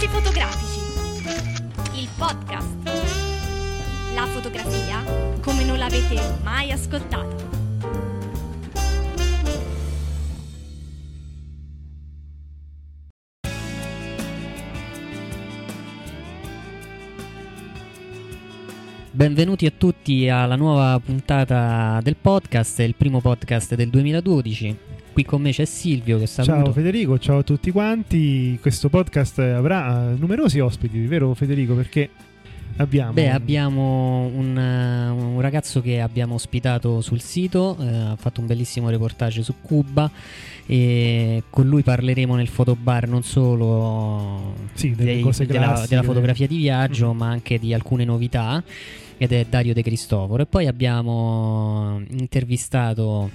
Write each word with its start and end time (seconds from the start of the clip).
Discorsi 0.00 0.08
fotografici. 0.08 0.80
Il 1.92 2.08
podcast. 2.16 2.90
La 4.14 4.26
fotografia 4.26 5.04
come 5.42 5.62
non 5.64 5.76
l'avete 5.76 6.38
mai 6.42 6.72
ascoltata. 6.72 7.49
Benvenuti 19.20 19.66
a 19.66 19.72
tutti 19.76 20.30
alla 20.30 20.56
nuova 20.56 20.98
puntata 21.04 22.00
del 22.02 22.16
podcast, 22.18 22.78
il 22.78 22.94
primo 22.94 23.20
podcast 23.20 23.74
del 23.74 23.90
2012. 23.90 24.74
Qui 25.12 25.24
con 25.26 25.42
me 25.42 25.50
c'è 25.50 25.66
Silvio 25.66 26.18
che 26.18 26.24
saluto. 26.26 26.64
Ciao 26.64 26.72
Federico, 26.72 27.18
ciao 27.18 27.38
a 27.40 27.42
tutti 27.42 27.70
quanti. 27.70 28.56
Questo 28.62 28.88
podcast 28.88 29.40
avrà 29.40 30.14
numerosi 30.16 30.58
ospiti, 30.60 31.00
vero 31.00 31.34
Federico? 31.34 31.74
Perché 31.74 32.08
abbiamo... 32.78 33.12
Beh, 33.12 33.28
abbiamo 33.28 34.24
un, 34.34 34.56
uh, 34.56 35.34
un 35.34 35.40
ragazzo 35.42 35.82
che 35.82 36.00
abbiamo 36.00 36.32
ospitato 36.36 37.02
sul 37.02 37.20
sito, 37.20 37.76
eh, 37.78 37.86
ha 37.94 38.16
fatto 38.16 38.40
un 38.40 38.46
bellissimo 38.46 38.88
reportage 38.88 39.42
su 39.42 39.56
Cuba 39.60 40.10
e 40.64 41.42
con 41.50 41.66
lui 41.68 41.82
parleremo 41.82 42.36
nel 42.36 42.48
fotobar 42.48 43.06
non 43.06 43.22
solo 43.22 44.54
Sì, 44.72 44.94
dei- 44.94 45.22
della, 45.46 45.84
della 45.86 46.02
fotografia 46.02 46.46
di 46.46 46.56
viaggio, 46.56 47.10
Mhm. 47.12 47.18
ma 47.18 47.28
anche 47.28 47.58
di 47.58 47.74
alcune 47.74 48.06
novità. 48.06 48.64
Ed 49.22 49.32
è 49.32 49.44
Dario 49.44 49.74
De 49.74 49.82
Cristoforo. 49.82 50.44
E 50.44 50.46
poi 50.46 50.66
abbiamo 50.66 52.02
intervistato 52.08 53.28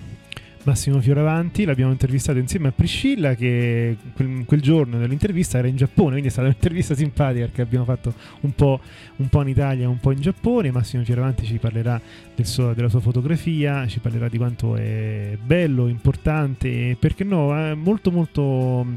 Massimo 0.66 1.00
Fioravanti, 1.00 1.64
l'abbiamo 1.64 1.92
intervistato 1.92 2.40
insieme 2.40 2.70
a 2.70 2.72
Priscilla 2.72 3.36
che 3.36 3.98
quel, 4.16 4.46
quel 4.46 4.62
giorno 4.62 4.98
dell'intervista 4.98 5.60
era 5.60 5.68
in 5.68 5.76
Giappone, 5.76 6.10
quindi 6.10 6.30
è 6.30 6.32
stata 6.32 6.48
un'intervista 6.48 6.96
simpatica 6.96 7.46
perché 7.46 7.62
abbiamo 7.62 7.86
fatto 7.86 8.12
un 8.42 8.52
po', 8.56 8.80
un 9.18 9.30
po' 9.30 9.44
in 9.44 9.50
Italia, 9.50 9.88
un 9.88 10.00
po' 10.00 10.12
in 10.12 10.22
Giappone. 10.22 10.72
Massimo 10.72 11.04
Fioravanti 11.04 11.46
ci 11.46 11.60
parlerà 11.60 12.02
del 12.34 12.48
suo- 12.48 12.74
della 12.74 12.90
sua 12.90 13.00
fotografia, 13.00 13.86
ci 13.86 14.00
parlerà 14.00 14.28
di 14.28 14.38
quanto 14.38 14.76
è 14.76 15.38
bello, 15.40 15.88
importante 15.88 16.90
e 16.90 16.98
perché 17.00 17.24
no, 17.24 17.56
è 17.56 17.76
molto 17.76 18.10
molto 18.10 18.88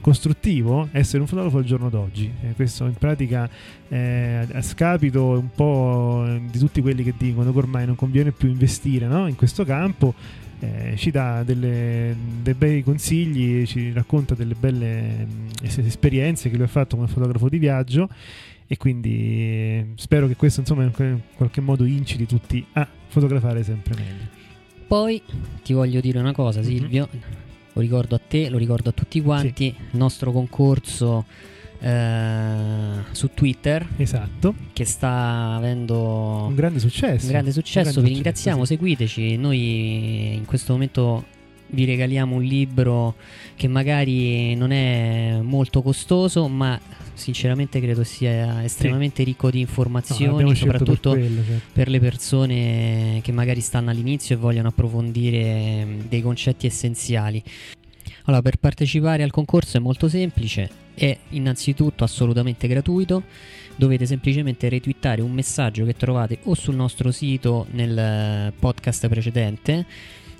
costruttivo 0.00 0.88
essere 0.90 1.20
un 1.20 1.28
fotografo 1.28 1.58
al 1.58 1.64
giorno 1.64 1.88
d'oggi. 1.88 2.32
E 2.42 2.54
questo 2.56 2.84
in 2.86 2.94
pratica 2.94 3.48
eh, 3.88 4.44
a 4.52 4.60
scapito 4.60 5.38
un 5.38 5.50
po' 5.54 6.26
di 6.50 6.58
tutti 6.58 6.80
quelli 6.80 7.04
che 7.04 7.14
dicono 7.16 7.52
che 7.52 7.58
ormai 7.58 7.86
non 7.86 7.94
conviene 7.94 8.32
più 8.32 8.48
investire 8.48 9.06
no, 9.06 9.28
in 9.28 9.36
questo 9.36 9.64
campo 9.64 10.40
eh, 10.62 10.94
ci 10.96 11.10
dà 11.10 11.42
delle- 11.42 12.14
dei 12.42 12.54
bei 12.54 12.82
consigli, 12.82 13.66
ci 13.66 13.92
racconta 13.92 14.34
delle 14.34 14.54
belle 14.54 15.26
mh, 15.26 15.48
es- 15.62 15.78
esperienze 15.78 16.48
che 16.50 16.56
lui 16.56 16.64
ha 16.64 16.68
fatto 16.68 16.96
come 16.96 17.08
fotografo 17.08 17.48
di 17.48 17.58
viaggio 17.58 18.08
e 18.66 18.76
quindi 18.76 19.10
eh, 19.12 19.86
spero 19.96 20.26
che 20.28 20.36
questo 20.36 20.60
insomma 20.60 20.84
in 20.84 21.20
qualche 21.34 21.60
modo 21.60 21.84
inciti 21.84 22.26
tutti 22.26 22.64
a 22.74 22.88
fotografare 23.08 23.62
sempre 23.64 23.94
meglio. 23.96 24.40
Poi 24.86 25.20
ti 25.62 25.72
voglio 25.72 26.00
dire 26.00 26.18
una 26.18 26.32
cosa, 26.32 26.60
Mhm. 26.60 26.64
Silvio. 26.66 27.08
Lo 27.74 27.80
ricordo 27.80 28.14
a 28.14 28.20
te, 28.26 28.48
lo 28.50 28.58
ricordo 28.58 28.90
a 28.90 28.92
tutti 28.92 29.20
quanti. 29.22 29.66
Il 29.66 29.98
nostro 29.98 30.30
concorso 30.32 31.24
eh, 31.82 33.02
su 33.10 33.30
Twitter 33.34 33.86
Esatto, 33.96 34.54
che 34.72 34.84
sta 34.84 35.54
avendo 35.56 36.46
un 36.48 36.54
grande 36.54 36.78
successo. 36.78 37.24
un 37.24 37.32
grande 37.32 37.52
successo. 37.52 37.78
Un 37.80 37.92
grande 37.94 38.08
vi 38.08 38.14
ringraziamo, 38.14 38.64
successo, 38.64 38.80
seguiteci. 38.80 39.36
Noi 39.36 40.34
in 40.34 40.44
questo 40.44 40.72
momento 40.72 41.24
vi 41.72 41.84
regaliamo 41.84 42.36
un 42.36 42.42
libro 42.42 43.16
che 43.56 43.66
magari 43.66 44.54
non 44.54 44.70
è 44.70 45.38
molto 45.42 45.82
costoso, 45.82 46.46
ma 46.46 46.78
sinceramente 47.14 47.80
credo 47.80 48.04
sia 48.04 48.62
estremamente 48.62 49.22
ricco 49.24 49.50
di 49.50 49.58
sì. 49.58 49.62
No, 49.64 49.68
informazioni, 49.68 50.30
l'abbiamo 50.30 50.54
scelto 50.54 50.72
per 50.72 50.78
soprattutto 50.78 51.10
quello, 51.10 51.44
certo. 51.44 51.66
per 51.72 51.88
le 51.88 52.00
persone 52.00 53.20
che 53.22 53.32
magari 53.32 53.60
stanno 53.60 53.90
all'inizio 53.90 54.36
e 54.36 54.38
vogliono 54.38 54.68
approfondire 54.68 55.84
mh, 55.84 56.08
dei 56.08 56.22
concetti 56.22 56.66
essenziali. 56.66 57.42
Allora, 58.24 58.42
per 58.42 58.56
partecipare 58.56 59.22
al 59.22 59.30
concorso 59.30 59.76
è 59.76 59.80
molto 59.80 60.08
semplice, 60.08 60.70
è 60.94 61.16
innanzitutto 61.30 62.04
assolutamente 62.04 62.68
gratuito, 62.68 63.24
dovete 63.76 64.06
semplicemente 64.06 64.68
retweetare 64.68 65.22
un 65.22 65.32
messaggio 65.32 65.84
che 65.84 65.94
trovate 65.94 66.38
o 66.44 66.54
sul 66.54 66.76
nostro 66.76 67.10
sito 67.10 67.66
nel 67.70 67.98
eh, 67.98 68.52
podcast 68.58 69.08
precedente 69.08 69.86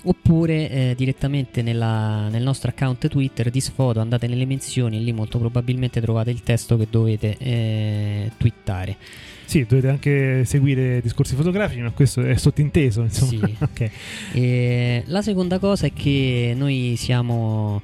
oppure 0.05 0.71
eh, 0.71 0.95
direttamente 0.97 1.63
nella- 1.63 2.29
nel 2.29 2.43
nostro 2.43 2.71
account 2.71 3.09
Twitter 3.09 3.51
di 3.51 3.61
Sfoto, 3.61 4.01
andate 4.01 4.27
nelle 4.27 4.47
menzioni 4.47 4.97
e 4.97 5.01
lì 5.01 5.13
molto 5.13 5.39
probabilmente 5.39 6.01
trovate 6.01 6.31
il 6.31 6.43
testo 6.43 6.77
che 6.77 6.87
dovete 6.91 7.37
eh, 7.39 8.31
twittare. 8.37 8.97
Sì, 9.45 9.67
dovete 9.69 9.89
anche 9.89 10.45
seguire 10.45 11.01
discorsi 11.03 11.35
fotografici, 11.35 11.81
ma 11.81 11.91
questo 11.91 12.23
è 12.23 12.37
sottinteso, 12.37 13.03
insomma. 13.03 13.47
Sì. 13.47 13.57
ok. 13.61 13.91
E 14.33 15.03
la 15.07 15.23
seconda 15.23 15.59
cosa 15.59 15.87
è 15.87 15.93
che 15.93 16.55
noi 16.57 16.95
siamo 16.97 17.83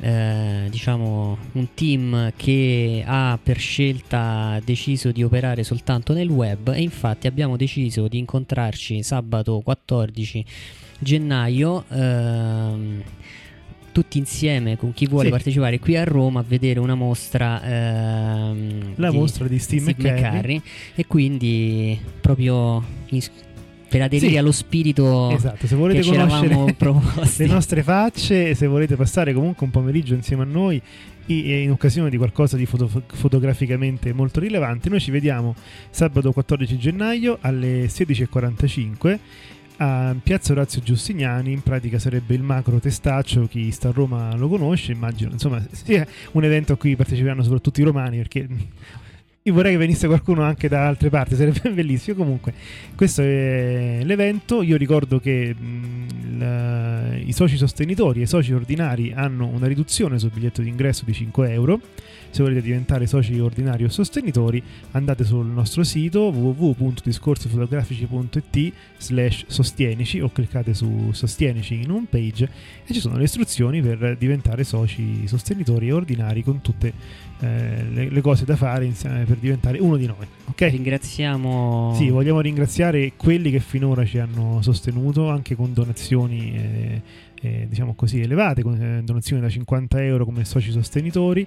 eh, 0.00 0.66
diciamo 0.68 1.38
un 1.52 1.68
team 1.74 2.32
che 2.36 3.04
ha 3.06 3.38
per 3.40 3.58
scelta 3.58 4.60
deciso 4.64 5.12
di 5.12 5.22
operare 5.22 5.62
soltanto 5.62 6.12
nel 6.12 6.28
web 6.28 6.72
e 6.74 6.82
infatti 6.82 7.28
abbiamo 7.28 7.56
deciso 7.56 8.08
di 8.08 8.18
incontrarci 8.18 9.02
sabato 9.02 9.60
14 9.60 10.44
gennaio 11.02 11.84
ehm, 11.88 13.02
tutti 13.92 14.16
insieme 14.16 14.78
con 14.78 14.94
chi 14.94 15.06
vuole 15.06 15.26
Sì. 15.26 15.30
partecipare 15.30 15.78
qui 15.78 15.96
a 15.96 16.04
Roma 16.04 16.40
a 16.40 16.44
vedere 16.46 16.80
una 16.80 16.94
mostra 16.94 17.62
ehm, 17.62 18.92
La 18.96 19.10
di 19.10 19.16
mostra 19.16 19.46
di 19.46 19.58
Steve, 19.58 19.94
McCarry. 19.96 20.62
e 20.94 21.06
quindi 21.06 21.98
proprio 22.20 22.82
in- 23.08 23.20
per 23.88 24.00
aderire 24.00 24.30
Sì. 24.30 24.36
allo 24.38 24.52
spirito 24.52 25.30
Esatto, 25.32 25.66
se 25.66 25.74
volete 25.76 26.02
conoscere 26.02 26.72
proposti. 26.78 27.46
le 27.46 27.52
nostre 27.52 27.82
facce 27.82 28.54
se 28.54 28.66
volete 28.66 28.96
passare 28.96 29.34
comunque 29.34 29.66
un 29.66 29.72
pomeriggio 29.72 30.14
insieme 30.14 30.42
a 30.44 30.46
noi 30.46 30.80
e 31.26 31.62
in 31.62 31.70
occasione 31.70 32.08
di 32.10 32.16
qualcosa 32.16 32.56
di 32.56 32.64
foto- 32.66 32.88
fotograficamente 33.12 34.12
molto 34.14 34.40
rilevante, 34.40 34.88
noi 34.88 35.00
ci 35.00 35.10
vediamo 35.10 35.54
sabato 35.90 36.32
14 36.32 36.78
gennaio 36.78 37.36
alle 37.42 37.86
16.45 37.88 39.18
a 39.82 40.14
Piazza 40.22 40.52
Orazio 40.52 40.80
Giustiniani, 40.80 41.50
in 41.50 41.60
pratica 41.60 41.98
sarebbe 41.98 42.34
il 42.34 42.42
macro 42.42 42.78
testaccio, 42.78 43.48
chi 43.48 43.70
sta 43.72 43.88
a 43.88 43.92
Roma 43.92 44.34
lo 44.36 44.48
conosce, 44.48 44.92
immagino, 44.92 45.32
insomma, 45.32 45.64
sia 45.72 46.06
un 46.32 46.44
evento 46.44 46.74
a 46.74 46.76
cui 46.76 46.94
parteciperanno 46.94 47.42
soprattutto 47.42 47.80
i 47.80 47.84
romani 47.84 48.18
perché 48.18 48.46
io 49.44 49.52
vorrei 49.52 49.72
che 49.72 49.78
venisse 49.78 50.06
qualcuno 50.06 50.42
anche 50.42 50.68
da 50.68 50.86
altre 50.86 51.08
parti, 51.08 51.34
sarebbe 51.34 51.70
bellissimo. 51.74 52.16
Comunque, 52.16 52.54
questo 52.94 53.22
è 53.22 54.00
l'evento. 54.04 54.62
Io 54.62 54.76
ricordo 54.76 55.18
che 55.18 55.52
mh, 55.52 56.38
la- 56.38 57.16
i 57.16 57.32
soci 57.32 57.56
sostenitori 57.56 58.20
e 58.20 58.22
i 58.22 58.28
soci 58.28 58.52
ordinari 58.52 59.12
hanno 59.12 59.46
una 59.46 59.66
riduzione 59.66 60.18
sul 60.20 60.30
biglietto 60.30 60.62
d'ingresso 60.62 61.04
di 61.04 61.12
5 61.12 61.50
euro. 61.50 61.80
Se 62.32 62.42
volete 62.42 62.62
diventare 62.62 63.06
soci 63.06 63.38
ordinari 63.38 63.84
o 63.84 63.90
sostenitori, 63.90 64.62
andate 64.92 65.22
sul 65.22 65.44
nostro 65.44 65.84
sito 65.84 66.30
www.discorsifotografici.it 66.30 68.72
slash 68.96 69.44
sostienici 69.48 70.18
o 70.18 70.32
cliccate 70.32 70.72
su 70.72 71.10
sostienici 71.12 71.82
in 71.82 71.90
home 71.90 72.06
page 72.08 72.48
e 72.86 72.94
ci 72.94 73.00
sono 73.00 73.18
le 73.18 73.24
istruzioni 73.24 73.82
per 73.82 74.16
diventare 74.16 74.64
soci 74.64 75.26
sostenitori 75.26 75.88
e 75.88 75.92
ordinari 75.92 76.42
con 76.42 76.62
tutte 76.62 76.94
eh, 77.40 77.84
le, 77.92 78.08
le 78.08 78.20
cose 78.22 78.46
da 78.46 78.56
fare 78.56 78.86
insieme 78.86 79.24
per 79.24 79.36
diventare 79.36 79.78
uno 79.78 79.98
di 79.98 80.06
noi. 80.06 80.26
Ok? 80.46 80.68
Ringraziamo 80.70 81.92
Sì, 81.98 82.08
vogliamo 82.08 82.40
ringraziare 82.40 83.12
quelli 83.14 83.50
che 83.50 83.60
finora 83.60 84.06
ci 84.06 84.16
hanno 84.16 84.62
sostenuto 84.62 85.28
anche 85.28 85.54
con 85.54 85.74
donazioni 85.74 86.56
eh, 86.56 87.02
eh, 87.42 87.66
diciamo 87.68 87.94
così 87.94 88.20
elevate, 88.20 88.62
con 88.62 88.80
eh, 88.80 89.02
donazioni 89.02 89.42
da 89.42 89.48
50 89.48 90.02
euro 90.02 90.24
come 90.24 90.44
soci 90.44 90.70
sostenitori. 90.70 91.46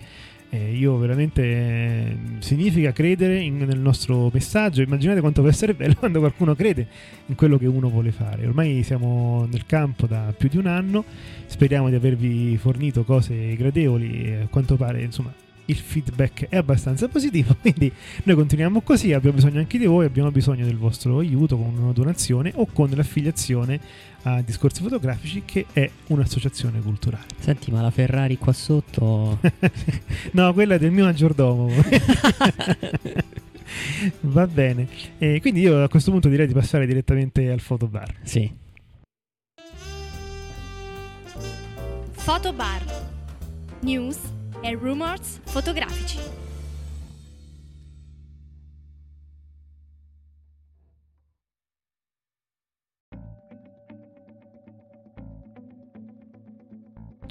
Eh, 0.50 0.74
io 0.74 0.97
veramente 0.97 1.42
eh, 1.44 2.18
significa 2.39 2.92
credere 2.94 3.39
in- 3.39 3.57
nel 3.57 3.80
nostro 3.80 4.30
messaggio. 4.33 4.81
Immaginate 4.81 5.19
quanto 5.19 5.42
può 5.42 5.50
essere 5.50 5.74
bello 5.74 5.95
quando 6.00 6.19
qualcuno 6.19 6.56
crede 6.56 6.88
in 7.25 7.36
quello 7.36 7.57
che 7.57 7.65
uno 7.65 7.89
vuole 7.89 8.12
fare. 8.12 8.45
Ormai 8.45 8.83
siamo 8.83 9.47
nel 9.51 9.65
campo 9.65 10.07
da 10.07 10.33
più 10.38 10.47
di 10.47 10.57
un 10.57 10.68
anno. 10.68 11.03
Speriamo 11.45 11.89
di 11.89 11.95
avervi 11.95 12.57
fornito 12.57 13.03
cose 13.03 13.56
gradevoli. 13.56 14.24
e 14.25 14.36
A 14.44 14.47
quanto 14.47 14.75
pare, 14.77 15.01
insomma, 15.01 15.33
il 15.65 15.75
feedback 15.75 16.47
è 16.50 16.57
abbastanza 16.57 17.07
positivo. 17.07 17.56
Quindi 17.62 17.91
noi 18.23 18.35
continuiamo 18.35 18.81
così. 18.81 19.13
Abbiamo 19.13 19.35
bisogno 19.35 19.59
anche 19.59 19.77
di 19.77 19.85
voi. 19.85 20.06
Abbiamo 20.06 20.31
bisogno 20.31 20.65
del 20.65 20.77
vostro 20.77 21.19
aiuto 21.19 21.57
con 21.57 21.75
una 21.77 21.91
donazione 21.91 22.51
o 22.56 22.67
con 22.71 22.89
l'affiliazione 22.94 23.79
a 24.23 24.41
Discorsi 24.41 24.81
Fotografici, 24.81 25.44
che 25.45 25.65
è 25.71 25.89
un'associazione 26.07 26.81
culturale. 26.81 27.25
Senti, 27.39 27.71
ma 27.71 27.81
la 27.81 27.91
Ferrari 27.91 28.38
qua 28.38 28.53
sotto 28.53 29.39
no, 30.31 30.53
quella 30.53 30.75
è 30.75 30.79
del 30.79 30.91
mio 30.91 31.06
maggiordomo. 31.06 31.71
Va 34.21 34.47
bene. 34.47 34.88
E 35.17 35.39
quindi 35.41 35.62
io 35.62 35.83
a 35.83 35.89
questo 35.89 36.12
punto 36.12 36.29
direi 36.29 36.47
di 36.47 36.53
passare 36.53 36.85
direttamente 36.85 37.50
al 37.50 37.59
fotobar. 37.59 38.13
Sì. 38.23 38.51
Fotobar. 42.12 42.83
News 43.81 44.33
e 44.62 44.74
rumors 44.75 45.40
fotografici. 45.46 46.19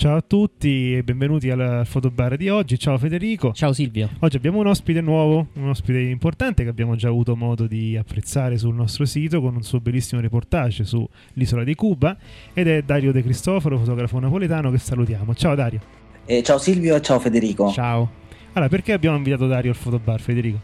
Ciao 0.04 0.16
a 0.16 0.20
tutti 0.20 0.96
e 0.96 1.02
benvenuti 1.02 1.48
al 1.48 1.86
fotobar 1.86 2.36
di 2.36 2.50
oggi. 2.50 2.78
Ciao 2.78 2.98
Federico. 2.98 3.54
Ciao 3.54 3.72
Silvio. 3.72 4.10
Oggi 4.18 4.36
abbiamo 4.36 4.58
un 4.58 4.66
ospite 4.66 5.00
nuovo, 5.00 5.48
un 5.54 5.68
ospite 5.70 5.98
importante 5.98 6.62
che 6.62 6.68
abbiamo 6.68 6.94
già 6.94 7.08
avuto 7.08 7.34
modo 7.34 7.66
di 7.66 7.96
apprezzare 7.96 8.58
sul 8.58 8.74
nostro 8.74 9.06
sito 9.06 9.40
con 9.40 9.54
un 9.54 9.62
suo 9.62 9.80
bellissimo 9.80 10.20
reportage 10.20 10.84
sull'isola 10.84 11.64
di 11.64 11.74
Cuba 11.74 12.18
ed 12.52 12.68
è 12.68 12.82
Dario 12.82 13.12
De 13.12 13.22
Cristoforo, 13.22 13.78
fotografo 13.78 14.18
napoletano 14.18 14.70
che 14.70 14.76
salutiamo. 14.76 15.34
Ciao 15.34 15.54
Dario. 15.54 16.03
Eh, 16.26 16.42
ciao 16.42 16.58
Silvio 16.58 16.96
e 16.96 17.02
ciao 17.02 17.18
Federico. 17.18 17.70
Ciao. 17.70 18.22
Allora, 18.52 18.70
perché 18.70 18.92
abbiamo 18.92 19.16
invitato 19.16 19.46
Dario 19.46 19.70
al 19.70 19.76
fotobar, 19.76 20.20
Federico? 20.20 20.58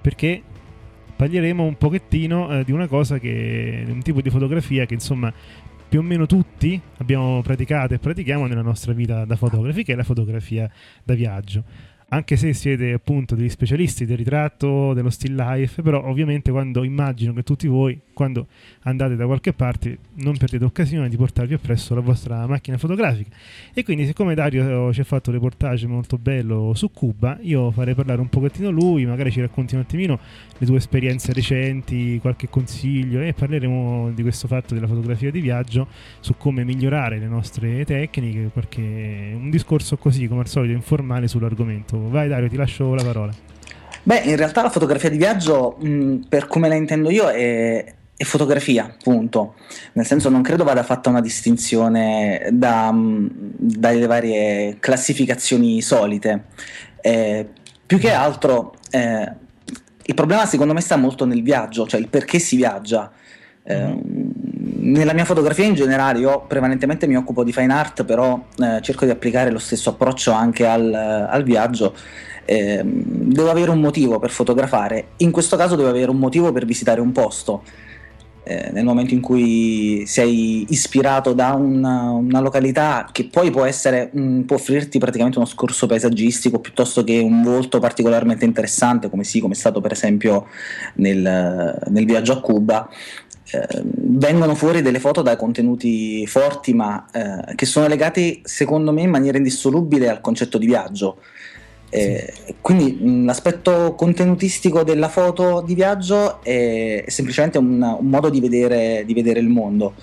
Perché 0.00 0.42
parleremo 1.14 1.62
un 1.62 1.76
pochettino 1.76 2.58
eh, 2.58 2.64
di 2.64 2.72
una 2.72 2.88
cosa 2.88 3.18
che 3.18 3.84
un 3.86 4.02
tipo 4.02 4.20
di 4.20 4.30
fotografia 4.30 4.84
che 4.86 4.94
insomma 4.94 5.32
più 5.88 6.00
o 6.00 6.02
meno 6.02 6.26
tutti 6.26 6.80
abbiamo 6.98 7.42
praticato 7.42 7.94
e 7.94 7.98
pratichiamo 7.98 8.46
nella 8.46 8.62
nostra 8.62 8.92
vita 8.92 9.24
da 9.24 9.36
fotografi, 9.36 9.84
che 9.84 9.92
è 9.92 9.96
la 9.96 10.04
fotografia 10.04 10.68
da 11.04 11.14
viaggio 11.14 11.62
anche 12.12 12.36
se 12.36 12.52
siete 12.52 12.92
appunto 12.92 13.34
degli 13.34 13.48
specialisti 13.48 14.04
del 14.04 14.18
ritratto, 14.18 14.92
dello 14.92 15.08
still 15.08 15.34
life, 15.34 15.80
però 15.80 16.04
ovviamente 16.04 16.50
quando 16.50 16.84
immagino 16.84 17.32
che 17.32 17.42
tutti 17.42 17.66
voi, 17.66 17.98
quando 18.12 18.48
andate 18.82 19.16
da 19.16 19.24
qualche 19.24 19.54
parte, 19.54 19.96
non 20.16 20.36
perdete 20.36 20.62
occasione 20.62 21.08
di 21.08 21.16
portarvi 21.16 21.54
appresso 21.54 21.94
la 21.94 22.02
vostra 22.02 22.46
macchina 22.46 22.76
fotografica. 22.76 23.30
E 23.72 23.82
quindi 23.82 24.04
siccome 24.04 24.34
Dario 24.34 24.92
ci 24.92 25.00
ha 25.00 25.04
fatto 25.04 25.30
un 25.30 25.36
reportage 25.36 25.86
molto 25.86 26.18
bello 26.18 26.74
su 26.74 26.90
Cuba, 26.90 27.38
io 27.40 27.70
farei 27.70 27.94
parlare 27.94 28.20
un 28.20 28.28
pochettino 28.28 28.68
lui, 28.68 29.06
magari 29.06 29.30
ci 29.30 29.40
racconti 29.40 29.74
un 29.74 29.80
attimino 29.80 30.18
le 30.58 30.66
tue 30.66 30.76
esperienze 30.76 31.32
recenti, 31.32 32.18
qualche 32.20 32.50
consiglio 32.50 33.22
e 33.22 33.32
parleremo 33.32 34.10
di 34.10 34.20
questo 34.20 34.46
fatto 34.48 34.74
della 34.74 34.86
fotografia 34.86 35.30
di 35.30 35.40
viaggio, 35.40 35.86
su 36.20 36.36
come 36.36 36.62
migliorare 36.62 37.18
le 37.18 37.26
nostre 37.26 37.86
tecniche, 37.86 38.50
perché 38.52 39.32
un 39.34 39.48
discorso 39.48 39.96
così 39.96 40.28
come 40.28 40.42
al 40.42 40.48
solito 40.48 40.74
informale 40.74 41.26
sull'argomento 41.26 42.00
Vai 42.08 42.28
Dario, 42.28 42.48
ti 42.48 42.56
lascio 42.56 42.94
la 42.94 43.02
parola. 43.02 43.32
Beh, 44.04 44.22
in 44.24 44.36
realtà 44.36 44.62
la 44.62 44.70
fotografia 44.70 45.08
di 45.08 45.16
viaggio, 45.16 45.76
mh, 45.78 46.26
per 46.28 46.48
come 46.48 46.68
la 46.68 46.74
intendo 46.74 47.10
io, 47.10 47.28
è, 47.28 47.84
è, 48.16 48.24
fotografia, 48.24 48.94
punto. 49.02 49.54
Nel 49.92 50.04
senso 50.04 50.28
non 50.28 50.42
credo 50.42 50.64
vada 50.64 50.82
fatta 50.82 51.08
una 51.08 51.20
distinzione 51.20 52.48
da, 52.52 52.90
mh, 52.90 53.30
dalle 53.56 54.06
varie 54.06 54.76
classificazioni 54.80 55.80
solite. 55.80 56.46
Eh, 57.00 57.48
più 57.86 57.98
che 57.98 58.10
altro, 58.10 58.74
eh, 58.90 59.32
il 60.04 60.14
problema 60.14 60.46
secondo 60.46 60.72
me 60.72 60.80
sta 60.80 60.96
molto 60.96 61.24
nel 61.24 61.42
viaggio, 61.42 61.86
cioè 61.86 62.00
il 62.00 62.08
perché 62.08 62.40
si 62.40 62.56
viaggia. 62.56 63.12
Eh, 63.64 63.96
nella 64.82 65.12
mia 65.12 65.24
fotografia 65.24 65.64
in 65.64 65.74
generale 65.74 66.18
io 66.18 66.44
prevalentemente 66.46 67.06
mi 67.06 67.16
occupo 67.16 67.44
di 67.44 67.52
fine 67.52 67.72
art, 67.72 68.04
però 68.04 68.46
eh, 68.58 68.80
cerco 68.82 69.04
di 69.04 69.10
applicare 69.10 69.50
lo 69.50 69.58
stesso 69.58 69.90
approccio 69.90 70.32
anche 70.32 70.66
al, 70.66 70.92
al 70.92 71.42
viaggio. 71.42 71.94
Eh, 72.44 72.82
devo 72.84 73.50
avere 73.50 73.70
un 73.70 73.80
motivo 73.80 74.18
per 74.18 74.30
fotografare, 74.30 75.10
in 75.18 75.30
questo 75.30 75.56
caso 75.56 75.76
devo 75.76 75.88
avere 75.88 76.10
un 76.10 76.18
motivo 76.18 76.52
per 76.52 76.64
visitare 76.64 77.00
un 77.00 77.12
posto. 77.12 77.62
Eh, 78.44 78.70
nel 78.72 78.82
momento 78.82 79.14
in 79.14 79.20
cui 79.20 80.02
sei 80.04 80.66
ispirato 80.70 81.32
da 81.32 81.52
una, 81.52 82.10
una 82.10 82.40
località 82.40 83.08
che 83.12 83.28
poi 83.28 83.52
può, 83.52 83.64
essere, 83.64 84.10
mh, 84.12 84.20
mm, 84.20 84.40
può 84.40 84.56
offrirti 84.56 84.98
praticamente 84.98 85.38
uno 85.38 85.46
scorso 85.46 85.86
paesaggistico 85.86 86.58
piuttosto 86.58 87.04
che 87.04 87.20
un 87.20 87.40
volto 87.42 87.78
particolarmente 87.78 88.44
interessante, 88.44 89.08
come 89.08 89.22
sì, 89.22 89.38
come 89.38 89.54
è 89.54 89.56
stato 89.56 89.80
per 89.80 89.92
esempio 89.92 90.46
nel, 90.94 91.78
nel 91.86 92.04
viaggio 92.04 92.32
a 92.32 92.40
Cuba, 92.40 92.88
Ehm, 93.52 93.90
vengono 94.18 94.54
fuori 94.54 94.82
delle 94.82 94.98
foto 94.98 95.20
da 95.20 95.36
contenuti 95.36 96.26
forti 96.26 96.72
ma 96.72 97.06
eh, 97.12 97.54
che 97.54 97.66
sono 97.66 97.86
legati 97.86 98.40
secondo 98.44 98.92
me 98.92 99.02
in 99.02 99.10
maniera 99.10 99.36
indissolubile 99.36 100.08
al 100.08 100.20
concetto 100.20 100.58
di 100.58 100.66
viaggio. 100.66 101.18
Eh, 101.90 102.32
sì. 102.46 102.54
Quindi 102.60 102.92
mh, 102.92 103.26
l'aspetto 103.26 103.94
contenutistico 103.94 104.82
della 104.82 105.08
foto 105.08 105.62
di 105.66 105.74
viaggio 105.74 106.42
è, 106.42 107.04
è 107.04 107.10
semplicemente 107.10 107.58
un, 107.58 107.82
un, 107.82 108.08
modo 108.08 108.30
di 108.30 108.40
vedere, 108.40 109.02
di 109.04 109.12
vedere 109.12 109.40
il 109.40 109.48
mondo. 109.48 109.94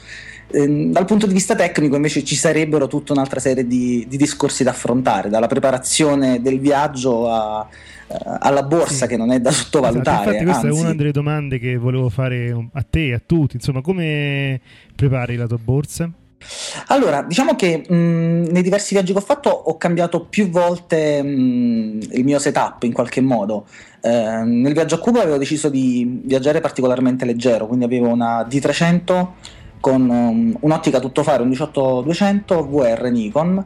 Eh, 0.51 0.87
dal 0.91 1.05
punto 1.05 1.25
di 1.25 1.33
vista 1.33 1.55
tecnico 1.55 1.95
invece 1.95 2.23
ci 2.23 2.35
sarebbero 2.35 2.87
tutta 2.87 3.13
un'altra 3.13 3.39
serie 3.39 3.65
di, 3.65 4.05
di 4.07 4.17
discorsi 4.17 4.63
da 4.63 4.71
affrontare, 4.71 5.29
dalla 5.29 5.47
preparazione 5.47 6.41
del 6.41 6.59
viaggio 6.59 7.27
a, 7.27 7.67
alla 8.39 8.63
borsa 8.63 9.05
sì. 9.05 9.07
che 9.07 9.17
non 9.17 9.31
è 9.31 9.39
da 9.39 9.51
sottovalutare. 9.51 10.29
Esatto, 10.37 10.43
questa 10.43 10.67
anzi... 10.67 10.79
è 10.79 10.83
una 10.83 10.95
delle 10.95 11.11
domande 11.11 11.59
che 11.59 11.77
volevo 11.77 12.09
fare 12.09 12.69
a 12.73 12.85
te 12.89 13.07
e 13.07 13.13
a 13.13 13.21
tutti, 13.23 13.55
insomma 13.55 13.81
come 13.81 14.59
prepari 14.95 15.35
la 15.35 15.47
tua 15.47 15.59
borsa? 15.63 16.11
Allora, 16.87 17.21
diciamo 17.23 17.55
che 17.55 17.85
mh, 17.87 17.93
nei 18.49 18.61
diversi 18.61 18.93
viaggi 18.93 19.11
che 19.11 19.17
ho 19.17 19.21
fatto 19.21 19.49
ho 19.49 19.77
cambiato 19.77 20.25
più 20.25 20.49
volte 20.49 21.21
mh, 21.21 21.99
il 22.11 22.23
mio 22.23 22.39
setup 22.39 22.83
in 22.83 22.93
qualche 22.93 23.21
modo. 23.21 23.65
Eh, 24.01 24.09
nel 24.09 24.73
viaggio 24.73 24.95
a 24.95 24.99
Cuba 24.99 25.21
avevo 25.21 25.37
deciso 25.37 25.69
di 25.69 26.21
viaggiare 26.23 26.61
particolarmente 26.61 27.25
leggero, 27.25 27.67
quindi 27.67 27.85
avevo 27.85 28.07
una 28.07 28.41
D300 28.43 29.27
con 29.79 30.09
um, 30.09 30.57
un'ottica 30.59 30.99
tuttofare, 30.99 31.43
un 31.43 31.49
18-200 31.49 32.67
VR 32.67 33.09
Nikon 33.09 33.65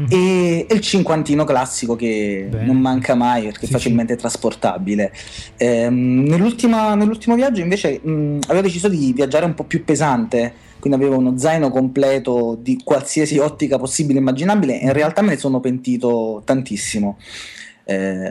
mm-hmm. 0.00 0.10
e, 0.10 0.66
e, 0.68 0.74
il 0.74 0.80
cinquantino 0.80 1.44
classico 1.44 1.96
che 1.96 2.46
Bene. 2.50 2.64
non 2.64 2.78
manca 2.78 3.14
mai 3.14 3.44
perché 3.44 3.66
sì, 3.66 3.72
è 3.72 3.76
facilmente 3.76 4.14
sì. 4.14 4.20
trasportabile. 4.20 5.12
Ehm, 5.56 6.24
nell'ultimo 6.26 7.34
viaggio 7.34 7.60
invece 7.60 8.00
mh, 8.00 8.40
avevo 8.46 8.62
deciso 8.62 8.88
di 8.88 9.12
viaggiare 9.12 9.44
un 9.44 9.54
po' 9.54 9.64
più 9.64 9.84
pesante, 9.84 10.52
quindi 10.78 10.98
avevo 11.00 11.18
uno 11.18 11.36
zaino 11.36 11.70
completo 11.70 12.56
di 12.60 12.80
qualsiasi 12.84 13.38
ottica 13.38 13.78
possibile 13.78 14.18
e 14.18 14.20
immaginabile 14.22 14.80
e 14.80 14.84
in 14.84 14.92
realtà 14.92 15.22
me 15.22 15.30
ne 15.30 15.36
sono 15.38 15.60
pentito 15.60 16.42
tantissimo. 16.44 17.18
Eh, 17.90 18.30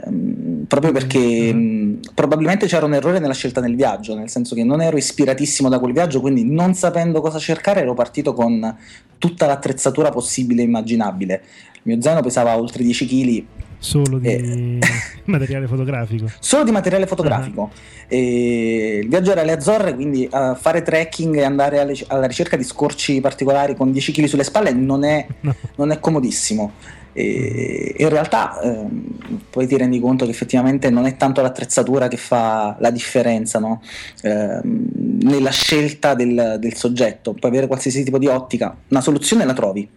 proprio 0.68 0.92
perché 0.92 1.18
mm-hmm. 1.18 1.88
mh, 1.88 2.00
probabilmente 2.14 2.66
c'era 2.66 2.86
un 2.86 2.94
errore 2.94 3.18
nella 3.18 3.34
scelta 3.34 3.60
del 3.60 3.74
viaggio, 3.74 4.14
nel 4.14 4.30
senso 4.30 4.54
che 4.54 4.62
non 4.62 4.80
ero 4.80 4.96
ispiratissimo 4.96 5.68
da 5.68 5.80
quel 5.80 5.92
viaggio, 5.92 6.20
quindi 6.20 6.44
non 6.44 6.74
sapendo 6.74 7.20
cosa 7.20 7.40
cercare 7.40 7.80
ero 7.80 7.92
partito 7.92 8.34
con 8.34 8.76
tutta 9.18 9.46
l'attrezzatura 9.46 10.10
possibile 10.10 10.62
e 10.62 10.64
immaginabile. 10.64 11.42
Il 11.72 11.80
mio 11.82 12.00
zaino 12.00 12.20
pesava 12.20 12.56
oltre 12.56 12.84
10 12.84 13.06
kg. 13.06 13.44
Solo 13.80 14.18
di 14.18 14.28
e... 14.28 14.78
materiale 15.26 15.66
fotografico. 15.66 16.30
Solo 16.38 16.62
di 16.62 16.70
materiale 16.70 17.08
fotografico. 17.08 17.72
Uh-huh. 18.10 18.16
il 18.16 19.08
viaggio 19.08 19.32
era 19.32 19.40
alle 19.40 19.52
Azzorre, 19.52 19.96
quindi 19.96 20.28
uh, 20.30 20.54
fare 20.54 20.82
trekking 20.82 21.34
e 21.34 21.42
andare 21.42 21.80
alle, 21.80 21.96
alla 22.06 22.28
ricerca 22.28 22.56
di 22.56 22.62
scorci 22.62 23.20
particolari 23.20 23.74
con 23.74 23.90
10 23.90 24.12
kg 24.12 24.24
sulle 24.26 24.44
spalle 24.44 24.70
non 24.70 25.02
è, 25.02 25.26
no. 25.40 25.52
non 25.74 25.90
è 25.90 25.98
comodissimo. 25.98 26.72
E 27.18 27.96
in 27.98 28.08
realtà 28.10 28.60
ehm, 28.60 29.40
poi 29.50 29.66
ti 29.66 29.76
rendi 29.76 29.98
conto 29.98 30.24
che 30.24 30.30
effettivamente 30.30 30.88
non 30.88 31.04
è 31.04 31.16
tanto 31.16 31.42
l'attrezzatura 31.42 32.06
che 32.06 32.16
fa 32.16 32.76
la 32.78 32.90
differenza 32.92 33.58
no? 33.58 33.82
ehm, 34.22 34.88
nella 35.22 35.50
scelta 35.50 36.14
del, 36.14 36.58
del, 36.60 36.74
soggetto. 36.74 37.32
Puoi 37.32 37.50
avere 37.50 37.66
qualsiasi 37.66 38.04
tipo 38.04 38.18
di 38.18 38.28
ottica, 38.28 38.76
una 38.86 39.00
soluzione 39.00 39.44
la 39.44 39.52
trovi. 39.52 39.88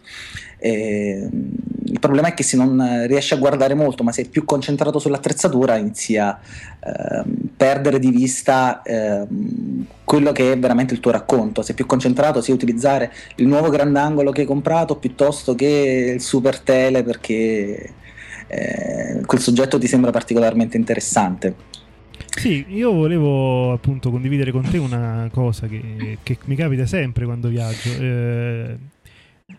E, 0.64 1.28
il 1.84 2.00
problema 2.00 2.30
è 2.30 2.34
che 2.34 2.44
se 2.44 2.56
non 2.56 3.06
riesci 3.08 3.34
a 3.34 3.38
guardare 3.38 3.74
molto, 3.74 4.04
ma 4.04 4.12
sei 4.12 4.26
più 4.26 4.46
concentrato 4.46 5.00
sull'attrezzatura, 5.00 5.76
inizi 5.76 6.16
a 6.18 6.40
eh, 6.80 7.24
perdere 7.58 8.00
di 8.00 8.12
vista 8.12 8.82
eh, 8.84 9.26
quello 10.04 10.32
che 10.32 10.54
è 10.54 10.60
veramente 10.60 10.94
il 10.94 11.00
tuo 11.00 11.12
racconto. 11.12 11.62
Sei 11.62 11.76
più 11.76 11.86
concentrato 11.86 12.42
sia 12.42 12.54
utilizzare 12.54 13.12
il 13.36 13.48
nuovo 13.48 13.70
grandangolo 13.70 14.32
che 14.32 14.42
hai 14.42 14.48
comprato 14.48 14.96
piuttosto 14.96 15.54
che 15.56 16.14
il 16.16 16.22
super 16.22 16.60
tele 16.60 17.04
perché 17.04 17.94
eh, 18.48 19.22
quel 19.26 19.42
soggetto 19.42 19.78
ti 19.78 19.88
sembra 19.88 20.12
particolarmente 20.12 20.78
interessante. 20.78 21.70
Sì, 22.38 22.66
io 22.70 22.94
volevo 22.94 23.74
appunto 23.74 24.12
condividere 24.12 24.52
con 24.52 24.70
te 24.70 24.78
una 24.78 25.28
cosa 25.34 25.68
che, 25.68 26.20
che 26.24 26.38
mi 26.46 26.56
capita 26.56 26.86
sempre 26.86 27.26
quando 27.26 27.50
viaggio. 27.50 27.90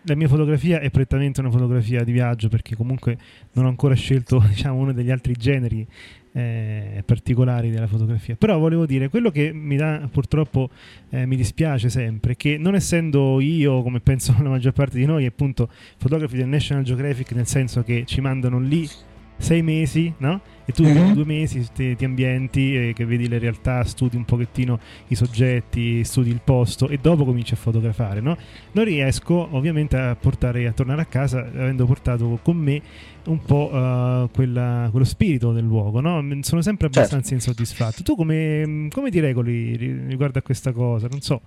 La 0.03 0.15
mia 0.15 0.27
fotografia 0.27 0.79
è 0.79 0.89
prettamente 0.89 1.39
una 1.39 1.49
fotografia 1.49 2.03
di 2.03 2.11
viaggio 2.11 2.49
perché 2.49 2.75
comunque 2.75 3.17
non 3.53 3.65
ho 3.65 3.69
ancora 3.69 3.95
scelto 3.95 4.43
diciamo, 4.47 4.77
uno 4.77 4.93
degli 4.93 5.11
altri 5.11 5.33
generi 5.33 5.87
eh, 6.33 7.03
particolari 7.05 7.69
della 7.69 7.87
fotografia. 7.87 8.35
Però 8.35 8.57
volevo 8.57 8.85
dire, 8.85 9.09
quello 9.09 9.29
che 9.29 9.53
mi 9.53 9.75
dà 9.75 10.07
purtroppo 10.11 10.69
eh, 11.09 11.25
mi 11.25 11.35
dispiace 11.35 11.89
sempre, 11.89 12.35
che 12.35 12.57
non 12.57 12.75
essendo 12.75 13.39
io, 13.39 13.81
come 13.81 13.99
penso 13.99 14.35
la 14.41 14.49
maggior 14.49 14.73
parte 14.73 14.97
di 14.97 15.05
noi, 15.05 15.25
appunto 15.25 15.69
fotografi 15.97 16.35
del 16.35 16.47
National 16.47 16.83
Geographic, 16.83 17.31
nel 17.33 17.47
senso 17.47 17.83
che 17.83 18.03
ci 18.05 18.19
mandano 18.19 18.59
lì 18.59 18.87
sei 19.37 19.61
mesi, 19.61 20.13
no? 20.17 20.41
E 20.65 20.71
tu 20.71 20.83
mm-hmm. 20.83 21.11
due 21.11 21.25
mesi 21.25 21.67
ti, 21.73 21.95
ti 21.95 22.05
ambienti, 22.05 22.75
e 22.75 22.93
che 22.93 23.05
vedi 23.05 23.27
le 23.27 23.37
realtà, 23.37 23.83
studi 23.83 24.15
un 24.15 24.23
pochettino 24.23 24.79
i 25.07 25.15
soggetti, 25.15 26.03
studi 26.03 26.29
il 26.29 26.39
posto 26.43 26.87
e 26.87 26.97
dopo 27.01 27.25
cominci 27.25 27.53
a 27.53 27.57
fotografare, 27.57 28.21
no? 28.21 28.37
Non 28.71 28.85
riesco 28.85 29.47
ovviamente 29.51 29.97
a 29.97 30.15
portare, 30.15 30.65
a 30.67 30.71
tornare 30.71 31.01
a 31.01 31.05
casa 31.05 31.39
avendo 31.39 31.85
portato 31.85 32.39
con 32.41 32.55
me 32.55 32.81
un 33.25 33.39
po' 33.39 33.69
uh, 33.73 34.29
quella, 34.31 34.87
quello 34.89 35.05
spirito 35.05 35.51
del 35.51 35.65
luogo, 35.65 35.99
no? 35.99 36.21
Sono 36.41 36.61
sempre 36.61 36.87
certo. 36.87 36.99
abbastanza 36.99 37.29
certo. 37.29 37.33
insoddisfatto. 37.33 38.03
Tu 38.03 38.15
come, 38.15 38.87
come, 38.89 39.11
ti 39.11 39.19
regoli 39.19 39.75
riguardo 39.75 40.39
a 40.39 40.41
questa 40.41 40.71
cosa? 40.71 41.07
Non 41.09 41.19
so, 41.19 41.41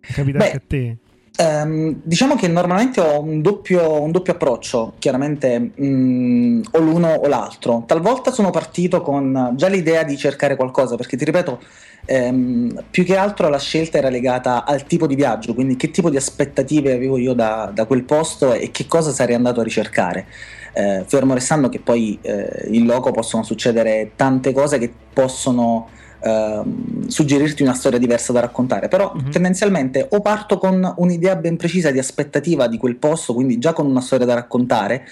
capita 0.00 0.44
anche 0.44 0.56
a 0.56 0.62
te? 0.64 0.98
Um, 1.38 2.00
diciamo 2.02 2.36
che 2.36 2.46
normalmente 2.46 3.00
ho 3.00 3.22
un 3.22 3.40
doppio, 3.40 4.02
un 4.02 4.10
doppio 4.10 4.34
approccio, 4.34 4.92
chiaramente 4.98 5.70
um, 5.76 6.62
o 6.72 6.78
l'uno 6.78 7.14
o 7.14 7.26
l'altro. 7.26 7.84
Talvolta 7.86 8.30
sono 8.30 8.50
partito 8.50 9.00
con 9.00 9.52
già 9.56 9.68
l'idea 9.68 10.02
di 10.02 10.16
cercare 10.18 10.56
qualcosa, 10.56 10.96
perché 10.96 11.16
ti 11.16 11.24
ripeto, 11.24 11.60
um, 12.08 12.84
più 12.90 13.04
che 13.04 13.16
altro 13.16 13.48
la 13.48 13.58
scelta 13.58 13.96
era 13.96 14.10
legata 14.10 14.64
al 14.66 14.84
tipo 14.84 15.06
di 15.06 15.14
viaggio, 15.14 15.54
quindi 15.54 15.76
che 15.76 15.90
tipo 15.90 16.10
di 16.10 16.16
aspettative 16.16 16.92
avevo 16.92 17.16
io 17.16 17.32
da, 17.32 17.70
da 17.72 17.86
quel 17.86 18.04
posto 18.04 18.52
e 18.52 18.70
che 18.70 18.86
cosa 18.86 19.10
sarei 19.10 19.34
andato 19.34 19.60
a 19.60 19.64
ricercare. 19.64 20.26
Eh, 20.74 21.04
fermo 21.06 21.34
restando 21.34 21.68
che 21.68 21.80
poi 21.80 22.18
eh, 22.22 22.68
in 22.70 22.86
loco 22.86 23.10
possono 23.10 23.42
succedere 23.42 24.12
tante 24.16 24.52
cose 24.52 24.78
che 24.78 24.90
possono 25.12 25.88
Ehm, 26.24 27.08
suggerirti 27.08 27.62
una 27.62 27.74
storia 27.74 27.98
diversa 27.98 28.32
da 28.32 28.38
raccontare, 28.40 28.86
però 28.86 29.12
mm-hmm. 29.12 29.30
tendenzialmente 29.30 30.06
o 30.08 30.20
parto 30.20 30.56
con 30.56 30.94
un'idea 30.96 31.34
ben 31.34 31.56
precisa 31.56 31.90
di 31.90 31.98
aspettativa 31.98 32.68
di 32.68 32.78
quel 32.78 32.94
posto, 32.94 33.34
quindi 33.34 33.58
già 33.58 33.72
con 33.72 33.86
una 33.86 34.00
storia 34.00 34.24
da 34.24 34.34
raccontare, 34.34 35.04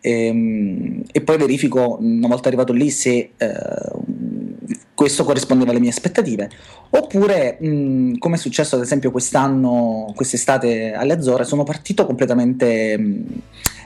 ehm, 0.00 1.02
e 1.10 1.20
poi 1.22 1.36
verifico 1.38 1.98
una 2.00 2.28
volta 2.28 2.46
arrivato 2.46 2.72
lì 2.72 2.88
se 2.90 3.30
eh, 3.36 3.54
questo 4.94 5.24
corrispondeva 5.24 5.72
alle 5.72 5.80
mie 5.80 5.90
aspettative. 5.90 6.48
Oppure, 6.90 7.58
mh, 7.60 8.18
come 8.18 8.36
è 8.36 8.38
successo 8.38 8.76
ad 8.76 8.82
esempio 8.82 9.10
quest'anno, 9.10 10.12
quest'estate 10.14 10.92
alle 10.92 11.14
Azzorre, 11.14 11.44
sono 11.44 11.64
partito 11.64 12.06
completamente 12.06 12.96
mh, 12.96 13.24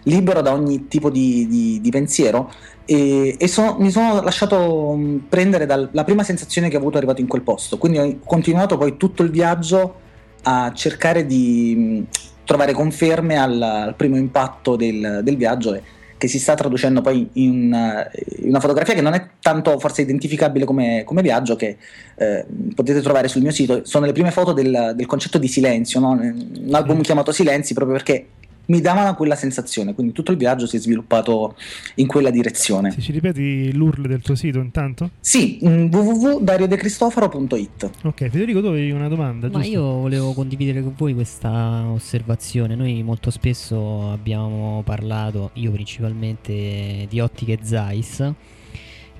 libero 0.02 0.42
da 0.42 0.52
ogni 0.52 0.87
tipo 0.87 1.08
di, 1.08 1.46
di, 1.48 1.80
di 1.80 1.90
pensiero 1.90 2.52
e, 2.90 3.37
e 3.38 3.49
sono, 3.49 3.76
mi 3.78 3.90
sono 3.90 4.23
lasciato 4.23 4.95
mm, 4.97 5.18
prendere 5.28 5.66
dalla 5.66 6.04
prima 6.04 6.23
sensazione 6.23 6.71
che 6.71 6.76
ho 6.76 6.78
avuto 6.78 6.97
arrivato 6.97 7.21
in 7.21 7.26
quel 7.26 7.42
posto. 7.42 7.76
Quindi 7.76 7.99
ho 7.99 8.18
continuato 8.25 8.78
poi 8.78 8.97
tutto 8.97 9.23
il 9.23 9.30
viaggio 9.30 10.07
a 10.45 10.73
cercare 10.73 11.26
di 11.26 11.75
mm, 11.76 12.02
trovare 12.47 12.73
conferme 12.73 13.37
al, 13.37 13.61
al 13.61 13.95
primo 13.95 14.16
impatto 14.16 14.75
del, 14.75 15.21
del 15.23 15.37
viaggio 15.37 15.75
e, 15.75 15.83
che 16.16 16.28
si 16.28 16.38
sta 16.38 16.54
traducendo 16.54 17.02
poi 17.02 17.28
in 17.35 17.66
una, 17.66 18.11
in 18.38 18.49
una, 18.49 18.61
fotografia 18.61 18.95
che 18.95 19.02
non 19.02 19.12
è 19.12 19.28
tanto 19.40 19.78
forse 19.78 20.00
identificabile 20.00 20.64
come, 20.64 21.02
come 21.04 21.21
viaggio, 21.21 21.57
che 21.57 21.76
eh, 22.16 22.47
potete 22.75 23.02
trovare 23.02 23.28
sul 23.28 23.42
mio 23.42 23.52
sito. 23.52 23.83
Sono 23.85 24.07
le 24.07 24.12
prime 24.12 24.30
foto 24.30 24.54
del, 24.54 24.95
del 24.97 25.07
concetto 25.07 25.37
di 25.37 25.47
silenzio, 25.47 26.00
no? 26.00 26.12
un 26.12 26.68
album 26.73 26.97
mm. 26.99 27.02
chiamato 27.02 27.33
Silenzi, 27.33 27.75
proprio 27.75 27.97
perché 27.97 28.26
mi 28.68 28.80
davano 28.80 29.14
quella 29.14 29.34
sensazione, 29.34 29.94
quindi 29.94 30.12
tutto 30.12 30.30
il 30.32 30.37
viaggio 30.37 30.66
si 30.66 30.76
è 30.76 30.78
sviluppato 30.78 31.56
in 31.96 32.06
quella 32.06 32.30
direzione. 32.30 32.90
Se 32.90 33.00
ci 33.00 33.12
ripeti 33.12 33.72
l'URL 33.72 34.06
del 34.06 34.20
tuo 34.22 34.34
sito 34.34 34.58
intanto? 34.58 35.10
Sì, 35.20 35.58
mm, 35.66 35.92
www.dariodecristoforo.it 35.92 37.90
Ok, 38.02 38.28
Federico, 38.28 38.60
tu 38.60 38.66
avevi 38.66 38.90
una 38.90 39.08
domanda? 39.08 39.48
Ma 39.48 39.60
giusto? 39.60 39.70
io 39.70 39.82
volevo 39.82 40.32
condividere 40.32 40.82
con 40.82 40.94
voi 40.96 41.14
questa 41.14 41.87
osservazione. 41.88 42.75
Noi 42.75 43.02
molto 43.02 43.30
spesso 43.30 44.10
abbiamo 44.10 44.82
parlato, 44.84 45.50
io 45.54 45.70
principalmente, 45.70 47.06
di 47.08 47.20
ottiche 47.20 47.58
Zeiss 47.62 48.32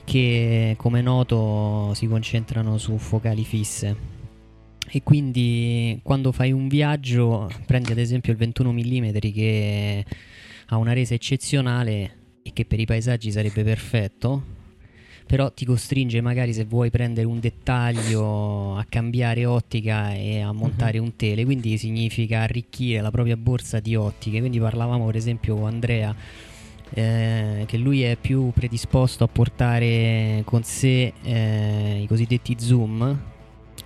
che 0.04 0.74
come 0.78 1.02
noto 1.02 1.92
si 1.94 2.06
concentrano 2.06 2.78
su 2.78 2.96
focali 2.96 3.44
fisse 3.44 4.16
e 4.90 5.02
quindi 5.02 5.99
quando 6.02 6.33
fai 6.33 6.52
un 6.52 6.68
viaggio 6.68 7.50
prendi 7.66 7.92
ad 7.92 7.99
esempio 7.99 8.33
il 8.33 8.38
21 8.38 8.73
mm 8.73 9.16
che 9.33 10.04
ha 10.66 10.76
una 10.76 10.92
resa 10.92 11.14
eccezionale 11.14 12.16
e 12.42 12.52
che 12.52 12.64
per 12.64 12.80
i 12.80 12.87
paesaggi 12.87 13.30
sarebbe 13.30 13.62
perfetto 13.62 14.57
però 15.26 15.52
ti 15.52 15.66
costringe 15.66 16.23
magari 16.23 16.54
se 16.54 16.64
vuoi 16.64 16.90
prendere 16.90 17.26
un 17.26 17.38
dettaglio 17.38 18.76
a 18.76 18.87
cambiare 18.88 19.45
ottica 19.45 20.14
e 20.14 20.40
a 20.40 20.52
montare 20.52 20.99
uh-huh. 20.99 21.04
un 21.04 21.16
tele 21.16 21.45
quindi 21.45 21.76
significa 21.76 22.40
arricchire 22.40 23.02
la 23.02 23.11
propria 23.11 23.37
borsa 23.37 23.80
di 23.80 23.95
ottiche 23.95 24.40
quindi 24.40 24.59
parlavamo 24.59 25.04
per 25.04 25.16
esempio 25.16 25.57
con 25.57 25.66
Andrea 25.66 26.14
eh, 26.95 27.64
che 27.66 27.76
lui 27.76 28.02
è 28.02 28.16
più 28.16 28.50
predisposto 28.54 29.23
a 29.23 29.28
portare 29.28 30.40
con 30.47 30.62
sé 30.62 31.12
eh, 31.23 32.00
i 32.02 32.07
cosiddetti 32.07 32.57
zoom 32.59 33.37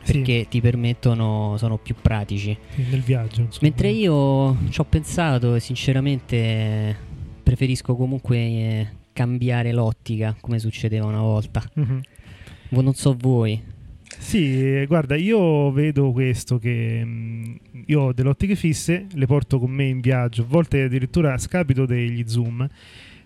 perché 0.04 0.42
sì. 0.42 0.48
ti 0.48 0.60
permettono, 0.60 1.56
sono 1.58 1.78
più 1.78 1.94
pratici. 2.00 2.56
Sì, 2.74 2.84
nel 2.90 3.00
viaggio. 3.00 3.42
Insomma. 3.42 3.68
Mentre 3.68 3.88
io 3.88 4.56
ci 4.70 4.80
ho 4.80 4.84
pensato 4.84 5.54
e 5.54 5.60
sinceramente 5.60 6.96
preferisco 7.42 7.94
comunque 7.94 8.36
eh, 8.36 8.88
cambiare 9.12 9.72
l'ottica 9.72 10.36
come 10.40 10.58
succedeva 10.58 11.06
una 11.06 11.20
volta. 11.20 11.62
Mm-hmm. 11.78 11.98
Non 12.70 12.94
so 12.94 13.14
voi. 13.18 13.70
Sì, 14.18 14.84
guarda, 14.86 15.16
io 15.16 15.70
vedo 15.72 16.12
questo 16.12 16.58
che 16.58 17.04
mh, 17.04 17.08
mm, 17.08 17.82
io 17.86 18.00
ho 18.00 18.12
delle 18.12 18.28
ottiche 18.28 18.54
fisse, 18.54 19.06
le 19.12 19.26
porto 19.26 19.58
con 19.58 19.70
me 19.70 19.84
in 19.84 20.00
viaggio, 20.00 20.42
a 20.42 20.46
volte 20.46 20.82
addirittura 20.82 21.32
a 21.32 21.38
scapito 21.38 21.86
degli 21.86 22.22
zoom 22.26 22.68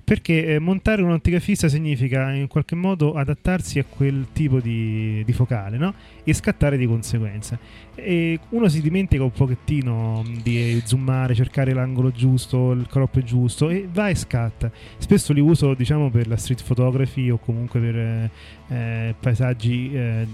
perché 0.06 0.54
eh, 0.54 0.58
montare 0.60 1.02
un'ottica 1.02 1.40
fissa 1.40 1.68
significa 1.68 2.32
in 2.32 2.46
qualche 2.46 2.76
modo 2.76 3.14
adattarsi 3.14 3.80
a 3.80 3.84
quel 3.84 4.28
tipo 4.32 4.60
di, 4.60 5.24
di 5.24 5.32
focale 5.32 5.78
no? 5.78 5.92
e 6.22 6.32
scattare 6.32 6.76
di 6.76 6.86
conseguenza. 6.86 7.58
E 7.96 8.38
uno 8.50 8.68
si 8.68 8.80
dimentica 8.80 9.24
un 9.24 9.32
pochettino 9.32 10.22
mm, 10.24 10.36
di 10.44 10.80
zoomare, 10.84 11.34
cercare 11.34 11.72
l'angolo 11.72 12.12
giusto, 12.12 12.70
il 12.70 12.86
crop 12.86 13.20
giusto 13.24 13.68
e 13.68 13.88
va 13.92 14.08
e 14.08 14.14
scatta. 14.14 14.70
Spesso 14.98 15.32
li 15.32 15.40
uso 15.40 15.74
diciamo 15.74 16.08
per 16.08 16.28
la 16.28 16.36
street 16.36 16.62
photography 16.62 17.28
o 17.30 17.38
comunque 17.38 17.80
per 17.80 17.96
eh, 17.96 18.30
eh 18.68 19.14
paesaggi 19.18 19.92
eh, 19.92 20.26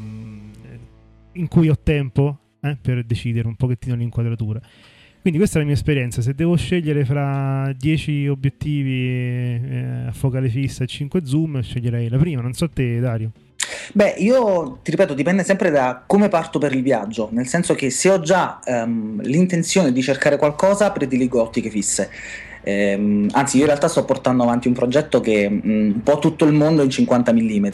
in 1.33 1.49
cui 1.49 1.71
ho 1.71 1.79
tempo 1.83 2.41
eh, 2.61 2.76
per 2.79 3.05
decidere 3.05 3.49
un 3.49 3.57
pochettino 3.57 3.95
l'inquadratura. 3.95 4.61
Quindi 5.23 5.38
questa 5.38 5.59
è 5.59 5.61
la 5.61 5.69
mia 5.69 5.76
esperienza, 5.76 6.21
se 6.21 6.35
devo 6.35 6.57
scegliere 6.57 7.05
fra 7.05 7.73
10 7.79 8.26
obiettivi 8.26 9.07
eh, 9.07 10.07
a 10.09 10.12
focale 10.12 10.49
fissa 10.49 10.83
e 10.83 10.88
5 10.88 11.25
zoom, 11.25 11.62
sceglierei 11.62 12.09
la 12.09 12.19
prima, 12.19 12.43
non 12.43 12.55
so 12.55 12.69
te 12.69 12.99
Dario. 12.99 13.31
Beh, 13.93 14.17
io 14.19 14.81
ti 14.83 14.91
ripeto, 14.91 15.14
dipende 15.14 15.45
sempre 15.45 15.71
da 15.71 16.02
come 16.05 16.29
parto 16.29 16.59
per 16.59 16.75
il 16.75 16.83
viaggio, 16.83 17.29
nel 17.31 17.47
senso 17.47 17.75
che 17.75 17.88
se 17.91 18.11
ho 18.11 18.19
già 18.19 18.59
um, 18.67 19.21
l'intenzione 19.23 19.93
di 19.93 20.02
cercare 20.02 20.37
qualcosa, 20.37 20.91
prediligo 20.91 21.41
ottiche 21.41 21.71
fisse. 21.71 22.11
Eh, 22.64 23.29
anzi, 23.31 23.57
io 23.59 23.62
in 23.62 23.69
realtà 23.69 23.87
sto 23.87 24.05
portando 24.05 24.43
avanti 24.43 24.67
un 24.67 24.75
progetto 24.75 25.21
che 25.21 25.49
mh, 25.49 25.61
mm, 25.64 25.93
un 25.93 26.02
po' 26.02 26.19
tutto 26.19 26.45
il 26.47 26.52
mondo 26.52 26.83
in 26.83 26.91
50 26.91 27.33
mm. 27.33 27.67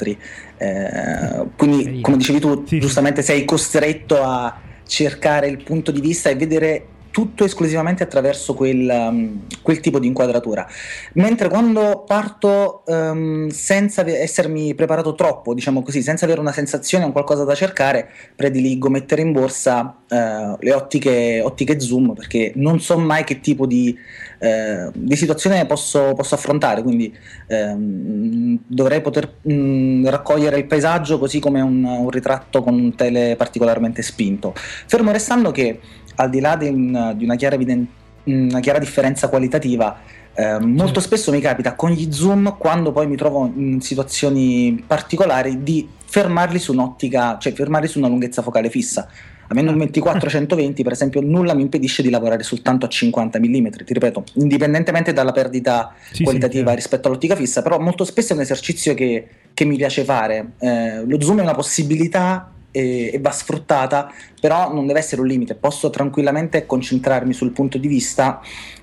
Eh, 0.59 1.47
quindi, 1.57 2.01
come 2.03 2.19
dicevi 2.19 2.41
tu, 2.41 2.65
sì. 2.67 2.79
giustamente 2.79 3.23
sei 3.23 3.47
costretto 3.47 4.23
a 4.23 4.61
cercare 4.87 5.49
il 5.49 5.63
punto 5.63 5.91
di 5.91 6.01
vista 6.03 6.29
e 6.29 6.35
vedere 6.35 6.87
tutto 7.11 7.45
esclusivamente 7.45 8.03
attraverso 8.03 8.55
quel, 8.55 8.89
um, 8.89 9.47
quel, 9.63 9.81
tipo 9.81 9.99
di 9.99 10.07
inquadratura. 10.07 10.67
Mentre 11.15 11.49
quando 11.49 12.05
parto 12.07 12.83
um, 12.87 13.49
senza 13.49 14.07
essermi 14.07 14.75
preparato 14.75 15.15
troppo, 15.15 15.55
diciamo 15.55 15.83
così, 15.83 16.03
senza 16.03 16.25
avere 16.25 16.41
una 16.41 16.53
sensazione 16.53 17.05
o 17.05 17.13
qualcosa 17.13 17.45
da 17.45 17.55
cercare, 17.55 18.09
prediligo 18.35 18.89
mettere 18.89 19.23
in 19.23 19.33
borsa 19.33 19.97
uh, 20.09 20.57
le 20.59 20.73
ottiche, 20.73 21.41
ottiche, 21.43 21.81
zoom 21.81 22.15
perché 22.15 22.53
non 22.57 22.81
so 22.81 22.99
mai 22.99 23.25
che 23.25 23.41
tipo 23.41 23.67
di, 23.67 23.97
uh, 24.39 24.91
di 24.95 25.17
situazione 25.17 25.67
posso, 25.67 26.15
posso, 26.15 26.35
affrontare, 26.35 26.83
quindi 26.83 27.15
um, 27.49 28.59
dovrei 28.67 29.01
poter 29.01 29.37
um, 29.43 30.09
raccogliere 30.09 30.59
il 30.59 30.67
paesaggio 30.67 31.19
così 31.19 31.39
come 31.41 31.61
un, 31.61 31.85
un 31.85 32.11
ritratto 32.11 32.63
con 32.63 32.75
un 32.75 32.95
tele 32.95 33.35
particolarmente 33.37 34.03
spinto. 34.03 34.55
Fermo 34.55 35.11
restando 35.11 35.51
che 35.51 35.81
al 36.19 36.31
di 36.31 36.41
là 36.41 36.57
di, 36.57 36.69
un, 36.69 37.15
di 37.17 37.25
una, 37.25 37.37
chiara 37.37 37.55
eviden- 37.55 37.87
una, 38.25 38.61
chiara 38.61 38.79
differenza 38.79 39.29
qualitativa, 39.29 39.99
eh, 40.35 40.59
molto 40.61 41.01
spesso 41.01 41.31
mi 41.33 41.41
capita 41.41 41.75
con 41.75 41.91
gli 41.91 42.13
zoom, 42.13 42.57
quando 42.59 42.93
poi 42.93 43.07
mi 43.07 43.17
trovo 43.17 43.51
in 43.55 43.81
situazioni 43.81 44.83
particolari, 44.87 45.63
di 45.63 45.89
fermarli 46.05 46.59
su 46.59 46.73
un'ottica, 46.73 47.39
cioè 47.39 47.53
fermarli 47.53 47.89
su 47.89 47.99
una 47.99 48.09
lunghezza 48.09 48.43
focale 48.43 48.71
fissa. 48.71 49.09
Avendo 49.51 49.71
un 49.71 49.79
24-120, 49.79 50.83
per 50.83 50.93
esempio, 50.93 51.23
nulla 51.23 51.55
mi 51.55 51.63
impedisce 51.63 52.03
di 52.03 52.11
lavorare 52.11 52.43
soltanto 52.43 52.85
a 52.85 52.89
50 52.89 53.39
mm. 53.39 53.67
Ti 53.85 53.95
ripeto, 53.95 54.25
indipendentemente 54.35 55.15
dalla 55.15 55.33
perdita 55.33 55.95
sì, 56.13 56.23
qualitativa 56.23 56.71
sì, 56.71 56.77
rispetto 56.77 57.09
all'ottica 57.09 57.35
fissa, 57.35 57.63
però 57.63 57.79
molto 57.79 58.05
spesso 58.05 58.33
è 58.33 58.37
un 58.37 58.43
esercizio 58.43 58.93
che, 58.93 59.27
che 59.55 59.65
mi 59.65 59.77
piace 59.77 60.05
fare. 60.05 60.53
Eh, 60.59 61.03
lo 61.07 61.21
zoom 61.21 61.39
è 61.39 61.43
una 61.43 61.55
possibilità 61.55 62.53
e, 62.79 63.11
e, 63.13 63.19
va 63.19 63.33
sfruttata, 63.33 64.13
però 64.41 64.73
non 64.73 64.87
deve 64.87 65.01
essere 65.01 65.21
un 65.21 65.27
limite, 65.27 65.57
posso 65.57 65.91
tranquillamente 65.91 66.65
concentrarmi 66.65 67.33
sul 67.33 67.51
punto 67.51 67.77
di 67.77 67.89
vista 67.89 68.41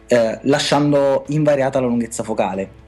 eh, 0.08 0.40
lasciando 0.44 1.24
invariata 1.30 1.80
la 1.80 1.88
lunghezza 1.88 2.24
focale. 2.24 2.84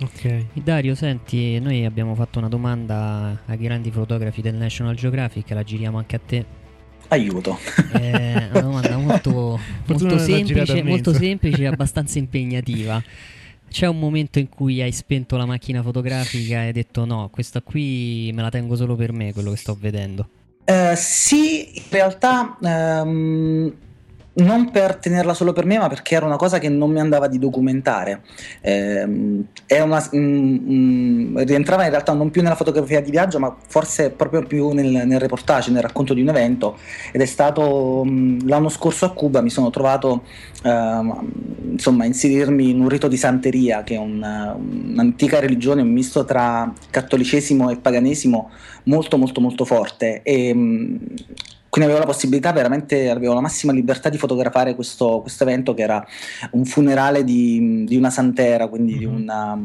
Ok. 0.00 0.46
Dario, 0.54 0.94
senti, 0.94 1.60
noi 1.60 1.84
abbiamo 1.84 2.14
fatto 2.14 2.38
una 2.38 2.48
domanda 2.48 3.42
ai 3.46 3.58
grandi 3.58 3.90
fotografi 3.90 4.40
del 4.40 4.54
National 4.54 4.94
Geographic, 4.96 5.50
la 5.50 5.62
giriamo 5.62 5.98
anche 5.98 6.16
a 6.16 6.20
te. 6.24 6.44
Aiuto. 7.08 7.58
È 7.92 8.48
una 8.50 8.60
domanda 8.60 8.96
molto, 8.96 9.60
molto 9.86 10.18
semplice, 10.18 10.82
molto 10.82 11.12
semplice 11.12 11.62
e 11.62 11.66
abbastanza 11.66 12.18
impegnativa. 12.18 13.00
C'è 13.74 13.88
un 13.88 13.98
momento 13.98 14.38
in 14.38 14.48
cui 14.48 14.80
hai 14.80 14.92
spento 14.92 15.36
la 15.36 15.46
macchina 15.46 15.82
fotografica 15.82 16.62
e 16.62 16.66
hai 16.66 16.72
detto 16.72 17.04
no, 17.04 17.28
questa 17.28 17.60
qui 17.60 18.30
me 18.32 18.40
la 18.40 18.48
tengo 18.48 18.76
solo 18.76 18.94
per 18.94 19.10
me, 19.10 19.32
quello 19.32 19.50
che 19.50 19.56
sto 19.56 19.76
vedendo? 19.76 20.28
Uh, 20.64 20.94
sì, 20.94 21.78
in 21.78 21.82
realtà 21.90 22.56
um, 22.60 23.74
non 24.34 24.70
per 24.70 24.96
tenerla 24.96 25.34
solo 25.34 25.52
per 25.52 25.64
me, 25.64 25.78
ma 25.78 25.88
perché 25.88 26.14
era 26.14 26.26
una 26.26 26.36
cosa 26.36 26.58
che 26.58 26.68
non 26.68 26.90
mi 26.90 26.98
andava 26.98 27.28
di 27.28 27.38
documentare. 27.38 28.22
Eh, 28.60 29.04
una, 29.04 30.10
mm, 30.16 30.56
mm, 30.70 31.38
rientrava 31.38 31.84
in 31.84 31.90
realtà 31.90 32.12
non 32.12 32.30
più 32.30 32.42
nella 32.42 32.56
fotografia 32.56 33.00
di 33.00 33.10
viaggio, 33.10 33.38
ma 33.38 33.54
forse 33.66 34.10
proprio 34.10 34.42
più 34.42 34.70
nel, 34.70 35.06
nel 35.06 35.20
reportage, 35.20 35.70
nel 35.70 35.82
racconto 35.82 36.14
di 36.14 36.22
un 36.22 36.28
evento. 36.28 36.78
Ed 37.12 37.20
è 37.20 37.26
stato 37.26 38.02
mm, 38.04 38.40
l'anno 38.46 38.68
scorso 38.68 39.04
a 39.04 39.12
Cuba, 39.12 39.40
mi 39.40 39.50
sono 39.50 39.70
trovato 39.70 40.24
eh, 40.62 41.00
insomma, 41.70 42.04
a 42.04 42.06
inserirmi 42.06 42.70
in 42.70 42.80
un 42.80 42.88
rito 42.88 43.06
di 43.08 43.16
santeria, 43.16 43.84
che 43.84 43.94
è 43.94 43.98
un, 43.98 44.16
un'antica 44.16 45.38
religione, 45.38 45.82
un 45.82 45.92
misto 45.92 46.24
tra 46.24 46.72
cattolicesimo 46.90 47.70
e 47.70 47.76
paganesimo 47.76 48.50
molto 48.84 49.16
molto 49.16 49.40
molto 49.40 49.64
forte. 49.64 50.22
E, 50.22 50.98
quindi 51.74 51.90
avevo 51.90 52.06
la 52.06 52.12
possibilità 52.12 52.52
veramente, 52.52 53.10
avevo 53.10 53.34
la 53.34 53.40
massima 53.40 53.72
libertà 53.72 54.08
di 54.08 54.16
fotografare 54.16 54.76
questo, 54.76 55.18
questo 55.22 55.42
evento 55.42 55.74
che 55.74 55.82
era 55.82 56.06
un 56.52 56.64
funerale 56.64 57.24
di, 57.24 57.82
di 57.84 57.96
una 57.96 58.10
santera, 58.10 58.68
quindi 58.68 58.92
mm-hmm. 58.92 59.00
di 59.00 59.04
una 59.06 59.58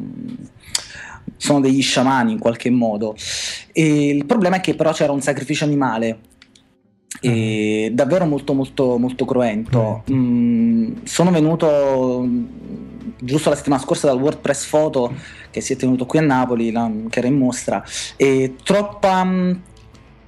sono 1.37 1.59
degli 1.59 1.83
sciamani 1.83 2.31
in 2.31 2.39
qualche 2.39 2.71
modo. 2.71 3.15
E 3.71 4.07
il 4.07 4.25
problema 4.25 4.55
è 4.55 4.59
che 4.59 4.73
però 4.73 4.91
c'era 4.91 5.11
un 5.11 5.21
sacrificio 5.21 5.65
animale. 5.65 6.17
E 7.21 7.91
davvero 7.93 8.25
molto 8.25 8.53
molto 8.53 8.97
molto 8.97 9.25
cruento. 9.25 10.03
Mm, 10.11 11.03
sono 11.03 11.29
venuto 11.29 12.27
giusto 13.19 13.51
la 13.51 13.55
settimana 13.55 13.83
scorsa 13.83 14.07
dal 14.07 14.19
WordPress 14.19 14.67
Photo 14.67 15.13
che 15.51 15.61
si 15.61 15.73
è 15.73 15.75
tenuto 15.75 16.07
qui 16.07 16.17
a 16.17 16.23
Napoli, 16.23 16.71
la, 16.71 16.89
che 17.09 17.19
era 17.19 17.27
in 17.27 17.37
mostra, 17.37 17.83
e 18.15 18.55
troppa, 18.63 19.27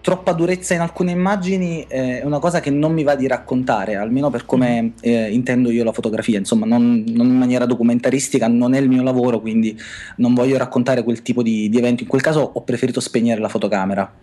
troppa 0.01 0.33
durezza 0.33 0.73
in 0.73 0.81
alcune 0.81 1.11
immagini 1.11 1.85
eh, 1.87 2.21
è 2.21 2.25
una 2.25 2.39
cosa 2.39 2.59
che 2.59 2.71
non 2.71 2.91
mi 2.91 3.03
va 3.03 3.15
di 3.15 3.27
raccontare, 3.27 3.95
almeno 3.95 4.29
per 4.29 4.45
come 4.45 4.93
eh, 4.99 5.31
intendo 5.31 5.69
io 5.69 5.83
la 5.83 5.93
fotografia, 5.93 6.37
insomma 6.37 6.65
non, 6.65 7.03
non, 7.07 7.27
in 7.27 7.37
maniera 7.37 7.65
documentaristica, 7.65 8.47
non 8.47 8.73
è 8.73 8.79
il 8.79 8.89
mio 8.89 9.03
lavoro, 9.03 9.39
quindi 9.39 9.79
non 10.17 10.33
voglio 10.33 10.57
raccontare 10.57 11.03
quel 11.03 11.21
tipo 11.21 11.43
di, 11.43 11.69
di 11.69 11.77
evento, 11.77 12.03
in 12.03 12.09
quel 12.09 12.21
caso 12.21 12.39
ho 12.41 12.61
preferito 12.63 12.99
spegnere 12.99 13.39
la 13.39 13.49
fotocamera. 13.49 14.13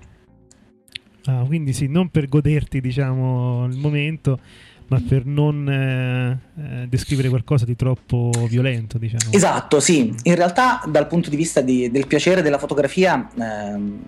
Ah, 1.24 1.44
quindi 1.46 1.72
sì, 1.72 1.86
non 1.86 2.08
per 2.08 2.28
goderti 2.28 2.80
diciamo 2.80 3.66
il 3.66 3.76
momento, 3.76 4.40
ma 4.88 5.00
per 5.06 5.26
non 5.26 5.68
eh, 5.68 6.38
eh, 6.60 6.86
descrivere 6.88 7.28
qualcosa 7.28 7.66
di 7.66 7.76
troppo 7.76 8.30
violento, 8.48 8.98
diciamo. 8.98 9.32
Esatto, 9.32 9.78
sì. 9.78 10.12
In 10.22 10.34
realtà 10.34 10.82
dal 10.88 11.06
punto 11.06 11.28
di 11.28 11.36
vista 11.36 11.60
di, 11.60 11.90
del 11.90 12.06
piacere 12.06 12.42
della 12.42 12.58
fotografia... 12.58 13.28
Ehm, 13.38 14.00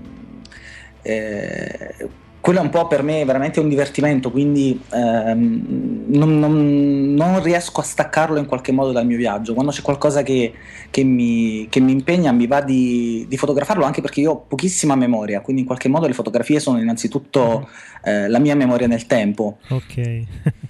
eh, 1.02 2.08
quello 2.40 2.60
è 2.60 2.62
un 2.62 2.70
po' 2.70 2.86
per 2.86 3.02
me 3.02 3.22
veramente 3.24 3.60
un 3.60 3.68
divertimento, 3.68 4.30
quindi 4.30 4.80
ehm, 4.92 6.06
non, 6.06 6.38
non, 6.38 7.14
non, 7.14 7.42
riesco 7.42 7.80
a 7.80 7.84
staccarlo 7.84 8.38
in 8.38 8.46
qualche 8.46 8.72
modo 8.72 8.92
dal 8.92 9.04
mio 9.04 9.18
viaggio. 9.18 9.52
Quando 9.52 9.72
c'è 9.72 9.82
qualcosa 9.82 10.22
che, 10.22 10.54
che, 10.90 11.04
mi, 11.04 11.66
che 11.68 11.80
mi, 11.80 11.92
impegna, 11.92 12.32
mi 12.32 12.46
va 12.46 12.62
di, 12.62 13.26
di, 13.28 13.36
fotografarlo, 13.36 13.84
anche 13.84 14.00
perché 14.00 14.20
io 14.20 14.30
ho 14.32 14.38
pochissima 14.38 14.94
memoria, 14.94 15.42
quindi 15.42 15.62
in 15.62 15.66
qualche 15.66 15.88
modo 15.88 16.06
le 16.06 16.14
fotografie 16.14 16.60
sono 16.60 16.80
innanzitutto 16.80 17.68
eh, 18.04 18.26
la 18.28 18.38
mia 18.38 18.56
memoria 18.56 18.86
nel 18.86 19.06
tempo. 19.06 19.58
Ok. 19.68 20.22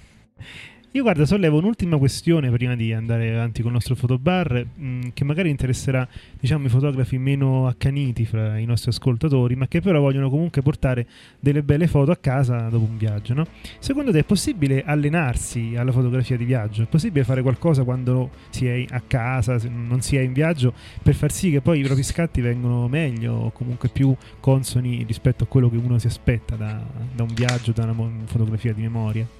Io 0.93 1.03
guarda, 1.03 1.25
sollevo 1.25 1.57
un'ultima 1.57 1.97
questione 1.97 2.51
prima 2.51 2.75
di 2.75 2.91
andare 2.91 3.33
avanti 3.33 3.61
con 3.61 3.69
il 3.69 3.75
nostro 3.75 3.95
fotobar, 3.95 4.65
mh, 4.75 4.85
mm, 4.85 5.01
che 5.13 5.23
magari 5.23 5.49
interesserà 5.49 6.05
diciamo, 6.37 6.65
i 6.65 6.69
fotografi 6.69 7.17
meno 7.17 7.65
accaniti 7.65 8.25
fra 8.25 8.57
i 8.57 8.65
nostri 8.65 8.89
ascoltatori, 8.89 9.55
ma 9.55 9.69
che 9.69 9.79
però 9.79 10.01
vogliono 10.01 10.29
comunque 10.29 10.61
portare 10.61 11.07
delle 11.39 11.63
belle 11.63 11.87
foto 11.87 12.11
a 12.11 12.17
casa 12.17 12.67
dopo 12.67 12.83
un 12.83 12.97
viaggio. 12.97 13.33
No? 13.33 13.45
Secondo 13.79 14.11
te 14.11 14.19
è 14.19 14.23
possibile 14.25 14.83
allenarsi 14.83 15.75
alla 15.77 15.93
fotografia 15.93 16.35
di 16.35 16.43
viaggio? 16.43 16.81
È 16.83 16.87
possibile 16.87 17.23
fare 17.23 17.41
qualcosa 17.41 17.85
quando 17.85 18.29
si 18.49 18.67
è 18.67 18.85
a 18.89 19.01
casa, 19.07 19.57
non 19.69 20.01
si 20.01 20.17
è 20.17 20.19
in 20.19 20.33
viaggio, 20.33 20.73
per 21.01 21.15
far 21.15 21.31
sì 21.31 21.51
che 21.51 21.61
poi 21.61 21.79
i 21.79 21.83
propri 21.83 22.03
scatti 22.03 22.41
vengano 22.41 22.89
meglio 22.89 23.33
o 23.33 23.51
comunque 23.51 23.87
più 23.87 24.13
consoni 24.41 25.05
rispetto 25.07 25.45
a 25.45 25.47
quello 25.47 25.69
che 25.69 25.77
uno 25.77 25.97
si 25.99 26.07
aspetta 26.07 26.57
da, 26.57 26.83
da 27.15 27.23
un 27.23 27.33
viaggio, 27.33 27.71
da 27.71 27.83
una 27.83 27.95
fotografia 28.25 28.73
di 28.73 28.81
memoria? 28.81 29.39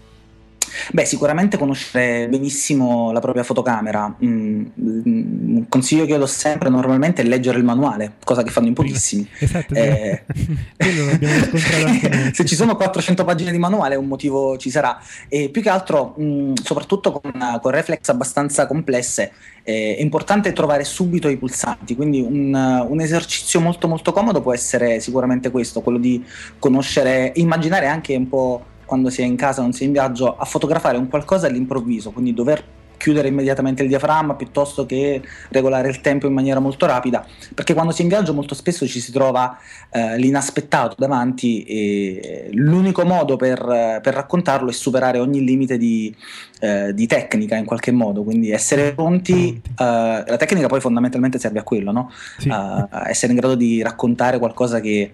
Beh, 0.91 1.05
sicuramente 1.05 1.57
conoscere 1.57 2.27
benissimo 2.27 3.11
la 3.11 3.19
propria 3.19 3.43
fotocamera. 3.43 4.15
Mm, 4.23 4.65
mm, 4.79 5.55
un 5.57 5.65
consiglio 5.69 6.05
che 6.05 6.11
io 6.11 6.17
do 6.17 6.25
sempre 6.25 6.69
normalmente 6.69 7.21
è 7.21 7.25
leggere 7.25 7.57
il 7.57 7.63
manuale, 7.63 8.13
cosa 8.23 8.43
che 8.43 8.49
fanno 8.49 8.67
in 8.67 8.73
pochissimi. 8.73 9.27
Esatto, 9.41 9.73
eh, 9.73 10.23
se 12.31 12.45
ci 12.45 12.55
sono 12.55 12.75
400 12.75 13.23
pagine 13.23 13.51
di 13.51 13.57
manuale 13.57 13.95
un 13.95 14.07
motivo 14.07 14.57
ci 14.57 14.69
sarà. 14.69 14.99
E 15.27 15.49
più 15.49 15.61
che 15.61 15.69
altro, 15.69 16.13
mh, 16.17 16.23
mm, 16.23 16.53
soprattutto 16.63 17.11
con, 17.11 17.31
con, 17.61 17.71
reflex 17.71 18.07
abbastanza 18.09 18.67
complesse, 18.67 19.31
eh, 19.63 19.95
è 19.97 20.01
importante 20.01 20.53
trovare 20.53 20.83
subito 20.83 21.27
i 21.27 21.37
pulsanti, 21.37 21.95
quindi 21.95 22.21
un, 22.21 22.53
un, 22.53 23.01
esercizio 23.01 23.59
molto 23.59 23.87
molto 23.87 24.11
comodo 24.11 24.41
può 24.41 24.53
essere 24.53 24.99
sicuramente 24.99 25.51
questo, 25.51 25.81
quello 25.81 25.97
di 25.97 26.23
conoscere, 26.59 27.31
immaginare 27.35 27.87
anche 27.87 28.15
un 28.15 28.29
po' 28.29 28.65
quando 28.91 29.09
si 29.09 29.21
è 29.21 29.23
in 29.23 29.37
casa, 29.37 29.61
non 29.61 29.71
si 29.71 29.83
è 29.83 29.85
in 29.85 29.93
viaggio, 29.93 30.35
a 30.35 30.43
fotografare 30.43 30.97
un 30.97 31.07
qualcosa 31.07 31.47
all'improvviso, 31.47 32.11
quindi 32.11 32.33
dover 32.33 32.61
chiudere 32.97 33.29
immediatamente 33.29 33.83
il 33.83 33.87
diaframma 33.87 34.35
piuttosto 34.35 34.85
che 34.85 35.21
regolare 35.47 35.87
il 35.87 36.01
tempo 36.01 36.27
in 36.27 36.33
maniera 36.33 36.59
molto 36.59 36.85
rapida, 36.85 37.25
perché 37.55 37.73
quando 37.73 37.93
si 37.93 38.01
è 38.01 38.03
in 38.03 38.09
viaggio 38.09 38.33
molto 38.33 38.53
spesso 38.53 38.85
ci 38.85 38.99
si 38.99 39.13
trova 39.13 39.57
eh, 39.91 40.17
l'inaspettato 40.17 40.95
davanti 40.97 41.63
e 41.63 42.49
l'unico 42.51 43.05
modo 43.05 43.37
per, 43.37 43.99
per, 44.03 44.13
raccontarlo 44.13 44.69
è 44.69 44.73
superare 44.73 45.19
ogni 45.19 45.41
limite 45.41 45.77
di, 45.77 46.13
eh, 46.59 46.93
di, 46.93 47.07
tecnica 47.07 47.55
in 47.55 47.63
qualche 47.63 47.93
modo, 47.93 48.23
quindi 48.23 48.51
essere 48.51 48.93
pronti, 48.93 49.55
eh, 49.55 50.23
la 50.27 50.37
tecnica 50.37 50.67
poi 50.67 50.81
fondamentalmente 50.81 51.39
serve 51.39 51.59
a 51.59 51.63
quello, 51.63 51.93
no? 51.93 52.11
sì. 52.37 52.49
Eh, 52.49 53.09
essere 53.09 53.31
in 53.31 53.39
grado 53.39 53.55
di 53.55 53.81
raccontare 53.81 54.37
qualcosa 54.37 54.81
che 54.81 55.13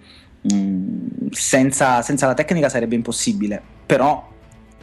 Mm, 0.54 1.28
senza, 1.32 2.02
senza 2.02 2.28
la 2.28 2.34
tecnica 2.34 2.70
sarebbe 2.70 2.96
impossibile, 2.96 3.62
però 3.86 4.36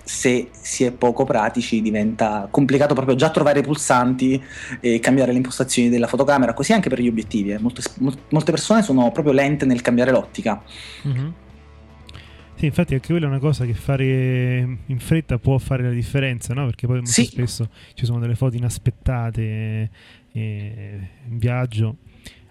se 0.05 0.51
si 0.53 0.85
è 0.85 0.93
poco 0.93 1.25
pratici 1.25 1.81
diventa 1.81 2.47
complicato 2.51 2.93
proprio 2.93 3.17
già 3.17 3.31
trovare 3.31 3.61
i 3.61 3.63
pulsanti 3.63 4.41
e 4.81 5.01
cambiare 5.01 5.33
le 5.33 5.39
impostazioni 5.39 5.89
della 5.89 6.07
fotocamera, 6.07 6.53
così 6.53 6.73
anche 6.73 6.91
per 6.91 7.01
gli 7.01 7.09
obiettivi. 7.09 7.53
Eh. 7.53 7.59
Molte, 7.59 7.83
molte, 7.99 8.51
persone 8.51 8.83
sono 8.83 9.11
proprio 9.13 9.33
lente 9.33 9.65
nel 9.65 9.81
cambiare 9.81 10.11
l'ottica. 10.11 10.63
Mm-hmm. 11.07 11.29
Sì, 12.57 12.67
infatti 12.67 12.95
anche 12.95 13.09
quella 13.09 13.27
è 13.27 13.29
una 13.29 13.39
cosa 13.39 13.65
che 13.65 13.75
fare 13.75 14.79
in 14.87 14.99
fretta 14.99 15.39
può 15.39 15.59
fare 15.59 15.83
la 15.83 15.91
differenza, 15.91 16.55
no? 16.55 16.67
Perché 16.67 16.87
poi 16.87 16.97
molto 16.97 17.11
sì. 17.11 17.25
spesso 17.25 17.69
ci 17.95 18.05
sono 18.05 18.21
delle 18.21 18.37
foto 18.37 18.57
inaspettate 18.57 19.91
eh, 20.33 21.09
in 21.29 21.39
viaggio 21.39 21.97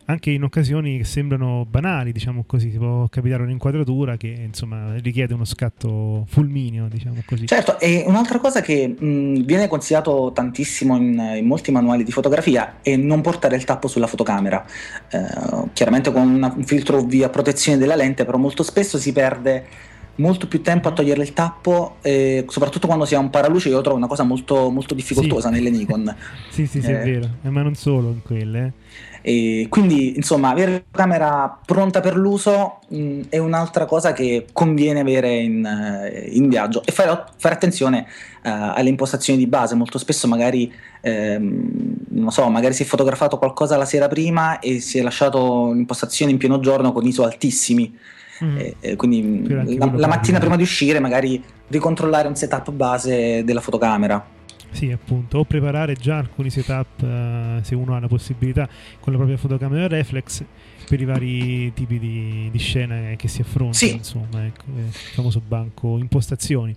anche 0.05 0.31
in 0.31 0.43
occasioni 0.43 0.97
che 0.97 1.03
sembrano 1.03 1.65
banali, 1.69 2.11
diciamo 2.11 2.43
così, 2.45 2.71
si 2.71 2.77
può 2.77 3.07
capitare 3.07 3.43
un'inquadratura 3.43 4.17
che 4.17 4.27
insomma 4.27 4.95
richiede 4.97 5.33
uno 5.33 5.45
scatto 5.45 6.25
fulmineo, 6.27 6.87
diciamo 6.87 7.21
così. 7.25 7.47
Certo, 7.47 7.79
e 7.79 8.03
un'altra 8.05 8.39
cosa 8.39 8.61
che 8.61 8.87
mh, 8.87 9.43
viene 9.43 9.67
consigliato 9.67 10.31
tantissimo 10.33 10.97
in, 10.97 11.35
in, 11.37 11.45
molti 11.45 11.71
manuali 11.71 12.03
di 12.03 12.11
fotografia 12.11 12.79
è 12.81 12.95
non 12.95 13.21
portare 13.21 13.55
il 13.55 13.63
tappo 13.63 13.87
sulla 13.87 14.07
fotocamera, 14.07 14.65
eh, 15.09 15.69
chiaramente 15.73 16.11
con 16.11 16.27
una, 16.27 16.53
un 16.55 16.63
filtro 16.63 16.97
UV 16.97 17.23
a 17.23 17.29
protezione 17.29 17.77
della 17.77 17.95
lente, 17.95 18.25
però 18.25 18.37
molto 18.37 18.63
spesso 18.63 18.97
si 18.97 19.11
perde 19.11 19.91
molto 20.15 20.47
più 20.47 20.61
tempo 20.61 20.89
a 20.89 20.91
togliere 20.91 21.23
il 21.23 21.33
tappo, 21.33 21.97
eh, 22.01 22.45
soprattutto 22.47 22.87
quando 22.87 23.05
si 23.05 23.15
ha 23.15 23.19
un 23.19 23.29
paraluce, 23.29 23.69
io 23.69 23.81
trovo 23.81 23.97
una 23.97 24.07
cosa 24.07 24.23
molto, 24.23 24.69
molto 24.69 24.93
difficoltosa 24.93 25.47
sì. 25.47 25.53
nelle 25.55 25.69
Nikon. 25.69 26.15
sì, 26.51 26.67
sì, 26.67 26.81
sì, 26.81 26.91
eh. 26.91 27.01
è 27.01 27.03
vero, 27.03 27.29
eh, 27.41 27.49
ma 27.49 27.61
non 27.61 27.75
solo 27.75 28.09
in 28.09 28.21
quelle. 28.21 28.73
Eh. 29.23 29.61
E 29.61 29.67
quindi, 29.69 30.15
insomma, 30.15 30.49
avere 30.49 30.71
la 30.71 30.97
camera 30.97 31.59
pronta 31.65 32.01
per 32.01 32.15
l'uso 32.15 32.79
mh, 32.89 33.21
è 33.29 33.37
un'altra 33.37 33.85
cosa 33.85 34.13
che 34.13 34.47
conviene 34.51 34.99
avere 34.99 35.35
in, 35.35 35.65
uh, 35.65 36.35
in 36.35 36.49
viaggio 36.49 36.83
e 36.85 36.91
fare, 36.91 37.23
fare 37.37 37.55
attenzione 37.55 38.05
uh, 38.43 38.49
alle 38.75 38.89
impostazioni 38.89 39.39
di 39.39 39.47
base. 39.47 39.75
Molto 39.75 39.97
spesso, 39.97 40.27
magari, 40.27 40.71
ehm, 41.01 41.95
non 42.09 42.31
so, 42.31 42.47
magari 42.49 42.73
si 42.73 42.83
è 42.83 42.85
fotografato 42.85 43.37
qualcosa 43.37 43.77
la 43.77 43.85
sera 43.85 44.07
prima 44.07 44.59
e 44.59 44.79
si 44.79 44.99
è 44.99 45.01
lasciato 45.01 45.71
l'impostazione 45.71 46.31
in 46.31 46.37
pieno 46.37 46.59
giorno 46.59 46.91
con 46.91 47.05
ISO 47.05 47.23
altissimi. 47.23 47.97
Mm. 48.43 48.57
E, 48.57 48.75
e 48.79 48.95
quindi 48.95 49.47
la, 49.77 49.89
la 49.93 50.07
mattina 50.07 50.39
prima 50.39 50.57
di 50.57 50.63
uscire, 50.63 50.99
magari 50.99 51.41
ricontrollare 51.67 52.27
un 52.27 52.35
setup 52.35 52.71
base 52.71 53.43
della 53.43 53.61
fotocamera. 53.61 54.41
Sì, 54.73 54.91
appunto, 54.91 55.37
o 55.37 55.45
preparare 55.45 55.93
già 55.93 56.17
alcuni 56.17 56.49
setup 56.49 57.01
uh, 57.01 57.63
se 57.63 57.75
uno 57.75 57.95
ha 57.95 57.99
la 57.99 58.07
possibilità 58.07 58.67
con 58.99 59.13
la 59.13 59.17
propria 59.17 59.37
fotocamera 59.37 59.87
reflex 59.87 60.43
per 60.89 60.99
i 60.99 61.05
vari 61.05 61.71
tipi 61.73 61.99
di, 61.99 62.49
di 62.51 62.57
scene 62.57 63.15
che 63.15 63.27
si 63.27 63.41
affrontano, 63.41 63.73
sì. 63.73 63.93
insomma, 63.93 64.45
ecco, 64.45 64.65
il 64.75 64.91
famoso 64.91 65.41
banco 65.45 65.97
impostazioni. 65.97 66.75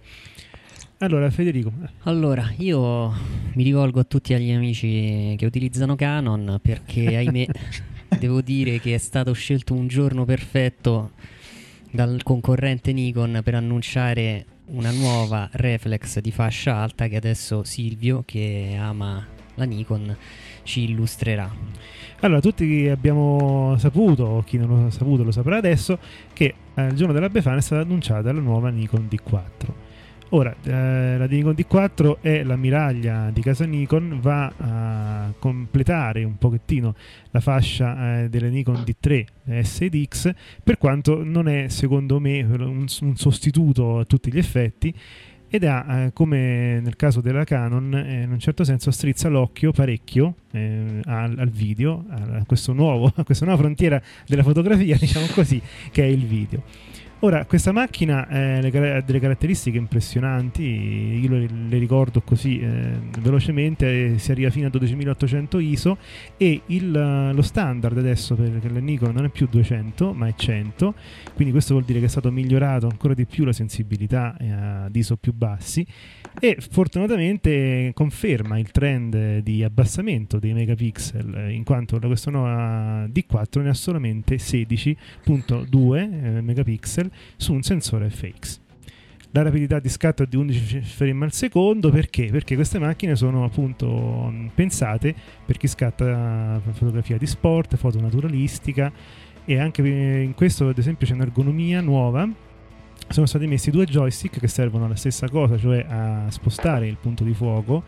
Allora, 0.98 1.30
Federico. 1.30 1.72
Allora, 2.04 2.52
io 2.58 3.12
mi 3.54 3.62
rivolgo 3.62 4.00
a 4.00 4.04
tutti 4.04 4.34
gli 4.38 4.50
amici 4.50 5.34
che 5.36 5.44
utilizzano 5.44 5.96
Canon 5.96 6.58
perché, 6.62 7.16
ahimè, 7.16 7.46
devo 8.18 8.40
dire 8.40 8.78
che 8.78 8.94
è 8.94 8.98
stato 8.98 9.32
scelto 9.32 9.74
un 9.74 9.88
giorno 9.88 10.24
perfetto 10.24 11.12
dal 11.90 12.22
concorrente 12.22 12.92
Nikon 12.92 13.40
per 13.42 13.54
annunciare 13.54 14.44
una 14.66 14.90
nuova 14.90 15.48
reflex 15.52 16.18
di 16.18 16.30
fascia 16.30 16.76
alta 16.76 17.06
che 17.08 17.16
adesso 17.16 17.62
Silvio, 17.64 18.22
che 18.24 18.76
ama 18.78 19.24
la 19.54 19.64
Nikon, 19.64 20.16
ci 20.62 20.84
illustrerà. 20.84 21.50
Allora, 22.20 22.40
tutti 22.40 22.88
abbiamo 22.88 23.76
saputo, 23.78 24.24
o 24.24 24.42
chi 24.42 24.58
non 24.58 24.68
lo 24.68 24.86
ha 24.86 24.90
saputo 24.90 25.22
lo 25.22 25.30
saprà 25.30 25.56
adesso, 25.56 25.98
che 26.32 26.54
eh, 26.74 26.86
il 26.86 26.94
giorno 26.94 27.12
della 27.12 27.28
Befana 27.28 27.58
è 27.58 27.60
stata 27.60 27.82
annunciata 27.82 28.32
la 28.32 28.40
nuova 28.40 28.68
Nikon 28.70 29.08
D4. 29.10 29.85
Ora, 30.30 30.56
eh, 30.64 31.16
la 31.16 31.26
Nikon 31.26 31.54
D4 31.54 32.16
è 32.20 32.42
l'ammiraglia 32.42 33.30
di 33.30 33.40
casa 33.40 33.64
Nikon, 33.64 34.18
va 34.20 34.52
a 34.56 35.32
completare 35.38 36.24
un 36.24 36.36
pochettino 36.36 36.94
la 37.30 37.40
fascia 37.40 38.22
eh, 38.22 38.28
delle 38.28 38.50
Nikon 38.50 38.84
D3 38.84 39.24
SDX, 39.62 40.32
per 40.64 40.78
quanto 40.78 41.22
non 41.22 41.48
è 41.48 41.68
secondo 41.68 42.18
me 42.18 42.42
un, 42.42 42.86
un 43.00 43.16
sostituto 43.16 44.00
a 44.00 44.04
tutti 44.04 44.32
gli 44.32 44.38
effetti 44.38 44.94
ed 45.48 45.62
ha, 45.62 46.06
eh, 46.06 46.12
come 46.12 46.80
nel 46.80 46.96
caso 46.96 47.20
della 47.20 47.44
Canon, 47.44 47.94
eh, 47.94 48.22
in 48.22 48.32
un 48.32 48.38
certo 48.40 48.64
senso 48.64 48.90
strizza 48.90 49.28
l'occhio 49.28 49.70
parecchio 49.70 50.34
eh, 50.50 51.00
al, 51.04 51.36
al, 51.38 51.50
video, 51.50 52.04
a, 52.08 52.44
questo 52.44 52.72
nuovo, 52.72 53.12
a 53.14 53.24
questa 53.24 53.44
nuova 53.44 53.60
frontiera 53.60 54.02
della 54.26 54.42
fotografia, 54.42 54.96
diciamo 55.00 55.26
così, 55.32 55.60
che 55.92 56.02
è 56.02 56.06
il 56.06 56.26
video. 56.26 56.62
Ora, 57.20 57.46
questa 57.46 57.72
macchina 57.72 58.28
ha 58.28 58.60
delle 58.60 59.20
caratteristiche 59.20 59.78
impressionanti, 59.78 60.62
io 60.62 61.30
le, 61.30 61.48
le 61.48 61.78
ricordo 61.78 62.20
così 62.20 62.60
eh, 62.60 62.98
velocemente, 63.20 64.12
eh, 64.12 64.18
si 64.18 64.32
arriva 64.32 64.50
fino 64.50 64.66
a 64.66 64.70
12800 64.70 65.58
ISO 65.58 65.96
e 66.36 66.60
il, 66.66 66.90
lo 67.32 67.42
standard 67.42 67.96
adesso 67.96 68.34
per 68.34 68.70
la 68.70 68.80
Nikon 68.80 69.14
non 69.14 69.24
è 69.24 69.28
più 69.30 69.48
200 69.50 70.12
ma 70.12 70.28
è 70.28 70.34
100, 70.36 70.94
quindi 71.34 71.52
questo 71.52 71.72
vuol 71.72 71.86
dire 71.86 72.00
che 72.00 72.04
è 72.04 72.08
stato 72.08 72.30
migliorato 72.30 72.86
ancora 72.86 73.14
di 73.14 73.24
più 73.24 73.44
la 73.44 73.54
sensibilità 73.54 74.36
eh, 74.38 74.50
ad 74.50 74.94
ISO 74.94 75.16
più 75.16 75.32
bassi 75.32 75.86
e 76.38 76.58
fortunatamente 76.60 77.92
conferma 77.94 78.58
il 78.58 78.70
trend 78.70 79.38
di 79.38 79.62
abbassamento 79.62 80.38
dei 80.38 80.52
megapixel 80.52 81.50
in 81.50 81.64
quanto 81.64 81.98
questa 81.98 82.30
nuova 82.30 83.06
D4 83.06 83.62
ne 83.62 83.68
ha 83.70 83.74
solamente 83.74 84.36
16.2 84.36 85.96
eh, 85.96 86.40
megapixel 86.42 86.74
pixel 86.76 87.10
su 87.36 87.52
un 87.52 87.62
sensore 87.62 88.10
FX. 88.10 88.60
La 89.30 89.42
rapidità 89.42 89.80
di 89.80 89.88
scatto 89.88 90.22
è 90.22 90.26
di 90.26 90.36
11 90.36 90.80
frame 90.80 91.24
al 91.24 91.32
secondo 91.32 91.90
perché? 91.90 92.28
Perché 92.30 92.54
queste 92.54 92.78
macchine 92.78 93.16
sono 93.16 93.44
appunto 93.44 94.32
pensate 94.54 95.14
per 95.44 95.58
chi 95.58 95.66
scatta 95.66 96.60
fotografia 96.72 97.18
di 97.18 97.26
sport, 97.26 97.76
foto 97.76 98.00
naturalistica 98.00 98.90
e 99.44 99.58
anche 99.58 99.86
in 99.86 100.34
questo 100.34 100.68
ad 100.68 100.78
esempio 100.78 101.06
c'è 101.06 101.12
un'ergonomia 101.12 101.80
nuova 101.80 102.28
sono 103.08 103.26
stati 103.26 103.46
messi 103.46 103.70
due 103.70 103.86
joystick 103.86 104.38
che 104.38 104.48
servono 104.48 104.84
alla 104.86 104.96
stessa 104.96 105.28
cosa, 105.28 105.56
cioè 105.56 105.84
a 105.88 106.30
spostare 106.30 106.86
il 106.86 106.96
punto 107.00 107.24
di 107.24 107.34
fuoco 107.34 107.84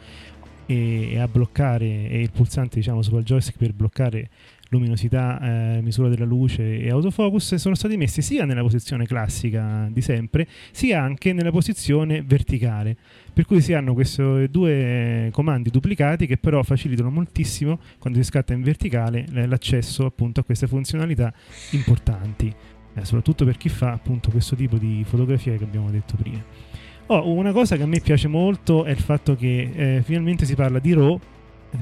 e, 0.66 1.18
a 1.18 1.26
bloccare 1.26 2.09
e 2.09 2.20
il 2.20 2.31
pulsante 2.31 2.76
diciamo 2.76 3.02
sopra 3.02 3.22
joystick 3.22 3.59
per 3.59 3.72
bloccare 3.72 4.28
luminosità, 4.70 5.40
eh, 5.76 5.81
misura 5.81 6.09
della 6.09 6.24
luce 6.24 6.78
e 6.78 6.90
autofocus 6.90 7.54
sono 7.54 7.74
stati 7.74 7.96
messi 7.96 8.20
sia 8.20 8.44
nella 8.44 8.61
posizione 8.61 9.07
classica 9.07 9.88
di 9.90 10.02
sempre, 10.02 10.46
sia 10.72 11.02
anche 11.02 11.33
nella 11.33 11.50
posizione 11.50 12.22
verticale. 12.22 12.96
Per 13.33 13.46
cui 13.46 13.61
si 13.61 13.72
hanno 13.72 13.94
questi 13.94 14.50
due 14.50 15.31
comandi 15.33 15.70
duplicati 15.70 16.26
che 16.26 16.37
però 16.37 16.62
facilitano 16.62 17.11
moltissimo 17.11 17.81
quando 17.98 18.18
si 18.18 18.24
scatta 18.24 18.52
in 18.52 18.62
verticale 18.62 19.24
l'accesso 19.46 20.04
appunto 20.04 20.40
a 20.40 20.44
queste 20.44 20.66
funzionalità 20.66 21.33
importanti, 21.70 22.54
eh, 22.98 23.04
soprattutto 23.04 23.44
per 23.44 23.56
chi 23.56 23.68
fa 23.68 23.92
appunto 23.92 24.30
questo 24.30 24.56
tipo 24.56 24.76
di 24.76 25.04
fotografia 25.06 25.56
che 25.56 25.64
abbiamo 25.64 25.90
detto 25.90 26.16
prima. 26.16 26.42
Oh, 27.06 27.30
una 27.30 27.52
cosa 27.52 27.76
che 27.76 27.82
a 27.82 27.87
me 27.87 28.00
piace 28.00 28.28
molto 28.28 28.84
è 28.84 28.90
il 28.90 29.00
fatto 29.00 29.34
che 29.34 29.70
eh, 29.74 30.02
finalmente 30.02 30.44
si 30.44 30.54
parla 30.54 30.78
di 30.78 30.92
RAW 30.92 31.20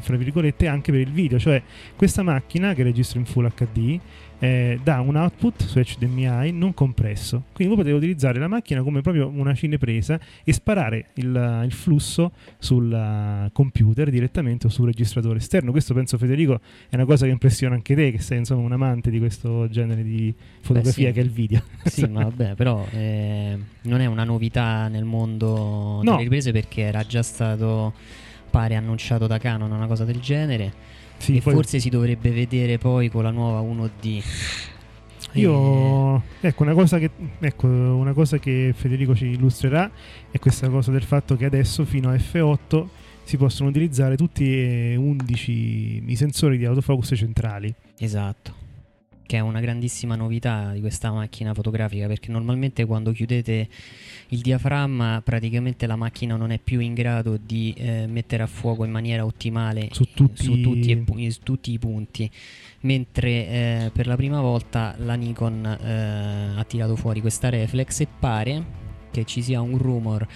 fra 0.00 0.16
virgolette 0.16 0.66
anche 0.66 0.90
per 0.90 1.00
il 1.00 1.12
video 1.12 1.38
cioè 1.38 1.62
questa 1.94 2.22
macchina 2.22 2.74
che 2.74 2.82
registra 2.82 3.20
in 3.20 3.24
full 3.24 3.48
HD 3.54 3.98
eh, 4.38 4.78
dà 4.82 5.00
un 5.00 5.16
output 5.16 5.64
su 5.64 5.80
HDMI 5.80 6.52
non 6.52 6.74
compresso 6.74 7.44
quindi 7.52 7.74
voi 7.74 7.82
potete 7.82 7.96
utilizzare 7.96 8.38
la 8.38 8.48
macchina 8.48 8.82
come 8.82 9.00
proprio 9.00 9.28
una 9.28 9.54
cinepresa 9.54 10.18
e 10.44 10.52
sparare 10.52 11.06
il, 11.14 11.62
il 11.64 11.72
flusso 11.72 12.32
sul 12.58 13.50
computer 13.52 14.10
direttamente 14.10 14.66
o 14.66 14.70
sul 14.70 14.86
registratore 14.86 15.38
esterno 15.38 15.70
questo 15.70 15.94
penso 15.94 16.18
Federico 16.18 16.60
è 16.88 16.94
una 16.94 17.04
cosa 17.04 17.24
che 17.24 17.32
impressiona 17.32 17.74
anche 17.74 17.94
te 17.94 18.10
che 18.10 18.20
sei 18.20 18.38
insomma 18.38 18.62
un 18.62 18.72
amante 18.72 19.10
di 19.10 19.18
questo 19.18 19.68
genere 19.68 20.02
di 20.02 20.34
fotografia 20.60 21.06
Beh, 21.06 21.08
sì. 21.08 21.14
che 21.14 21.20
è 21.20 21.24
il 21.24 21.30
video 21.30 21.62
sì 21.84 22.06
ma 22.06 22.24
vabbè 22.24 22.54
però 22.54 22.86
eh, 22.90 23.58
non 23.82 24.00
è 24.00 24.06
una 24.06 24.24
novità 24.24 24.88
nel 24.88 25.04
mondo 25.04 26.00
delle 26.02 26.16
riprese 26.18 26.52
perché 26.52 26.82
era 26.82 27.02
già 27.04 27.22
stato 27.22 27.92
pare 28.56 28.74
annunciato 28.74 29.26
da 29.26 29.36
Canon, 29.36 29.70
una 29.70 29.86
cosa 29.86 30.04
del 30.04 30.18
genere. 30.18 30.72
Sì, 31.18 31.40
poi... 31.40 31.54
forse 31.54 31.80
si 31.80 31.88
dovrebbe 31.88 32.30
vedere 32.30 32.78
poi 32.78 33.08
con 33.08 33.22
la 33.22 33.30
nuova 33.30 33.60
1D. 33.60 34.22
Io, 35.32 36.22
ecco 36.40 36.62
una, 36.62 36.72
cosa 36.72 36.98
che, 36.98 37.10
ecco, 37.40 37.66
una 37.66 38.12
cosa 38.12 38.38
che 38.38 38.72
Federico 38.74 39.14
ci 39.14 39.26
illustrerà 39.26 39.90
è 40.30 40.38
questa 40.38 40.68
cosa 40.68 40.90
del 40.90 41.02
fatto 41.02 41.36
che 41.36 41.44
adesso 41.44 41.84
fino 41.84 42.08
a 42.08 42.14
F8 42.14 42.86
si 43.22 43.36
possono 43.36 43.68
utilizzare 43.68 44.16
tutti 44.16 44.44
e 44.44 44.96
11 44.96 46.04
i 46.06 46.16
sensori 46.16 46.56
di 46.56 46.64
autofocus 46.64 47.12
centrali. 47.14 47.74
Esatto 47.98 48.65
che 49.26 49.36
è 49.36 49.40
una 49.40 49.60
grandissima 49.60 50.14
novità 50.14 50.72
di 50.72 50.80
questa 50.80 51.10
macchina 51.10 51.52
fotografica 51.52 52.06
perché 52.06 52.30
normalmente 52.30 52.84
quando 52.84 53.12
chiudete 53.12 53.68
il 54.28 54.40
diaframma 54.40 55.20
praticamente 55.22 55.86
la 55.86 55.96
macchina 55.96 56.36
non 56.36 56.50
è 56.50 56.58
più 56.58 56.80
in 56.80 56.94
grado 56.94 57.36
di 57.36 57.74
eh, 57.76 58.06
mettere 58.06 58.42
a 58.42 58.46
fuoco 58.46 58.84
in 58.84 58.90
maniera 58.90 59.24
ottimale 59.24 59.88
su 59.92 60.08
tutti, 60.14 60.44
su 60.44 60.60
tutti, 60.60 60.90
e, 60.92 61.30
su 61.30 61.40
tutti 61.42 61.72
i 61.72 61.78
punti 61.78 62.30
mentre 62.80 63.28
eh, 63.28 63.90
per 63.92 64.06
la 64.06 64.16
prima 64.16 64.40
volta 64.40 64.94
la 64.98 65.14
Nikon 65.14 65.66
eh, 65.66 66.58
ha 66.58 66.64
tirato 66.64 66.96
fuori 66.96 67.20
questa 67.20 67.48
reflex 67.48 68.00
e 68.00 68.06
pare 68.18 68.64
che 69.10 69.24
ci 69.24 69.42
sia 69.42 69.60
un 69.60 69.76
rumor 69.76 70.26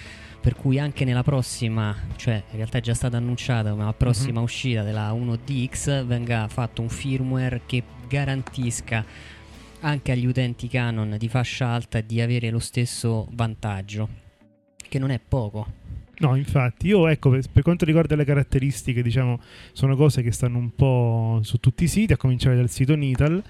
per 0.41 0.55
cui 0.55 0.79
anche 0.79 1.05
nella 1.05 1.21
prossima, 1.21 1.95
cioè 2.15 2.41
in 2.49 2.55
realtà 2.55 2.79
è 2.79 2.81
già 2.81 2.95
stata 2.95 3.15
annunciata, 3.15 3.75
ma 3.75 3.85
la 3.85 3.93
prossima 3.93 4.39
uh-huh. 4.39 4.45
uscita 4.45 4.81
della 4.81 5.11
1DX 5.11 6.03
venga 6.03 6.47
fatto 6.47 6.81
un 6.81 6.89
firmware 6.89 7.61
che 7.67 7.83
garantisca 8.11 9.05
anche 9.79 10.11
agli 10.11 10.25
utenti 10.25 10.67
Canon 10.67 11.15
di 11.17 11.29
fascia 11.29 11.67
alta 11.67 12.01
di 12.01 12.19
avere 12.19 12.49
lo 12.49 12.59
stesso 12.59 13.27
vantaggio, 13.31 14.09
che 14.77 14.99
non 14.99 15.11
è 15.11 15.19
poco. 15.19 15.79
No, 16.17 16.35
infatti, 16.35 16.87
io 16.87 17.07
ecco, 17.07 17.31
per, 17.31 17.41
per, 17.51 17.63
quanto 17.63 17.85
riguarda 17.85 18.15
le 18.15 18.25
caratteristiche, 18.25 19.01
diciamo, 19.01 19.39
sono 19.71 19.95
cose 19.95 20.21
che 20.21 20.31
stanno 20.31 20.57
un 20.59 20.75
po' 20.75 21.39
su 21.41 21.57
tutti 21.57 21.85
i 21.85 21.87
siti, 21.87 22.13
a 22.13 22.17
cominciare 22.17 22.55
dal 22.55 22.69
sito 22.69 22.95
Nital. 22.95 23.41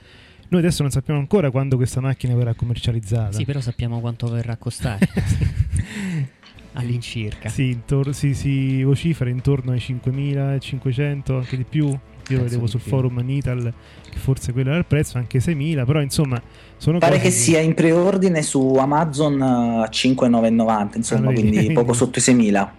Noi 0.47 0.59
adesso 0.59 0.81
non 0.81 0.91
sappiamo 0.91 1.19
ancora 1.19 1.49
quando 1.49 1.75
questa 1.75 1.99
macchina 1.99 2.35
verrà 2.35 2.53
commercializzata. 2.53 3.31
Sì, 3.31 3.45
però 3.45 3.59
sappiamo 3.59 3.99
quanto 3.99 4.27
verrà 4.27 4.53
a 4.53 4.57
costare. 4.57 5.07
all'incirca. 6.73 7.49
Sì, 7.49 7.71
intor- 7.71 8.11
si, 8.11 8.33
si 8.33 8.83
vocifera 8.83 9.29
intorno 9.29 9.71
ai 9.71 9.79
5.500, 9.79 11.33
anche 11.33 11.57
di 11.57 11.65
più. 11.67 11.97
Io 12.31 12.37
Penso 12.39 12.43
vedevo 12.43 12.67
sul 12.67 12.79
più. 12.81 12.89
forum 12.89 13.19
Nital 13.19 13.73
che 14.09 14.17
forse 14.17 14.51
quello 14.51 14.69
era 14.69 14.79
il 14.79 14.85
prezzo, 14.85 15.17
anche 15.17 15.39
6.000, 15.39 15.85
però 15.85 16.01
insomma 16.01 16.41
sono 16.77 16.97
Pare 16.99 17.19
che, 17.19 17.31
sia 17.31 17.59
in 17.59 17.73
preordine 17.73 18.41
su 18.41 18.75
Amazon 18.75 19.41
a 19.41 19.87
5,990, 19.87 20.97
insomma, 20.97 21.29
allora, 21.29 21.39
quindi 21.39 21.71
poco 21.73 21.93
sotto 21.93 22.19
i 22.19 22.21
6.000. 22.21 22.69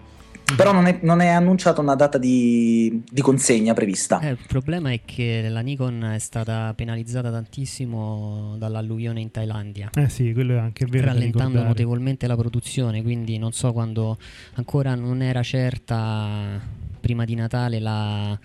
Però 0.55 0.71
non 0.71 0.85
è, 0.85 0.99
non 1.01 1.21
è, 1.21 1.27
annunciata 1.27 1.81
una 1.81 1.95
data 1.95 2.17
di, 2.17 3.01
di 3.09 3.21
consegna 3.21 3.73
prevista. 3.73 4.19
Eh, 4.19 4.31
il 4.31 4.37
problema 4.47 4.91
è 4.91 5.01
che 5.03 5.47
la 5.49 5.61
Nikon 5.61 6.03
è 6.13 6.19
stata 6.19 6.73
penalizzata 6.75 7.31
tantissimo 7.31 8.55
dall'alluvione 8.57 9.19
in 9.19 9.31
Thailandia. 9.31 9.89
Eh 9.95 10.09
sì, 10.09 10.31
quello 10.33 10.55
è 10.55 10.59
anche 10.59 10.85
vero. 10.85 11.07
Rallentando 11.07 11.63
notevolmente 11.63 12.27
la 12.27 12.35
produzione, 12.35 13.01
quindi 13.01 13.37
non 13.37 13.51
so 13.51 13.71
quando 13.71 14.17
ancora 14.55 14.93
non 14.95 15.21
era 15.21 15.41
certa 15.41 16.59
prima 16.99 17.25
di 17.25 17.35
Natale 17.35 17.79
la, 17.79 18.37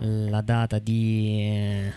la 0.00 0.40
data 0.40 0.78
di... 0.78 1.40
Eh, 1.40 1.92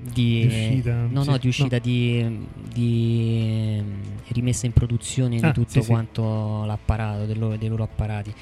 di, 0.00 0.12
di 0.12 0.46
uscita, 0.46 1.06
no, 1.10 1.22
sì, 1.22 1.30
no, 1.30 1.38
di, 1.38 1.48
uscita 1.48 1.76
no. 1.76 1.82
di, 1.82 2.46
di, 2.72 3.82
rimessa 4.28 4.66
in 4.66 4.72
produzione 4.72 5.38
ah, 5.38 5.48
di 5.48 5.52
tutto 5.52 5.82
sì, 5.82 5.86
quanto 5.88 6.60
sì. 6.60 6.66
l'apparato, 6.66 7.34
loro, 7.34 7.56
dei 7.56 7.68
loro 7.68 7.82
apparati. 7.82 8.32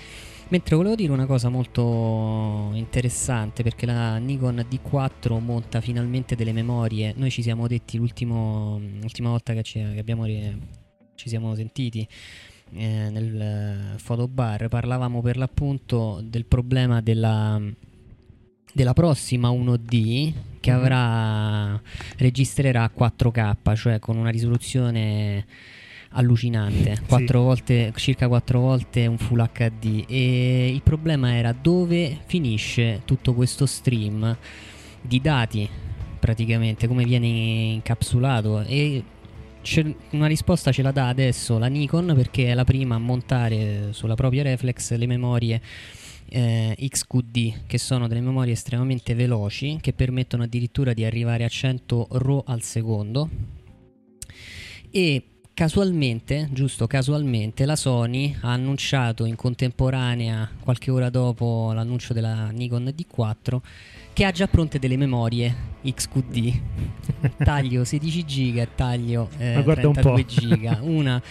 Mentre 0.49 0.77
volevo 0.77 0.95
dire 0.95 1.11
una 1.11 1.27
cosa 1.27 1.49
molto 1.49 2.71
interessante 2.75 3.65
perché 3.65 3.85
la 3.87 4.17
Nikon 4.19 4.65
D4 4.69 5.41
monta 5.41 5.81
finalmente 5.81 6.37
delle 6.37 6.53
memorie. 6.53 7.15
Noi 7.17 7.31
ci 7.31 7.43
siamo 7.43 7.67
detti 7.67 7.97
l'ultima 7.97 8.79
volta 9.21 9.55
che, 9.55 9.63
ci, 9.63 9.81
che 9.81 9.99
abbiamo, 9.99 10.27
ci 10.27 11.29
siamo 11.29 11.55
sentiti 11.55 12.07
eh, 12.75 13.11
nel 13.11 13.95
fotobar 13.97 14.69
parlavamo 14.69 15.23
per 15.23 15.37
l'appunto 15.37 16.21
del 16.23 16.47
problema 16.47 17.01
della 17.01 17.61
della 18.77 18.93
prossima 18.93 19.49
1D 19.49 20.33
che 20.61 20.71
mm-hmm. 20.71 20.79
avrà 20.79 21.81
registrerà 22.19 22.91
4K, 22.95 23.75
cioè 23.75 23.99
con 23.99 24.19
una 24.19 24.29
risoluzione 24.29 25.47
allucinante, 26.11 26.99
quattro 27.09 27.41
volte, 27.41 27.93
circa 27.97 28.29
4 28.29 28.61
volte 28.61 29.07
un 29.07 29.17
full 29.17 29.49
HD 29.51 30.05
e 30.07 30.69
il 30.69 30.83
problema 30.83 31.35
era 31.35 31.53
dove 31.53 32.19
finisce 32.27 33.01
tutto 33.07 33.33
questo 33.33 33.65
stream 33.65 34.37
di 35.01 35.21
dati 35.23 35.69
praticamente, 36.19 36.87
come 36.87 37.05
viene 37.05 37.27
incapsulato. 37.27 38.61
E 38.61 39.03
una 40.11 40.27
risposta 40.27 40.71
ce 40.71 40.83
la 40.83 40.93
dà 40.93 41.09
adesso 41.09 41.59
la 41.59 41.67
Nikon 41.67 42.13
perché 42.15 42.47
è 42.47 42.55
la 42.55 42.65
prima 42.65 42.95
a 42.95 42.99
montare 42.99 43.89
sulla 43.91 44.15
propria 44.15 44.43
reflex 44.43 44.95
le 44.95 45.07
memorie 45.07 45.61
eh, 46.29 46.77
XQD 46.79 47.67
che 47.67 47.79
sono 47.79 48.09
delle 48.09 48.21
memorie 48.21 48.53
estremamente 48.53 49.15
veloci 49.15 49.79
che 49.81 49.93
permettono 49.93 50.45
addirittura 50.45 50.93
di 50.93 51.05
arrivare 51.05 51.45
a 51.45 51.49
100 51.49 52.09
RAW 52.11 52.43
al 52.47 52.63
secondo. 52.63 53.29
E 54.91 55.23
casualmente, 55.53 56.49
giusto 56.53 56.87
casualmente, 56.87 57.65
la 57.65 57.77
Sony 57.77 58.37
ha 58.41 58.53
annunciato 58.53 59.25
in 59.25 59.37
contemporanea, 59.37 60.51
qualche 60.61 60.91
ora 60.91 61.11
dopo 61.11 61.73
l'annuncio 61.73 62.13
della 62.13 62.51
Nikon 62.51 62.93
D4, 62.95 63.59
che 64.17 64.25
ha 64.25 64.31
già 64.31 64.49
pronte 64.49 64.79
delle 64.79 64.97
memorie 64.97 65.55
XQD. 65.85 66.61
taglio 67.45 67.85
16 67.85 68.25
giga 68.25 68.63
e 68.63 68.69
taglio 68.75 69.29
eh, 69.37 69.63
32 69.63 70.25
giga. 70.25 70.79
Una 70.81 71.23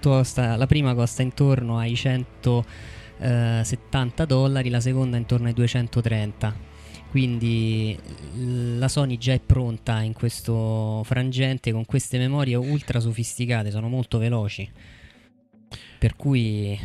costa, 0.00 0.56
la 0.56 0.66
prima 0.66 0.92
costa 0.92 1.22
intorno 1.22 1.78
ai 1.78 1.94
170 1.94 2.64
eh, 3.20 4.26
dollari, 4.26 4.70
la 4.70 4.80
seconda 4.80 5.16
intorno 5.16 5.46
ai 5.46 5.52
230 5.52 6.70
quindi 7.10 7.96
la 8.78 8.88
Sony 8.88 9.18
già 9.18 9.34
è 9.34 9.38
pronta 9.38 10.00
in 10.00 10.14
questo 10.14 11.02
frangente 11.04 11.70
con 11.70 11.84
queste 11.84 12.18
memorie 12.18 12.56
ultra 12.56 12.98
sofisticate, 12.98 13.70
sono 13.70 13.88
molto 13.88 14.18
veloci. 14.18 14.68
Per 15.98 16.16
cui 16.16 16.76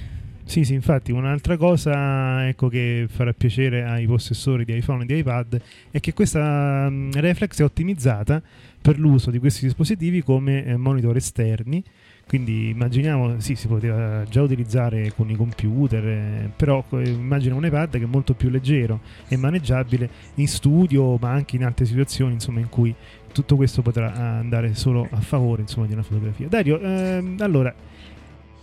sì, 0.47 0.63
sì, 0.63 0.73
infatti 0.73 1.11
un'altra 1.11 1.57
cosa 1.57 2.47
ecco, 2.47 2.69
che 2.69 3.05
farà 3.09 3.33
piacere 3.33 3.83
ai 3.83 4.05
possessori 4.05 4.63
di 4.63 4.75
iPhone 4.75 5.03
e 5.03 5.05
di 5.05 5.17
iPad 5.17 5.61
è 5.91 5.99
che 5.99 6.13
questa 6.13 6.87
um, 6.87 7.11
reflex 7.11 7.59
è 7.59 7.63
ottimizzata 7.63 8.41
per 8.81 8.97
l'uso 8.97 9.29
di 9.29 9.39
questi 9.39 9.65
dispositivi 9.65 10.23
come 10.23 10.63
eh, 10.65 10.77
monitor 10.77 11.17
esterni 11.17 11.83
quindi 12.27 12.69
immaginiamo, 12.69 13.39
sì, 13.39 13.55
si 13.55 13.67
poteva 13.67 14.25
già 14.25 14.41
utilizzare 14.41 15.13
con 15.15 15.29
i 15.29 15.35
computer, 15.35 16.05
eh, 16.05 16.51
però 16.53 16.83
eh, 16.89 17.07
immagina 17.07 17.55
un 17.55 17.65
iPad 17.65 17.91
che 17.91 18.03
è 18.03 18.05
molto 18.05 18.33
più 18.33 18.49
leggero 18.49 18.99
e 19.29 19.37
maneggiabile 19.37 20.09
in 20.35 20.47
studio, 20.49 21.17
ma 21.21 21.31
anche 21.31 21.55
in 21.55 21.63
altre 21.63 21.85
situazioni, 21.85 22.33
insomma, 22.33 22.59
in 22.59 22.67
cui 22.67 22.93
tutto 23.31 23.55
questo 23.55 23.81
potrà 23.81 24.13
andare 24.13 24.75
solo 24.75 25.07
a 25.09 25.21
favore, 25.21 25.61
insomma, 25.61 25.85
di 25.87 25.93
una 25.93 26.03
fotografia. 26.03 26.49
Dario, 26.49 26.77
ehm, 26.81 27.37
allora, 27.39 27.73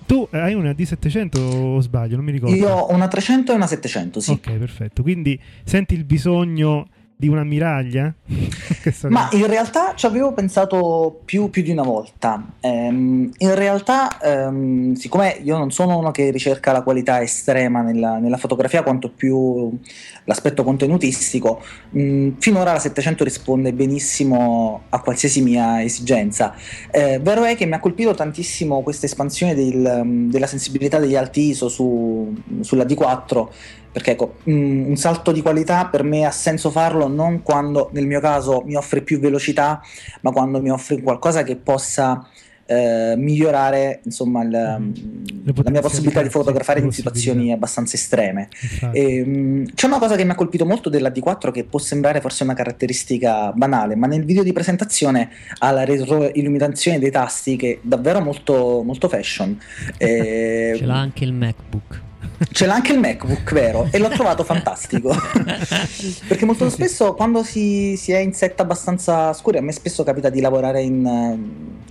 tu 0.07 0.27
hai 0.31 0.55
una 0.55 0.71
D700 0.71 1.39
o 1.39 1.81
sbaglio? 1.81 2.17
Non 2.17 2.25
mi 2.25 2.33
ricordo. 2.33 2.55
Io 2.55 2.69
ho 2.69 2.93
una 2.93 3.09
300 3.09 3.53
e 3.53 3.55
una 3.55 3.67
700, 3.67 4.21
sì. 4.21 4.31
Ok, 4.33 4.53
perfetto. 4.53 5.03
Quindi 5.03 5.39
senti 5.65 5.95
il 5.95 6.05
bisogno 6.05 6.87
di 7.17 7.29
un'ammiraglia? 7.29 8.13
Ma 9.09 9.29
in 9.33 9.47
realtà 9.47 9.95
ci 9.95 10.07
avevo 10.07 10.33
pensato 10.33 11.21
più, 11.25 11.49
più 11.49 11.63
di 11.63 11.71
una 11.71 11.83
volta. 11.83 12.43
Ehm, 12.61 13.31
in 13.37 13.55
realtà, 13.55 14.21
ehm, 14.21 14.95
siccome 14.95 15.39
io 15.43 15.57
non 15.57 15.71
sono 15.71 15.97
uno 15.97 16.11
che 16.11 16.31
ricerca 16.31 16.73
la 16.73 16.83
qualità 16.83 17.23
estrema 17.23 17.83
nella, 17.83 18.19
nella 18.19 18.37
fotografia, 18.37 18.83
quanto 18.83 19.11
più 19.11 19.77
l'aspetto 20.25 20.65
contenutistico, 20.65 21.63
mh, 21.91 22.31
finora 22.39 22.73
la 22.73 22.79
700 22.79 23.25
risponde 23.25 23.73
benissimo 23.73 24.83
a 24.89 25.01
qualsiasi 25.01 25.43
mia 25.43 25.83
esigenza. 25.83 26.55
Eh, 26.91 27.21
vero 27.21 27.45
è 27.45 27.57
che 27.57 27.67
mi 27.67 27.75
ha 27.75 27.81
colpito 27.81 28.15
tantissimo 28.15 28.83
questa 28.83 29.07
espansione 29.07 29.55
del, 29.55 30.27
della 30.29 30.47
sensibilità 30.47 30.99
degli 30.99 31.17
alti 31.17 31.49
ISO 31.49 31.69
su, 31.69 32.35
sulla 32.61 32.85
D4 32.85 33.49
perché 33.95 34.11
ecco, 34.11 34.39
mm, 34.51 34.89
un 34.89 34.97
salto 34.97 35.31
di 35.31 35.41
qualità 35.41 35.87
per 35.87 36.03
me 36.03 36.27
ha 36.27 36.33
senso 36.33 36.73
farlo 36.73 37.07
non 37.07 37.43
quando 37.43 37.91
nel 37.93 38.09
mio 38.09 38.19
caso 38.19 38.65
mi 38.67 38.75
offre 38.75 39.03
più 39.03 39.21
velocità, 39.21 39.81
ma 40.23 40.33
quando 40.33 40.61
mi 40.61 40.69
offre 40.69 41.01
qualcosa 41.01 41.45
che 41.45 41.55
possa 41.55 42.27
eh, 42.67 43.15
migliorare 43.17 44.01
insomma 44.03 44.43
il, 44.43 44.79
mm. 44.81 45.49
la 45.63 45.71
mia 45.71 45.81
possibilità 45.81 46.23
di 46.23 46.29
fotografare 46.29 46.81
in 46.81 46.91
situazioni 46.91 47.53
abbastanza 47.53 47.95
estreme. 47.95 48.49
E, 48.91 49.23
um, 49.23 49.65
c'è 49.73 49.87
una 49.87 50.01
cosa 50.01 50.17
che 50.17 50.25
mi 50.25 50.33
ha 50.33 50.35
colpito 50.35 50.67
molto 50.67 50.89
della 50.89 51.11
D4 51.11 51.53
che 51.53 51.63
può 51.63 51.79
sembrare 51.79 52.21
forse 52.21 52.43
una 52.43 52.55
caratteristica 52.55 53.53
banale, 53.53 53.95
ma 53.95 54.09
nel 54.09 54.25
video 54.25 54.43
di 54.43 54.53
presentazione 54.53 55.31
ha 55.59 55.71
la 55.71 55.85
retroilluminazione 55.85 56.99
dei 56.99 57.13
tasti 57.13 57.55
che 57.55 57.75
è 57.75 57.79
davvero 57.81 58.21
molto, 58.21 58.83
molto 58.83 59.09
fashion. 59.09 59.57
E, 60.05 60.75
Ce 60.77 60.85
l'ha 60.85 60.99
anche 60.99 61.23
il 61.23 61.33
MacBook. 61.33 62.03
Ce 62.51 62.67
l'ha 62.67 62.75
anche 62.75 62.93
il 62.93 62.99
MacBook, 62.99 63.53
vero? 63.53 63.89
E 63.91 63.99
l'ho 63.99 64.09
trovato 64.09 64.45
fantastico. 64.45 65.15
Perché 66.29 66.45
molto 66.45 66.69
spesso 66.71 67.15
quando 67.15 67.43
si, 67.43 67.97
si, 67.97 68.13
è 68.13 68.19
in 68.19 68.33
set 68.33 68.61
abbastanza 68.61 69.33
scuri, 69.33 69.59
a 69.59 69.63
me 69.63 69.73
spesso 69.73 70.03
capita 70.03 70.29
di 70.29 70.41
lavorare 70.41 70.83
in, 70.83 71.39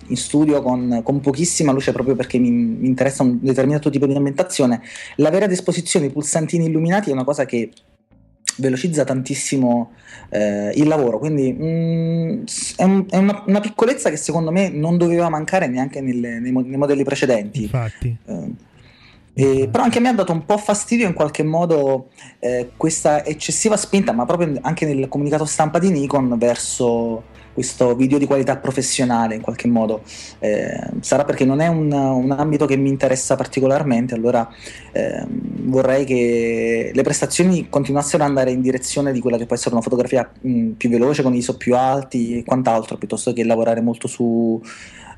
in 0.07 0.17
studio 0.17 0.61
con, 0.61 1.01
con, 1.03 1.19
pochissima 1.19 1.71
luce 1.71 1.91
proprio 1.91 2.15
perché 2.15 2.37
mi, 2.37 2.51
mi, 2.51 2.87
interessa 2.87 3.23
un 3.23 3.39
determinato 3.41 3.89
tipo 3.89 4.05
di 4.05 4.15
ambientazione. 4.15 4.81
L'avere 5.17 5.45
a 5.45 5.47
disposizione 5.47 6.07
i 6.07 6.11
pulsantini 6.11 6.65
illuminati 6.65 7.09
è 7.09 7.13
una 7.13 7.23
cosa 7.23 7.45
che 7.45 7.71
velocizza 8.57 9.03
tantissimo 9.03 9.93
eh, 10.29 10.71
il 10.75 10.87
lavoro 10.87 11.17
quindi 11.17 11.51
mm, 11.51 12.43
è, 12.75 12.83
un, 12.83 13.05
è 13.09 13.17
una, 13.17 13.43
una, 13.47 13.59
piccolezza 13.59 14.11
che 14.11 14.17
secondo 14.17 14.51
me 14.51 14.69
non 14.69 14.97
doveva 14.97 15.27
mancare 15.29 15.67
neanche 15.67 16.01
nelle, 16.01 16.39
nei, 16.39 16.51
nei, 16.51 16.77
modelli 16.77 17.03
precedenti 17.03 17.63
infatti 17.63 18.15
eh, 18.25 18.51
eh, 19.35 19.67
però 19.71 19.83
anche 19.83 19.97
a 19.97 20.01
me 20.01 20.09
ha 20.09 20.13
dato 20.13 20.31
un 20.31 20.45
po' 20.45 20.57
fastidio 20.57 21.07
in 21.07 21.13
qualche 21.13 21.43
modo 21.43 22.09
eh, 22.39 22.71
questa 22.77 23.25
eccessiva 23.25 23.75
spinta, 23.77 24.11
ma 24.11 24.25
proprio 24.25 24.57
anche 24.61 24.85
nel 24.85 25.07
comunicato 25.07 25.45
stampa 25.45 25.79
di 25.79 25.89
Nikon 25.89 26.37
verso 26.37 27.23
questo 27.53 27.95
video 27.95 28.17
di 28.17 28.25
qualità 28.25 28.57
professionale 28.57 29.35
in 29.35 29.41
qualche 29.41 29.67
modo. 29.67 30.01
Eh, 30.39 30.89
sarà 30.99 31.23
perché 31.23 31.45
non 31.45 31.61
è 31.61 31.67
un, 31.67 31.91
un, 31.91 32.31
ambito 32.31 32.65
che 32.65 32.75
mi 32.75 32.89
interessa 32.89 33.35
particolarmente, 33.35 34.13
allora 34.15 34.47
ehm, 34.91 35.69
vorrei 35.69 36.03
che 36.05 36.91
le 36.93 37.03
prestazioni 37.03 37.69
continuassero 37.69 38.23
ad 38.23 38.29
andare 38.29 38.51
in 38.51 38.61
direzione 38.61 39.11
di 39.11 39.19
quella 39.19 39.37
che 39.37 39.45
può 39.45 39.55
essere 39.55 39.73
una 39.73 39.83
fotografia 39.83 40.29
mh, 40.41 40.71
più 40.71 40.89
veloce, 40.89 41.23
con 41.23 41.33
ISO 41.33 41.57
più 41.57 41.75
alti 41.75 42.39
e 42.39 42.43
quant'altro, 42.43 42.97
piuttosto 42.97 43.33
che 43.33 43.43
lavorare 43.43 43.81
molto 43.81 44.07
su, 44.07 44.61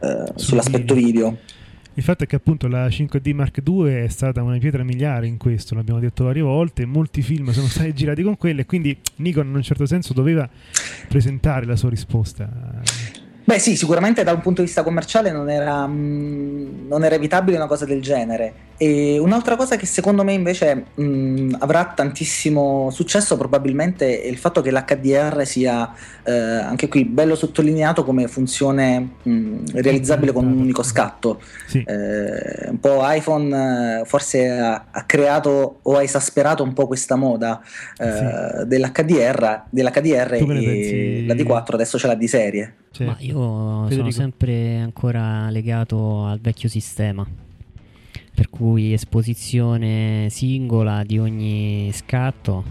eh, 0.01 0.31
sull'aspetto 0.35 0.93
video. 0.93 1.37
Il 1.97 2.03
fatto 2.03 2.25
è 2.25 2.27
che 2.27 2.35
appunto 2.35 2.67
la 2.67 2.87
5D 2.87 3.33
Mark 3.33 3.61
II 3.65 3.85
è 3.85 4.07
stata 4.09 4.43
una 4.43 4.57
pietra 4.57 4.83
miliare 4.83 5.27
in 5.27 5.37
questo, 5.37 5.75
l'abbiamo 5.75 6.01
detto 6.01 6.25
varie 6.25 6.41
volte, 6.41 6.85
molti 6.85 7.21
film 7.21 7.51
sono 7.51 7.67
stati 7.67 7.93
girati 7.93 8.21
con 8.21 8.35
quelle 8.35 8.65
quindi 8.65 8.97
Nikon 9.17 9.47
in 9.47 9.55
un 9.55 9.63
certo 9.63 9.85
senso 9.85 10.11
doveva 10.11 10.47
presentare 11.07 11.65
la 11.65 11.77
sua 11.77 11.89
risposta. 11.89 12.83
Beh 13.47 13.59
sì, 13.59 13.75
sicuramente 13.77 14.23
da 14.23 14.31
un 14.31 14.41
punto 14.41 14.61
di 14.61 14.65
vista 14.65 14.81
commerciale 14.81 15.31
non 15.31 15.51
era, 15.51 15.85
mh, 15.85 15.93
mm, 15.93 16.87
non 16.87 17.03
era 17.03 17.13
evitabile 17.13 17.57
una 17.57 17.67
cosa 17.67 17.85
del 17.85 18.01
genere. 18.01 18.53
E 18.77 19.19
un'altra 19.19 19.55
cosa 19.55 19.77
che 19.77 19.85
secondo 19.85 20.23
me 20.23 20.33
invece 20.33 20.85
mh, 20.95 21.03
mm, 21.03 21.53
avrà 21.59 21.93
tantissimo 21.95 22.89
successo 22.89 23.37
probabilmente 23.37 24.21
è 24.21 24.25
il 24.25 24.37
fatto 24.37 24.61
che 24.61 24.71
l'HDR 24.71 25.45
sia 25.45 25.93
eh, 26.23 26.31
anche 26.33 26.87
qui 26.87 27.05
bello 27.05 27.35
sottolineato 27.35 28.03
come 28.03 28.27
funzione 28.27 29.11
mh, 29.21 29.31
mm, 29.31 29.65
realizzabile 29.75 30.31
con 30.31 30.47
un 30.47 30.57
unico 30.57 30.81
scatto. 30.81 31.39
Sì. 31.67 31.83
Eh, 31.85 32.69
un 32.69 32.79
po' 32.79 33.01
iPhone 33.03 34.01
eh, 34.01 34.05
forse 34.05 34.49
ha, 34.49 34.87
ha, 34.89 35.03
creato 35.03 35.79
o 35.83 35.97
ha 35.97 36.01
esasperato 36.01 36.63
un 36.63 36.73
po' 36.73 36.87
questa 36.87 37.15
moda 37.15 37.61
eh, 37.97 38.11
sì. 38.11 38.67
dell'HDR, 38.67 39.65
dell'HDR 39.69 40.33
e 40.33 41.25
la 41.27 41.35
D4 41.35 41.73
adesso 41.75 41.99
ce 41.99 42.07
l'ha 42.07 42.15
di 42.15 42.27
serie. 42.27 42.73
Cioè, 42.95 43.07
Ma 43.07 43.17
io 43.19 43.34
Federico. 43.35 43.89
sono 43.89 44.11
sempre 44.11 44.77
ancora 44.77 45.49
legato 45.49 46.25
al 46.25 46.39
vecchio 46.39 46.69
sistema, 46.69 47.25
per 48.33 48.49
cui 48.49 48.93
esposizione 48.93 50.27
singola 50.29 51.03
di 51.03 51.19
ogni 51.19 51.91
scatto, 51.93 52.63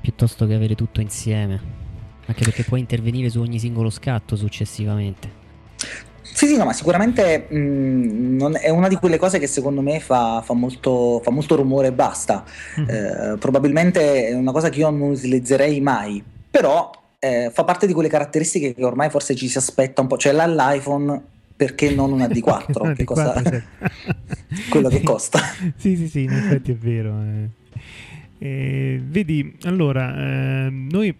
piuttosto 0.00 0.46
che 0.46 0.54
avere 0.54 0.74
tutto 0.74 1.00
insieme, 1.00 1.60
anche 2.26 2.44
perché 2.44 2.64
puoi 2.64 2.80
intervenire 2.80 3.30
su 3.30 3.40
ogni 3.40 3.58
singolo 3.58 3.90
scatto 3.90 4.36
successivamente. 4.36 5.38
Sì, 6.22 6.46
sì, 6.46 6.56
no, 6.56 6.64
ma 6.64 6.72
sicuramente 6.72 7.46
mh, 7.50 7.56
mm, 7.56 8.54
è 8.54 8.70
una 8.70 8.88
di 8.88 8.96
quelle 8.96 9.18
cose 9.18 9.38
che 9.38 9.46
secondo 9.46 9.80
me 9.82 10.00
fa, 10.00 10.40
fa, 10.42 10.54
molto, 10.54 11.20
fa 11.22 11.30
molto, 11.30 11.56
rumore 11.56 11.88
e 11.88 11.92
basta. 11.92 12.44
Mm. 12.80 12.88
Eh, 12.88 13.36
probabilmente 13.38 14.28
è 14.28 14.34
una 14.34 14.52
cosa 14.52 14.68
che 14.68 14.78
io 14.78 14.90
non 14.90 15.10
utilizzerei 15.10 15.80
mai, 15.80 16.22
però 16.50 16.90
eh, 17.20 17.50
fa 17.52 17.64
parte 17.64 17.86
di 17.86 17.92
quelle 17.92 18.08
caratteristiche 18.08 18.74
che 18.74 18.84
ormai 18.84 19.10
forse 19.10 19.36
ci 19.36 19.46
si 19.46 19.58
aspetta 19.58 20.00
un 20.00 20.06
po', 20.08 20.16
cioè 20.16 20.32
l'iPhone 20.32 21.22
perché 21.54 21.94
non 21.94 22.12
una 22.12 22.26
D4? 22.26 22.94
che 22.96 23.04
costa... 23.04 23.42
quello 24.70 24.88
che 24.88 25.02
costa. 25.02 25.38
sì, 25.76 25.96
sì, 25.96 26.08
sì, 26.08 26.22
in 26.22 26.32
effetti 26.32 26.72
è 26.72 26.76
vero. 26.76 27.14
Eh. 27.22 27.48
Eh, 28.38 29.02
vedi, 29.04 29.54
allora, 29.64 30.16
eh, 30.16 30.70
noi 30.70 31.14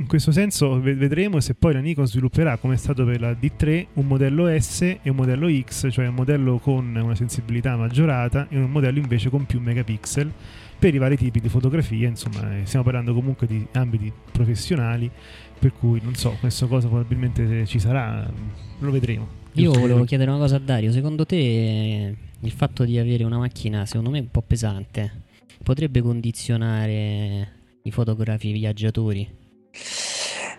in 0.00 0.06
questo 0.06 0.30
senso 0.30 0.80
vedremo 0.80 1.40
se 1.40 1.54
poi 1.54 1.74
la 1.74 1.80
Nikon 1.80 2.06
svilupperà, 2.06 2.56
come 2.56 2.74
è 2.74 2.76
stato 2.78 3.04
per 3.04 3.20
la 3.20 3.32
D3, 3.32 3.86
un 3.94 4.06
modello 4.06 4.48
S 4.58 4.80
e 4.80 5.10
un 5.10 5.16
modello 5.16 5.48
X, 5.50 5.90
cioè 5.90 6.06
un 6.06 6.14
modello 6.14 6.58
con 6.58 6.94
una 6.94 7.14
sensibilità 7.14 7.76
maggiorata 7.76 8.46
e 8.48 8.56
un 8.56 8.70
modello 8.70 8.98
invece 8.98 9.28
con 9.28 9.44
più 9.44 9.60
megapixel 9.60 10.32
per 10.78 10.94
i 10.94 10.98
vari 10.98 11.16
tipi 11.16 11.40
di 11.40 11.48
fotografie, 11.48 12.06
insomma, 12.06 12.58
eh, 12.58 12.66
stiamo 12.66 12.84
parlando 12.84 13.12
comunque 13.12 13.46
di 13.46 13.66
ambiti 13.72 14.12
professionali, 14.30 15.10
per 15.58 15.72
cui 15.72 16.00
non 16.02 16.14
so, 16.14 16.36
questa 16.38 16.66
cosa 16.66 16.86
probabilmente 16.86 17.66
ci 17.66 17.78
sarà, 17.78 18.30
lo 18.78 18.90
vedremo. 18.90 19.36
Io 19.54 19.72
volevo 19.72 20.04
chiedere 20.04 20.30
una 20.30 20.38
cosa 20.38 20.56
a 20.56 20.60
Dario, 20.60 20.92
secondo 20.92 21.26
te 21.26 22.16
il 22.40 22.50
fatto 22.52 22.84
di 22.84 22.96
avere 22.98 23.24
una 23.24 23.38
macchina, 23.38 23.84
secondo 23.86 24.10
me 24.10 24.20
un 24.20 24.30
po' 24.30 24.42
pesante, 24.42 25.24
potrebbe 25.64 26.00
condizionare 26.00 27.52
i 27.82 27.90
fotografi 27.90 28.52
viaggiatori? 28.52 29.28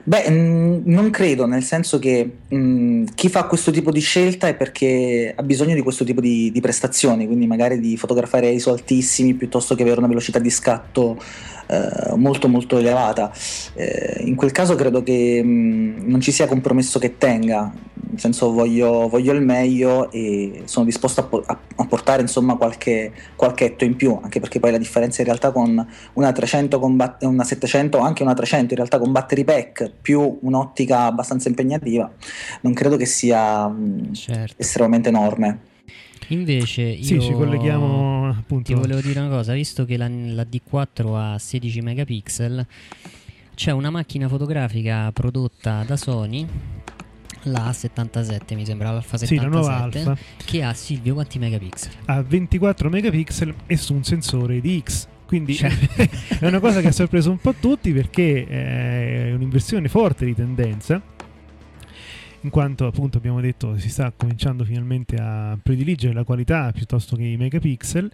Beh, 0.04 0.30
mh, 0.30 0.82
non 0.86 1.10
credo, 1.10 1.46
nel 1.46 1.64
senso 1.64 2.00
che 2.00 2.30
mh, 2.48 3.04
chi 3.16 3.30
fa 3.30 3.44
questo 3.44 3.70
tipo 3.72 3.92
di 3.92 4.00
scelta 4.00 4.48
è 4.48 4.56
perché 4.56 5.34
ha 5.36 5.44
bisogno 5.44 5.76
di 5.76 5.82
questo 5.82 6.04
tipo 6.04 6.22
di, 6.22 6.52
di 6.52 6.62
prestazioni, 6.62 7.26
quindi 7.26 7.48
magari 7.48 7.80
di 7.80 7.98
fotografare 7.98 8.50
ISO 8.50 8.72
altissimi 8.72 9.34
piuttosto 9.34 9.76
che 9.76 9.84
avere 9.84 10.00
una 10.00 10.08
velocità 10.08 10.40
di 10.40 10.50
scatto 10.50 11.22
eh, 11.70 12.16
molto 12.16 12.48
molto 12.48 12.80
elevata. 12.80 13.32
Eh, 13.76 14.24
in 14.26 14.36
quel 14.36 14.52
caso 14.52 14.74
credo 14.74 15.04
che 15.04 15.42
mh, 15.44 16.04
non 16.10 16.20
ci 16.20 16.32
sia 16.32 16.48
compromesso 16.48 16.98
che 16.98 17.20
tenga, 17.20 17.72
nel 17.94 18.20
senso 18.20 18.52
voglio, 18.52 19.08
voglio 19.08 19.34
il 19.34 19.42
meglio 19.42 20.10
e 20.12 20.64
sono 20.66 20.86
disposto 20.86 21.20
a, 21.20 21.24
po- 21.26 21.44
a, 21.46 21.86
portare 21.86 22.24
insomma 22.24 22.56
qualche, 22.56 23.12
qualche 23.36 23.66
etto 23.66 23.84
in 23.84 23.96
più, 23.96 24.18
anche 24.20 24.40
perché 24.40 24.60
poi 24.60 24.72
la 24.72 24.80
differenza 24.80 25.22
in 25.22 25.28
realtà 25.28 25.52
con 25.52 25.88
una 26.14 26.32
300 26.32 26.80
con 26.80 26.96
bat- 26.96 27.24
una 27.24 27.44
700 27.44 28.00
anche 28.00 28.24
una 28.24 28.34
300 28.34 28.74
in 28.74 28.78
realtà 28.78 28.98
con 28.98 29.12
battery 29.12 29.44
pack 29.44 29.92
più 30.02 30.40
un'ottica 30.42 31.04
abbastanza 31.04 31.50
impegnativa, 31.50 32.12
non 32.62 32.74
credo 32.74 32.98
che 32.98 33.06
sia 33.06 33.72
certo. 34.14 34.56
estremamente 34.58 35.10
enorme. 35.10 35.68
Invece 36.30 36.82
io 36.82 37.04
sì, 37.04 37.22
ci 37.22 37.32
colleghiamo 37.32 38.30
appunto. 38.30 38.72
Ti 38.72 38.74
volevo 38.74 39.02
dire 39.02 39.20
una 39.20 39.30
cosa, 39.30 39.54
visto 39.54 39.86
che 39.86 39.98
la, 39.98 40.08
la 40.08 40.44
D4 40.44 41.16
ha 41.16 41.38
16 41.38 41.82
megapixel, 41.82 42.66
c'è 43.56 43.72
una 43.72 43.90
macchina 43.90 44.28
fotografica 44.28 45.12
prodotta 45.12 45.84
da 45.86 45.98
Sony 45.98 46.48
la 47.44 47.70
A77 47.70 48.56
mi 48.56 48.66
sembra 48.66 48.92
l'Alfa 48.92 49.18
77 49.18 49.26
sì, 49.28 49.36
la 49.36 49.48
nuova 49.48 49.84
Alfa 49.84 50.18
che 50.44 50.64
ha 50.64 50.74
Silvio 50.74 51.14
quanti 51.14 51.40
megapixel? 51.40 51.92
Ha 52.06 52.22
24 52.22 52.90
megapixel 52.90 53.54
e 53.66 53.78
su 53.78 53.94
un 53.94 54.04
sensore 54.04 54.60
di 54.60 54.82
X 54.84 55.08
quindi 55.26 55.56
cioè. 55.56 55.72
è 56.40 56.48
una 56.48 56.60
cosa 56.60 56.82
che 56.82 56.88
ha 56.88 56.92
sorpreso 56.92 57.30
un 57.30 57.38
po' 57.38 57.54
tutti 57.54 57.94
perché 57.94 58.46
è 58.46 59.32
un'inversione 59.34 59.88
forte 59.88 60.26
di 60.26 60.36
tendenza 60.36 61.02
in 62.42 62.50
quanto 62.50 62.86
appunto 62.86 63.18
abbiamo 63.18 63.42
detto 63.42 63.78
si 63.78 63.90
sta 63.90 64.12
cominciando 64.16 64.64
finalmente 64.64 65.18
a 65.18 65.58
prediligere 65.62 66.14
la 66.14 66.24
qualità 66.24 66.72
piuttosto 66.72 67.16
che 67.16 67.24
i 67.24 67.38
megapixel 67.38 68.12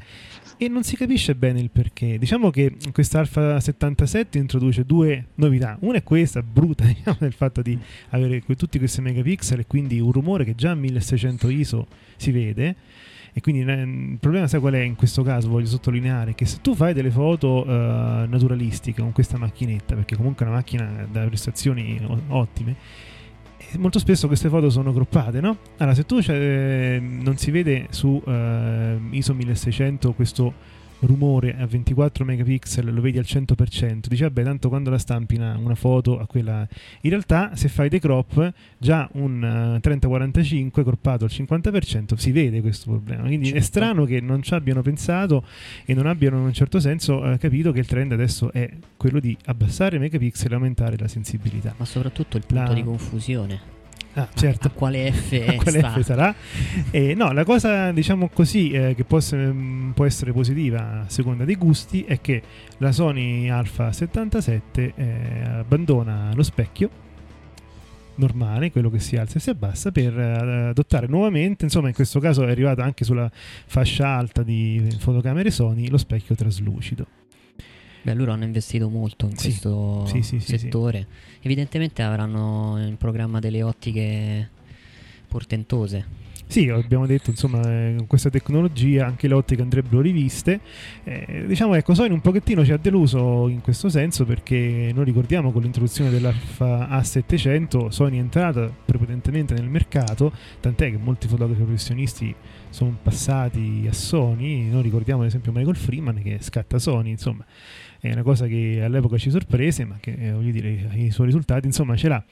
e 0.58 0.68
non 0.68 0.84
si 0.84 0.96
capisce 0.96 1.36
bene 1.36 1.60
il 1.60 1.70
perché. 1.70 2.18
Diciamo 2.18 2.50
che 2.50 2.76
questa 2.92 3.20
Alpha 3.20 3.60
77 3.60 4.38
introduce 4.38 4.86
due 4.86 5.28
novità. 5.36 5.78
Una 5.82 5.98
è 5.98 6.04
questa, 6.04 6.42
brutta, 6.42 6.86
diciamo, 6.88 7.18
del 7.20 7.34
fatto 7.34 7.62
di 7.62 7.78
avere 8.10 8.42
tutti 8.56 8.78
questi 8.80 9.02
megapixel 9.02 9.60
e 9.60 9.68
quindi 9.68 10.00
un 10.00 10.12
rumore 10.12 10.46
che 10.46 10.56
già 10.56 10.72
a 10.72 10.76
1600 10.76 11.50
ISO 11.50 11.88
si 12.16 12.32
vede. 12.32 12.76
E 13.38 13.42
quindi 13.42 13.70
il 13.70 14.18
problema, 14.18 14.48
sai 14.48 14.62
qual 14.62 14.76
è 14.76 14.80
in 14.80 14.96
questo 14.96 15.22
caso? 15.22 15.50
Voglio 15.50 15.66
sottolineare 15.66 16.36
che 16.36 16.46
se 16.46 16.60
tu 16.62 16.74
fai 16.74 16.94
delle 16.94 17.12
foto 17.12 17.68
uh, 17.68 17.70
naturalistiche 17.70 19.02
con 19.02 19.12
questa 19.12 19.38
macchinetta, 19.38 19.94
perché 19.94 20.16
comunque 20.16 20.46
è 20.46 20.48
una 20.48 20.58
macchina 20.58 21.06
da 21.12 21.26
prestazioni 21.26 22.00
ottime, 22.30 22.76
molto 23.78 24.00
spesso 24.00 24.28
queste 24.28 24.50
foto 24.50 24.70
sono 24.70 24.94
croppate, 24.94 25.42
no? 25.42 25.58
Allora, 25.78 25.96
se 25.96 26.06
tu 26.06 26.20
eh, 26.26 27.00
non 27.02 27.38
si 27.38 27.52
vede 27.52 27.88
su 27.90 28.22
eh, 28.26 28.98
ISO 29.12 29.34
1600 29.34 30.14
questo 30.14 30.54
rumore 31.00 31.56
a 31.58 31.66
24 31.66 32.26
megapixel 32.26 32.94
lo 32.94 33.02
vedi 33.02 33.18
al 33.18 33.26
100% 33.28 34.08
dici 34.08 34.24
vabbè 34.24 34.44
tanto 34.44 34.70
quando 34.70 34.90
la 34.90 34.98
stampi 34.98 35.36
una, 35.36 35.58
una 35.58 35.76
foto 35.76 36.20
a 36.20 36.26
quella. 36.26 36.68
In 37.02 37.10
realtà 37.10 37.56
se 37.56 37.68
fai 37.68 37.90
dei 37.90 38.00
crop 38.00 38.52
già 38.78 39.08
un 39.14 39.42
uh, 39.84 39.88
30-45 39.88 40.84
croppato 40.84 41.26
al 41.26 41.32
50% 41.32 42.16
si 42.16 42.32
vede 42.32 42.62
questo 42.62 42.92
problema. 42.92 43.24
Quindi 43.24 43.48
certo. 43.48 43.60
è 43.60 43.64
strano 43.64 44.06
che 44.06 44.22
non 44.22 44.42
ci 44.42 44.54
abbiano 44.54 44.82
pensato 44.82 45.44
e 45.86 45.94
non 45.94 46.08
abbiano 46.08 46.38
in 46.38 46.44
un 46.46 46.54
certo 46.54 46.80
senso 46.80 47.20
uh, 47.20 47.38
capito 47.38 47.72
che 47.72 47.80
il 47.80 47.88
trend 47.88 48.12
adesso 48.12 48.52
è 48.52 48.70
quello 48.98 49.20
di 49.20 49.38
abbassare 49.46 49.98
i 49.98 50.00
megapixel 50.00 50.52
e 50.52 50.56
aumentare 50.56 50.98
la 50.98 51.08
sensibilità. 51.08 51.74
Ma 51.78 51.86
soprattutto 51.86 52.38
il 52.38 52.46
punto 52.46 52.70
la... 52.70 52.74
di 52.74 52.84
confusione 52.84 53.75
Ah, 54.16 54.30
certo. 54.34 54.68
A, 54.68 54.70
quale 54.72 55.12
F, 55.12 55.56
quale 55.62 55.82
F 55.82 56.00
sarà? 56.02 56.34
Eh, 56.90 57.14
no, 57.16 57.34
la 57.34 57.44
cosa 57.44 57.92
diciamo 57.92 58.30
così 58.30 58.72
eh, 58.72 58.94
che 58.96 59.04
può 59.04 59.18
essere, 59.18 59.52
mm, 59.52 59.92
può 59.92 60.06
essere, 60.06 60.32
positiva 60.32 61.02
a 61.02 61.10
seconda 61.10 61.44
dei 61.44 61.56
gusti 61.56 62.04
è 62.04 62.22
che 62.22 62.42
la 62.78 62.92
Sony 62.92 63.50
Alpha 63.50 63.92
77 63.92 64.94
eh, 64.96 65.44
abbandona 65.60 66.32
lo 66.34 66.44
specchio 66.44 67.04
normale, 68.16 68.72
quello 68.72 68.90
che 68.90 69.00
si 69.00 69.18
alza 69.18 69.38
e 69.38 69.42
si 69.42 69.50
abbassa, 69.50 69.92
per 69.92 70.16
uh, 70.16 70.70
adottare 70.70 71.08
nuovamente, 71.08 71.66
insomma 71.66 71.90
in 71.90 71.94
questo 71.94 72.22
caso 72.22 72.46
è 72.46 72.50
arrivata 72.50 72.82
anche 72.82 73.04
sulla 73.04 73.30
fascia 73.34 74.08
alta 74.08 74.42
di 74.42 74.96
fotocamere 75.00 75.52
Sony, 75.52 75.90
lo 75.90 75.98
specchio 75.98 76.34
traslucido. 76.36 77.25
Beh, 78.06 78.14
loro 78.14 78.34
hanno 78.34 78.44
investito 78.44 78.88
molto 78.88 79.26
in 79.26 79.36
sì, 79.36 79.48
questo 79.48 80.06
sì, 80.06 80.22
sì, 80.22 80.40
settore. 80.40 81.08
Evidentemente 81.42 82.04
avranno 82.04 82.78
in 82.78 82.98
programma 82.98 83.40
delle 83.40 83.64
ottiche 83.64 84.48
portentose. 85.28 86.06
Sì, 86.48 86.70
abbiamo 86.70 87.08
detto, 87.08 87.32
insomma, 87.32 87.60
eh, 87.62 87.96
con 87.98 88.06
questa 88.06 88.30
tecnologia 88.30 89.08
anche 89.08 89.28
le 89.28 89.34
ottiche 89.34 89.64
andrebbero 89.64 90.02
riviste. 90.02 90.60
Eh, 91.04 91.46
diciamo, 91.48 91.74
ecco, 91.74 91.96
Sony 91.96 92.14
un 92.14 92.22
pochettino 92.22 92.64
ci 92.64 92.72
ha 92.72 92.78
deluso 92.78 93.48
in 93.48 93.62
questo 93.62 93.90
senso 93.90 94.24
perché 94.24 94.92
noi 94.94 95.04
ricordiamo 95.04 95.52
con 95.52 95.64
l'introduzione 95.64 96.12
dell'Alfa 96.12 96.88
A700 96.90 97.88
Sony 97.88 98.18
è 98.18 98.20
entrata 98.20 98.72
prepotentemente 98.86 99.56
nel 99.56 99.68
mercato, 99.68 100.32
tant'è 100.60 100.92
che 100.92 100.98
molti 100.98 101.28
fotografi 101.28 101.64
professionisti 101.64 102.34
sono 102.70 102.96
passati 103.02 103.88
a 103.90 103.94
Sony. 103.94 104.70
Noi 104.70 104.84
ricordiamo 104.84 105.22
ad 105.22 105.28
esempio 105.28 105.52
Michael 105.52 105.76
Freeman 105.76 106.22
che 106.22 106.38
scatta 106.42 106.78
Sony, 106.78 107.10
insomma 107.10 107.44
è 108.10 108.14
una 108.14 108.24
cosa 108.24 108.46
che 108.46 108.82
all'epoca 108.84 109.18
ci 109.18 109.30
sorprese, 109.30 109.86
ma 109.86 109.98
che 110.00 110.16
eh, 110.18 110.32
voglio 110.32 110.52
dire, 110.52 110.90
i 110.94 111.12
suoi 111.12 111.28
risultati 111.28 111.66
insomma 111.66 111.96
ce 111.96 112.08
l'ha. 112.08 112.24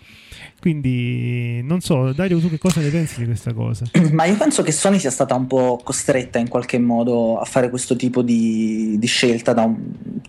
Quindi 0.59 1.61
non 1.63 1.81
so, 1.81 2.13
Dario, 2.13 2.39
tu 2.39 2.49
che 2.49 2.57
cosa 2.57 2.79
ne 2.79 2.89
pensi 2.89 3.19
di 3.19 3.25
questa 3.25 3.53
cosa? 3.53 3.85
Ma 4.11 4.25
io 4.25 4.35
penso 4.35 4.63
che 4.63 4.71
Sony 4.71 4.99
sia 4.99 5.11
stata 5.11 5.35
un 5.35 5.47
po' 5.47 5.79
costretta 5.83 6.39
in 6.39 6.47
qualche 6.47 6.79
modo 6.79 7.39
a 7.39 7.45
fare 7.45 7.69
questo 7.69 7.95
tipo 7.95 8.21
di, 8.21 8.97
di 8.97 9.07
scelta 9.07 9.53
un, 9.61 9.75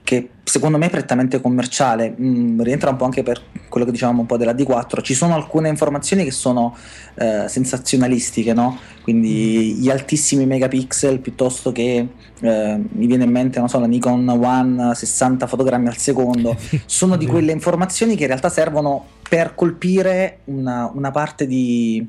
che 0.02 0.28
secondo 0.44 0.78
me 0.78 0.87
è 0.87 0.90
prettamente 0.90 1.40
commerciale, 1.40 2.14
mm, 2.20 2.61
rientra 2.61 2.90
un 2.90 2.96
po' 2.96 3.04
anche 3.04 3.22
per 3.22 3.40
quello 3.68 3.87
che 3.87 3.92
dicevamo 3.92 4.20
un 4.20 4.26
po' 4.26 4.37
della 4.37 4.52
D4, 4.52 5.02
ci 5.02 5.14
sono 5.14 5.35
alcune 5.35 5.68
informazioni 5.68 6.24
che 6.24 6.30
sono 6.30 6.76
eh, 7.14 7.46
sensazionalistiche, 7.48 8.52
no? 8.52 8.78
Quindi 9.04 9.74
mm. 9.76 9.82
gli 9.82 9.90
altissimi 9.90 10.46
megapixel 10.46 11.20
piuttosto 11.20 11.72
che 11.72 12.06
eh, 12.40 12.80
mi 12.88 13.06
viene 13.06 13.24
in 13.24 13.30
mente 13.30 13.58
non 13.58 13.68
so, 13.68 13.78
la 13.78 13.86
Nikon 13.86 14.26
One 14.26 14.94
60 14.94 15.46
fotogrammi 15.46 15.88
al 15.88 15.98
secondo, 15.98 16.56
sono 16.86 17.16
di 17.16 17.26
quelle 17.26 17.52
informazioni 17.52 18.16
che 18.16 18.22
in 18.22 18.28
realtà 18.28 18.48
servono 18.48 19.06
per 19.28 19.54
colpire 19.54 20.38
una, 20.44 20.90
una 20.94 21.10
parte 21.10 21.46
di, 21.46 22.06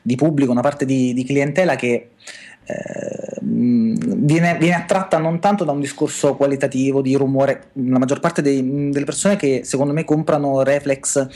di, 0.00 0.16
pubblico, 0.16 0.50
una 0.50 0.62
parte 0.62 0.86
di, 0.86 1.12
di 1.12 1.24
clientela 1.24 1.76
che 1.76 2.12
viene, 3.40 4.56
viene, 4.58 4.74
attratta 4.74 5.18
non 5.18 5.40
tanto 5.40 5.64
da 5.64 5.72
un 5.72 5.80
discorso 5.80 6.34
qualitativo 6.34 7.00
di 7.00 7.14
rumore, 7.14 7.68
la 7.72 7.98
maggior 7.98 8.20
parte 8.20 8.42
dei, 8.42 8.90
delle 8.90 9.04
persone 9.04 9.36
che 9.36 9.62
secondo 9.64 9.92
me 9.92 10.04
comprano 10.04 10.62
reflex 10.62 11.26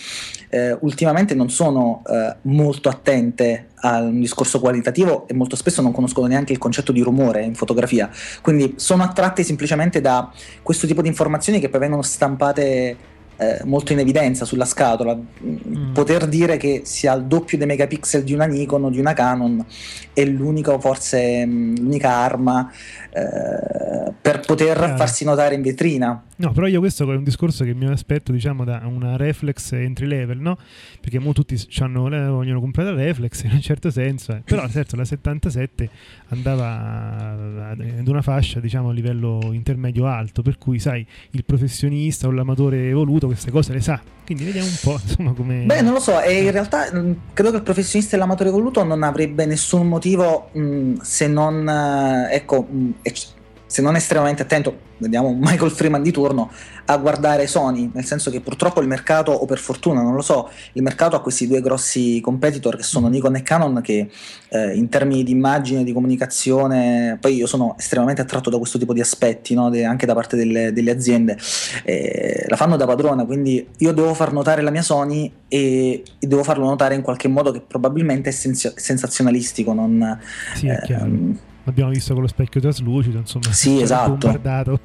eh, 0.51 0.76
ultimamente 0.80 1.35
non 1.35 1.49
sono 1.49 2.03
eh, 2.07 2.37
molto 2.43 2.89
attente 2.89 3.68
a 3.76 4.01
un 4.01 4.20
discorso 4.20 4.61
qualitativo 4.61 5.26
e 5.26 5.35
molto 5.35 5.57
spesso 5.57 5.83
non 5.83 5.93
conoscono 5.93 6.26
neanche 6.26 6.53
il 6.53 6.59
concetto 6.59 6.93
di 6.93 7.01
rumore 7.01 7.43
in 7.43 7.55
fotografia, 7.55 8.11
quindi 8.43 8.74
sono 8.76 9.03
attratti 9.03 9.43
semplicemente 9.43 10.01
da 10.01 10.30
questo 10.62 10.87
tipo 10.87 11.03
di 11.03 11.09
informazioni 11.09 11.61
che 11.61 11.68
poi 11.68 11.80
vengono 11.80 12.03
stampate 12.03 13.11
eh, 13.43 13.64
molto 13.64 13.93
in 13.93 13.99
evidenza 13.99 14.45
sulla 14.45 14.64
scatola. 14.64 15.14
Mm. 15.14 15.93
Poter 15.93 16.26
dire 16.26 16.57
che 16.57 16.82
sia 16.84 17.14
il 17.14 17.24
doppio 17.24 17.59
dei 17.59 17.66
megapixel 17.66 18.22
di 18.22 18.32
una 18.32 18.47
Nikon 18.47 18.84
o 18.84 18.90
di 18.90 18.99
una 18.99 19.12
Canon 19.12 19.64
è 20.12 20.24
l'unica, 20.24 20.78
forse 20.78 21.45
mm, 21.45 21.76
l'unica 21.76 22.11
arma 22.11 22.70
eh, 23.14 24.12
per 24.20 24.40
poter 24.40 24.76
Chiaro. 24.76 24.97
farsi 24.97 25.24
notare 25.24 25.55
in 25.55 25.62
vetrina. 25.62 26.22
No, 26.36 26.51
però 26.53 26.66
io 26.66 26.80
questo 26.80 27.11
è 27.11 27.16
un 27.16 27.22
discorso 27.22 27.64
che 27.64 27.74
mi 27.74 27.86
aspetto, 27.86 28.32
diciamo, 28.32 28.64
da 28.64 28.82
una 28.84 29.16
reflex 29.16 29.72
entry 29.72 30.07
level, 30.07 30.38
no? 30.38 30.59
Perché 31.01 31.18
mo 31.18 31.32
tutti 31.32 31.57
c'hanno, 31.68 32.09
le- 32.09 32.26
vogliono 32.26 32.59
comprare 32.59 32.95
la 32.95 33.03
reflex 33.03 33.45
in 33.45 33.53
un 33.53 33.61
certo 33.61 33.90
senso, 33.90 34.32
eh. 34.32 34.43
però 34.45 34.66
certo 34.72 34.97
la 34.97 35.05
77 35.05 35.88
andava 36.28 37.70
ad 37.70 38.09
una 38.09 38.22
fascia, 38.22 38.61
diciamo, 38.61 38.88
a 38.88 38.93
livello 38.93 39.51
intermedio 39.53 40.07
alto, 40.07 40.43
per 40.43 40.59
cui 40.59 40.78
sai, 40.78 41.07
il 41.30 41.45
professionista 41.45 42.26
o 42.26 42.30
l'amatore 42.30 42.88
evoluto 42.88 43.28
queste 43.33 43.51
cose 43.51 43.72
le 43.72 43.80
sa. 43.80 44.01
Quindi 44.24 44.45
vediamo 44.45 44.68
un 44.68 44.76
po', 44.80 44.99
insomma, 45.03 45.33
come 45.33 45.64
Beh, 45.64 45.80
non 45.80 45.93
lo 45.93 46.01
so, 46.01 46.20
e 46.20 46.43
in 46.45 46.51
realtà 46.51 46.93
mh, 46.93 47.16
credo 47.33 47.51
che 47.51 47.57
il 47.57 47.62
professionista 47.62 48.16
e 48.16 48.18
l'amatore 48.18 48.51
voluto 48.51 48.85
non 48.85 49.03
avrebbe 49.03 49.47
nessun 49.47 49.89
motivo 49.89 50.51
mh, 50.53 50.95
se 51.03 51.26
non, 51.26 51.68
eh, 51.68 52.35
ecco, 52.35 52.62
mh, 52.70 52.91
ec- 53.03 53.28
se 53.66 53.83
non 53.83 53.97
estremamente 53.97 54.43
attento, 54.43 54.91
vediamo 55.03 55.28
un 55.28 55.38
Michael 55.38 55.70
Freeman 55.70 56.03
di 56.03 56.11
turno, 56.11 56.50
a 56.86 56.96
guardare 56.96 57.46
Sony, 57.46 57.90
nel 57.92 58.05
senso 58.05 58.30
che 58.30 58.40
purtroppo 58.40 58.80
il 58.80 58.88
mercato, 58.88 59.32
o 59.32 59.44
per 59.44 59.59
fortuna, 59.59 60.00
non 60.03 60.14
lo 60.14 60.22
so, 60.22 60.48
il 60.72 60.82
mercato 60.82 61.16
ha 61.16 61.20
questi 61.20 61.46
due 61.46 61.61
grossi 61.61 62.20
competitor 62.20 62.76
che 62.76 62.82
sono 62.82 63.09
Nikon 63.09 63.36
e 63.36 63.42
Canon 63.42 63.80
che 63.82 64.09
eh, 64.48 64.74
in 64.74 64.88
termini 64.88 65.22
di 65.22 65.32
immagine, 65.32 65.84
di 65.84 65.92
comunicazione, 65.92 67.18
poi 67.20 67.36
io 67.36 67.46
sono 67.46 67.76
estremamente 67.78 68.22
attratto 68.22 68.50
da 68.50 68.59
questo 68.59 68.78
tipo 68.78 68.92
di 68.92 69.00
aspetti, 69.00 69.55
no, 69.55 69.70
de- 69.70 69.84
anche 69.84 70.07
da 70.07 70.14
parte 70.14 70.36
delle, 70.36 70.72
delle 70.72 70.90
aziende, 70.90 71.36
eh, 71.84 72.46
la 72.48 72.57
fanno 72.57 72.76
da 72.76 72.86
padrona, 72.86 73.24
quindi 73.24 73.66
io 73.78 73.92
devo 73.92 74.14
far 74.14 74.32
notare 74.32 74.62
la 74.62 74.70
mia 74.70 74.82
Sony 74.82 75.30
e, 75.48 76.03
e 76.18 76.26
devo 76.26 76.42
farlo 76.42 76.64
notare 76.64 76.94
in 76.94 77.03
qualche 77.03 77.28
modo 77.28 77.50
che 77.50 77.61
probabilmente 77.61 78.30
è 78.30 78.32
sensio- 78.32 78.72
sensazionalistico, 78.74 79.72
non... 79.72 80.18
Sì, 80.55 80.68
è 80.68 80.80
ehm, 80.88 81.38
L'abbiamo 81.64 81.90
visto 81.90 82.12
con 82.12 82.22
lo 82.22 82.28
specchio 82.28 82.61
traslucido, 82.61 83.18
insomma. 83.18 83.53
Sì, 83.53 83.80
esatto. 83.82 84.11
Bombardato. 84.11 84.80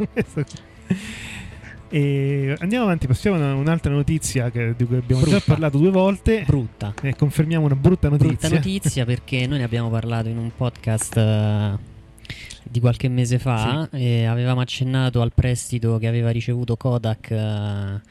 E 1.90 2.56
andiamo 2.60 2.84
avanti, 2.86 3.08
passiamo 3.08 3.38
a 3.38 3.54
un'altra 3.54 3.92
notizia 3.94 4.50
che- 4.52 4.74
di 4.76 4.86
cui 4.86 4.98
abbiamo 4.98 5.22
già 5.24 5.30
Brutta. 5.30 5.46
parlato 5.46 5.78
due 5.78 5.90
volte. 5.92 6.44
Brutta. 6.46 6.94
E 7.02 7.16
confermiamo 7.16 7.66
una 7.66 7.76
brutta 7.76 8.10
notizia. 8.10 8.30
Brutta 8.36 8.50
notizia 8.50 9.06
perché 9.06 9.48
noi 9.48 9.60
ne 9.60 9.64
abbiamo 9.64 9.90
parlato 9.90 10.28
in 10.28 10.38
un 10.38 10.52
podcast 10.56 11.16
eh, 11.18 11.78
di 12.64 12.80
qualche 12.82 13.08
mese 13.08 13.40
fa 13.40 13.88
e 13.92 14.26
avevamo 14.26 14.60
accennato 14.60 15.22
al 15.22 15.32
prestito 15.34 15.98
che 15.98 16.08
aveva 16.08 16.30
ricevuto 16.32 16.76
Kodak 16.76 17.32
eh, 17.32 18.02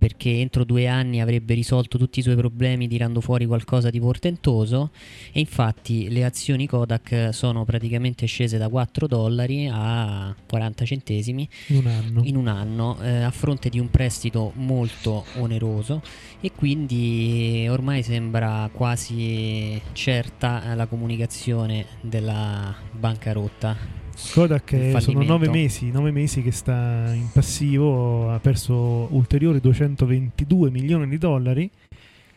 perché 0.00 0.30
entro 0.30 0.64
due 0.64 0.88
anni 0.88 1.20
avrebbe 1.20 1.52
risolto 1.52 1.98
tutti 1.98 2.20
i 2.20 2.22
suoi 2.22 2.34
problemi 2.34 2.88
tirando 2.88 3.20
fuori 3.20 3.44
qualcosa 3.44 3.90
di 3.90 4.00
portentoso 4.00 4.92
e 5.30 5.40
infatti 5.40 6.08
le 6.08 6.24
azioni 6.24 6.66
Kodak 6.66 7.28
sono 7.32 7.66
praticamente 7.66 8.24
scese 8.24 8.56
da 8.56 8.70
4 8.70 9.06
dollari 9.06 9.68
a 9.70 10.34
40 10.46 10.84
centesimi 10.86 11.46
In 11.66 11.76
un 11.76 11.86
anno. 11.86 12.20
in 12.24 12.36
un 12.36 12.46
anno 12.48 12.98
eh, 13.02 13.20
a 13.24 13.30
fronte 13.30 13.68
di 13.68 13.78
un 13.78 13.90
prestito 13.90 14.52
molto 14.54 15.26
oneroso 15.36 16.00
e 16.40 16.50
quindi 16.52 17.66
ormai 17.68 18.02
sembra 18.02 18.70
quasi 18.72 19.78
certa 19.92 20.74
la 20.74 20.86
comunicazione 20.86 21.84
della 22.00 22.74
bancarotta. 22.90 23.99
Kodak 24.32 25.00
sono 25.00 25.22
nove 25.22 25.48
mesi, 25.48 25.90
nove 25.90 26.10
mesi 26.10 26.42
che 26.42 26.52
sta 26.52 27.12
in 27.12 27.28
passivo, 27.32 28.30
ha 28.30 28.38
perso 28.38 29.08
ulteriori 29.10 29.60
222 29.60 30.70
milioni 30.70 31.08
di 31.08 31.18
dollari. 31.18 31.70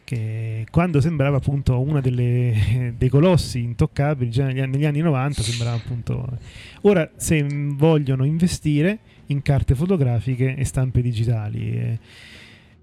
Che 0.04 0.66
quando 0.70 1.00
sembrava 1.00 1.38
appunto 1.38 1.80
uno 1.80 2.02
dei 2.02 3.10
colossi 3.10 3.62
intoccabili, 3.62 4.30
già 4.30 4.46
negli, 4.46 4.60
anni- 4.60 4.72
negli 4.72 4.86
anni 4.86 5.00
90 5.00 5.42
sembrava 5.42 5.76
appunto. 5.76 6.38
Ora, 6.82 7.10
se 7.16 7.46
vogliono 7.50 8.26
investire 8.26 9.00
in 9.28 9.42
carte 9.42 9.76
fotografiche 9.76 10.56
e 10.56 10.66
stampe 10.66 11.02
digitali, 11.02 11.72
eh, 11.72 12.00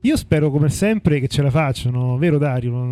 io 0.03 0.17
spero 0.17 0.51
come 0.51 0.71
sempre 0.71 1.21
che 1.21 1.29
ce 1.29 1.43
la 1.43 1.51
facciano, 1.51 2.17
vero 2.17 2.39
Dario? 2.39 2.89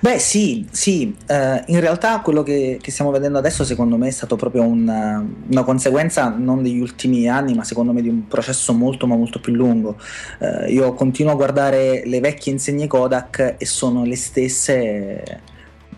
Beh, 0.00 0.18
sì, 0.18 0.66
sì, 0.70 1.14
eh, 1.26 1.62
in 1.68 1.80
realtà 1.80 2.20
quello 2.20 2.42
che, 2.42 2.78
che 2.80 2.90
stiamo 2.90 3.10
vedendo 3.10 3.38
adesso 3.38 3.64
secondo 3.64 3.96
me 3.96 4.08
è 4.08 4.10
stato 4.10 4.36
proprio 4.36 4.62
un- 4.62 5.26
una 5.48 5.62
conseguenza 5.64 6.28
non 6.28 6.62
degli 6.62 6.80
ultimi 6.80 7.28
anni, 7.28 7.54
ma 7.54 7.64
secondo 7.64 7.92
me 7.92 8.02
di 8.02 8.08
un 8.08 8.26
processo 8.28 8.72
molto 8.74 9.06
ma 9.06 9.16
molto 9.16 9.40
più 9.40 9.54
lungo. 9.54 9.96
Eh, 10.40 10.72
io 10.72 10.92
continuo 10.94 11.32
a 11.32 11.36
guardare 11.36 12.02
le 12.04 12.20
vecchie 12.20 12.52
insegne 12.52 12.86
Kodak 12.86 13.54
e 13.58 13.64
sono 13.64 14.04
le 14.04 14.16
stesse 14.16 15.40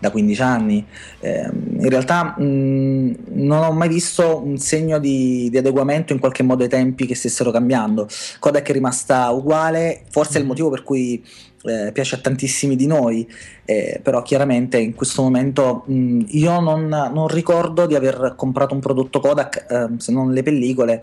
da 0.05 0.11
15 0.11 0.41
anni. 0.41 0.85
Eh, 1.19 1.49
in 1.49 1.89
realtà 1.89 2.35
mh, 2.37 3.15
non 3.33 3.63
ho 3.63 3.71
mai 3.71 3.89
visto 3.89 4.41
un 4.43 4.57
segno 4.57 4.99
di, 4.99 5.49
di 5.49 5.57
adeguamento 5.57 6.13
in 6.13 6.19
qualche 6.19 6.43
modo 6.43 6.63
ai 6.63 6.69
tempi 6.69 7.05
che 7.05 7.15
stessero 7.15 7.51
cambiando. 7.51 8.07
Kodak 8.39 8.69
è 8.69 8.73
rimasta 8.73 9.29
uguale, 9.31 10.03
forse 10.09 10.37
è 10.37 10.41
il 10.41 10.47
motivo 10.47 10.69
per 10.69 10.83
cui 10.83 11.23
eh, 11.65 11.91
piace 11.91 12.15
a 12.15 12.19
tantissimi 12.19 12.75
di 12.75 12.85
noi, 12.85 13.27
eh, 13.65 13.99
però 14.03 14.21
chiaramente 14.21 14.77
in 14.77 14.93
questo 14.93 15.23
momento 15.23 15.83
mh, 15.87 16.25
io 16.27 16.59
non, 16.59 16.87
non 16.87 17.27
ricordo 17.27 17.87
di 17.87 17.95
aver 17.95 18.33
comprato 18.35 18.75
un 18.75 18.79
prodotto 18.79 19.19
Kodak, 19.19 19.65
ehm, 19.67 19.97
se 19.97 20.11
non 20.11 20.31
le 20.31 20.43
pellicole, 20.43 21.01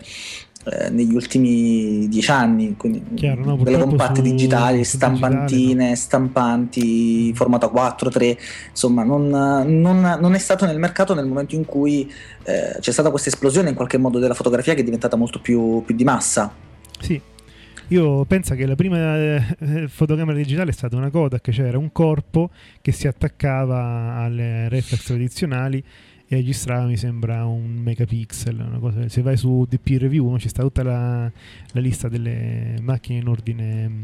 eh, 0.65 0.89
negli 0.89 1.13
ultimi 1.13 2.07
dieci 2.07 2.31
anni, 2.31 2.75
quindi 2.77 3.03
Chiaro, 3.15 3.43
no, 3.43 3.57
delle 3.57 3.79
compatte 3.79 4.15
su- 4.15 4.21
digitali, 4.21 4.83
su 4.83 4.95
stampantine, 4.95 5.95
stampanti, 5.95 7.33
formato 7.33 7.69
4, 7.69 8.09
3, 8.09 8.37
insomma 8.69 9.03
non, 9.03 9.27
non- 9.27 10.17
non 10.19 10.33
è 10.33 10.39
stato 10.39 10.65
nel 10.65 10.79
mercato 10.79 11.13
nel 11.13 11.25
momento 11.25 11.55
in 11.55 11.65
cui 11.65 12.11
eh, 12.43 12.77
c'è 12.79 12.91
stata 12.91 13.09
questa 13.09 13.29
esplosione 13.29 13.69
in 13.69 13.75
qualche 13.75 13.97
modo 13.97 14.19
della 14.19 14.33
fotografia 14.33 14.73
che 14.73 14.81
è 14.81 14.83
diventata 14.83 15.15
molto 15.17 15.39
più, 15.39 15.83
più 15.85 15.95
di 15.95 16.03
massa. 16.03 16.53
Sì, 16.99 17.19
io 17.89 18.23
penso 18.25 18.55
che 18.55 18.65
la 18.65 18.75
prima 18.75 19.17
eh, 19.17 19.87
fotocamera 19.87 20.37
digitale 20.37 20.71
è 20.71 20.73
stata 20.73 20.95
una 20.95 21.09
Kodak, 21.09 21.51
cioè 21.51 21.67
era 21.67 21.77
un 21.77 21.91
corpo 21.91 22.49
che 22.81 22.91
si 22.91 23.07
attaccava 23.07 24.15
alle 24.15 24.69
reflex 24.69 25.03
tradizionali 25.03 25.83
registrava, 26.33 26.85
mi 26.85 26.97
sembra, 26.97 27.45
un 27.45 27.81
megapixel. 27.83 28.59
Una 28.59 28.79
cosa. 28.79 29.07
Se 29.09 29.21
vai 29.21 29.37
su 29.37 29.65
DP 29.67 29.99
Review 29.99 30.29
no, 30.29 30.39
ci 30.39 30.49
sta 30.49 30.61
tutta 30.61 30.83
la, 30.83 31.23
la 31.71 31.79
lista 31.79 32.07
delle 32.07 32.75
macchine 32.81 33.19
in 33.19 33.27
ordine 33.27 33.87
mm, 33.87 34.03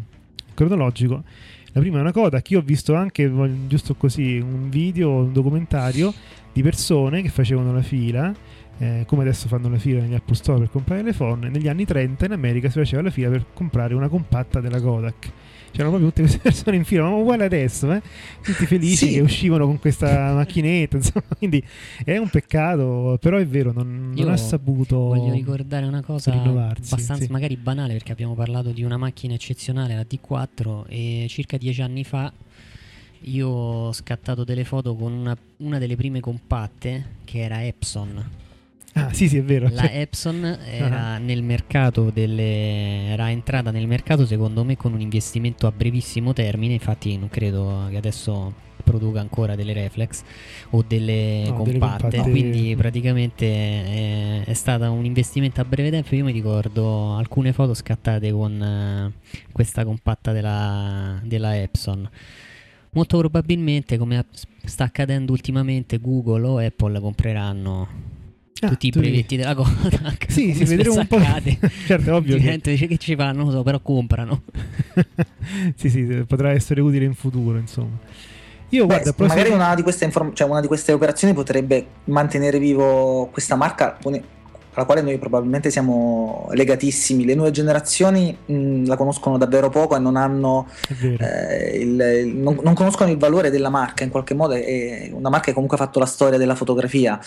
cronologico. 0.53 1.23
La 1.71 1.81
prima 1.81 1.97
è 1.97 2.01
una 2.01 2.11
Kodak, 2.11 2.49
io 2.49 2.59
ho 2.59 2.63
visto 2.63 2.95
anche, 2.95 3.31
giusto 3.67 3.93
così, 3.93 4.37
un 4.39 4.69
video, 4.69 5.11
un 5.11 5.33
documentario 5.33 6.11
di 6.51 6.63
persone 6.63 7.21
che 7.21 7.29
facevano 7.29 7.71
la 7.71 7.83
fila 7.83 8.33
eh, 8.79 9.03
come 9.05 9.23
adesso 9.23 9.47
fanno 9.47 9.69
la 9.69 9.77
fila 9.77 9.99
negli 9.99 10.15
Apple 10.15 10.35
Store 10.35 10.59
per 10.59 10.69
comprare 10.69 11.03
le 11.03 11.13
phone, 11.13 11.49
negli 11.49 11.67
anni 11.67 11.85
30 11.85 12.25
in 12.25 12.31
America 12.31 12.69
si 12.69 12.79
faceva 12.79 13.01
la 13.01 13.09
fila 13.09 13.29
per 13.29 13.45
comprare 13.53 13.93
una 13.93 14.07
compatta 14.07 14.61
della 14.61 14.79
Kodak. 14.79 15.31
C'erano 15.71 15.89
proprio 15.97 16.09
tutte 16.09 16.21
queste 16.21 16.39
persone 16.43 16.77
in 16.77 16.83
fila, 16.83 17.03
ma 17.03 17.15
uguale 17.15 17.45
adesso, 17.45 17.91
eh? 17.91 18.01
tutti 18.41 18.65
felici 18.65 19.07
Sì. 19.07 19.13
che 19.13 19.19
uscivano 19.21 19.65
con 19.65 19.79
questa 19.79 20.33
macchinetta, 20.35 20.97
insomma, 20.97 21.25
quindi 21.37 21.63
è 22.03 22.17
un 22.17 22.29
peccato, 22.29 23.17
però 23.21 23.37
è 23.37 23.45
vero, 23.45 23.71
non, 23.71 24.13
non 24.15 24.29
ha 24.29 24.37
saputo 24.37 24.97
Voglio 24.97 25.33
ricordare 25.33 25.85
una 25.85 26.01
cosa 26.01 26.31
rinnovarsi, 26.31 26.93
abbastanza 26.93 27.25
sì. 27.25 27.31
magari 27.31 27.55
banale 27.55 27.93
perché 27.93 28.11
abbiamo 28.11 28.35
parlato 28.35 28.71
di 28.71 28.83
una 28.83 28.97
macchina 28.97 29.33
eccezionale, 29.33 29.95
la 29.95 30.05
D4, 30.09 30.83
e 30.87 31.25
circa 31.29 31.57
dieci 31.57 31.81
anni 31.81 32.03
fa 32.03 32.31
io 33.23 33.47
ho 33.49 33.93
scattato 33.93 34.43
delle 34.43 34.63
foto 34.63 34.95
con 34.95 35.11
una, 35.11 35.35
una 35.57 35.77
delle 35.77 35.95
prime 35.95 36.19
compatte 36.21 37.17
che 37.25 37.39
era 37.39 37.65
Epson. 37.65 38.47
Ah, 38.93 39.13
sì, 39.13 39.27
sì, 39.29 39.37
è 39.37 39.43
vero. 39.43 39.67
La 39.71 39.91
Epson 39.91 40.43
era 40.65 41.17
nel 41.17 41.43
mercato 41.43 42.09
delle 42.11 43.07
era 43.09 43.29
entrata 43.29 43.71
nel 43.71 43.87
mercato 43.87 44.25
secondo 44.25 44.63
me 44.63 44.75
con 44.77 44.93
un 44.93 45.01
investimento 45.01 45.67
a 45.67 45.71
brevissimo 45.71 46.33
termine, 46.33 46.73
infatti 46.73 47.17
non 47.17 47.29
credo 47.29 47.87
che 47.89 47.97
adesso 47.97 48.67
produca 48.83 49.19
ancora 49.19 49.55
delle 49.55 49.73
reflex 49.73 50.23
o 50.71 50.83
delle 50.87 51.43
No, 51.45 51.61
delle 51.63 51.77
compatte, 51.77 52.17
compatte- 52.17 52.29
quindi 52.31 52.75
praticamente 52.75 53.45
eh, 53.45 54.43
è 54.45 54.53
stato 54.53 54.91
un 54.91 55.05
investimento 55.05 55.61
a 55.61 55.65
breve 55.65 55.91
tempo. 55.91 56.15
Io 56.15 56.23
mi 56.23 56.31
ricordo 56.31 57.15
alcune 57.15 57.53
foto 57.53 57.73
scattate 57.75 58.31
con 58.31 58.61
eh, 58.61 59.13
questa 59.51 59.83
compatta 59.83 60.31
della, 60.31 61.19
della 61.23 61.61
Epson. 61.61 62.09
Molto 62.91 63.19
probabilmente, 63.19 63.99
come 63.99 64.25
sta 64.63 64.85
accadendo 64.85 65.31
ultimamente, 65.31 65.99
Google 65.99 66.47
o 66.47 66.57
Apple 66.57 66.99
compreranno 66.99 68.17
Ah, 68.61 68.67
tutti 68.67 68.87
i 68.87 68.91
tu 68.91 68.99
dici- 68.99 69.11
brevetti 69.11 69.35
della 69.37 69.55
Kodak. 69.55 70.25
Sì, 70.31 70.53
sì, 70.53 70.63
vedremo 70.65 70.95
un 70.99 71.07
po'. 71.07 71.17
accade. 71.17 71.57
certo, 71.87 72.15
ovvio 72.15 72.35
che 72.37 72.41
Gente 72.41 72.71
dice 72.71 72.87
che 72.87 72.97
ci 72.97 73.15
fanno, 73.15 73.37
non 73.37 73.45
lo 73.47 73.51
so, 73.51 73.63
però 73.63 73.79
comprano. 73.79 74.43
sì, 75.75 75.89
sì, 75.89 76.03
potrà 76.27 76.51
essere 76.51 76.81
utile 76.81 77.05
in 77.05 77.13
futuro, 77.13 77.57
insomma. 77.57 77.97
Io 78.71 78.85
Beh, 78.85 79.01
guarda, 79.01 79.13
magari 79.17 79.35
prossimo- 79.49 79.55
una 79.55 79.75
di, 79.75 79.81
queste 79.81 80.05
inform- 80.05 80.33
cioè 80.33 80.47
una 80.47 80.61
di 80.61 80.67
queste 80.67 80.91
operazioni 80.91 81.33
potrebbe 81.33 81.85
mantenere 82.05 82.59
vivo 82.59 83.27
questa 83.31 83.55
marca 83.55 83.97
pone- 83.99 84.21
alla 84.79 84.85
quale 84.85 85.01
noi 85.01 85.17
probabilmente 85.17 85.69
siamo 85.69 86.47
legatissimi. 86.51 87.25
Le 87.25 87.35
nuove 87.35 87.51
generazioni 87.51 88.35
mh, 88.45 88.85
la 88.85 88.95
conoscono 88.95 89.37
davvero 89.37 89.69
poco 89.69 89.95
e 89.95 89.99
non 89.99 90.15
hanno 90.15 90.67
eh, 90.99 91.77
il, 91.77 92.27
non, 92.33 92.59
non, 92.63 92.73
conoscono 92.73 93.11
il 93.11 93.17
valore 93.17 93.49
della 93.49 93.69
marca 93.69 94.03
in 94.03 94.09
qualche 94.09 94.33
modo. 94.33 94.53
È 94.53 95.09
una 95.13 95.29
marca 95.29 95.47
che 95.47 95.53
comunque 95.53 95.77
ha 95.77 95.81
fatto 95.81 95.99
la 95.99 96.05
storia 96.05 96.37
della 96.37 96.55
fotografia. 96.55 97.19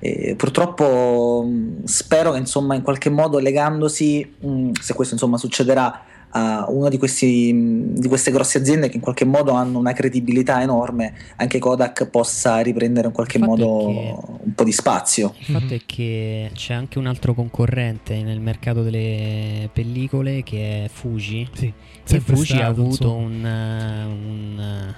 E 0.00 0.34
purtroppo 0.36 1.44
mh, 1.46 1.84
spero 1.84 2.32
che 2.32 2.38
insomma 2.38 2.74
in 2.74 2.82
qualche 2.82 3.10
modo 3.10 3.38
legandosi, 3.38 4.34
mh, 4.40 4.70
se 4.80 4.94
questo 4.94 5.14
insomma 5.14 5.38
succederà 5.38 6.02
a 6.30 6.66
una 6.68 6.88
di, 6.88 6.98
questi, 6.98 7.92
di, 7.94 8.08
queste 8.08 8.30
grosse 8.30 8.58
aziende 8.58 8.88
che 8.88 8.96
in 8.96 9.02
qualche 9.02 9.24
modo 9.24 9.52
hanno 9.52 9.78
una 9.78 9.92
credibilità 9.92 10.60
enorme, 10.60 11.14
anche 11.36 11.58
Kodak 11.58 12.06
possa 12.08 12.58
riprendere 12.58 13.06
in 13.06 13.12
qualche 13.12 13.38
modo 13.38 13.86
che, 13.86 14.14
un 14.44 14.54
po' 14.54 14.64
di 14.64 14.72
spazio. 14.72 15.34
Il 15.38 15.44
fatto 15.46 15.74
è 15.74 15.80
che 15.86 16.50
c'è 16.52 16.74
anche 16.74 16.98
un 16.98 17.06
altro 17.06 17.32
concorrente 17.32 18.22
nel 18.22 18.40
mercato 18.40 18.82
delle 18.82 19.70
pellicole 19.72 20.42
che 20.42 20.84
è 20.84 20.88
Fuji. 20.88 21.48
Sì, 21.52 21.72
e 22.08 22.20
Fuji 22.20 22.44
stato, 22.44 22.62
ha 22.62 22.66
avuto 22.66 23.14
un, 23.14 23.44
un, 23.44 24.94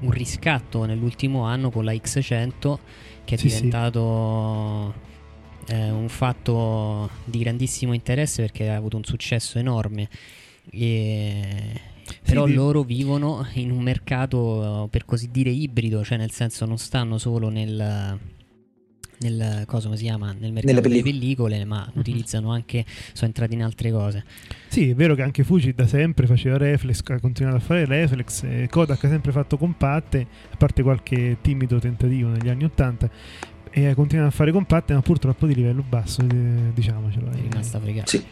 un, 0.00 0.10
riscatto 0.10 0.84
nell'ultimo 0.84 1.44
anno 1.44 1.70
con 1.70 1.84
la 1.84 1.92
X100 1.92 2.76
che 3.24 3.34
è 3.34 3.38
sì, 3.38 3.48
diventato... 3.48 4.94
Sì. 4.94 5.04
Eh, 5.68 5.90
un 5.90 6.08
fatto 6.08 7.10
di 7.24 7.40
grandissimo 7.40 7.92
interesse 7.92 8.40
perché 8.40 8.68
ha 8.68 8.76
avuto 8.76 8.96
un 8.96 9.02
successo 9.02 9.58
enorme 9.58 10.08
e... 10.70 11.80
Però 12.22 12.46
sì, 12.46 12.54
loro 12.54 12.82
vivono 12.82 13.46
in 13.54 13.70
un 13.70 13.82
mercato 13.82 14.88
per 14.90 15.04
così 15.04 15.30
dire 15.30 15.50
ibrido, 15.50 16.04
cioè 16.04 16.18
nel 16.18 16.30
senso 16.30 16.64
non 16.64 16.78
stanno 16.78 17.18
solo 17.18 17.48
nel, 17.48 18.18
nel 19.18 19.64
cosa 19.66 19.94
si 19.96 20.04
chiama 20.04 20.32
nel 20.38 20.52
mercato 20.52 20.80
delle 20.80 21.02
pellicole, 21.02 21.64
ma 21.64 21.80
mm-hmm. 21.80 21.98
utilizzano 21.98 22.52
anche 22.52 22.84
sono 23.12 23.26
entrati 23.26 23.54
in 23.54 23.62
altre 23.62 23.90
cose. 23.90 24.24
Sì, 24.68 24.90
è 24.90 24.94
vero 24.94 25.14
che 25.14 25.22
anche 25.22 25.42
Fuji 25.42 25.74
da 25.74 25.86
sempre 25.86 26.26
faceva 26.26 26.56
reflex, 26.58 27.02
ha 27.06 27.20
continuato 27.20 27.56
a 27.56 27.60
fare 27.60 27.84
reflex, 27.86 28.42
e 28.44 28.68
Kodak 28.68 29.02
ha 29.04 29.08
sempre 29.08 29.32
fatto 29.32 29.56
compatte, 29.56 30.26
a 30.50 30.56
parte 30.56 30.82
qualche 30.82 31.38
timido 31.40 31.78
tentativo 31.78 32.28
negli 32.28 32.48
anni 32.48 32.64
80 32.64 33.10
e 33.70 33.86
ha 33.88 33.94
continuato 33.94 34.30
a 34.30 34.32
fare 34.32 34.52
compatte, 34.52 34.94
ma 34.94 35.02
purtroppo 35.02 35.46
di 35.46 35.54
livello 35.54 35.84
basso, 35.86 36.22
eh, 36.22 36.72
diciamocelo. 36.72 37.30
È 37.30 37.40
rimasta 37.40 37.78
fregata. 37.78 38.06
Sì. 38.06 38.24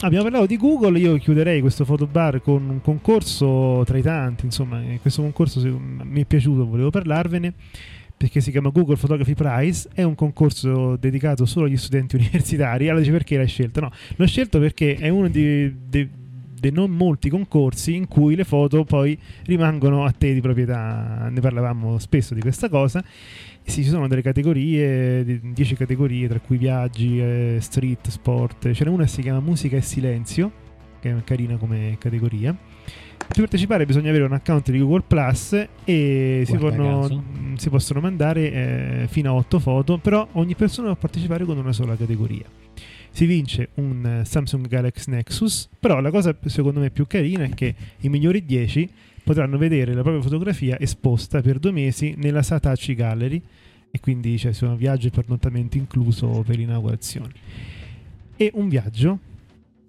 Abbiamo 0.00 0.22
parlato 0.22 0.46
di 0.46 0.56
Google, 0.56 0.96
io 0.96 1.16
chiuderei 1.16 1.60
questo 1.60 1.84
fotobar 1.84 2.40
con 2.40 2.68
un 2.68 2.80
concorso 2.80 3.82
tra 3.84 3.98
i 3.98 4.02
tanti, 4.02 4.44
insomma, 4.44 4.80
questo 5.00 5.22
concorso 5.22 5.60
mi 5.60 6.20
è 6.20 6.24
piaciuto, 6.24 6.66
volevo 6.66 6.90
parlarvene 6.90 7.52
perché 8.16 8.40
si 8.40 8.52
chiama 8.52 8.68
Google 8.70 8.96
Photography 8.96 9.34
Prize, 9.34 9.88
è 9.92 10.04
un 10.04 10.14
concorso 10.14 10.94
dedicato 10.96 11.46
solo 11.46 11.66
agli 11.66 11.76
studenti 11.76 12.14
universitari. 12.16 12.84
Allora 12.84 13.00
dice 13.00 13.10
perché 13.10 13.36
l'hai 13.36 13.48
scelto? 13.48 13.80
No, 13.80 13.90
l'ho 14.14 14.26
scelto 14.26 14.60
perché 14.60 14.94
è 14.94 15.08
uno 15.08 15.28
dei, 15.28 15.74
dei, 15.88 16.08
dei 16.58 16.72
non 16.72 16.90
molti 16.90 17.28
concorsi 17.28 17.94
in 17.94 18.08
cui 18.08 18.34
le 18.34 18.44
foto 18.44 18.84
poi 18.84 19.18
rimangono 19.44 20.04
a 20.04 20.10
te 20.10 20.34
di 20.34 20.40
proprietà. 20.40 21.28
Ne 21.30 21.40
parlavamo 21.40 21.98
spesso 21.98 22.34
di 22.34 22.40
questa 22.40 22.68
cosa 22.68 23.04
sì, 23.68 23.82
ci 23.82 23.90
sono 23.90 24.08
delle 24.08 24.22
categorie, 24.22 25.40
10 25.42 25.74
categorie, 25.74 26.26
tra 26.26 26.40
cui 26.40 26.56
viaggi, 26.56 27.20
eh, 27.20 27.58
street, 27.60 28.08
sport. 28.08 28.72
Ce 28.72 28.84
n'è 28.84 28.90
una 28.90 29.04
che 29.04 29.10
si 29.10 29.20
chiama 29.20 29.40
musica 29.40 29.76
e 29.76 29.82
silenzio, 29.82 30.50
che 31.00 31.10
è 31.10 31.22
carina 31.22 31.56
come 31.56 31.96
categoria. 31.98 32.56
Per 33.18 33.36
partecipare 33.36 33.84
bisogna 33.84 34.08
avere 34.08 34.24
un 34.24 34.32
account 34.32 34.70
di 34.70 34.78
Google 34.78 35.02
Plus 35.06 35.52
e 35.84 36.44
si, 36.46 36.56
possono, 36.56 37.24
si 37.56 37.68
possono, 37.68 38.00
mandare 38.00 38.52
eh, 38.52 39.06
fino 39.08 39.30
a 39.30 39.34
8 39.34 39.58
foto, 39.58 39.98
però 39.98 40.26
ogni 40.32 40.54
persona 40.54 40.86
può 40.88 40.96
partecipare 40.96 41.44
con 41.44 41.58
una 41.58 41.72
sola 41.72 41.94
categoria. 41.94 42.46
Si 43.18 43.26
vince 43.26 43.70
un 43.74 44.22
Samsung 44.24 44.68
Galaxy 44.68 45.10
Nexus, 45.10 45.68
però 45.80 45.98
la 46.00 46.12
cosa 46.12 46.36
secondo 46.44 46.78
me 46.78 46.90
più 46.90 47.08
carina 47.08 47.42
è 47.42 47.48
che 47.48 47.74
i 47.98 48.08
migliori 48.08 48.44
10 48.44 48.88
potranno 49.24 49.58
vedere 49.58 49.92
la 49.92 50.02
propria 50.02 50.22
fotografia 50.22 50.78
esposta 50.78 51.42
per 51.42 51.58
due 51.58 51.72
mesi 51.72 52.14
nella 52.16 52.44
Satachi 52.44 52.94
Gallery 52.94 53.42
e 53.90 53.98
quindi 53.98 54.38
cioè, 54.38 54.52
sono 54.52 54.76
viaggi 54.76 55.08
e 55.08 55.10
pernottamento 55.10 55.76
incluso 55.76 56.44
per 56.46 56.60
inaugurazioni. 56.60 57.32
E 58.36 58.52
un 58.54 58.68
viaggio 58.68 59.18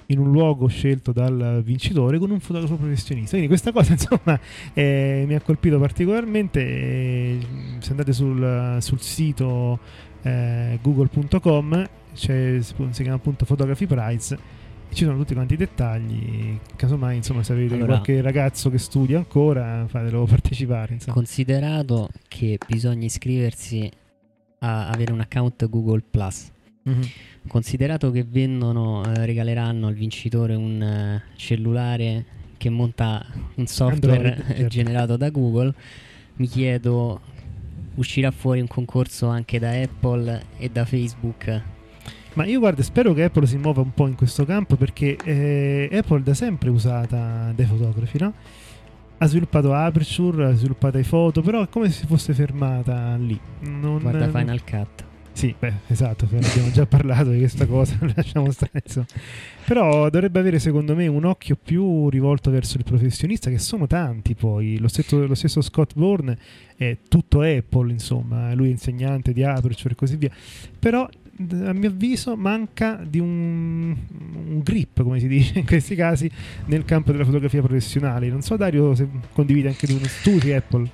in 0.08 0.18
un 0.18 0.32
luogo 0.32 0.66
scelto 0.66 1.12
dal 1.12 1.62
vincitore 1.64 2.18
con 2.18 2.32
un 2.32 2.40
fotografo 2.40 2.78
professionista. 2.78 3.38
Quindi 3.38 3.48
questa 3.48 3.72
cosa 3.72 3.92
insomma 3.94 4.40
eh, 4.74 5.26
mi 5.28 5.36
ha 5.36 5.42
colpito 5.42 5.78
particolarmente. 5.78 6.62
Eh, 6.62 7.40
se 7.78 7.92
andate 7.92 8.12
sul, 8.12 8.78
sul 8.80 9.00
sito 9.02 9.80
eh, 10.22 10.80
google.com 10.82 11.90
si 12.14 12.62
chiama 12.92 13.14
appunto 13.14 13.46
Photography 13.46 13.86
Prize 13.86 14.58
ci 14.92 15.04
sono 15.04 15.18
tutti 15.18 15.34
quanti 15.34 15.54
i 15.54 15.58
dettagli. 15.58 16.60
Casomai, 16.76 17.18
insomma, 17.18 17.44
se 17.44 17.54
avete 17.54 17.76
allora, 17.76 17.94
qualche 17.94 18.22
ragazzo 18.22 18.70
che 18.70 18.80
studia 18.80 19.18
ancora, 19.18 19.86
fatelo 19.88 20.26
partecipare. 20.26 20.94
Insomma. 20.94 21.14
Considerato 21.14 22.10
che 22.28 22.58
bisogna 22.68 23.06
iscriversi 23.06 23.90
a 24.60 24.90
avere 24.90 25.12
un 25.12 25.20
account 25.20 25.70
Google 25.70 26.04
Plus. 26.10 26.52
Mm-hmm. 26.90 27.02
Considerato 27.48 28.12
che 28.12 28.26
vendono, 28.28 29.04
eh, 29.06 29.26
regaleranno 29.26 29.88
al 29.88 29.94
vincitore 29.94 30.56
un 30.56 30.82
uh, 30.82 31.38
cellulare 31.38 32.26
che 32.58 32.70
monta 32.70 33.26
un 33.56 33.68
software 33.68 34.18
Android, 34.18 34.48
certo. 34.48 34.68
generato 34.68 35.18
da 35.18 35.30
Google, 35.30 35.74
mi 36.36 36.48
chiedo 36.48 37.22
uscirà 38.00 38.32
fuori 38.32 38.60
un 38.60 38.68
concorso 38.68 39.28
anche 39.28 39.60
da 39.60 39.72
Apple 39.72 40.42
e 40.58 40.70
da 40.70 40.86
Facebook 40.86 41.62
ma 42.34 42.46
io 42.46 42.60
guarda, 42.60 42.84
spero 42.84 43.14
che 43.14 43.24
Apple 43.24 43.46
si 43.48 43.58
muova 43.58 43.82
un 43.82 43.94
po' 43.94 44.08
in 44.08 44.16
questo 44.16 44.46
campo 44.46 44.76
perché 44.76 45.18
eh, 45.24 45.90
Apple 45.92 46.22
da 46.22 46.34
sempre 46.34 46.70
usata 46.70 47.52
dai 47.54 47.66
fotografi, 47.66 48.18
no? 48.20 48.34
Ha 49.18 49.26
sviluppato 49.26 49.74
Aperture, 49.74 50.46
ha 50.46 50.54
sviluppato 50.54 50.98
i 50.98 51.04
foto, 51.04 51.42
però 51.42 51.64
è 51.64 51.68
come 51.68 51.90
se 51.90 52.00
si 52.00 52.06
fosse 52.06 52.34
fermata 52.34 53.16
lì. 53.18 53.38
Non, 53.62 54.00
guarda 54.00 54.30
Final 54.30 54.64
Cut. 54.64 55.09
Sì, 55.40 55.56
beh, 55.58 55.74
esatto, 55.88 56.26
abbiamo 56.26 56.70
già 56.70 56.86
parlato 56.86 57.30
di 57.30 57.38
questa 57.38 57.66
cosa, 57.66 57.98
lasciamo 58.14 58.52
stare. 58.52 58.82
Insomma. 58.84 59.06
Però 59.66 60.10
dovrebbe 60.10 60.38
avere 60.38 60.60
secondo 60.60 60.94
me 60.98 61.08
un 61.08 61.24
occhio 61.24 61.56
più 61.56 62.10
rivolto 62.10 62.52
verso 62.52 62.78
il 62.78 62.84
professionista, 62.84 63.50
che 63.50 63.58
sono 63.58 63.88
tanti 63.88 64.36
poi. 64.36 64.78
Lo 64.80 64.90
stesso, 64.90 65.26
lo 65.26 65.36
stesso 65.36 65.62
Scott 65.62 65.94
Bourne 65.96 66.38
è 66.76 66.98
tutto 67.08 67.40
Apple, 67.40 67.90
insomma, 67.90 68.54
lui 68.54 68.68
è 68.68 68.72
insegnante 68.72 69.32
di 69.32 69.42
Aperture 69.42 69.94
e 69.94 69.96
così 69.96 70.18
via. 70.18 70.32
Però 70.78 71.08
a 71.40 71.74
mio 71.74 71.90
avviso 71.90 72.36
manca 72.36 73.00
di 73.02 73.20
un, 73.20 73.96
un, 74.48 74.60
grip, 74.62 75.04
come 75.04 75.20
si 75.20 75.28
dice 75.28 75.60
in 75.60 75.66
questi 75.66 75.96
casi, 75.96 76.30
nel 76.66 76.84
campo 76.84 77.12
della 77.12 77.24
fotografia 77.24 77.62
professionale. 77.62 78.28
Non 78.28 78.42
so 78.42 78.58
Dario 78.58 78.94
se 78.94 79.08
condivide 79.34 79.70
anche 79.70 79.88
di 79.88 79.94
uno 79.94 80.06
studio 80.06 80.56
Apple. 80.56 80.90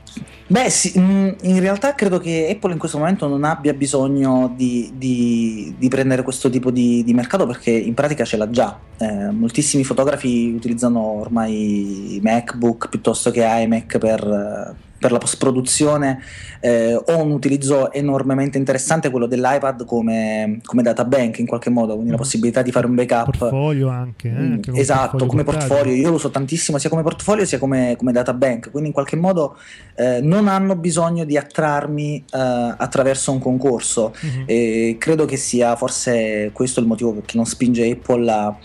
Beh 0.48 0.70
sì, 0.70 1.00
mm, 1.00 1.30
in 1.42 1.60
realtà 1.60 1.96
credo 1.96 2.20
che 2.20 2.48
Apple 2.52 2.74
in 2.74 2.78
questo 2.78 3.00
momento 3.00 3.28
non 3.28 3.44
abbia 3.44 3.74
bisogno 3.74 4.54
di, 4.56 4.92
di, 4.96 5.74
di 5.78 5.88
prendere 5.88 6.22
questo 6.22 6.50
tipo 6.52 6.70
di, 6.70 7.04
di, 7.04 7.14
mercato 7.14 7.48
perché 7.48 7.72
in 7.72 7.96
pratica 7.96 8.24
ce 8.24 8.38
l'ha 8.38 8.50
già. 8.50 8.80
Eh, 8.98 9.32
moltissimi 9.32 9.84
fotografi 9.84 10.54
utilizzano 10.56 11.00
ormai 11.00 12.20
MacBook 12.22 12.90
piuttosto 12.90 13.32
che 13.32 13.44
iMac 13.44 13.98
per 13.98 14.76
per 14.98 15.12
la 15.12 15.18
post-produzione 15.18 16.22
eh, 16.62 16.96
ho 16.96 17.22
un 17.22 17.32
utilizzo 17.32 17.92
enormemente 17.92 18.58
interessante 18.58 19.10
quello 19.10 19.26
dell'iPad 19.28 19.86
come, 19.86 20.60
come 20.64 20.82
databank 20.82 21.40
in 21.40 21.46
qualche 21.46 21.70
modo, 21.70 21.94
quindi 21.94 22.10
mm. 22.10 22.14
la 22.14 22.18
possibilità 22.18 22.62
di 22.62 22.72
fare 22.72 22.88
un 22.88 22.96
backup. 22.96 23.38
Portfolio 23.38 23.90
anche. 23.90 24.30
Eh, 24.30 24.36
anche 24.36 24.72
mm, 24.72 24.76
esatto, 24.76 25.18
portfolio 25.18 25.28
come 25.28 25.44
portato. 25.44 25.68
portfolio. 25.68 25.96
Io 25.96 26.10
lo 26.10 26.16
uso 26.16 26.30
tantissimo 26.30 26.78
sia 26.78 26.90
come 26.90 27.04
portfolio 27.04 27.46
sia 27.46 27.60
come, 27.60 27.96
come 27.98 28.12
databank, 28.12 28.72
quindi 28.72 28.90
in 28.90 28.94
qualche 28.94 29.16
modo 29.16 29.58
eh, 29.96 30.22
non 30.22 30.48
hanno 30.48 30.76
bisogno 30.76 31.24
di 31.24 31.38
attrarmi 31.38 32.18
eh, 32.18 32.74
attraverso 32.78 33.32
un 33.32 33.40
concorso 33.40 34.14
mm-hmm. 34.26 34.44
e 34.46 34.96
credo 35.00 35.26
che 35.26 35.38
sia 35.38 35.76
forse 35.76 36.50
questo 36.54 36.80
il 36.80 36.88
motivo 36.88 37.22
che 37.26 37.36
non 37.36 37.46
spinge 37.46 37.90
Apple 37.90 38.32
a, 38.32 38.58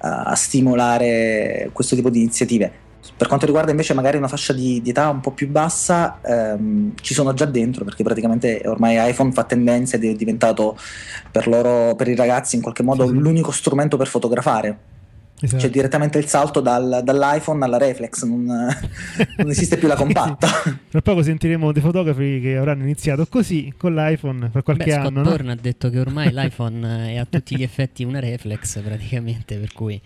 a 0.00 0.34
stimolare 0.34 1.70
questo 1.72 1.96
tipo 1.96 2.10
di 2.10 2.18
iniziative 2.18 2.86
per 3.16 3.26
quanto 3.26 3.46
riguarda 3.46 3.70
invece 3.70 3.94
magari 3.94 4.16
una 4.16 4.28
fascia 4.28 4.52
di, 4.52 4.80
di 4.82 4.90
età 4.90 5.08
un 5.08 5.20
po' 5.20 5.32
più 5.32 5.48
bassa, 5.48 6.20
ehm, 6.22 6.92
ci 7.00 7.14
sono 7.14 7.34
già 7.34 7.44
dentro 7.46 7.84
perché 7.84 8.02
praticamente 8.02 8.62
ormai 8.66 9.10
iPhone 9.10 9.32
fa 9.32 9.44
tendenza 9.44 9.96
ed 9.96 10.04
è 10.04 10.12
diventato 10.14 10.76
per 11.30 11.48
loro, 11.48 11.94
per 11.96 12.08
i 12.08 12.14
ragazzi 12.14 12.56
in 12.56 12.62
qualche 12.62 12.82
modo, 12.82 13.06
sì. 13.06 13.12
l'unico 13.14 13.50
strumento 13.50 13.96
per 13.96 14.06
fotografare. 14.06 14.78
Esatto. 15.40 15.60
Cioè 15.60 15.70
direttamente 15.70 16.18
il 16.18 16.26
salto 16.26 16.60
dal, 16.60 17.00
dall'iPhone 17.04 17.64
alla 17.64 17.78
reflex, 17.78 18.24
non, 18.24 18.44
non 19.36 19.50
esiste 19.50 19.76
più 19.76 19.86
la 19.86 19.94
compatta. 19.94 20.48
Tra 20.90 21.00
poco 21.00 21.22
sentiremo 21.22 21.70
dei 21.70 21.82
fotografi 21.82 22.40
che 22.40 22.56
avranno 22.56 22.82
iniziato 22.82 23.26
così 23.26 23.72
con 23.76 23.94
l'iPhone 23.94 24.48
per 24.48 24.62
qualche 24.62 24.86
Beh, 24.86 24.94
anno. 24.94 25.24
Scott 25.24 25.40
no? 25.40 25.52
ha 25.52 25.56
detto 25.60 25.90
che 25.90 26.00
ormai 26.00 26.32
l'iPhone 26.32 27.12
è 27.12 27.16
a 27.18 27.26
tutti 27.28 27.56
gli 27.56 27.62
effetti 27.62 28.02
una 28.02 28.18
reflex 28.18 28.80
praticamente, 28.80 29.56
per 29.56 29.72
cui... 29.72 30.00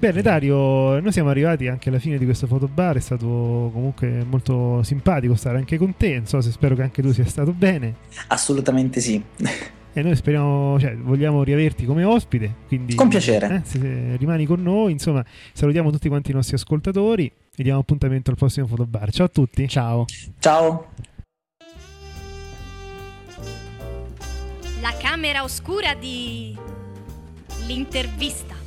Bene 0.00 0.22
Dario, 0.22 0.98
noi 0.98 1.12
siamo 1.12 1.28
arrivati 1.28 1.68
anche 1.68 1.90
alla 1.90 1.98
fine 1.98 2.16
di 2.16 2.24
questo 2.24 2.46
fotobar, 2.46 2.96
è 2.96 3.00
stato 3.00 3.26
comunque 3.26 4.24
molto 4.24 4.82
simpatico 4.82 5.34
stare 5.34 5.58
anche 5.58 5.76
con 5.76 5.94
te, 5.94 6.16
non 6.16 6.26
so 6.26 6.40
se 6.40 6.50
spero 6.52 6.74
che 6.74 6.80
anche 6.80 7.02
tu 7.02 7.12
sia 7.12 7.26
stato 7.26 7.52
bene. 7.52 7.96
Assolutamente 8.28 8.98
sì. 8.98 9.22
E 9.92 10.02
noi 10.02 10.16
speriamo, 10.16 10.80
cioè, 10.80 10.96
vogliamo 10.96 11.42
riaverti 11.42 11.84
come 11.84 12.04
ospite. 12.04 12.54
Quindi, 12.66 12.94
con 12.94 13.08
piacere. 13.08 13.56
Eh, 13.56 13.60
se, 13.62 13.78
se 13.78 14.16
rimani 14.16 14.46
con 14.46 14.62
noi, 14.62 14.92
insomma, 14.92 15.22
salutiamo 15.52 15.90
tutti 15.90 16.08
quanti 16.08 16.30
i 16.30 16.34
nostri 16.34 16.54
ascoltatori 16.54 17.30
e 17.54 17.62
diamo 17.62 17.80
appuntamento 17.80 18.30
al 18.30 18.38
prossimo 18.38 18.66
fotobar. 18.66 19.10
Ciao 19.10 19.26
a 19.26 19.28
tutti. 19.28 19.68
Ciao. 19.68 20.06
Ciao. 20.38 20.92
La 24.80 24.94
camera 24.98 25.42
oscura 25.42 25.92
di 25.94 26.56
l'intervista. 27.66 28.59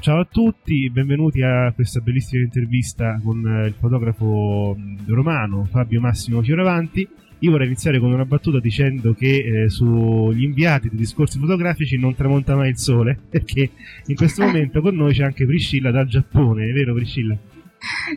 Ciao 0.00 0.20
a 0.20 0.24
tutti, 0.30 0.88
benvenuti 0.90 1.42
a 1.42 1.72
questa 1.74 1.98
bellissima 1.98 2.42
intervista 2.42 3.20
con 3.20 3.44
eh, 3.44 3.66
il 3.66 3.74
fotografo 3.74 4.76
romano 5.06 5.64
Fabio 5.64 6.00
Massimo 6.00 6.40
Fioravanti. 6.40 7.06
Io 7.40 7.50
vorrei 7.50 7.66
iniziare 7.66 7.98
con 7.98 8.12
una 8.12 8.24
battuta 8.24 8.60
dicendo 8.60 9.12
che 9.12 9.64
eh, 9.64 9.68
sugli 9.68 10.44
inviati 10.44 10.88
dei 10.88 10.98
discorsi 10.98 11.40
fotografici 11.40 11.98
non 11.98 12.14
tramonta 12.14 12.54
mai 12.54 12.70
il 12.70 12.78
sole, 12.78 13.18
perché 13.28 13.70
in 14.06 14.14
questo 14.14 14.44
momento 14.44 14.80
con 14.80 14.94
noi 14.94 15.12
c'è 15.14 15.24
anche 15.24 15.44
Priscilla 15.44 15.90
dal 15.90 16.06
Giappone, 16.06 16.68
è 16.68 16.72
vero 16.72 16.94
Priscilla? 16.94 17.36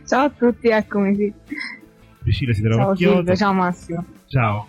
Ciao 0.05 0.25
a 0.25 0.29
tutti, 0.29 0.67
eccomi 0.67 1.15
qui. 1.15 1.33
Priscilla 2.19 2.53
si 2.53 2.61
trova 2.61 2.83
ciao, 2.83 2.91
a 2.91 2.95
Kyoto. 2.95 3.35
Ciao 3.35 3.53
Massimo. 3.53 4.05
Ciao. 4.27 4.67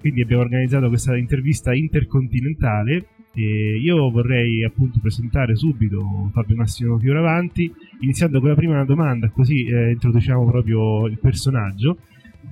Quindi 0.00 0.22
abbiamo 0.22 0.42
organizzato 0.42 0.88
questa 0.88 1.14
intervista 1.14 1.74
intercontinentale 1.74 3.06
e 3.32 3.78
io 3.78 4.10
vorrei 4.10 4.64
appunto 4.64 4.98
presentare 5.00 5.54
subito 5.54 6.30
Fabio 6.32 6.56
Massimo 6.56 6.98
Fioravanti, 6.98 7.72
iniziando 8.00 8.40
con 8.40 8.48
la 8.48 8.54
prima 8.54 8.84
domanda, 8.84 9.28
così 9.30 9.66
eh, 9.66 9.90
introduciamo 9.90 10.44
proprio 10.46 11.06
il 11.06 11.18
personaggio. 11.18 11.98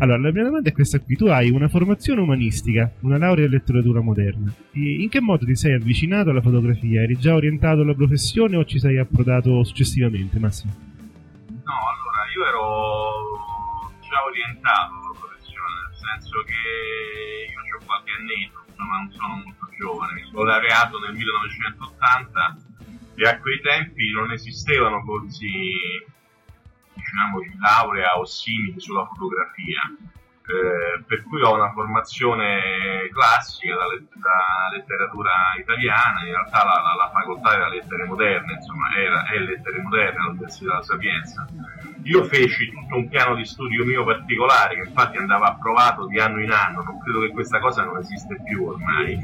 Allora, 0.01 0.19
la 0.19 0.31
prima 0.31 0.47
domanda 0.47 0.69
è 0.69 0.73
questa 0.73 1.01
qui. 1.01 1.17
Tu 1.17 1.27
hai 1.27 1.51
una 1.51 1.67
formazione 1.67 2.21
umanistica, 2.21 2.93
una 3.01 3.19
laurea 3.19 3.47
in 3.47 3.51
letteratura 3.51 4.01
moderna. 4.01 4.53
E 4.71 5.03
in 5.03 5.09
che 5.09 5.21
modo 5.21 5.45
ti 5.45 5.57
sei 5.57 5.75
avvicinato 5.75 6.31
alla 6.31 6.43
fotografia? 6.43 7.03
Eri 7.03 7.19
già 7.19 7.35
orientato 7.35 7.81
alla 7.81 7.95
professione 7.95 8.57
o 8.57 8.65
ci 8.65 8.79
sei 8.79 8.99
approdato 8.99 9.65
successivamente, 9.65 10.39
Massimo? 10.39 10.73
No, 11.49 11.75
allora, 11.75 12.21
io 12.33 12.47
ero 12.47 13.99
già 14.07 14.23
orientato 14.23 14.95
alla 14.95 15.19
professione, 15.19 15.75
nel 15.89 15.97
senso 15.99 16.37
che 16.47 16.63
io 17.67 17.77
ho 17.77 17.85
qualche 17.85 18.13
annetto, 18.15 18.59
insomma 18.69 18.99
non 19.03 19.11
sono 19.11 19.35
molto 19.43 19.68
giovane, 19.79 20.25
sono 20.31 20.43
laureato 20.43 20.99
nel 20.99 21.15
1980 21.15 22.57
e 23.15 23.29
a 23.29 23.39
quei 23.39 23.61
tempi 23.61 24.11
non 24.11 24.31
esistevano 24.33 25.03
corsi 25.05 25.49
diciamo 26.93 27.41
di 27.41 27.57
laurea 27.59 28.19
o 28.19 28.25
simili 28.25 28.79
sulla 28.79 29.07
fotografia. 29.07 29.81
Eh, 30.49 31.05
per 31.05 31.25
cui 31.25 31.43
ho 31.43 31.53
una 31.53 31.71
formazione 31.73 33.07
classica 33.13 33.75
da, 33.75 33.85
da 33.85 34.75
letteratura 34.75 35.53
italiana, 35.61 36.21
in 36.25 36.33
realtà 36.33 36.65
la, 36.65 36.81
la, 36.81 36.95
la, 37.05 37.11
facoltà 37.13 37.53
era 37.53 37.69
lettere 37.69 38.07
moderne, 38.07 38.55
insomma 38.55 38.97
era, 38.97 39.27
è 39.27 39.39
lettere 39.41 39.83
moderne 39.83 40.19
all'Università 40.21 40.71
della 40.71 40.83
Sapienza. 40.83 41.47
Io 42.05 42.25
feci 42.25 42.71
tutto 42.71 42.97
un 42.97 43.09
piano 43.11 43.35
di 43.35 43.45
studio 43.45 43.85
mio 43.85 44.05
particolare 44.05 44.77
che 44.77 44.89
infatti 44.89 45.19
andava 45.19 45.49
approvato 45.49 46.07
di 46.07 46.19
anno 46.19 46.41
in 46.41 46.51
anno, 46.51 46.83
non 46.83 46.99
credo 47.01 47.21
che 47.21 47.31
questa 47.31 47.59
cosa 47.59 47.85
non 47.85 47.99
esiste 47.99 48.41
più 48.43 48.69
ormai, 48.69 49.19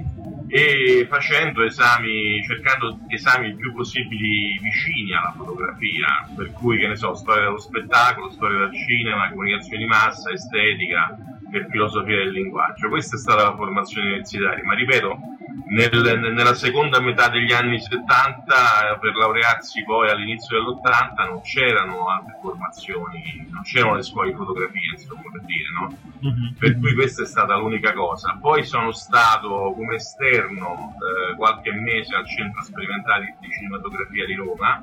e 0.55 1.05
facendo 1.11 1.65
esami, 1.65 2.41
cercando 2.45 3.01
esami 3.09 3.49
il 3.49 3.57
più 3.57 3.75
possibili 3.75 4.57
vicini 4.63 5.13
alla 5.13 5.35
fotografia, 5.37 6.29
per 6.37 6.53
cui 6.53 6.79
che 6.79 6.87
ne 6.87 6.95
so, 6.95 7.13
storia 7.17 7.47
dello 7.47 7.59
spettacolo, 7.59 8.31
storia 8.31 8.59
del 8.59 8.71
cinema, 8.87 9.31
comunicazione 9.31 9.79
di 9.79 9.87
massa, 9.87 10.31
estetica 10.31 11.34
e 11.59 11.67
filosofia 11.69 12.17
del 12.17 12.31
linguaggio. 12.31 12.89
Questa 12.89 13.17
è 13.17 13.19
stata 13.19 13.45
la 13.45 13.55
formazione 13.55 14.09
universitaria, 14.09 14.65
ma 14.65 14.75
ripeto, 14.75 15.19
nel, 15.67 16.33
nella 16.35 16.55
seconda 16.55 17.01
metà 17.01 17.29
degli 17.29 17.53
anni 17.53 17.81
70 17.81 18.99
per 19.01 19.15
laurearsi 19.15 19.85
poi 19.85 20.11
all'inizio 20.11 20.59
dell'80 20.59 21.29
non 21.29 21.41
c'erano 21.43 22.09
altre 22.09 22.39
formazioni, 22.41 23.47
non 23.51 23.63
c'erano 23.63 23.95
le 23.95 24.03
scuole 24.03 24.31
di 24.31 24.37
fotografia, 24.37 24.93
insomma, 24.93 25.23
per 25.33 25.43
dire, 25.43 25.69
no? 25.79 25.99
Mm-hmm. 26.25 26.55
Per 26.59 26.79
cui 26.79 26.95
questa 26.95 27.23
è 27.23 27.27
stata 27.27 27.57
l'unica 27.57 27.93
cosa. 27.93 28.37
Poi 28.41 28.65
sono 28.65 28.93
stato 28.93 29.73
come 29.77 29.97
esterno 29.97 30.95
eh, 30.95 31.37
qualche 31.37 31.73
mese 31.73 32.15
al 32.15 32.27
Centro 32.27 32.63
Sperimentale 32.63 33.37
di 33.41 33.49
Cinematografia 33.51 34.27
di 34.27 34.35
Roma 34.35 34.83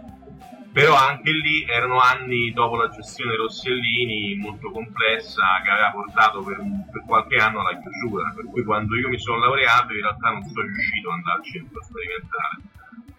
però 0.71 0.95
anche 0.95 1.31
lì 1.31 1.65
erano 1.67 1.99
anni 1.99 2.51
dopo 2.51 2.77
la 2.77 2.89
gestione 2.89 3.35
Rossellini 3.35 4.35
molto 4.35 4.71
complessa 4.71 5.61
che 5.63 5.69
aveva 5.69 5.91
portato 5.91 6.41
per, 6.43 6.57
per, 6.91 7.03
qualche 7.05 7.35
anno 7.35 7.59
alla 7.59 7.77
chiusura, 7.77 8.31
per 8.33 8.45
cui 8.45 8.63
quando 8.63 8.95
io 8.95 9.09
mi 9.09 9.19
sono 9.19 9.39
laureato 9.39 9.93
in 9.93 10.01
realtà 10.01 10.29
non 10.29 10.43
sono 10.43 10.65
riuscito 10.65 11.09
ad 11.09 11.15
andare 11.15 11.37
al 11.37 11.45
centro 11.45 11.83
sperimentale 11.83 12.61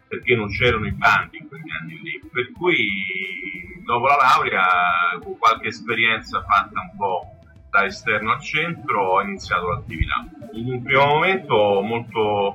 perché 0.09 0.35
non 0.35 0.49
c'erano 0.49 0.87
i 0.87 0.93
bandi 0.93 1.39
in 1.39 1.49
quegli 1.49 1.71
anni 1.71 2.01
lì, 2.03 2.21
per 2.31 2.53
cui 2.53 3.81
dopo 3.83 4.07
la 4.07 4.17
laurea 4.17 4.67
con 5.23 5.39
qualche 5.39 5.69
esperienza 5.69 6.43
fatta 6.43 6.81
un 6.81 6.97
po' 6.97 7.39
da 7.71 7.87
esterno 7.87 8.33
al 8.33 8.43
centro 8.43 9.03
ho 9.03 9.23
iniziato 9.23 9.71
l'attività. 9.71 10.23
In 10.53 10.71
un 10.71 10.83
primo 10.83 11.07
momento 11.07 11.81
molto 11.81 12.55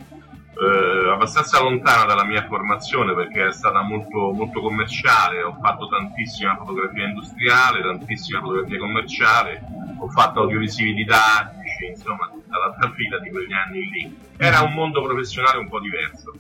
eh, 0.60 1.10
abbastanza 1.10 1.62
lontana 1.62 2.06
dalla 2.06 2.26
mia 2.26 2.46
formazione 2.48 3.14
perché 3.14 3.48
è 3.48 3.52
stata 3.52 3.82
molto, 3.82 4.32
molto 4.32 4.62
commerciale, 4.62 5.44
ho 5.44 5.58
fatto 5.62 5.88
tantissima 5.88 6.56
fotografia 6.58 7.08
industriale, 7.08 7.82
tantissima 7.82 8.40
fotografia 8.40 8.80
commerciale, 8.80 9.62
ho 10.00 10.10
fatto 10.10 10.42
audiovisivi 10.42 10.94
didattici, 10.94 11.86
insomma 11.90 12.30
tutta 12.32 12.58
la 12.58 12.74
trafila 12.80 13.20
di 13.20 13.30
quegli 13.30 13.54
anni 13.54 13.90
lì. 13.90 14.18
Era 14.38 14.62
un 14.62 14.74
mondo 14.74 15.02
professionale 15.04 15.60
un 15.60 15.70
po' 15.70 15.80
diverso. 15.80 16.34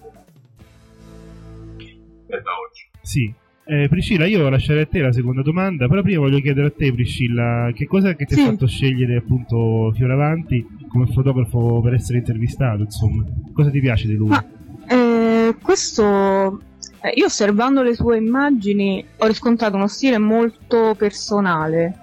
E 2.29 2.41
da 2.41 2.51
oggi. 2.59 2.89
Sì, 3.01 3.33
eh, 3.65 3.87
Priscilla, 3.89 4.25
io 4.25 4.47
lascerei 4.49 4.83
a 4.83 4.85
te 4.87 4.99
la 4.99 5.11
seconda 5.11 5.41
domanda, 5.41 5.87
però 5.87 6.01
prima 6.01 6.21
voglio 6.21 6.39
chiedere 6.39 6.67
a 6.67 6.71
te, 6.71 6.93
Priscilla, 6.93 7.71
che 7.73 7.85
cosa 7.85 8.15
che 8.15 8.25
ti 8.25 8.35
sì. 8.35 8.41
ha 8.41 8.45
fatto 8.45 8.65
scegliere 8.65 9.17
appunto 9.17 9.91
Fioravanti 9.93 10.65
come 10.87 11.07
fotografo 11.07 11.81
per 11.81 11.93
essere 11.93 12.19
intervistato, 12.19 12.83
insomma? 12.83 13.23
Cosa 13.53 13.69
ti 13.69 13.79
piace 13.79 14.07
di 14.07 14.15
lui? 14.15 14.29
Ma, 14.29 14.43
eh, 14.87 15.55
questo, 15.61 16.61
eh, 17.01 17.11
io 17.15 17.25
osservando 17.25 17.83
le 17.83 17.95
sue 17.95 18.17
immagini 18.17 19.05
ho 19.17 19.25
riscontrato 19.25 19.75
uno 19.75 19.87
stile 19.87 20.17
molto 20.17 20.95
personale. 20.97 21.99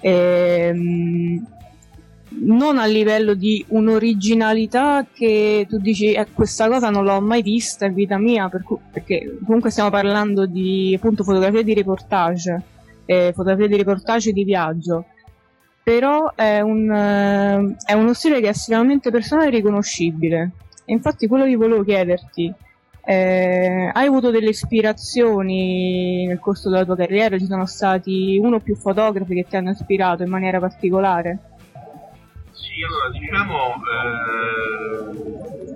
Ehm, 0.00 1.46
non 2.32 2.78
a 2.78 2.86
livello 2.86 3.34
di 3.34 3.64
un'originalità 3.68 5.04
che 5.12 5.66
tu 5.68 5.78
dici 5.78 6.12
eh, 6.12 6.28
questa 6.32 6.68
cosa 6.68 6.88
non 6.88 7.04
l'ho 7.04 7.20
mai 7.20 7.42
vista 7.42 7.86
in 7.86 7.94
vita 7.94 8.18
mia 8.18 8.48
perché, 8.48 8.76
perché 8.92 9.38
comunque 9.44 9.70
stiamo 9.70 9.90
parlando 9.90 10.46
di 10.46 10.94
appunto 10.96 11.24
fotografie 11.24 11.64
di 11.64 11.74
reportage 11.74 12.62
eh, 13.10 13.32
fotografie 13.34 13.66
di 13.66 13.76
reportage 13.76 14.32
di 14.32 14.44
viaggio 14.44 15.06
però 15.90 16.32
è, 16.36 16.60
un, 16.60 16.88
eh, 16.88 17.76
è 17.84 17.94
uno 17.94 18.14
stile 18.14 18.40
che 18.40 18.46
è 18.46 18.50
estremamente 18.50 19.10
personale 19.10 19.48
e 19.48 19.50
riconoscibile 19.50 20.50
e 20.84 20.92
infatti 20.92 21.26
quello 21.26 21.44
che 21.46 21.56
volevo 21.56 21.82
chiederti 21.82 22.54
eh, 23.04 23.90
hai 23.92 24.06
avuto 24.06 24.30
delle 24.30 24.50
ispirazioni 24.50 26.26
nel 26.26 26.38
corso 26.38 26.70
della 26.70 26.84
tua 26.84 26.94
carriera? 26.94 27.36
Ci 27.38 27.46
sono 27.46 27.66
stati 27.66 28.38
uno 28.40 28.56
o 28.56 28.60
più 28.60 28.76
fotografi 28.76 29.34
che 29.34 29.46
ti 29.48 29.56
hanno 29.56 29.70
ispirato 29.70 30.22
in 30.22 30.28
maniera 30.28 30.60
particolare? 30.60 31.38
Sì, 32.52 32.84
allora 32.86 33.10
diciamo, 33.10 33.56
eh, 33.90 34.22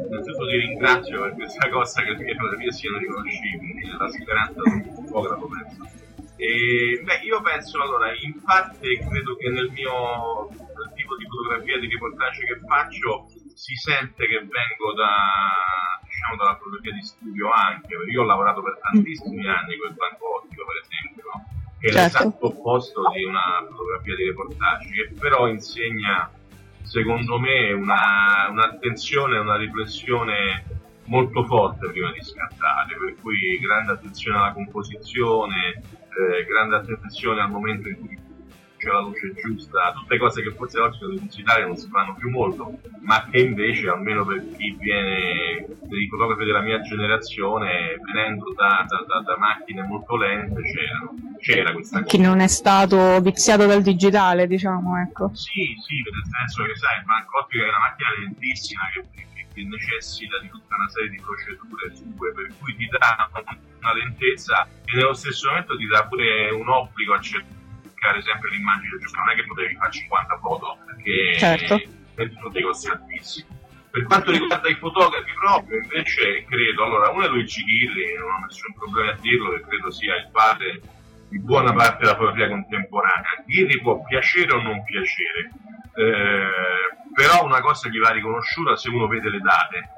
innanzitutto 0.07 0.47
ti 0.47 0.57
ringrazio 0.59 1.23
per 1.23 1.35
questa 1.35 1.69
cosa 1.71 2.03
che 2.03 2.11
le 2.13 2.35
fotografie 2.37 2.71
siano 2.71 2.99
riconoscibili, 2.99 3.91
la 3.99 4.09
speranza 4.09 4.61
di 4.63 4.89
un 4.95 5.07
fotografo 5.07 5.49
penso. 5.49 6.03
E, 6.37 7.01
beh, 7.03 7.21
io 7.23 7.41
penso 7.43 7.81
allora, 7.81 8.13
in 8.13 8.43
parte 8.43 8.99
credo 8.99 9.37
che 9.37 9.49
nel 9.51 9.71
mio 9.71 10.49
nel 10.51 10.93
tipo 10.95 11.17
di 11.17 11.27
fotografia 11.27 11.79
di 11.79 11.89
reportage 11.89 12.45
che 12.45 12.61
faccio 12.67 13.27
si 13.55 13.75
sente 13.77 14.27
che 14.27 14.39
vengo 14.39 14.93
da, 14.97 16.01
diciamo, 16.03 16.37
dalla 16.37 16.57
fotografia 16.57 16.93
di 16.93 17.03
studio 17.03 17.51
anche, 17.51 17.97
perché 17.97 18.11
io 18.11 18.23
ho 18.23 18.27
lavorato 18.27 18.63
per 18.63 18.79
tantissimi 18.83 19.47
anni 19.47 19.77
con 19.79 19.91
il 19.91 19.95
banco 19.95 20.43
ottico 20.43 20.65
per 20.67 20.83
esempio, 20.83 21.31
che 21.79 21.93
certo. 21.93 21.99
è 21.99 22.03
l'esatto 22.03 22.47
opposto 22.47 23.03
di 23.15 23.25
una 23.25 23.65
fotografia 23.69 24.17
di 24.17 24.25
reportage, 24.25 24.91
che 24.91 25.15
però 25.19 25.47
insegna 25.47 26.31
secondo 26.83 27.39
me 27.39 27.73
una, 27.73 28.49
un'attenzione 28.51 29.37
e 29.37 29.39
una 29.39 29.57
riflessione 29.57 30.65
molto 31.07 31.45
forte 31.45 31.91
prima 31.91 32.11
di 32.13 32.23
scattare, 32.23 32.97
per 32.97 33.15
cui 33.21 33.59
grande 33.59 33.93
attenzione 33.93 34.39
alla 34.39 34.53
composizione, 34.53 35.83
eh, 36.15 36.45
grande 36.45 36.77
attenzione 36.77 37.41
al 37.41 37.51
momento 37.51 37.89
in 37.89 37.99
cui 37.99 38.23
c'è 38.85 38.91
la 38.91 39.01
luce 39.01 39.33
giusta, 39.35 39.93
tutte 39.95 40.19
cose 40.19 40.43
che 40.43 40.51
forse 40.53 40.79
oggi 40.79 40.99
in 41.05 41.29
Italia 41.33 41.67
non 41.67 41.77
si 41.77 41.89
fanno 41.89 42.15
più 42.17 42.29
molto, 42.29 42.79
ma 43.01 43.27
che 43.31 43.39
invece, 43.39 43.89
almeno 43.89 44.27
per 44.27 44.45
chi 44.57 44.77
viene, 44.79 45.65
per 45.67 45.99
i 45.99 46.09
fotografi 46.09 46.45
della 46.45 46.61
mia 46.61 46.81
generazione, 46.83 47.99
venendo 48.05 48.53
da, 48.53 48.85
da, 48.87 49.05
da, 49.07 49.21
da 49.21 49.39
macchine 49.39 49.83
molto 49.83 50.17
lente, 50.17 50.61
c'erano. 50.63 51.15
C'era 51.41 51.73
questa 51.73 52.03
cosa. 52.03 52.09
Chi 52.09 52.23
non 52.23 52.41
è 52.41 52.47
stato 52.47 53.21
viziato 53.21 53.67
dal 53.67 53.83
digitale, 53.83 54.47
diciamo, 54.47 55.01
ecco. 55.01 55.31
Sì, 55.35 55.77
sì, 55.81 56.03
nel 56.05 56.25
senso 56.25 56.65
che 56.65 56.77
sai, 56.77 56.99
il 56.99 57.05
Bancotti 57.05 57.59
è 57.59 57.63
una 57.63 57.79
macchina 57.79 58.09
lentissima 58.19 58.83
che, 58.93 59.27
che, 59.55 59.63
necessita 59.63 60.39
di 60.41 60.49
tutta 60.51 60.75
una 60.75 60.89
serie 60.89 61.11
di 61.11 61.21
procedure 61.23 61.95
sue, 61.95 62.33
per 62.35 62.53
cui 62.59 62.75
ti 62.77 62.87
dà 62.89 63.31
una 63.81 63.95
lentezza 63.95 64.67
e 64.85 64.95
nello 64.95 65.15
stesso 65.15 65.49
momento 65.49 65.77
ti 65.77 65.87
dà 65.87 66.05
pure 66.07 66.51
un 66.51 66.69
obbligo 66.69 67.15
a 67.15 67.21
cercare 67.21 68.21
sempre 68.23 68.51
l'immagine 68.51 68.99
giusta, 69.01 69.19
non 69.21 69.31
è 69.31 69.35
che 69.35 69.47
potevi 69.47 69.75
fare 69.77 69.91
50 69.93 70.39
foto 70.39 70.79
perché 70.85 71.39
Certo. 71.39 71.81
sono 72.15 72.49
dei 72.51 72.63
costi 72.63 72.89
altissimi. 72.89 73.47
Per 73.91 74.03
quanto 74.05 74.33
riguarda 74.33 74.69
i 74.69 74.75
fotografi 74.75 75.31
proprio, 75.39 75.79
invece, 75.79 76.45
credo, 76.49 76.85
allora, 76.85 77.11
uno 77.11 77.27
è 77.27 77.29
Luigi 77.29 77.63
Ghirri, 77.63 78.17
non 78.19 78.33
ho 78.33 78.45
nessun 78.45 78.75
problema 78.75 79.13
a 79.13 79.17
dirlo, 79.21 79.51
che 79.53 79.61
credo 79.69 79.91
sia 79.93 80.17
il 80.17 80.31
padre 80.33 80.81
di 81.29 81.39
buona 81.39 81.73
parte 81.73 82.03
della 82.03 82.17
fotografia 82.17 82.49
contemporanea. 82.49 83.45
Ghirri 83.47 83.81
può 83.81 84.03
piacere 84.03 84.53
o 84.53 84.61
non 84.63 84.83
piacere, 84.83 85.51
eh, 85.95 87.13
però 87.13 87.45
una 87.45 87.61
cosa 87.61 87.89
gli 87.89 87.99
va 87.99 88.11
riconosciuta 88.11 88.77
se 88.77 88.89
uno 88.89 89.07
vede 89.07 89.31
le 89.31 89.39
date. 89.39 89.91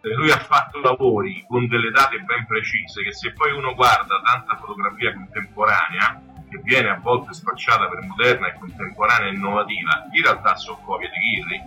Eh, 0.00 0.14
lui 0.14 0.30
ha 0.30 0.38
fatto 0.38 0.80
lavori 0.80 1.44
con 1.48 1.66
delle 1.68 1.90
date 1.90 2.18
ben 2.18 2.46
precise 2.46 3.02
che 3.02 3.12
se 3.12 3.32
poi 3.32 3.52
uno 3.52 3.74
guarda 3.74 4.20
tanta 4.22 4.56
fotografia 4.56 5.12
contemporanea, 5.12 6.20
che 6.48 6.60
viene 6.62 6.90
a 6.90 6.98
volte 7.00 7.32
spacciata 7.32 7.88
per 7.88 8.02
moderna 8.02 8.48
e 8.48 8.58
contemporanea 8.58 9.28
e 9.28 9.34
innovativa, 9.34 10.06
in 10.12 10.22
realtà 10.22 10.56
sono 10.56 10.78
copie 10.84 11.10
di 11.10 11.18
Ghirri. 11.18 11.62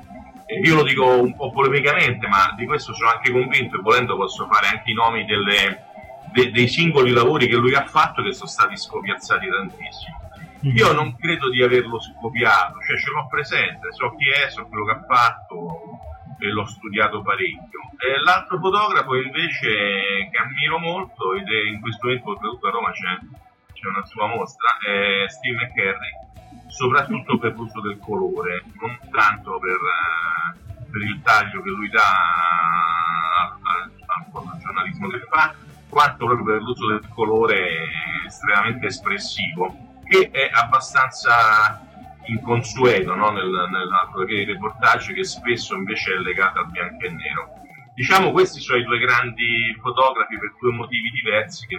E 0.45 0.59
io 0.61 0.75
lo 0.75 0.83
dico 0.83 1.05
un 1.21 1.35
po' 1.35 1.51
polemicamente, 1.51 2.27
ma 2.27 2.53
di 2.55 2.65
questo 2.65 2.93
sono 2.93 3.11
anche 3.11 3.31
convinto 3.31 3.77
e 3.77 3.81
volendo 3.81 4.15
posso 4.15 4.47
fare 4.47 4.67
anche 4.67 4.89
i 4.91 4.95
nomi 4.95 5.23
delle, 5.25 5.85
de- 6.33 6.51
dei 6.51 6.67
singoli 6.67 7.11
lavori 7.11 7.47
che 7.47 7.55
lui 7.55 7.75
ha 7.75 7.85
fatto 7.85 8.23
che 8.23 8.33
sono 8.33 8.49
stati 8.49 8.75
scopiazzati 8.75 9.47
tantissimo. 9.47 10.18
Io 10.61 10.91
non 10.91 11.15
credo 11.15 11.49
di 11.49 11.63
averlo 11.63 12.01
scopiato, 12.01 12.81
cioè 12.81 12.97
ce 12.97 13.11
l'ho 13.11 13.27
presente, 13.27 13.93
so 13.93 14.13
chi 14.15 14.27
è, 14.29 14.49
so 14.49 14.67
quello 14.67 14.83
che 14.83 14.91
ha 14.91 15.05
fatto 15.07 15.99
e 16.37 16.47
l'ho 16.47 16.65
studiato 16.65 17.21
parecchio. 17.21 17.79
E 17.97 18.19
l'altro 18.21 18.59
fotografo 18.59 19.15
invece 19.15 20.27
che 20.29 20.37
ammiro 20.37 20.79
molto 20.79 21.33
ed 21.35 21.47
è 21.47 21.69
in 21.69 21.79
questo 21.79 22.07
momento 22.07 22.29
oltretutto 22.31 22.67
a 22.67 22.71
Roma 22.71 22.91
c'è, 22.91 23.19
c'è 23.71 23.87
una 23.87 24.05
sua 24.05 24.27
mostra, 24.27 24.77
è 24.79 25.29
Steve 25.29 25.63
McCarry, 25.63 26.67
soprattutto 26.67 27.37
per 27.37 27.53
l'uso 27.53 27.79
del 27.79 27.97
colore, 27.99 28.63
non 28.81 28.99
tanto 29.11 29.59
per, 29.59 29.79
eh, 29.79 30.91
per 30.91 31.01
il 31.01 31.21
taglio 31.21 31.61
che 31.61 31.69
lui 31.69 31.87
dà 31.87 32.03
al, 33.43 33.51
al, 33.63 33.91
al 34.05 34.25
fotogiornalismo 34.29 35.07
che 35.07 35.19
fa, 35.29 35.53
quanto 35.87 36.25
proprio 36.25 36.45
per 36.45 36.61
l'uso 36.61 36.87
del 36.87 37.07
colore 37.07 37.87
estremamente 38.25 38.87
espressivo 38.87 39.87
che 40.09 40.31
è 40.31 40.49
abbastanza 40.51 41.85
inconsueto 42.25 43.13
no? 43.15 43.29
Nel, 43.29 43.49
nella 43.49 44.05
fotografia 44.07 44.45
di 44.45 44.51
reportage 44.51 45.13
che 45.13 45.23
spesso 45.23 45.75
invece 45.75 46.13
è 46.13 46.17
legata 46.17 46.59
al 46.59 46.71
bianco 46.71 47.05
e 47.05 47.09
nero. 47.09 47.53
Diciamo 47.93 48.31
questi 48.31 48.59
sono 48.59 48.79
i 48.79 48.83
due 48.83 48.97
grandi 48.97 49.77
fotografi 49.81 50.37
per 50.37 50.55
due 50.59 50.71
motivi 50.71 51.09
diversi 51.11 51.67
che, 51.67 51.77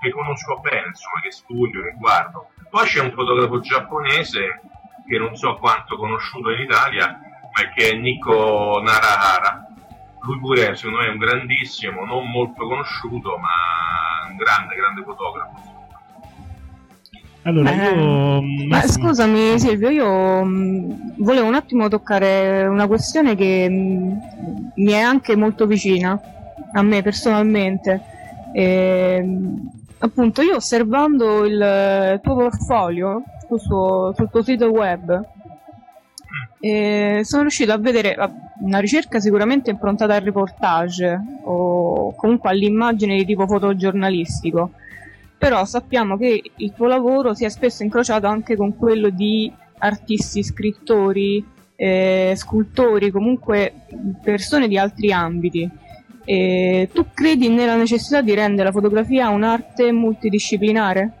che 0.00 0.10
conosco 0.10 0.58
bene, 0.60 0.86
insomma, 0.88 1.20
che 1.20 1.30
studio, 1.30 1.82
che 1.82 1.94
guardo. 1.98 2.50
Poi 2.68 2.86
c'è 2.86 3.00
un 3.00 3.12
fotografo 3.12 3.60
giapponese 3.60 4.60
che 5.06 5.18
non 5.18 5.36
so 5.36 5.56
quanto 5.56 5.96
conosciuto 5.96 6.50
in 6.50 6.60
Italia, 6.60 7.08
ma 7.08 7.72
che 7.74 7.90
è 7.90 7.94
Nico 7.94 8.80
Narahara. 8.82 9.66
Lui 10.22 10.38
pure 10.38 10.74
secondo 10.74 11.00
me 11.00 11.06
è 11.06 11.10
un 11.10 11.18
grandissimo, 11.18 12.04
non 12.04 12.30
molto 12.30 12.66
conosciuto, 12.66 13.36
ma 13.36 14.28
un 14.30 14.36
grande, 14.36 14.74
grande 14.74 15.02
fotografo. 15.02 15.79
Allora, 17.42 17.70
Eh, 17.70 17.94
io. 17.98 18.42
Ma 18.68 18.82
scusami 18.82 19.58
Silvio, 19.58 19.88
io 19.88 20.44
mh, 20.44 21.14
volevo 21.22 21.46
un 21.46 21.54
attimo 21.54 21.88
toccare 21.88 22.66
una 22.66 22.86
questione 22.86 23.34
che 23.34 23.68
mh, 23.68 24.72
mi 24.74 24.92
è 24.92 24.98
anche 25.00 25.36
molto 25.36 25.66
vicina 25.66 26.20
a 26.72 26.82
me 26.82 27.02
personalmente. 27.02 28.00
Ehm, 28.52 29.70
appunto, 29.98 30.42
io 30.42 30.56
osservando 30.56 31.44
il 31.46 32.20
tuo 32.22 32.34
portfolio 32.34 33.22
sul, 33.46 33.60
suo- 33.60 34.12
sul 34.14 34.28
tuo 34.30 34.42
sito 34.42 34.66
web, 34.70 35.24
eh, 36.60 37.20
sono 37.22 37.42
riuscito 37.42 37.72
a 37.72 37.78
vedere 37.78 38.16
una 38.60 38.78
ricerca 38.80 39.18
sicuramente 39.18 39.70
improntata 39.70 40.14
al 40.14 40.20
reportage 40.20 41.18
o 41.44 42.14
comunque 42.14 42.50
all'immagine 42.50 43.16
di 43.16 43.24
tipo 43.24 43.46
fotogiornalistico 43.46 44.72
però 45.40 45.64
sappiamo 45.64 46.18
che 46.18 46.42
il 46.54 46.74
tuo 46.74 46.86
lavoro 46.86 47.32
si 47.32 47.46
è 47.46 47.48
spesso 47.48 47.82
incrociato 47.82 48.26
anche 48.26 48.56
con 48.56 48.76
quello 48.76 49.08
di 49.08 49.50
artisti, 49.78 50.42
scrittori, 50.42 51.42
eh, 51.76 52.34
scultori, 52.36 53.10
comunque 53.10 53.72
persone 54.22 54.68
di 54.68 54.76
altri 54.76 55.10
ambiti. 55.12 55.66
Eh, 56.26 56.90
tu 56.92 57.06
credi 57.14 57.48
nella 57.48 57.74
necessità 57.74 58.20
di 58.20 58.34
rendere 58.34 58.64
la 58.64 58.70
fotografia 58.70 59.30
un'arte 59.30 59.90
multidisciplinare? 59.92 61.12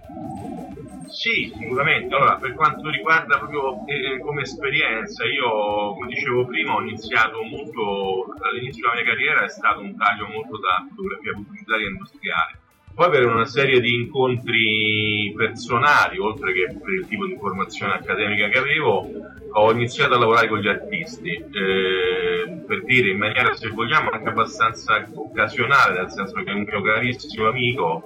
Sì, 1.08 1.50
sicuramente. 1.56 2.14
Allora, 2.14 2.36
per 2.36 2.52
quanto 2.52 2.90
riguarda 2.90 3.38
proprio 3.38 3.86
eh, 3.86 4.20
come 4.20 4.42
esperienza, 4.42 5.24
io, 5.24 5.94
come 5.94 6.08
dicevo 6.08 6.44
prima, 6.44 6.74
ho 6.74 6.82
iniziato 6.82 7.40
molto, 7.42 8.36
all'inizio 8.42 8.82
della 8.82 9.00
mia 9.00 9.10
carriera 9.10 9.44
è 9.44 9.48
stato 9.48 9.80
un 9.80 9.96
taglio 9.96 10.26
molto 10.26 10.58
da 10.58 10.86
fotografia 10.90 11.32
pubblicitaria 11.32 11.86
e 11.86 11.88
industriale. 11.88 12.58
Poi 13.00 13.08
per 13.08 13.24
una 13.24 13.46
serie 13.46 13.80
di 13.80 13.94
incontri 13.94 15.32
personali, 15.34 16.18
oltre 16.18 16.52
che 16.52 16.66
per 16.78 16.92
il 16.92 17.06
tipo 17.06 17.24
di 17.24 17.34
formazione 17.40 17.94
accademica 17.94 18.48
che 18.48 18.58
avevo, 18.58 19.08
ho 19.52 19.72
iniziato 19.72 20.14
a 20.14 20.18
lavorare 20.18 20.48
con 20.48 20.58
gli 20.58 20.68
artisti, 20.68 21.30
eh, 21.30 22.62
per 22.66 22.84
dire 22.84 23.10
in 23.10 23.18
maniera, 23.18 23.52
se 23.54 23.68
vogliamo, 23.68 24.10
anche 24.10 24.28
abbastanza 24.28 25.06
occasionale, 25.14 26.00
nel 26.00 26.10
senso 26.10 26.34
che 26.42 26.50
un 26.50 26.64
mio 26.68 26.82
carissimo 26.82 27.48
amico 27.48 28.02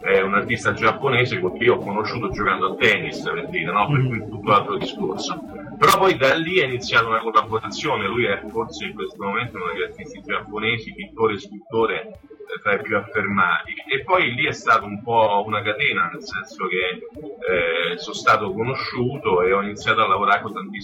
è 0.00 0.20
un 0.20 0.34
artista 0.34 0.72
giapponese 0.72 1.40
che 1.40 1.64
io 1.64 1.74
ho 1.74 1.78
conosciuto 1.78 2.30
giocando 2.30 2.72
a 2.72 2.76
tennis, 2.76 3.20
per 3.20 3.48
dire, 3.48 3.72
no? 3.72 3.88
per 3.88 4.06
cui 4.06 4.18
tutto 4.28 4.52
altro 4.52 4.76
discorso. 4.76 5.40
Però 5.78 5.98
poi 5.98 6.16
da 6.16 6.34
lì 6.34 6.58
è 6.58 6.66
iniziata 6.66 7.08
una 7.08 7.20
collaborazione, 7.20 8.06
lui 8.06 8.26
è 8.26 8.40
forse 8.48 8.84
in 8.84 8.94
questo 8.94 9.22
momento 9.22 9.56
uno 9.56 9.72
degli 9.72 9.82
artisti 9.82 10.22
giapponesi, 10.22 10.94
pittore 10.94 11.34
e 11.34 11.38
scultore 11.38 12.18
eh, 12.46 12.60
tra 12.62 12.74
i 12.74 12.82
più 12.82 12.96
affermati 12.96 13.72
e 13.88 14.02
poi 14.02 14.34
lì 14.34 14.46
è 14.46 14.52
stato 14.52 14.84
un 14.84 15.02
po' 15.02 15.42
una 15.46 15.62
catena 15.62 16.10
nel 16.12 16.22
senso 16.22 16.66
che 16.66 17.92
eh, 17.92 17.98
sono 17.98 18.14
stato 18.14 18.52
conosciuto 18.52 19.42
e 19.42 19.52
ho 19.52 19.62
iniziato 19.62 20.02
a 20.02 20.08
lavorare 20.08 20.42
con 20.42 20.52
tantissimi, 20.52 20.83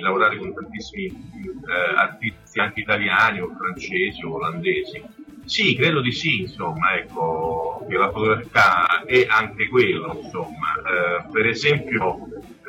lavorare 0.00 0.36
con 0.38 0.52
tantissimi 0.54 1.06
eh, 1.06 1.96
artisti 1.96 2.60
anche 2.60 2.80
italiani 2.80 3.40
o 3.40 3.50
francesi 3.56 4.24
o 4.24 4.34
olandesi 4.34 5.02
sì, 5.46 5.76
credo 5.76 6.00
di 6.00 6.10
sì, 6.10 6.40
insomma, 6.40 6.94
ecco, 6.96 7.86
che 7.88 7.96
la 7.96 8.10
fotografia 8.10 9.04
è 9.04 9.26
anche 9.28 9.68
quello, 9.68 10.18
insomma, 10.20 10.74
Eh, 10.86 11.30
per 11.30 11.46
esempio 11.46 12.18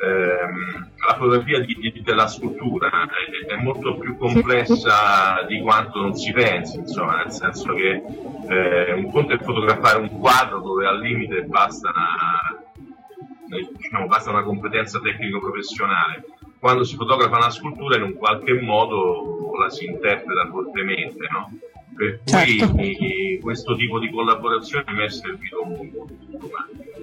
ehm, 0.00 0.90
la 1.06 1.14
fotografia 1.14 1.58
di- 1.60 1.74
di- 1.74 2.02
della 2.02 2.28
scultura 2.28 2.88
è, 2.88 3.46
è 3.52 3.56
molto 3.62 3.98
più 3.98 4.16
complessa 4.16 5.44
di 5.48 5.60
quanto 5.60 6.00
non 6.00 6.14
si 6.14 6.32
pensi, 6.32 6.78
insomma, 6.78 7.16
nel 7.16 7.32
senso 7.32 7.74
che 7.74 8.02
eh, 8.48 8.92
un 8.92 9.10
conto 9.10 9.34
è 9.34 9.38
fotografare 9.38 9.98
un 10.00 10.16
quadro 10.18 10.60
dove 10.60 10.86
al 10.86 11.00
limite 11.00 11.42
basta 11.42 11.90
una, 11.90 13.58
diciamo, 13.76 14.06
basta 14.06 14.30
una 14.30 14.42
competenza 14.44 15.00
tecnico-professionale. 15.00 16.24
Quando 16.58 16.84
si 16.84 16.96
fotografa 16.96 17.36
una 17.36 17.50
scultura 17.50 17.96
in 17.96 18.02
un 18.02 18.14
qualche 18.14 18.60
modo 18.60 19.52
la 19.58 19.70
si 19.70 19.84
interpreta 19.86 20.48
fortemente, 20.50 21.26
no? 21.30 21.50
Per 21.96 22.20
cui 22.24 22.58
Certo. 22.58 22.76
eh, 22.78 23.38
questo 23.40 23.74
tipo 23.76 23.98
di 23.98 24.10
collaborazione 24.10 24.84
mi 24.92 25.04
è 25.04 25.08
servito 25.10 25.64
molto. 25.64 26.06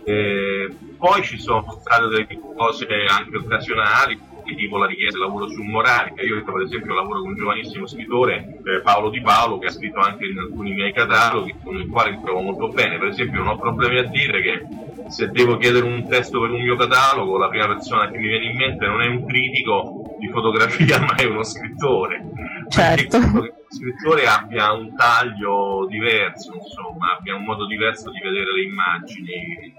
Eh, 0.05 0.73
poi 0.97 1.23
ci 1.23 1.37
sono 1.39 1.65
state 1.79 2.07
delle 2.07 2.39
cose 2.55 2.87
anche 3.09 3.37
occasionali, 3.37 4.19
tipo 4.53 4.77
la 4.77 4.85
richiesta 4.85 5.17
di 5.17 5.23
lavoro 5.23 5.47
su 5.47 5.63
Moralica. 5.63 6.21
Io 6.21 6.43
per 6.43 6.61
esempio 6.61 6.93
lavoro 6.93 7.21
con 7.21 7.29
un 7.29 7.35
giovanissimo 7.35 7.87
scrittore, 7.87 8.59
eh, 8.63 8.81
Paolo 8.81 9.09
Di 9.09 9.21
Paolo, 9.21 9.57
che 9.57 9.67
ha 9.67 9.71
scritto 9.71 9.99
anche 9.99 10.25
in 10.25 10.37
alcuni 10.37 10.73
miei 10.73 10.93
cataloghi, 10.93 11.55
con 11.63 11.75
il 11.77 11.87
quale 11.87 12.11
mi 12.11 12.21
trovo 12.23 12.41
molto 12.41 12.67
bene. 12.67 12.99
Per 12.99 13.07
esempio 13.07 13.39
non 13.39 13.53
ho 13.53 13.57
problemi 13.57 13.97
a 13.97 14.03
dire 14.03 14.41
che 14.41 14.65
se 15.07 15.29
devo 15.29 15.57
chiedere 15.57 15.85
un 15.85 16.07
testo 16.07 16.39
per 16.39 16.51
un 16.51 16.61
mio 16.61 16.75
catalogo, 16.75 17.37
la 17.37 17.49
prima 17.49 17.67
persona 17.67 18.09
che 18.09 18.17
mi 18.17 18.27
viene 18.27 18.51
in 18.51 18.57
mente 18.57 18.85
non 18.85 19.01
è 19.01 19.07
un 19.07 19.25
critico 19.25 20.15
di 20.19 20.27
fotografia, 20.29 20.99
ma 21.01 21.15
è 21.15 21.25
uno 21.25 21.43
scrittore. 21.43 22.23
Certo. 22.69 23.19
Perché 23.19 23.53
scrittore 23.69 24.25
abbia 24.25 24.71
un 24.71 24.95
taglio 24.95 25.85
diverso, 25.89 26.53
insomma, 26.53 27.17
abbia 27.17 27.35
un 27.35 27.43
modo 27.43 27.65
diverso 27.65 28.09
di 28.11 28.19
vedere 28.19 28.53
le 28.53 28.63
immagini 28.63 29.73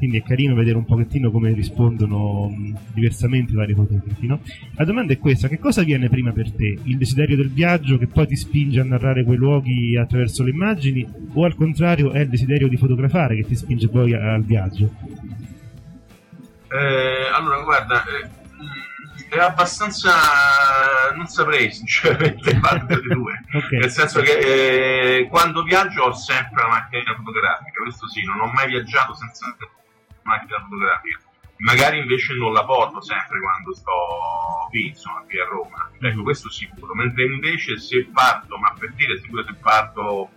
quindi 0.00 0.16
è 0.16 0.22
carino 0.22 0.54
vedere 0.54 0.78
un 0.78 0.86
pochettino 0.86 1.30
come 1.30 1.52
rispondono 1.52 2.48
mh, 2.48 2.78
diversamente 2.94 3.52
i 3.52 3.54
vari 3.54 3.74
fotografi. 3.74 4.26
No? 4.26 4.40
La 4.76 4.86
domanda 4.86 5.12
è 5.12 5.18
questa: 5.18 5.46
che 5.46 5.58
cosa 5.58 5.82
viene 5.82 6.08
prima 6.08 6.32
per 6.32 6.50
te? 6.52 6.78
Il 6.84 6.96
desiderio 6.96 7.36
del 7.36 7.50
viaggio 7.50 7.98
che 7.98 8.06
poi 8.06 8.26
ti 8.26 8.34
spinge 8.34 8.80
a 8.80 8.84
narrare 8.84 9.24
quei 9.24 9.36
luoghi 9.36 9.98
attraverso 9.98 10.42
le 10.42 10.50
immagini, 10.52 11.06
o 11.34 11.44
al 11.44 11.54
contrario 11.54 12.12
è 12.12 12.20
il 12.20 12.30
desiderio 12.30 12.66
di 12.66 12.78
fotografare 12.78 13.36
che 13.36 13.44
ti 13.44 13.54
spinge 13.54 13.90
poi 13.90 14.14
al 14.14 14.42
viaggio? 14.42 14.90
Eh, 16.72 17.30
allora, 17.34 17.60
guarda, 17.60 18.02
eh, 18.04 19.36
è 19.36 19.38
abbastanza. 19.38 20.12
non 21.14 21.26
saprei 21.26 21.70
sinceramente 21.76 22.58
quale 22.58 22.84
delle 22.86 23.14
due. 23.14 23.44
Ok. 23.52 23.72
Nel 23.72 23.90
senso 23.90 24.22
che 24.22 25.18
eh, 25.18 25.28
quando 25.28 25.62
viaggio 25.62 26.04
ho 26.04 26.14
sempre 26.14 26.62
la 26.62 26.68
macchina 26.68 27.14
fotografica, 27.14 27.82
questo 27.82 28.08
sì, 28.08 28.24
non 28.24 28.40
ho 28.40 28.50
mai 28.50 28.66
viaggiato 28.68 29.12
senza 29.12 29.54
macchina 30.22 30.60
fotografica. 30.60 31.18
Magari 31.58 31.98
invece 31.98 32.34
non 32.34 32.52
la 32.52 32.64
porto 32.64 33.02
sempre 33.02 33.38
quando 33.40 33.74
sto 33.74 34.68
qui, 34.70 34.88
insomma, 34.88 35.22
qui 35.28 35.38
a 35.38 35.44
Roma. 35.44 35.90
Ecco, 36.00 36.22
questo 36.22 36.50
sicuro. 36.50 36.94
Mentre 36.94 37.24
invece 37.24 37.78
se 37.78 38.08
parto, 38.12 38.56
ma 38.56 38.74
per 38.78 38.92
dire 38.94 39.18
sicuro 39.18 39.44
se 39.44 39.54
parto 39.60 40.30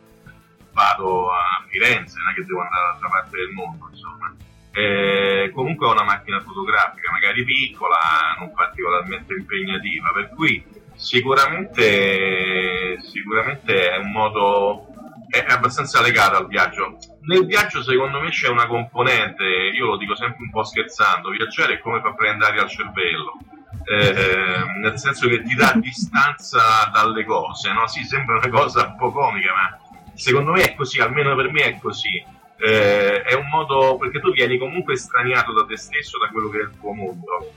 vado 0.74 1.32
a 1.32 1.64
Firenze, 1.68 2.20
non 2.20 2.32
è 2.32 2.34
che 2.34 2.44
devo 2.44 2.62
andare 2.62 2.82
dall'altra 2.82 3.10
parte 3.10 3.38
del 3.38 3.52
mondo, 3.52 3.88
insomma. 3.90 4.36
Eh, 4.76 5.52
comunque 5.54 5.88
ho 5.88 5.92
una 5.92 6.04
macchina 6.04 6.42
fotografica, 6.42 7.12
magari 7.12 7.46
piccola, 7.46 8.36
non 8.40 8.52
particolarmente 8.54 9.34
impegnativa, 9.34 10.12
per 10.12 10.30
cui 10.36 10.66
sicuramente, 10.96 13.00
sicuramente 13.02 13.92
è 13.92 13.98
un 13.98 14.12
modo 14.12 14.93
è 15.42 15.52
abbastanza 15.52 16.00
legato 16.00 16.38
al 16.38 16.48
viaggio. 16.48 16.98
Nel 17.22 17.48
viaggio 17.48 17.82
secondo 17.82 18.22
me 18.22 18.30
c'è 18.30 18.50
una 18.50 18.68
componente, 18.68 19.44
io 19.44 19.88
lo 19.88 19.98
dico 19.98 20.16
sempre 20.16 20.44
un 20.44 20.52
po' 20.52 20.64
scherzando, 20.64 21.30
viaggiare 21.30 21.74
è 21.74 21.80
come 21.80 22.02
far 22.02 22.14
prendere 22.14 22.60
al 22.60 22.70
cervello. 22.70 23.40
Eh, 23.84 24.80
nel 24.80 24.98
senso 24.98 25.28
che 25.28 25.42
ti 25.42 25.56
dà 25.56 25.74
distanza 25.82 26.88
dalle 26.94 27.26
cose, 27.26 27.74
no? 27.74 27.88
Sì, 27.88 28.04
sembra 28.04 28.38
una 28.38 28.50
cosa 28.50 28.86
un 28.86 28.96
po' 28.96 29.12
comica, 29.12 29.52
ma 29.54 29.80
secondo 30.14 30.52
me 30.52 30.62
è 30.62 30.76
così, 30.76 31.02
almeno 31.02 31.36
per 31.36 31.52
me 31.52 31.64
è 31.64 31.80
così. 31.80 32.24
Eh, 32.58 33.24
è 33.24 33.34
un 33.34 33.50
modo 33.50 33.98
perché 33.98 34.20
tu 34.20 34.32
vieni 34.32 34.60
comunque 34.60 34.96
straniato 34.96 35.52
da 35.52 35.66
te 35.66 35.78
stesso, 35.78 36.20
da 36.20 36.28
quello 36.28 36.50
che 36.50 36.60
è 36.60 36.62
il 36.62 36.78
tuo 36.80 36.94
mondo. 36.94 37.54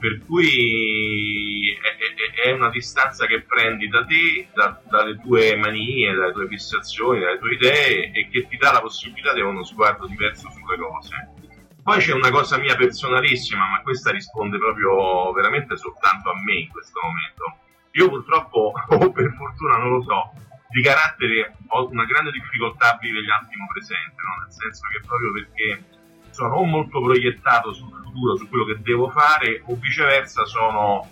Per 0.00 0.24
cui 0.26 1.76
è, 1.78 2.42
è- 2.42 2.48
è 2.48 2.52
una 2.52 2.70
distanza 2.70 3.26
che 3.26 3.42
prendi 3.42 3.86
da 3.88 4.04
te, 4.06 4.48
da- 4.54 4.80
dalle 4.88 5.20
tue 5.20 5.56
manie, 5.56 6.14
dalle 6.14 6.32
tue 6.32 6.48
fissazioni, 6.48 7.20
dalle 7.20 7.38
tue 7.38 7.52
idee 7.52 8.10
e 8.12 8.28
che 8.30 8.48
ti 8.48 8.56
dà 8.56 8.72
la 8.72 8.80
possibilità 8.80 9.34
di 9.34 9.40
avere 9.40 9.54
uno 9.54 9.64
sguardo 9.64 10.06
diverso 10.06 10.48
sulle 10.50 10.78
cose. 10.78 11.34
Poi 11.82 11.98
c'è 11.98 12.14
una 12.14 12.30
cosa 12.30 12.56
mia 12.56 12.76
personalissima, 12.76 13.68
ma 13.68 13.82
questa 13.82 14.10
risponde 14.10 14.56
proprio 14.58 15.32
veramente 15.32 15.76
soltanto 15.76 16.30
a 16.30 16.34
me 16.44 16.54
in 16.54 16.68
questo 16.68 16.98
momento. 17.02 17.58
Io 17.92 18.08
purtroppo, 18.08 18.72
o 18.88 19.12
per 19.12 19.34
fortuna 19.36 19.76
non 19.76 19.90
lo 19.90 20.02
so, 20.02 20.32
di 20.70 20.80
carattere 20.82 21.56
ho 21.68 21.88
una 21.90 22.04
grande 22.04 22.30
difficoltà 22.30 22.94
a 22.94 22.98
vivere 23.00 23.26
l'attimo 23.26 23.66
presente, 23.66 24.14
no? 24.16 24.42
nel 24.44 24.52
senso 24.52 24.82
che 24.92 25.00
proprio 25.04 25.32
perché 25.32 25.99
sono 26.30 26.54
o 26.56 26.64
molto 26.64 27.00
proiettato 27.00 27.72
sul 27.72 27.88
futuro, 28.04 28.36
su 28.36 28.48
quello 28.48 28.64
che 28.64 28.78
devo 28.82 29.08
fare, 29.10 29.62
o 29.66 29.74
viceversa 29.76 30.44
sono 30.44 31.08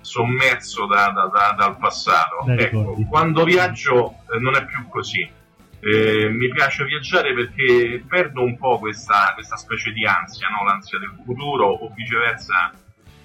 sommerso 0.00 0.86
da- 0.86 1.10
da- 1.10 1.26
da- 1.32 1.54
dal 1.56 1.76
passato. 1.78 2.44
Dai 2.44 2.58
Ecco, 2.58 2.94
quando 3.08 3.44
viaggio 3.44 4.14
eh, 4.32 4.38
non 4.38 4.54
è 4.54 4.64
più 4.64 4.86
così. 4.88 5.28
Eh, 5.78 6.28
mi 6.30 6.48
piace 6.48 6.84
viaggiare 6.84 7.34
perché 7.34 8.02
perdo 8.08 8.42
un 8.42 8.56
po' 8.56 8.78
questa, 8.78 9.32
questa 9.34 9.56
specie 9.56 9.92
di 9.92 10.04
ansia, 10.06 10.48
no? 10.48 10.64
l'ansia 10.64 10.98
del 10.98 11.12
futuro 11.24 11.66
o 11.66 11.92
viceversa 11.94 12.72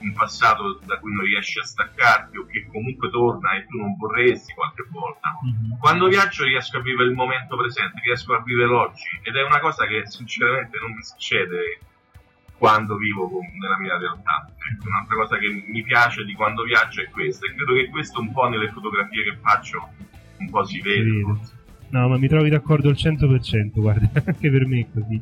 un 0.02 0.14
passato 0.14 0.80
da 0.86 0.97
cui 0.99 1.14
non 1.14 1.24
riesci 1.24 1.60
a 1.60 1.64
staccarti 1.64 2.38
o 2.38 2.45
che 2.45 2.68
comunque 2.72 3.10
torna 3.10 3.54
e 3.54 3.66
tu 3.68 3.78
non 3.78 3.95
vorresti 3.97 4.54
qualche 4.54 4.86
volta. 4.89 5.38
Mhm. 5.43 5.78
Quando 5.78 6.08
viaggio 6.08 6.43
riesco 6.43 6.78
a 6.78 6.82
vivere 6.82 7.10
il 7.10 7.16
momento 7.16 7.56
presente, 7.56 8.02
riesco 8.04 8.34
a 8.34 8.41
vivere 8.41 8.68
l'oggi 8.68 9.08
ed 9.24 9.36
è 9.36 9.43
una 9.43 9.60
cosa 9.60 9.86
che 9.86 10.06
sinceramente 10.06 10.78
non 10.82 10.91
mi 10.93 11.04
succede 11.04 11.80
quando 12.58 12.95
vivo 12.95 13.28
con- 13.28 13.45
nella 13.60 13.80
mia 13.80 13.97
realtà. 13.97 14.47
Ecco, 14.72 14.88
un'altra 14.88 15.16
cosa 15.16 15.38
che 15.38 15.64
mi 15.66 15.84
piace 15.84 16.24
di 16.24 16.34
quando 16.34 16.64
viaggio 16.64 17.02
è 17.02 17.10
questa 17.10 17.47
e 17.47 17.56
credo 17.56 17.74
che 17.74 17.89
questo 17.89 18.20
un 18.20 18.32
po' 18.32 18.47
nelle 18.47 18.70
fotografie 18.72 19.24
che 19.24 19.38
faccio 19.41 19.89
un 20.38 20.49
po' 20.49 20.64
si 20.66 20.80
vede. 20.82 21.24
No, 21.89 22.08
ma 22.08 22.18
mi 22.18 22.28
trovi 22.28 22.49
d'accordo 22.49 22.89
al 22.89 22.95
100%, 22.95 23.72
guarda, 23.74 24.10
anche 24.26 24.49
per 24.49 24.66
me 24.66 24.80
è 24.80 24.88
così. 24.93 25.22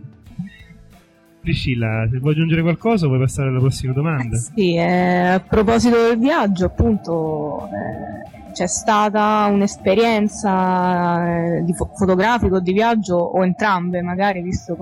Priscilla, 1.42 2.08
se 2.12 2.20
vuoi 2.20 2.34
aggiungere 2.34 2.62
qualcosa 2.62 3.08
vuoi 3.08 3.20
passare 3.20 3.50
alla 3.50 3.60
prossima 3.60 3.94
domanda? 3.94 4.38
Sì, 4.38 4.76
eh, 4.76 4.82
a 4.82 5.40
proposito 5.40 5.96
del 5.96 6.18
viaggio, 6.18 6.66
appunto, 6.66 7.68
eh, 7.68 8.52
c'è 8.52 8.68
stata 8.68 9.48
un'esperienza 9.50 11.58
eh, 11.58 11.64
di 11.64 11.74
fo- 11.74 11.92
fotografica 11.96 12.56
o 12.56 12.60
di 12.60 12.74
viaggio 12.74 13.16
o 13.16 13.44
entrambe, 13.44 14.02
magari, 14.02 14.42
visto 14.42 14.76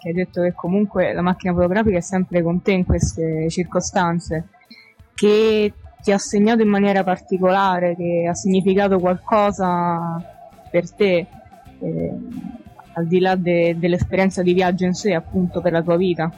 che 0.00 0.08
hai 0.08 0.14
detto 0.14 0.42
che 0.42 0.52
comunque 0.52 1.14
la 1.14 1.22
macchina 1.22 1.54
fotografica 1.54 1.96
è 1.96 2.02
sempre 2.02 2.42
con 2.42 2.60
te 2.60 2.72
in 2.72 2.84
queste 2.84 3.48
circostanze, 3.48 4.48
che 5.14 5.72
ti 6.02 6.12
ha 6.12 6.18
segnato 6.18 6.62
in 6.62 6.68
maniera 6.68 7.04
particolare, 7.04 7.96
che 7.96 8.26
ha 8.28 8.34
significato 8.34 8.98
qualcosa 8.98 10.20
per 10.70 10.92
te, 10.92 11.26
eh, 11.78 12.18
al 12.94 13.06
di 13.06 13.18
là 13.20 13.34
de- 13.36 13.76
dell'esperienza 13.78 14.42
di 14.42 14.52
viaggio 14.52 14.84
in 14.84 14.94
sé, 14.94 15.14
appunto, 15.14 15.60
per 15.60 15.72
la 15.72 15.82
tua 15.82 15.96
vita. 15.96 16.30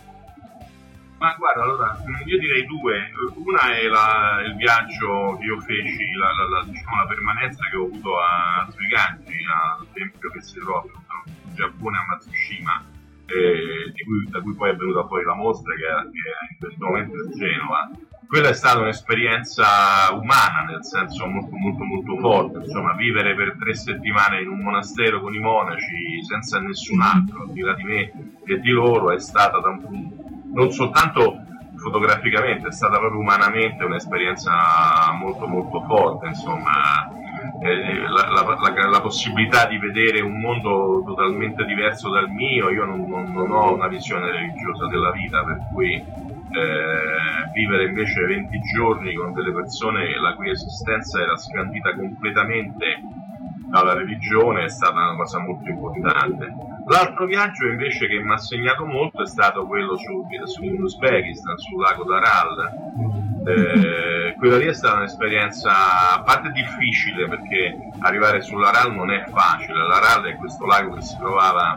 Ma 1.18 1.34
guarda, 1.38 1.62
allora, 1.62 1.96
mm, 2.04 2.28
io 2.28 2.38
direi 2.38 2.66
due. 2.66 3.10
Una 3.36 3.74
è 3.74 3.86
la- 3.86 4.42
il 4.44 4.56
viaggio 4.56 5.36
che 5.38 5.44
io 5.46 5.58
feci, 5.60 6.12
la, 6.12 6.26
la- 6.26 6.58
la- 6.58 6.64
diciamo, 6.68 6.96
la 6.96 7.06
permanenza 7.06 7.64
che 7.70 7.76
ho 7.76 7.84
avuto 7.86 8.18
a 8.18 8.68
Suiganji, 8.70 9.38
al 9.48 9.86
tempio 9.92 10.30
che 10.30 10.42
si 10.42 10.58
trova 10.58 10.82
in 10.84 11.54
Giappone 11.54 11.96
a 11.96 12.04
Matsushima, 12.10 12.84
eh, 13.26 13.92
cui- 14.04 14.28
da 14.28 14.40
cui 14.40 14.54
poi 14.54 14.70
è 14.70 14.76
venuta 14.76 15.04
poi 15.04 15.24
la 15.24 15.34
mostra 15.34 15.72
che 15.74 15.86
è, 15.86 15.96
è 15.96 16.52
in 16.52 16.58
questo 16.58 16.84
momento 16.84 17.14
a 17.16 17.38
Genova. 17.38 17.90
Quella 18.26 18.48
è 18.48 18.54
stata 18.54 18.80
un'esperienza 18.80 19.64
umana, 20.12 20.64
nel 20.68 20.84
senso 20.84 21.26
molto 21.26 21.54
molto 21.54 21.84
molto 21.84 22.16
forte, 22.18 22.58
insomma, 22.58 22.94
vivere 22.94 23.34
per 23.34 23.56
tre 23.58 23.74
settimane 23.74 24.40
in 24.40 24.48
un 24.48 24.60
monastero 24.60 25.20
con 25.20 25.34
i 25.34 25.38
monaci 25.38 26.22
senza 26.26 26.58
nessun 26.58 27.00
altro, 27.00 27.42
al 27.42 27.52
di 27.52 27.60
là 27.60 27.74
di 27.74 27.84
me 27.84 28.12
e 28.44 28.58
di 28.60 28.70
loro, 28.70 29.12
è 29.12 29.18
stata 29.20 29.58
non 29.60 30.70
soltanto 30.72 31.36
fotograficamente, 31.76 32.68
è 32.68 32.72
stata 32.72 32.98
proprio 32.98 33.20
umanamente 33.20 33.84
un'esperienza 33.84 34.52
molto 35.18 35.46
molto 35.46 35.80
forte, 35.82 36.28
insomma, 36.28 37.08
Eh, 37.60 37.98
la, 38.08 38.28
la- 38.30 38.58
la- 38.58 38.88
la 38.88 39.00
possibilità 39.00 39.66
di 39.66 39.78
vedere 39.78 40.20
un 40.20 40.38
mondo 40.40 41.02
totalmente 41.06 41.64
diverso 41.64 42.10
dal 42.10 42.28
mio, 42.28 42.68
io 42.70 42.84
non, 42.84 43.06
non- 43.08 43.32
non 43.32 43.50
ho 43.52 43.72
una 43.74 43.86
visione 43.86 44.30
religiosa 44.30 44.86
della 44.88 45.10
vita, 45.12 45.42
per 45.44 45.58
cui 45.72 46.02
eh, 46.50 47.50
vivere 47.52 47.86
invece 47.86 48.24
20 48.24 48.60
giorni 48.74 49.14
con 49.14 49.32
delle 49.32 49.52
persone 49.52 50.18
la 50.20 50.34
cui 50.34 50.50
esistenza 50.50 51.20
era 51.20 51.36
scandita 51.36 51.94
completamente 51.94 53.00
dalla 53.74 53.94
religione 53.94 54.64
è 54.64 54.68
stata 54.68 54.94
una 54.94 55.16
cosa 55.16 55.40
molto 55.40 55.68
importante. 55.68 56.46
L'altro 56.86 57.26
viaggio 57.26 57.66
invece 57.66 58.06
che 58.06 58.22
mi 58.22 58.32
ha 58.32 58.36
segnato 58.36 58.84
molto 58.84 59.22
è 59.22 59.26
stato 59.26 59.66
quello 59.66 59.96
su, 59.96 60.24
su 60.44 60.62
in 60.62 60.80
Uzbekistan, 60.80 61.56
sul 61.56 61.80
lago 61.80 62.04
d'Aral. 62.04 62.70
Eh, 63.46 64.34
quella 64.38 64.58
lì 64.58 64.66
è 64.66 64.72
stata 64.72 64.98
un'esperienza 64.98 66.14
a 66.14 66.22
parte 66.22 66.50
difficile 66.50 67.26
perché 67.26 67.76
arrivare 67.98 68.42
sull'Aral 68.42 68.94
non 68.94 69.10
è 69.10 69.24
facile. 69.28 69.86
L'Aral 69.86 70.24
è 70.24 70.36
questo 70.36 70.66
lago 70.66 70.94
che 70.94 71.02
si 71.02 71.16
trovava 71.16 71.76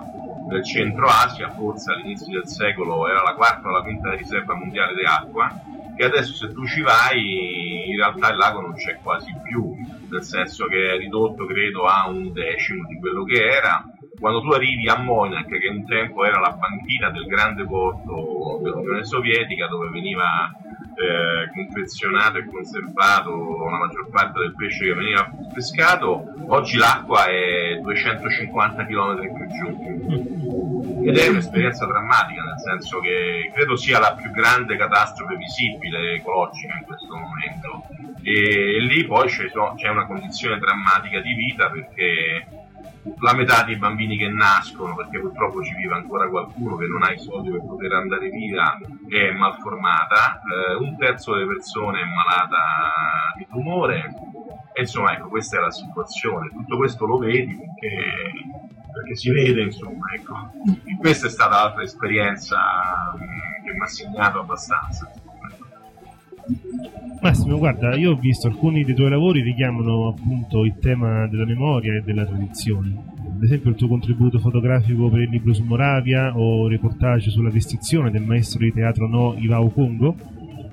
nel 0.50 0.64
centro 0.64 1.08
Asia, 1.08 1.50
forse 1.52 1.92
all'inizio 1.92 2.32
del 2.32 2.48
secolo 2.48 3.08
era 3.08 3.22
la 3.22 3.34
quarta 3.34 3.68
o 3.68 3.72
la 3.72 3.82
quinta 3.82 4.14
riserva 4.14 4.56
mondiale 4.56 4.94
di 4.96 5.04
acqua 5.04 5.76
che 5.98 6.06
adesso 6.06 6.34
se 6.34 6.54
tu 6.54 6.64
ci 6.68 6.82
vai 6.82 7.90
in 7.90 7.96
realtà 7.96 8.30
il 8.30 8.38
lago 8.38 8.62
non 8.62 8.76
c'è 8.76 9.00
quasi 9.02 9.36
più, 9.44 9.76
nel 10.10 10.22
senso 10.22 10.68
che 10.68 10.94
è 10.94 10.98
ridotto 10.98 11.46
credo 11.48 11.86
a 11.86 12.08
un 12.08 12.32
decimo 12.32 12.86
di 12.88 13.00
quello 13.00 13.24
che 13.24 13.44
era. 13.44 13.84
Quando 14.20 14.42
tu 14.42 14.50
arrivi 14.50 14.88
a 14.88 14.98
Monac, 14.98 15.48
che 15.48 15.68
un 15.68 15.86
tempo 15.86 16.24
era 16.24 16.40
la 16.40 16.52
banchina 16.52 17.10
del 17.10 17.26
grande 17.26 17.66
porto 17.66 18.60
dell'Unione 18.62 19.04
Sovietica, 19.06 19.68
dove 19.68 19.90
veniva 19.90 20.52
eh, 20.98 21.50
confezionato 21.54 22.40
e 22.40 22.46
conservato 22.46 23.30
la 23.70 23.78
maggior 23.78 24.10
parte 24.10 24.40
del 24.40 24.56
pesce 24.56 24.86
che 24.86 24.94
veniva 24.94 25.30
pescato, 25.54 26.26
oggi 26.48 26.78
l'acqua 26.78 27.26
è 27.26 27.78
250 27.82 28.86
km 28.86 29.20
più 29.20 29.48
giù. 29.48 31.06
Ed 31.06 31.16
è 31.16 31.28
un'esperienza 31.28 31.86
drammatica, 31.86 32.42
nel 32.42 32.60
senso 32.60 33.00
che 33.00 33.52
credo 33.54 33.76
sia 33.76 34.00
la 34.00 34.14
più 34.16 34.32
grande 34.32 34.76
catastrofe 34.76 35.36
visibile 35.36 36.16
ecologica 36.16 36.74
in 36.74 36.86
questo 36.86 37.16
momento. 37.16 37.84
E 38.24 38.80
lì 38.82 39.06
poi 39.06 39.28
c'è, 39.28 39.50
c'è 39.76 39.90
una 39.90 40.06
condizione 40.06 40.58
drammatica 40.58 41.22
di 41.22 41.34
vita 41.34 41.70
perché 41.70 42.57
la 43.20 43.34
metà 43.34 43.64
dei 43.64 43.78
bambini 43.78 44.18
che 44.18 44.28
nascono, 44.28 44.96
perché 44.96 45.20
purtroppo 45.20 45.64
ci 45.64 45.74
vive 45.76 45.96
ancora 45.96 46.30
qualcuno 46.30 46.76
che 46.76 46.88
non 46.88 47.04
ha 47.04 47.12
i 47.12 47.20
soldi 47.20 47.50
per 47.50 47.66
poter 47.66 47.92
andare 47.94 48.30
via, 48.30 48.78
è 49.08 49.32
malformata, 49.32 50.42
eh, 50.42 50.76
un 50.76 50.98
terzo 50.98 51.34
delle 51.34 51.48
persone 51.48 52.02
è 52.02 52.06
malata 52.06 53.34
di 53.36 53.48
tumore, 53.50 54.14
e 54.74 54.82
insomma 54.82 55.14
ecco 55.14 55.28
questa 55.30 55.58
è 55.58 55.62
la 55.62 55.72
situazione, 55.72 56.50
tutto 56.50 56.78
questo 56.78 57.06
lo 57.06 57.18
vedi 57.18 57.56
perché, 57.56 58.12
perché 58.94 59.16
si 59.16 59.32
vede 59.32 59.64
insomma 59.64 60.14
ecco. 60.14 60.52
Questa 61.00 61.28
è 61.28 61.30
stata 61.30 61.56
l'altra 61.56 61.84
esperienza 61.84 62.58
mm, 63.16 63.66
che 63.66 63.72
mi 63.72 63.82
ha 63.82 63.88
segnato 63.88 64.40
abbastanza. 64.40 65.12
Massimo, 67.20 67.58
guarda, 67.58 67.96
io 67.96 68.12
ho 68.12 68.16
visto 68.16 68.48
alcuni 68.48 68.84
dei 68.84 68.94
tuoi 68.94 69.10
lavori 69.10 69.42
richiamano 69.42 70.08
appunto 70.10 70.64
il 70.64 70.78
tema 70.80 71.28
della 71.28 71.46
memoria 71.46 71.96
e 71.96 72.02
della 72.02 72.26
tradizione. 72.26 73.16
Ad 73.36 73.44
esempio 73.44 73.72
il 73.72 73.76
tuo 73.76 73.88
contributo 73.88 74.40
fotografico 74.40 75.10
per 75.10 75.22
il 75.22 75.30
libro 75.30 75.54
su 75.54 75.64
Moravia 75.64 76.38
o 76.38 76.68
reportage 76.68 77.30
sulla 77.30 77.50
vestizione 77.50 78.12
del 78.12 78.22
maestro 78.22 78.60
di 78.60 78.72
teatro 78.72 79.08
No 79.08 79.36
Ivao 79.38 79.70
Kongo 79.70 80.16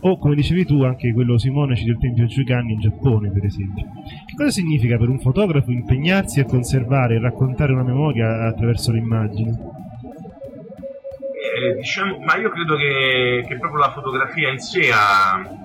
o 0.01 0.19
come 0.19 0.35
dicevi 0.35 0.67
tu 0.67 0.83
anche 0.83 1.13
quello 1.15 1.39
sui 1.39 1.51
monaci 1.51 1.85
del 1.85 1.99
Tempio 1.99 2.27
Jukan 2.27 2.69
in 2.69 2.79
Giappone 2.79 3.31
per 3.31 3.45
esempio. 3.47 3.85
Che 4.27 4.35
cosa 4.37 4.51
significa 4.51 4.99
per 4.99 5.09
un 5.09 5.19
fotografo 5.19 5.71
impegnarsi 5.71 6.41
a 6.41 6.45
conservare 6.45 7.15
e 7.15 7.21
raccontare 7.21 7.73
una 7.73 7.85
memoria 7.85 8.47
attraverso 8.47 8.93
le 8.93 8.99
immagini? 8.99 9.51
Eh, 11.55 11.77
diciamo, 11.77 12.19
ma 12.19 12.37
io 12.37 12.51
credo 12.51 12.77
che, 12.77 13.45
che 13.47 13.59
proprio 13.59 13.81
la 13.81 13.93
fotografia 13.93 14.51
in 14.51 14.59
sé 14.59 14.91
ha 14.93 15.64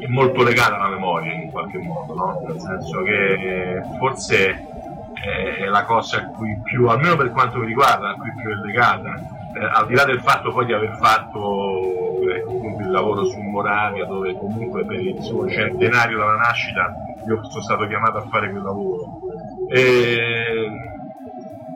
è 0.00 0.06
molto 0.06 0.42
legata 0.42 0.76
alla 0.76 0.94
memoria 0.94 1.32
in 1.32 1.50
qualche 1.50 1.78
modo, 1.78 2.14
no? 2.14 2.40
nel 2.46 2.60
senso 2.60 3.02
che 3.02 3.82
forse 3.98 4.68
è 5.22 5.66
la 5.66 5.84
cosa 5.84 6.18
a 6.18 6.26
cui 6.26 6.58
più, 6.62 6.88
almeno 6.88 7.16
per 7.16 7.30
quanto 7.30 7.58
mi 7.58 7.66
riguarda, 7.66 8.10
a 8.10 8.14
cui 8.14 8.32
più 8.34 8.50
è 8.50 8.54
legata. 8.54 9.38
Eh, 9.52 9.64
al 9.64 9.86
di 9.86 9.94
là 9.94 10.04
del 10.04 10.20
fatto 10.20 10.52
poi 10.52 10.64
di 10.64 10.72
aver 10.72 10.96
fatto 10.96 11.82
eh, 12.22 12.44
il 12.80 12.90
lavoro 12.90 13.24
su 13.24 13.38
Moravia, 13.40 14.06
dove 14.06 14.32
comunque 14.34 14.84
per 14.84 15.00
il 15.00 15.20
suo 15.22 15.48
centenario 15.48 16.18
dalla 16.18 16.36
nascita 16.36 16.94
io 17.26 17.44
sono 17.44 17.62
stato 17.62 17.86
chiamato 17.86 18.18
a 18.18 18.26
fare 18.28 18.50
quel 18.50 18.62
lavoro. 18.62 19.20
E 19.68 20.68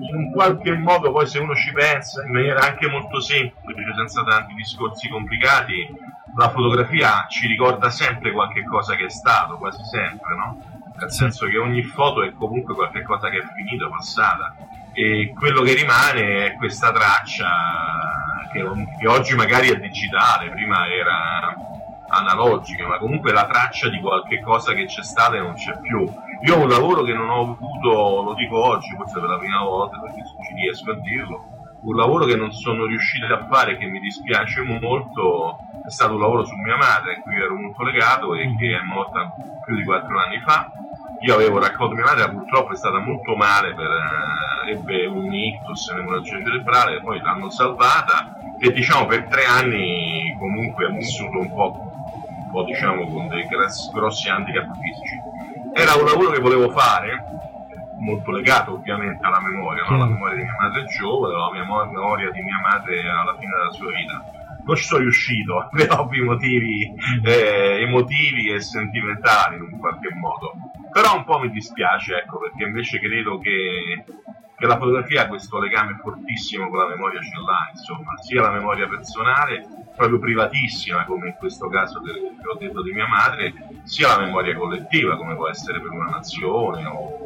in 0.00 0.30
qualche 0.32 0.74
modo 0.76 1.12
poi 1.12 1.26
se 1.26 1.38
uno 1.38 1.54
ci 1.54 1.72
pensa 1.72 2.22
in 2.24 2.32
maniera 2.32 2.60
anche 2.60 2.88
molto 2.88 3.20
semplice, 3.20 3.94
senza 3.96 4.22
tanti 4.22 4.54
discorsi 4.54 5.08
complicati, 5.08 5.86
la 6.36 6.50
fotografia 6.50 7.26
ci 7.28 7.46
ricorda 7.46 7.90
sempre 7.90 8.32
qualche 8.32 8.64
cosa 8.64 8.94
che 8.96 9.06
è 9.06 9.10
stato, 9.10 9.56
quasi 9.56 9.82
sempre, 9.84 10.34
no? 10.36 10.58
Nel 10.96 11.10
senso 11.10 11.46
che 11.46 11.58
ogni 11.58 11.82
foto 11.82 12.22
è 12.22 12.32
comunque 12.32 12.74
qualche 12.74 13.02
cosa 13.02 13.28
che 13.28 13.38
è 13.38 13.44
finita, 13.54 13.88
passata. 13.88 14.54
E 14.92 15.32
quello 15.36 15.62
che 15.62 15.74
rimane 15.74 16.46
è 16.46 16.54
questa 16.54 16.92
traccia 16.92 17.48
che, 18.52 18.64
che 19.00 19.08
oggi 19.08 19.34
magari 19.34 19.70
è 19.70 19.76
digitale, 19.76 20.50
prima 20.50 20.86
era 20.88 21.54
analogica, 22.08 22.86
ma 22.86 22.98
comunque 22.98 23.32
la 23.32 23.46
traccia 23.46 23.88
di 23.88 24.00
qualche 24.00 24.40
cosa 24.40 24.72
che 24.72 24.84
c'è 24.86 25.02
stata 25.02 25.36
e 25.36 25.40
non 25.40 25.54
c'è 25.54 25.78
più. 25.80 26.08
Io 26.46 26.56
ho 26.56 26.62
un 26.62 26.68
lavoro 26.68 27.02
che 27.02 27.12
non 27.12 27.28
ho 27.28 27.40
avuto, 27.40 28.22
lo 28.22 28.34
dico 28.34 28.62
oggi, 28.62 28.94
forse 28.96 29.18
per 29.18 29.28
la 29.28 29.38
prima 29.38 29.62
volta, 29.62 29.98
perché 29.98 30.22
ci 30.46 30.54
riesco 30.54 30.90
a 30.90 31.00
dirlo, 31.00 31.44
un 31.82 31.96
lavoro 31.96 32.24
che 32.24 32.36
non 32.36 32.52
sono 32.52 32.86
riuscito 32.86 33.32
a 33.32 33.46
fare 33.46 33.76
che 33.76 33.86
mi 33.86 33.98
dispiace 33.98 34.62
molto 34.62 35.58
è 35.86 35.90
stato 35.90 36.14
un 36.14 36.20
lavoro 36.20 36.44
su 36.44 36.54
mia 36.56 36.76
madre, 36.76 37.16
a 37.16 37.20
cui 37.20 37.36
ero 37.36 37.54
molto 37.56 37.82
legato 37.82 38.34
e 38.34 38.54
che 38.56 38.74
è 38.74 38.82
morta 38.82 39.34
più 39.62 39.76
di 39.76 39.84
quattro 39.84 40.18
anni 40.18 40.40
fa. 40.40 40.70
Io 41.20 41.34
avevo 41.34 41.58
raccolto 41.58 41.94
mia 41.94 42.04
madre, 42.04 42.30
purtroppo 42.30 42.72
è 42.72 42.76
stata 42.76 43.00
molto 43.00 43.36
male, 43.36 43.74
per, 43.74 43.90
eh, 43.90 44.70
ebbe 44.70 45.04
un 45.04 45.32
ictus, 45.32 45.88
un'emorragia 45.88 46.42
cerebrale, 46.42 47.00
poi 47.00 47.20
l'hanno 47.20 47.50
salvata 47.50 48.34
e 48.58 48.72
diciamo 48.72 49.04
per 49.06 49.24
tre 49.24 49.44
anni 49.44 50.34
comunque 50.38 50.86
ha 50.86 50.90
vissuto 50.90 51.38
un 51.38 51.52
po', 51.52 51.76
un 52.28 52.50
po' 52.50 52.64
diciamo 52.64 53.06
con 53.08 53.28
dei 53.28 53.46
grossi, 53.46 53.90
grossi 53.92 54.28
handicap 54.30 54.72
fisici. 54.80 55.20
Era 55.74 55.96
un 55.96 56.06
lavoro 56.06 56.30
che 56.30 56.40
volevo 56.40 56.70
fare, 56.70 57.24
molto 57.98 58.30
legato 58.30 58.72
ovviamente 58.72 59.24
alla 59.24 59.40
memoria, 59.40 59.84
no? 59.86 59.96
alla 59.96 60.06
memoria 60.06 60.36
di 60.36 60.42
mia 60.44 60.56
madre 60.58 60.84
giovane, 60.86 61.34
alla 61.34 61.86
memoria 61.86 62.30
di 62.30 62.40
mia 62.40 62.60
madre 62.62 63.00
alla 63.00 63.34
fine 63.38 63.52
della 63.54 63.72
sua 63.72 63.90
vita 63.90 64.33
non 64.64 64.76
ci 64.76 64.84
sono 64.84 65.00
riuscito 65.00 65.68
per 65.72 65.90
ovvi 65.92 66.20
motivi 66.22 66.90
eh, 67.24 67.82
emotivi 67.82 68.52
e 68.52 68.60
sentimentali 68.60 69.56
in 69.56 69.62
un 69.62 69.78
qualche 69.78 70.12
modo. 70.14 70.52
Però 70.90 71.16
un 71.16 71.24
po' 71.24 71.38
mi 71.38 71.50
dispiace, 71.50 72.16
ecco, 72.16 72.38
perché 72.38 72.64
invece 72.64 73.00
credo 73.00 73.38
che, 73.38 74.04
che 74.56 74.66
la 74.66 74.78
fotografia 74.78 75.22
ha 75.22 75.28
questo 75.28 75.58
legame 75.58 75.98
fortissimo 76.00 76.68
con 76.68 76.78
la 76.78 76.88
memoria 76.88 77.20
ce 77.20 77.40
l'ha, 77.44 77.70
insomma, 77.72 78.16
sia 78.22 78.42
la 78.42 78.52
memoria 78.52 78.86
personale, 78.86 79.66
proprio 79.96 80.18
privatissima, 80.18 81.04
come 81.04 81.28
in 81.28 81.34
questo 81.34 81.68
caso 81.68 81.98
del, 82.00 82.14
che 82.40 82.48
ho 82.48 82.56
detto 82.58 82.82
di 82.82 82.92
mia 82.92 83.08
madre, 83.08 83.52
sia 83.82 84.08
la 84.08 84.24
memoria 84.24 84.54
collettiva, 84.56 85.16
come 85.16 85.34
può 85.34 85.48
essere 85.48 85.80
per 85.80 85.90
una 85.90 86.10
nazione 86.10 86.84
o 86.86 87.24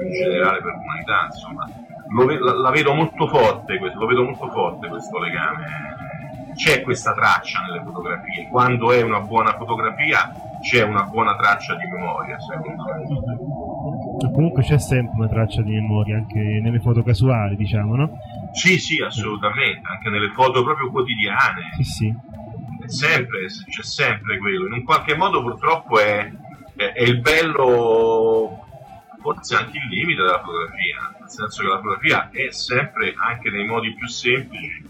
in 0.00 0.12
generale 0.12 0.60
per 0.60 0.74
l'umanità, 0.74 1.26
insomma. 1.26 1.68
Lo, 2.10 2.26
la, 2.38 2.52
la, 2.52 2.70
vedo 2.70 2.92
molto 2.92 3.26
forte, 3.26 3.78
lo 3.78 4.06
vedo 4.06 4.22
molto 4.22 4.48
forte 4.50 4.88
questo 4.88 5.18
legame 5.18 5.93
c'è 6.54 6.82
questa 6.82 7.12
traccia 7.12 7.60
nelle 7.60 7.82
fotografie. 7.84 8.48
Quando 8.48 8.92
è 8.92 9.02
una 9.02 9.20
buona 9.20 9.54
fotografia 9.56 10.32
c'è 10.60 10.82
una 10.82 11.02
buona 11.02 11.36
traccia 11.36 11.74
di 11.74 11.86
memoria, 11.86 12.38
secondo 12.40 12.84
me. 12.84 14.32
Comunque 14.32 14.62
c'è 14.62 14.78
sempre 14.78 15.14
una 15.18 15.28
traccia 15.28 15.62
di 15.62 15.72
memoria 15.72 16.16
anche 16.16 16.38
nelle 16.38 16.80
foto 16.80 17.02
casuali, 17.02 17.56
diciamo, 17.56 17.96
no? 17.96 18.18
Sì, 18.52 18.78
sì, 18.78 19.02
assolutamente, 19.02 19.86
anche 19.86 20.08
nelle 20.08 20.30
foto 20.30 20.64
proprio 20.64 20.90
quotidiane. 20.90 21.72
Sì, 21.76 21.84
sì. 21.84 22.14
Sempre, 22.86 23.46
c'è 23.46 23.82
sempre 23.82 24.38
quello. 24.38 24.66
In 24.66 24.72
un 24.72 24.84
qualche 24.84 25.14
modo 25.14 25.42
purtroppo 25.42 26.00
è, 26.00 26.30
è, 26.76 26.92
è 26.92 27.02
il 27.02 27.20
bello 27.20 28.62
forse 29.24 29.56
anche 29.56 29.78
il 29.78 29.88
limite 29.88 30.20
della 30.20 30.42
fotografia, 30.42 31.14
nel 31.18 31.30
senso 31.30 31.62
che 31.62 31.68
la 31.68 31.76
fotografia 31.76 32.30
è 32.30 32.50
sempre, 32.50 33.14
anche 33.16 33.48
nei 33.48 33.64
modi 33.64 33.94
più 33.94 34.06
semplici, 34.06 34.84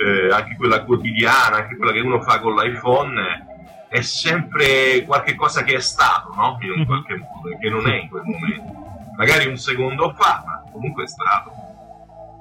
eh, 0.00 0.32
anche 0.32 0.56
quella 0.56 0.82
quotidiana, 0.84 1.56
anche 1.56 1.76
quella 1.76 1.92
che 1.92 2.00
uno 2.00 2.22
fa 2.22 2.40
con 2.40 2.54
l'iPhone, 2.54 3.46
è 3.88 4.00
sempre 4.00 5.04
qualche 5.04 5.34
cosa 5.34 5.62
che 5.62 5.74
è 5.74 5.80
stato, 5.80 6.32
no? 6.34 6.56
In 6.60 6.70
un 6.70 6.78
mhm. 6.80 6.86
qualche 6.86 7.16
modo, 7.16 7.58
che 7.58 7.68
non 7.68 7.88
è 7.88 8.00
in 8.00 8.08
quel 8.08 8.22
momento. 8.24 8.88
Magari 9.16 9.48
un 9.48 9.56
secondo 9.58 10.14
fa, 10.16 10.42
ma 10.46 10.64
comunque 10.72 11.04
è 11.04 11.06
stato. 11.06 11.52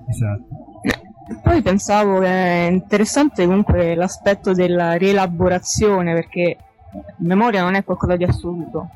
Esatto. 0.07 0.67
Poi 1.43 1.61
pensavo 1.61 2.19
che 2.19 2.27
è 2.27 2.69
interessante 2.71 3.45
comunque 3.45 3.93
l'aspetto 3.93 4.53
della 4.53 4.93
rielaborazione, 4.93 6.13
perché 6.13 6.57
memoria 7.17 7.61
non 7.61 7.75
è 7.75 7.83
qualcosa 7.83 8.15
di 8.15 8.23
assoluto. 8.23 8.89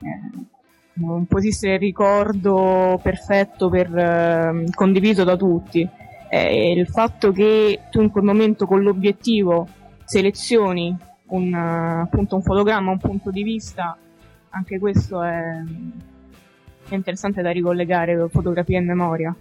Eh, 0.00 0.48
non 0.94 1.26
può 1.26 1.38
esistere 1.38 1.74
il 1.74 1.80
ricordo 1.80 2.98
perfetto 3.02 3.68
per, 3.68 3.94
eh, 3.96 4.64
condiviso 4.74 5.24
da 5.24 5.36
tutti 5.36 5.88
eh, 6.30 6.72
il 6.72 6.86
fatto 6.86 7.32
che 7.32 7.80
tu 7.90 8.00
in 8.00 8.10
quel 8.10 8.24
momento 8.24 8.64
con 8.64 8.82
l'obiettivo 8.82 9.68
selezioni 10.04 10.96
un, 11.26 11.54
appunto, 11.54 12.36
un 12.36 12.42
fotogramma, 12.42 12.92
un 12.92 12.98
punto 12.98 13.30
di 13.30 13.42
vista, 13.42 13.96
anche 14.50 14.78
questo 14.78 15.22
è, 15.22 15.62
è 16.88 16.94
interessante 16.94 17.42
da 17.42 17.50
ricollegare 17.50 18.28
fotografia 18.28 18.78
e 18.78 18.82
memoria. 18.82 19.34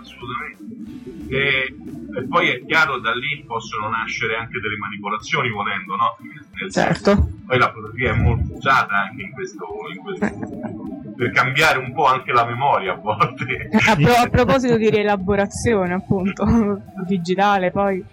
Assolutamente. 0.00 1.34
E, 1.34 1.74
e, 2.16 2.26
poi 2.28 2.48
è 2.48 2.64
chiaro 2.64 3.00
da 3.00 3.14
lì 3.14 3.42
possono 3.46 3.88
nascere 3.88 4.36
anche 4.36 4.60
delle 4.60 4.76
manipolazioni 4.76 5.50
volendo, 5.50 5.96
no? 5.96 6.16
Nel 6.60 6.70
certo. 6.70 7.14
Senso, 7.14 7.32
poi 7.46 7.58
la 7.58 7.72
fotografia 7.72 8.12
è 8.12 8.16
molto 8.16 8.54
usata 8.54 8.94
anche 9.08 9.22
in 9.22 9.32
questo, 9.32 9.66
in 9.94 10.02
questo 10.02 10.24
eh. 10.24 10.85
Per 11.16 11.30
cambiare 11.32 11.78
un 11.78 11.92
po' 11.92 12.06
anche 12.06 12.32
la 12.32 12.44
memoria 12.44 12.92
a 12.92 12.96
volte. 12.96 13.68
A, 13.88 13.96
pro- 13.96 14.12
a 14.12 14.28
proposito 14.28 14.76
di 14.76 14.90
rielaborazione, 14.90 15.94
appunto, 15.94 16.44
digitale, 17.06 17.70
poi. 17.70 18.04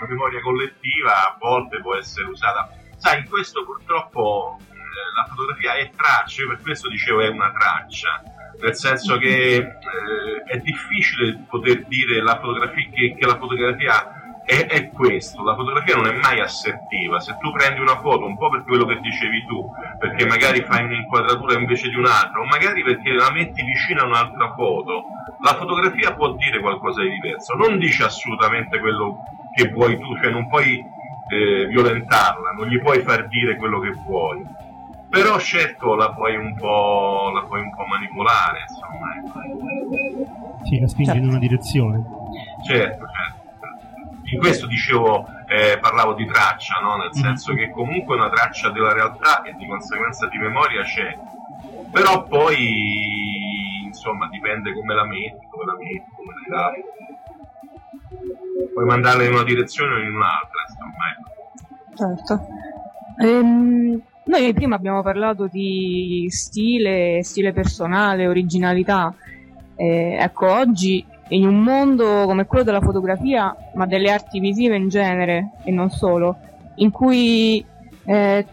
la 0.00 0.06
memoria 0.08 0.40
collettiva 0.40 1.12
a 1.12 1.36
volte 1.38 1.80
può 1.80 1.94
essere 1.94 2.26
usata. 2.28 2.70
Sai, 2.96 3.20
in 3.20 3.28
questo 3.28 3.64
purtroppo 3.64 4.58
eh, 4.58 4.74
la 5.14 5.26
fotografia 5.28 5.74
è 5.74 5.90
traccia, 5.94 6.42
io 6.42 6.48
per 6.48 6.60
questo 6.62 6.88
dicevo 6.88 7.20
è 7.20 7.28
una 7.28 7.52
traccia, 7.52 8.22
nel 8.60 8.74
senso 8.74 9.18
che 9.18 9.56
eh, 9.56 10.42
è 10.46 10.56
difficile 10.58 11.44
poter 11.48 11.84
dire 11.86 12.22
la 12.22 12.38
fotografia, 12.40 12.88
che, 12.90 13.14
che 13.18 13.26
la 13.26 13.36
fotografia 13.36 14.15
è, 14.46 14.64
è, 14.66 14.90
questo, 14.90 15.42
la 15.42 15.56
fotografia 15.56 15.96
non 15.96 16.06
è 16.06 16.12
mai 16.12 16.40
assertiva, 16.40 17.18
se 17.18 17.36
tu 17.40 17.50
prendi 17.50 17.80
una 17.80 17.98
foto 17.98 18.24
un 18.24 18.38
po' 18.38 18.48
per 18.48 18.62
quello 18.62 18.84
che 18.86 19.00
dicevi 19.00 19.44
tu, 19.44 19.68
perché 19.98 20.24
magari 20.24 20.62
fai 20.62 20.84
un'inquadratura 20.84 21.58
invece 21.58 21.88
di 21.88 21.96
un'altra, 21.96 22.38
o 22.38 22.44
magari 22.44 22.84
perché 22.84 23.12
la 23.12 23.32
metti 23.32 23.64
vicino 23.64 24.02
a 24.02 24.06
un'altra 24.06 24.54
foto, 24.54 25.02
la 25.40 25.54
fotografia 25.56 26.14
può 26.14 26.32
dire 26.34 26.60
qualcosa 26.60 27.02
di 27.02 27.10
diverso, 27.10 27.56
non 27.56 27.76
dice 27.78 28.04
assolutamente 28.04 28.78
quello 28.78 29.18
che 29.52 29.68
vuoi 29.68 29.98
tu, 29.98 30.16
cioè 30.22 30.30
non 30.30 30.48
puoi 30.48 30.78
eh, 30.78 31.66
violentarla, 31.66 32.52
non 32.52 32.68
gli 32.68 32.80
puoi 32.80 33.00
far 33.00 33.26
dire 33.26 33.56
quello 33.56 33.80
che 33.80 33.90
vuoi. 33.90 34.44
Però 35.08 35.38
certo 35.40 35.94
la 35.94 36.12
puoi 36.12 36.36
un 36.36 36.54
po', 36.54 37.30
la 37.34 37.42
puoi 37.42 37.62
un 37.62 37.74
po 37.74 37.84
manipolare, 37.84 38.64
insomma. 38.68 39.12
Sì, 40.62 40.78
la 40.78 40.88
spingi 40.88 41.10
certo. 41.10 41.22
in 41.22 41.28
una 41.30 41.38
direzione. 41.38 42.04
Certo, 42.64 43.06
certo 43.06 43.15
in 44.26 44.38
questo 44.38 44.66
dicevo, 44.66 45.26
eh, 45.46 45.78
parlavo 45.78 46.14
di 46.14 46.26
traccia, 46.26 46.80
no? 46.80 46.96
nel 46.96 47.10
mhm. 47.12 47.20
senso 47.20 47.54
che 47.54 47.70
comunque 47.70 48.16
una 48.16 48.30
traccia 48.30 48.70
della 48.70 48.92
realtà 48.92 49.42
e 49.42 49.54
di 49.54 49.66
conseguenza 49.66 50.26
di 50.26 50.38
memoria 50.38 50.82
c'è, 50.82 51.16
però 51.92 52.24
poi 52.24 53.84
insomma 53.84 54.28
dipende 54.28 54.72
come 54.72 54.94
la 54.94 55.04
metti, 55.04 55.46
come 55.48 55.64
la 55.64 55.76
metti, 55.76 56.10
come 56.14 56.32
la 56.48 56.56
dai. 56.56 56.84
Puoi 58.72 58.84
mandarla 58.84 59.24
in 59.24 59.32
una 59.32 59.44
direzione 59.44 59.94
o 59.94 59.98
in 59.98 60.14
un'altra, 60.14 60.60
insomma. 60.68 61.10
Ecco. 61.12 61.34
Certo. 61.96 62.46
Ehm, 63.18 64.02
noi 64.24 64.52
prima 64.52 64.76
abbiamo 64.76 65.02
parlato 65.02 65.46
di 65.46 66.26
stile, 66.30 67.22
stile 67.22 67.52
personale, 67.52 68.26
originalità. 68.26 69.14
Eh, 69.76 70.16
ecco, 70.18 70.50
oggi 70.50 71.04
in 71.28 71.46
un 71.46 71.60
mondo 71.60 72.24
come 72.26 72.46
quello 72.46 72.64
della 72.64 72.80
fotografia, 72.80 73.54
ma 73.74 73.86
delle 73.86 74.10
arti 74.10 74.38
visive 74.38 74.76
in 74.76 74.88
genere 74.88 75.52
e 75.64 75.70
non 75.70 75.90
solo, 75.90 76.36
in 76.76 76.90
cui 76.90 77.64
eh, 78.04 78.46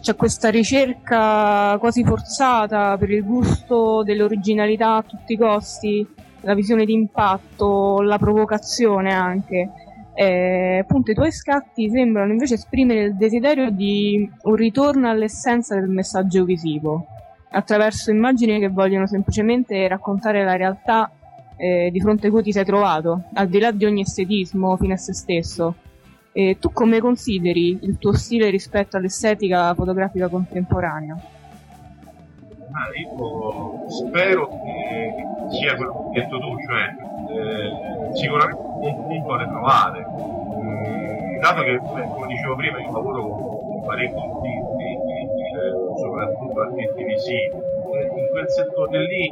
c'è 0.00 0.16
questa 0.16 0.48
ricerca 0.50 1.76
quasi 1.78 2.02
forzata 2.04 2.96
per 2.98 3.10
il 3.10 3.24
gusto 3.24 4.02
dell'originalità 4.02 4.96
a 4.96 5.02
tutti 5.02 5.34
i 5.34 5.38
costi, 5.38 6.06
la 6.40 6.54
visione 6.54 6.84
d'impatto, 6.84 8.00
la 8.02 8.18
provocazione 8.18 9.12
anche. 9.12 9.70
Eh, 10.14 10.78
appunto 10.82 11.12
i 11.12 11.14
tuoi 11.14 11.30
scatti 11.30 11.88
sembrano 11.88 12.32
invece 12.32 12.54
esprimere 12.54 13.02
il 13.02 13.16
desiderio 13.16 13.70
di 13.70 14.28
un 14.42 14.54
ritorno 14.56 15.08
all'essenza 15.08 15.76
del 15.76 15.88
messaggio 15.88 16.42
visivo, 16.42 17.06
attraverso 17.50 18.10
immagini 18.10 18.58
che 18.58 18.68
vogliono 18.68 19.06
semplicemente 19.06 19.86
raccontare 19.86 20.42
la 20.42 20.56
realtà 20.56 21.12
eh, 21.58 21.90
di 21.92 22.00
fronte 22.00 22.28
a 22.28 22.30
cui 22.30 22.42
ti 22.42 22.52
sei 22.52 22.64
trovato, 22.64 23.24
al 23.34 23.48
di 23.48 23.58
là 23.58 23.70
di 23.72 23.84
ogni 23.84 24.02
estetismo 24.02 24.76
fine 24.76 24.94
a 24.94 24.96
se 24.96 25.12
stesso. 25.12 25.74
E 26.32 26.56
tu 26.60 26.72
come 26.72 27.00
consideri 27.00 27.78
il 27.82 27.98
tuo 27.98 28.12
stile 28.12 28.48
rispetto 28.48 28.96
all'estetica 28.96 29.74
fotografica 29.74 30.28
contemporanea? 30.28 31.16
Ah, 32.70 32.86
io 32.94 33.88
spero 33.88 34.48
che 34.48 35.14
sia 35.50 35.74
quello 35.74 36.10
che 36.12 36.20
hai 36.20 36.24
detto 36.24 36.38
tu, 36.38 36.54
cioè 36.60 36.94
eh, 37.32 38.14
sicuramente 38.14 38.60
un 38.60 39.06
punto 39.06 39.36
da 39.36 39.48
trovare. 39.48 40.06
Mm, 40.06 41.40
dato 41.40 41.62
che, 41.62 41.78
come 41.78 42.26
dicevo 42.28 42.54
prima, 42.54 42.78
io 42.78 42.92
lavoro 42.92 43.28
con 43.28 43.82
parecchi 43.84 44.14
artisti, 44.14 44.84
eh, 44.84 45.96
soprattutto 45.96 46.60
artisti 46.60 47.04
visivi, 47.04 47.50
quel 48.38 48.50
settore 48.50 49.04
lì 49.04 49.26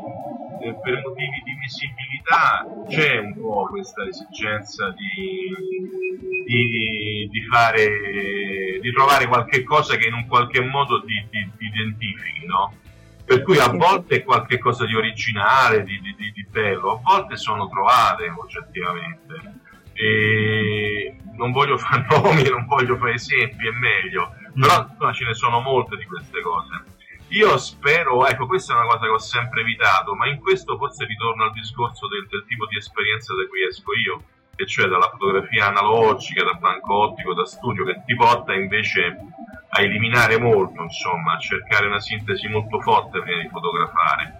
eh, 0.63 0.75
per 0.83 1.01
motivi 1.07 1.43
di 1.45 1.55
visibilità 1.61 2.67
c'è 2.89 3.19
un 3.19 3.35
po' 3.39 3.69
questa 3.71 4.05
esigenza 4.05 4.91
di, 4.91 5.55
di, 6.45 7.29
di, 7.31 7.43
fare, 7.43 8.81
di 8.81 8.93
trovare 8.93 9.27
qualche 9.27 9.63
cosa 9.63 9.95
che 9.95 10.09
in 10.09 10.15
un 10.15 10.27
qualche 10.27 10.61
modo 10.61 11.05
ti, 11.05 11.25
ti, 11.31 11.51
ti 11.57 11.65
identifichi, 11.67 12.47
no? 12.47 12.75
Per 13.25 13.43
cui 13.43 13.59
a 13.59 13.69
volte 13.69 14.17
è 14.17 14.25
qualche 14.25 14.59
cosa 14.59 14.87
di 14.87 14.95
originale, 14.95 15.85
di, 15.85 16.01
di, 16.01 16.15
di, 16.33 16.47
bello, 16.49 16.93
a 16.93 17.01
volte 17.03 17.37
sono 17.37 17.69
trovate 17.69 18.29
oggettivamente. 18.29 19.65
E 19.95 21.17
non 21.33 21.51
voglio 21.51 21.77
fare 21.77 22.07
nomi, 22.11 22.49
non 22.49 22.67
voglio 22.67 22.97
fare 22.97 23.15
esempi, 23.15 23.67
è 23.67 23.73
meglio, 23.73 24.33
però 24.55 24.87
no, 24.99 25.13
ce 25.13 25.25
ne 25.25 25.35
sono 25.35 25.61
molte 25.61 25.97
di 25.97 26.05
queste 26.05 26.41
cose. 26.41 26.96
Io 27.29 27.57
spero, 27.59 28.24
ecco, 28.27 28.47
questa 28.47 28.72
è 28.72 28.77
una 28.77 28.87
cosa 28.87 29.05
che 29.05 29.11
ho 29.11 29.18
sempre 29.18 29.62
evitato, 29.62 30.14
ma 30.14 30.29
in 30.29 30.39
questo 30.39 30.77
forse 30.77 31.05
ritorno 31.07 31.45
al 31.45 31.53
discorso 31.53 32.07
del, 32.07 32.27
del 32.29 32.45
tipo 32.47 32.66
di 32.66 32.77
esperienza 32.77 33.35
da 33.35 33.47
cui 33.49 33.66
esco 33.66 33.93
io, 33.95 34.22
e 34.55 34.64
cioè 34.66 34.87
dalla 34.87 35.11
fotografia 35.11 35.66
analogica, 35.66 36.45
da 36.45 36.55
banco 36.55 36.95
ottico, 36.95 37.35
da 37.35 37.45
studio, 37.45 37.85
che 37.85 38.03
ti 38.07 38.14
porta 38.14 38.55
invece 38.55 39.16
a 39.68 39.83
eliminare 39.83 40.39
molto, 40.39 40.83
insomma, 40.83 41.35
a 41.35 41.39
cercare 41.39 41.87
una 41.87 42.01
sintesi 42.01 42.47
molto 42.49 42.81
forte 42.81 43.20
prima 43.20 43.43
di 43.43 43.49
fotografare. 43.49 44.35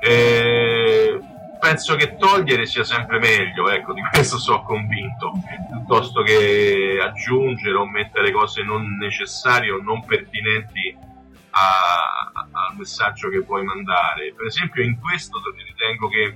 E 0.00 1.20
penso 1.60 1.94
che 1.94 2.16
togliere 2.16 2.66
sia 2.66 2.82
sempre 2.82 3.20
meglio, 3.20 3.70
ecco, 3.70 3.92
di 3.92 4.02
questo 4.10 4.36
sono 4.36 4.64
convinto, 4.64 5.30
piuttosto 5.70 6.22
che 6.22 6.98
aggiungere 7.00 7.76
o 7.76 7.86
mettere 7.86 8.32
cose 8.32 8.64
non 8.64 8.96
necessarie 8.98 9.70
o 9.70 9.80
non 9.80 10.04
pertinenti 10.04 11.10
a, 11.52 12.32
al 12.32 12.76
messaggio 12.76 13.28
che 13.28 13.40
vuoi 13.40 13.64
mandare. 13.64 14.32
Per 14.34 14.46
esempio 14.46 14.82
in 14.82 14.98
questo 14.98 15.40
ritengo 15.66 16.08
che 16.08 16.34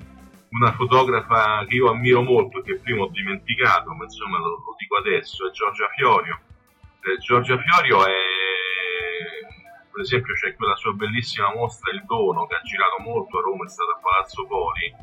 una 0.50 0.72
fotografa 0.72 1.64
che 1.66 1.74
io 1.74 1.90
ammiro 1.90 2.22
molto, 2.22 2.62
che 2.62 2.78
prima 2.78 3.02
ho 3.02 3.08
dimenticato, 3.08 3.92
ma 3.92 4.04
insomma 4.04 4.38
lo, 4.38 4.62
lo 4.64 4.74
dico 4.78 4.96
adesso, 4.96 5.48
è 5.48 5.50
Giorgia 5.50 5.88
Fiorio. 5.94 6.40
Eh, 7.00 7.18
Giorgia 7.18 7.58
Fiorio 7.58 8.06
è, 8.06 8.12
per 9.92 10.00
esempio 10.00 10.34
c'è 10.34 10.54
quella 10.54 10.76
sua 10.76 10.92
bellissima 10.92 11.52
mostra 11.54 11.92
Il 11.92 12.04
Dono, 12.04 12.46
che 12.46 12.54
ha 12.54 12.62
girato 12.62 12.96
molto 13.00 13.38
a 13.38 13.42
Roma, 13.42 13.64
è 13.64 13.68
stata 13.68 13.92
a 13.92 14.00
Palazzo 14.00 14.46
Poli, 14.46 14.94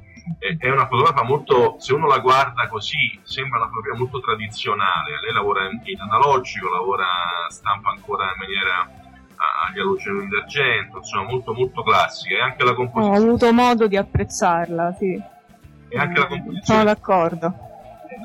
è 0.58 0.70
una 0.70 0.88
fotografa 0.88 1.24
molto, 1.24 1.76
se 1.80 1.94
uno 1.94 2.08
la 2.08 2.20
guarda 2.20 2.68
così, 2.68 3.20
sembra 3.24 3.60
una 3.60 3.68
fotografia 3.68 4.00
molto 4.00 4.20
tradizionale. 4.22 5.20
Lei 5.22 5.34
lavora 5.34 5.70
in 5.70 6.00
analogico, 6.00 6.70
lavora, 6.70 7.06
stampa 7.50 7.90
ancora 7.90 8.32
in 8.32 8.40
maniera 8.40 9.03
agli 9.68 9.80
allucinogeni 9.80 10.30
d'argento, 10.30 10.98
insomma 10.98 11.24
molto 11.30 11.54
molto 11.54 11.84
classica 11.84 12.36
e 12.36 12.42
anche 12.42 12.64
la 12.64 12.74
composizione. 12.74 13.18
Ho 13.18 13.22
avuto 13.22 13.54
modo 13.54 13.88
di 13.88 13.98
apprezzarla, 13.98 14.94
sì. 14.94 15.22
E 15.90 15.98
anche 15.98 16.20
la 16.20 16.28
composizione. 16.28 16.64
Sono 16.64 16.84
d'accordo. 16.84 17.54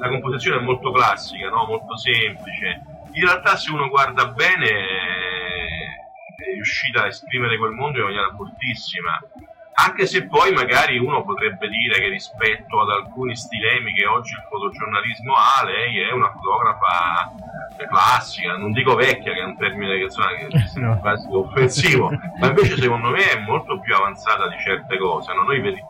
La 0.00 0.08
composizione 0.08 0.60
è 0.60 0.62
molto 0.62 0.92
classica, 0.92 1.48
no? 1.48 1.64
molto 1.66 1.96
semplice. 1.96 2.82
In 3.12 3.24
realtà 3.24 3.56
se 3.56 3.72
uno 3.72 3.88
guarda 3.88 4.26
bene 4.26 4.66
è 4.68 6.54
riuscita 6.54 7.02
a 7.02 7.06
esprimere 7.06 7.58
quel 7.58 7.72
mondo 7.72 7.98
in 7.98 8.04
maniera 8.04 8.32
fortissima 8.34 9.18
anche 9.80 10.06
se 10.06 10.26
poi 10.26 10.52
magari 10.52 10.98
uno 10.98 11.22
potrebbe 11.22 11.68
dire 11.68 12.00
che 12.00 12.08
rispetto 12.08 12.80
ad 12.80 12.90
alcuni 12.90 13.36
stilemi 13.36 13.92
che 13.92 14.06
oggi 14.06 14.32
il 14.32 14.44
fotogiornalismo 14.48 15.34
ha, 15.34 15.64
lei 15.64 16.00
è 16.00 16.10
una 16.10 16.32
fotografa 16.32 17.32
classica, 17.88 18.56
non 18.56 18.72
dico 18.72 18.96
vecchia 18.96 19.32
che 19.32 19.40
è 19.40 19.44
un 19.44 19.56
termine 19.56 19.96
che, 19.96 20.02
insomma, 20.02 20.34
che 20.34 20.46
è 20.50 20.98
quasi 20.98 21.28
offensivo, 21.30 22.10
ma 22.40 22.48
invece 22.48 22.76
secondo 22.76 23.10
me 23.10 23.30
è 23.30 23.38
molto 23.38 23.78
più 23.78 23.94
avanzata 23.94 24.48
di 24.48 24.56
certe 24.58 24.98
cose. 24.98 25.32
No? 25.32 25.44
Noi 25.44 25.60
vedi, 25.60 25.80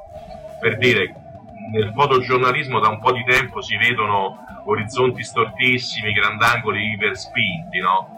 per 0.61 0.77
dire, 0.77 1.15
nel 1.73 1.91
fotogiornalismo 1.95 2.81
da 2.81 2.89
un 2.89 3.01
po' 3.01 3.13
di 3.13 3.25
tempo 3.25 3.63
si 3.63 3.77
vedono 3.79 4.45
orizzonti 4.65 5.23
stortissimi, 5.25 6.13
grandangoli 6.13 6.93
iperspinti, 6.93 7.79
no? 7.79 8.17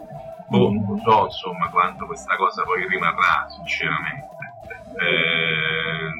Boh, 0.49 0.69
non 0.69 0.99
so 0.99 1.25
insomma 1.25 1.69
quanto 1.69 2.05
questa 2.05 2.35
cosa 2.35 2.63
poi 2.63 2.85
rimarrà, 2.89 3.47
sinceramente 3.47 4.39
eh, 4.99 6.11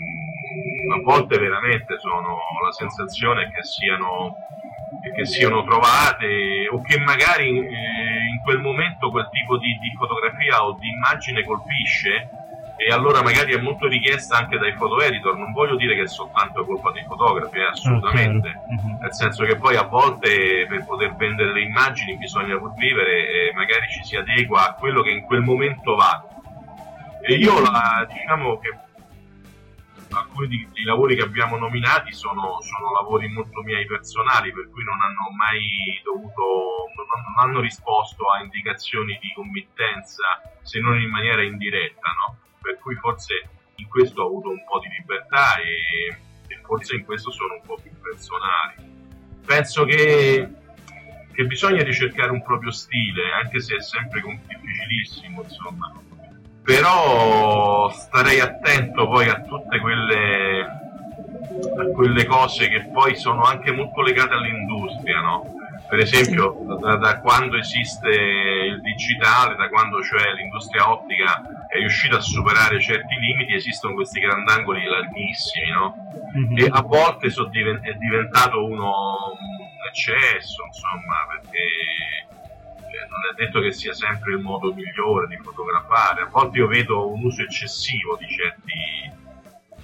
a 0.93 1.01
volte 1.03 1.37
veramente 1.37 1.97
sono 1.99 2.39
la 2.63 2.71
sensazione 2.71 3.51
che 3.51 3.63
siano, 3.63 4.35
che 5.15 5.25
siano 5.25 5.63
trovate 5.63 6.67
o 6.71 6.81
che 6.81 6.99
magari 6.99 7.49
in, 7.49 7.63
eh, 7.63 8.29
in 8.33 8.41
quel 8.43 8.59
momento 8.59 9.09
quel 9.09 9.29
tipo 9.31 9.57
di, 9.57 9.77
di, 9.79 9.93
fotografia 9.97 10.65
o 10.65 10.77
di 10.79 10.89
immagine 10.89 11.43
colpisce 11.43 12.29
e 12.75 12.91
allora 12.91 13.21
magari 13.21 13.53
è 13.53 13.61
molto 13.61 13.87
richiesta 13.87 14.37
anche 14.37 14.57
dai 14.57 14.73
foto 14.73 14.99
editor. 15.01 15.37
Non 15.37 15.51
voglio 15.51 15.75
dire 15.75 15.95
che 15.95 16.03
è 16.03 16.07
soltanto 16.07 16.65
colpa 16.65 16.91
dei 16.91 17.03
fotografi, 17.03 17.59
eh, 17.59 17.65
assolutamente, 17.65 18.59
uh-huh. 18.65 18.97
nel 18.99 19.13
senso 19.13 19.45
che 19.45 19.55
poi 19.55 19.75
a 19.75 19.83
volte 19.83 20.65
per 20.67 20.83
poter 20.85 21.15
vendere 21.15 21.53
le 21.53 21.61
immagini 21.61 22.17
bisogna 22.17 22.57
pur 22.57 22.73
vivere 22.73 23.27
e 23.27 23.53
magari 23.53 23.87
ci 23.87 24.03
si 24.03 24.15
adegua 24.15 24.69
a 24.69 24.73
quello 24.73 25.03
che 25.03 25.11
in 25.11 25.21
quel 25.21 25.41
momento 25.41 25.95
va 25.95 26.25
e 27.21 27.35
io 27.35 27.59
la, 27.59 28.07
diciamo 28.09 28.59
che 28.59 28.69
alcuni 30.13 30.67
dei 30.73 30.83
lavori 30.83 31.15
che 31.15 31.23
abbiamo 31.23 31.57
nominati 31.57 32.11
sono, 32.13 32.59
sono 32.61 32.91
lavori 32.93 33.29
molto 33.29 33.61
miei 33.61 33.85
personali, 33.85 34.51
per 34.51 34.69
cui 34.69 34.83
non 34.83 34.99
hanno 35.01 35.31
mai 35.37 36.01
dovuto, 36.03 36.89
non, 36.95 37.49
hanno 37.49 37.61
risposto 37.61 38.29
a 38.29 38.41
indicazioni 38.41 39.17
di 39.21 39.31
committenza 39.33 40.41
se 40.61 40.79
non 40.79 40.99
in 40.99 41.09
maniera 41.09 41.43
indiretta, 41.43 42.09
no? 42.25 42.37
Per 42.61 42.77
cui 42.79 42.95
forse 42.95 43.49
in 43.75 43.87
questo 43.87 44.21
ho 44.21 44.27
avuto 44.27 44.49
un 44.49 44.63
po' 44.65 44.79
di 44.79 44.89
libertà 44.89 45.55
e, 45.57 46.17
e 46.47 46.61
forse 46.63 46.95
in 46.95 47.05
questo 47.05 47.31
sono 47.31 47.55
un 47.55 47.61
po' 47.65 47.77
più 47.81 47.91
personali. 47.99 48.99
Penso 49.45 49.85
che, 49.85 50.49
che 51.31 51.45
bisogna 51.45 51.83
ricercare 51.83 52.31
un 52.31 52.43
proprio 52.43 52.71
stile, 52.71 53.31
anche 53.31 53.59
se 53.59 53.75
è 53.77 53.81
sempre 53.81 54.21
difficilissimo, 54.21 55.41
insomma. 55.41 56.09
Però 56.63 57.89
starei 57.89 58.39
attento 58.39 59.07
poi 59.07 59.27
a 59.27 59.41
tutte 59.41 59.79
quelle, 59.79 60.61
a 60.61 61.91
quelle 61.93 62.25
cose 62.25 62.69
che 62.69 62.87
poi 62.91 63.15
sono 63.15 63.43
anche 63.43 63.71
molto 63.71 64.01
legate 64.01 64.33
all'industria, 64.33 65.21
no? 65.21 65.53
Per 65.89 65.99
esempio, 65.99 66.55
da, 66.79 66.95
da 66.95 67.19
quando 67.19 67.57
esiste 67.57 68.07
il 68.07 68.79
digitale, 68.79 69.55
da 69.55 69.67
quando 69.67 70.01
cioè 70.01 70.31
l'industria 70.33 70.89
ottica 70.89 71.41
è 71.67 71.77
riuscita 71.79 72.17
a 72.17 72.21
superare 72.21 72.79
certi 72.79 73.15
limiti, 73.15 73.55
esistono 73.55 73.95
questi 73.95 74.21
grandangoli 74.21 74.85
larghissimi, 74.85 75.69
no? 75.69 75.95
Mhm. 76.33 76.57
E 76.57 76.69
a 76.71 76.81
volte 76.81 77.29
so 77.29 77.45
diven- 77.45 77.81
è 77.83 77.93
diventato 77.95 78.63
uno 78.63 79.35
un 79.37 79.87
eccesso, 79.89 80.63
insomma, 80.65 81.27
perché 81.27 82.30
eh, 82.91 83.07
non 83.09 83.19
è 83.31 83.35
detto 83.35 83.59
che 83.61 83.71
sia 83.71 83.93
sempre 83.93 84.33
il 84.33 84.39
modo 84.39 84.73
migliore 84.73 85.27
di 85.27 85.37
fotografare. 85.37 86.21
A 86.21 86.27
volte 86.27 86.57
io 86.57 86.67
vedo 86.67 87.11
un 87.11 87.23
uso 87.23 87.41
eccessivo 87.41 88.17
di 88.17 88.27
certi 88.27 89.19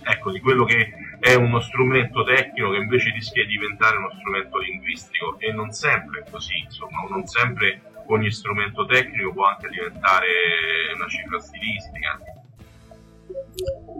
ecco, 0.04 0.32
di 0.32 0.40
quello 0.40 0.64
che 0.64 0.94
è 1.20 1.34
uno 1.34 1.60
strumento 1.60 2.24
tecnico 2.24 2.72
che 2.72 2.78
invece 2.78 3.12
rischia 3.12 3.46
di 3.46 3.58
diventare 3.58 3.98
uno 3.98 4.12
strumento 4.18 4.58
linguistico 4.60 5.38
e 5.40 5.52
non 5.52 5.72
sempre 5.72 6.22
è 6.22 6.30
così, 6.30 6.60
insomma, 6.60 7.06
non 7.10 7.26
sempre 7.26 7.82
ogni 8.08 8.32
strumento 8.32 8.86
tecnico 8.86 9.34
può 9.34 9.46
anche 9.46 9.68
diventare 9.70 10.28
una 10.96 11.08
cifra 11.08 11.40
stilistica. 11.40 12.20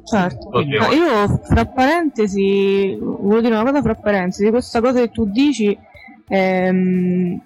Certo. 0.06 0.50
No, 0.52 0.62
io, 0.62 1.28
fra 1.44 1.66
parentesi, 1.66 2.96
volevo 3.00 3.42
dire 3.42 3.56
una 3.56 3.70
cosa 3.70 3.82
fra 3.82 3.96
parentesi, 3.96 4.50
questa 4.50 4.80
cosa 4.80 5.02
che 5.02 5.10
tu 5.10 5.26
dici, 5.30 5.78
ehm, 6.28 7.42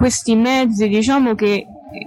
questi 0.00 0.34
mezzi, 0.34 0.88
diciamo 0.88 1.34
che 1.34 1.66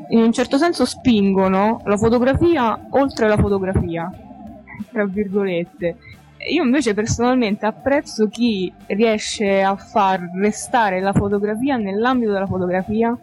in 0.10 0.20
un 0.20 0.32
certo 0.32 0.58
senso 0.58 0.84
spingono 0.84 1.80
la 1.86 1.96
fotografia 1.96 2.88
oltre 2.90 3.28
la 3.28 3.38
fotografia, 3.38 4.12
tra 4.92 5.06
virgolette. 5.06 5.98
Io 6.50 6.64
invece 6.64 6.96
personalmente 6.96 7.68
apprezzo 7.68 8.30
chi 8.30 8.74
riesce 8.88 9.62
a 9.62 9.76
far 9.76 10.28
restare 10.42 11.02
la 11.02 11.14
fotografia 11.14 11.78
nell'ambito 11.78 12.32
della 12.32 12.48
fotografia 12.48 13.16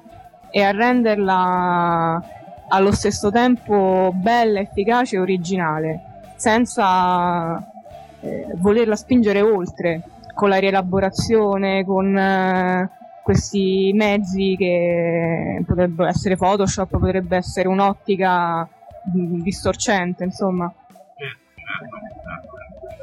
e 0.52 0.62
a 0.62 0.70
renderla 0.70 2.22
allo 2.68 2.92
stesso 2.92 3.32
tempo 3.32 4.12
bella, 4.14 4.60
efficace 4.60 5.16
e 5.16 5.18
originale, 5.18 6.01
senza 6.36 7.59
eh, 8.20 8.47
volerla 8.55 8.94
spingere 8.94 9.40
oltre 9.40 10.02
con 10.32 10.48
la 10.48 10.59
rielaborazione, 10.59 11.84
con 11.84 12.16
eh, 12.16 12.99
questi 13.31 13.93
mezzi 13.94 14.57
che 14.59 15.62
potrebbero 15.65 16.09
essere 16.09 16.36
Photoshop, 16.36 16.98
potrebbe 16.98 17.36
essere 17.36 17.69
un'ottica 17.69 18.62
mh, 18.62 19.43
distorcente, 19.43 20.24
insomma. 20.24 20.73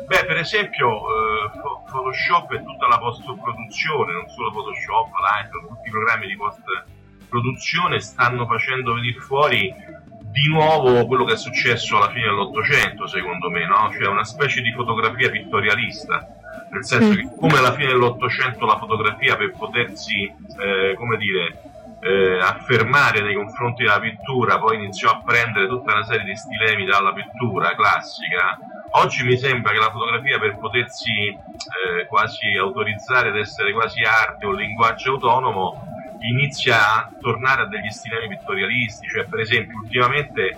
Beh, 0.06 0.26
per 0.26 0.38
esempio, 0.38 0.90
eh, 0.90 1.60
Pho- 1.62 1.84
Photoshop 1.90 2.52
e 2.52 2.64
tutta 2.64 2.88
la 2.88 2.98
post-produzione, 2.98 4.12
non 4.12 4.28
solo 4.28 4.52
Photoshop, 4.52 5.08
Lightroom, 5.16 5.68
tutti 5.68 5.88
i 5.88 5.92
programmi 5.92 6.28
di 6.28 6.36
post-produzione 6.36 8.00
stanno 8.02 8.46
facendo 8.48 8.96
venire 8.96 9.20
fuori 9.20 9.74
di 10.20 10.50
nuovo 10.50 11.06
quello 11.08 11.24
che 11.24 11.34
è 11.34 11.38
successo 11.38 11.96
alla 11.96 12.10
fine 12.10 12.26
dell'Ottocento, 12.26 13.08
secondo 13.08 13.50
me, 13.50 13.66
no? 13.66 13.90
Cioè 13.94 14.08
una 14.08 14.26
specie 14.26 14.62
di 14.62 14.74
fotografia 14.74 15.30
pittorialista, 15.30 16.37
nel 16.78 16.86
senso 16.86 17.10
Mm. 17.10 17.16
che 17.16 17.36
come 17.40 17.58
alla 17.58 17.74
fine 17.74 17.88
dell'Ottocento 17.88 18.66
la 18.66 18.78
fotografia 18.78 19.36
per 19.36 19.52
potersi, 19.58 20.24
eh, 20.24 20.94
come 20.96 21.18
dire, 21.18 21.62
eh, 22.00 22.40
affermare 22.40 23.22
nei 23.22 23.34
confronti 23.34 23.84
della 23.84 24.00
pittura, 24.00 24.60
poi 24.60 24.78
iniziò 24.78 25.10
a 25.10 25.22
prendere 25.26 25.68
tutta 25.68 25.94
una 25.94 26.04
serie 26.04 26.26
di 26.26 26.36
stilemi 26.36 26.86
dalla 26.86 27.12
pittura 27.12 27.76
classica. 27.76 28.58
Oggi 28.92 29.26
mi 29.26 29.38
sembra 29.38 29.72
che 29.72 29.80
la 29.80 29.92
fotografia 29.92 30.40
per 30.40 30.58
potersi 30.58 31.28
eh, 31.28 32.06
quasi 32.08 32.56
autorizzare 32.56 33.30
ad 33.30 33.38
essere 33.38 33.74
quasi 33.74 34.04
arte 34.04 34.46
o 34.46 34.52
linguaggio 34.52 35.14
autonomo 35.14 35.84
inizia 36.22 36.78
a 36.78 37.12
tornare 37.20 37.64
a 37.64 37.66
degli 37.66 37.90
stilemi 37.90 38.30
pittorialisti, 38.30 39.08
cioè 39.08 39.26
per 39.26 39.40
esempio 39.40 39.78
ultimamente 39.80 40.56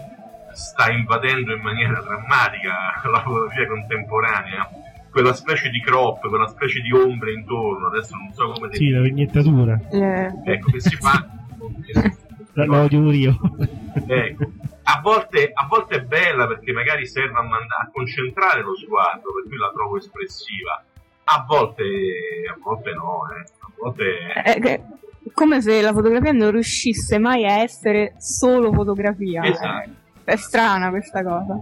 sta 0.52 0.92
invadendo 0.92 1.54
in 1.56 1.62
maniera 1.62 2.02
drammatica 2.02 2.74
la 3.10 3.22
fotografia 3.22 3.68
contemporanea, 3.68 4.70
quella 5.12 5.34
specie 5.34 5.70
di 5.70 5.82
crop, 5.82 6.28
quella 6.28 6.48
specie 6.48 6.80
di 6.82 6.92
ombre 6.94 7.34
intorno, 7.34 7.88
adesso 7.88 8.16
non 8.16 8.32
so 8.34 8.52
come 8.52 8.74
Sì, 8.74 8.90
la 8.90 9.02
vignettatura. 9.02 9.80
Eh, 9.92 10.32
ecco 10.46 10.72
che 10.72 10.80
si 10.80 10.96
fa 10.96 11.26
La, 12.54 12.66
la 12.66 12.82
odio 12.84 13.02
pure 13.02 13.16
io. 13.16 13.40
Ecco. 14.08 14.52
A 14.84 15.02
volte, 15.02 15.52
a 15.54 15.66
volte 15.68 15.98
è 15.98 16.02
bella 16.02 16.48
perché 16.48 16.72
magari 16.72 17.06
serve 17.08 17.38
a, 17.38 17.42
manda- 17.44 17.78
a 17.84 17.90
concentrare 17.92 18.62
lo 18.64 18.76
sguardo, 18.76 19.32
per 19.34 19.48
cui 19.48 19.58
la 19.58 19.72
trovo 19.74 19.98
espressiva. 19.98 20.84
A 21.26 21.46
volte, 21.48 21.84
a 22.52 22.58
volte 22.62 22.92
no, 22.94 23.22
eh. 23.38 23.50
a 23.60 23.72
volte 23.78 24.18
è 24.44 24.60
che- 24.60 24.82
come 25.32 25.62
se 25.62 25.80
la 25.82 25.94
fotografia 25.94 26.32
non 26.32 26.50
riuscisse 26.52 27.20
mai 27.20 27.46
a 27.46 27.62
essere 27.62 28.16
solo 28.18 28.74
fotografia. 28.74 29.44
Esatto. 29.44 29.90
È 30.30 30.36
strana 30.36 30.90
questa 30.90 31.24
cosa. 31.24 31.58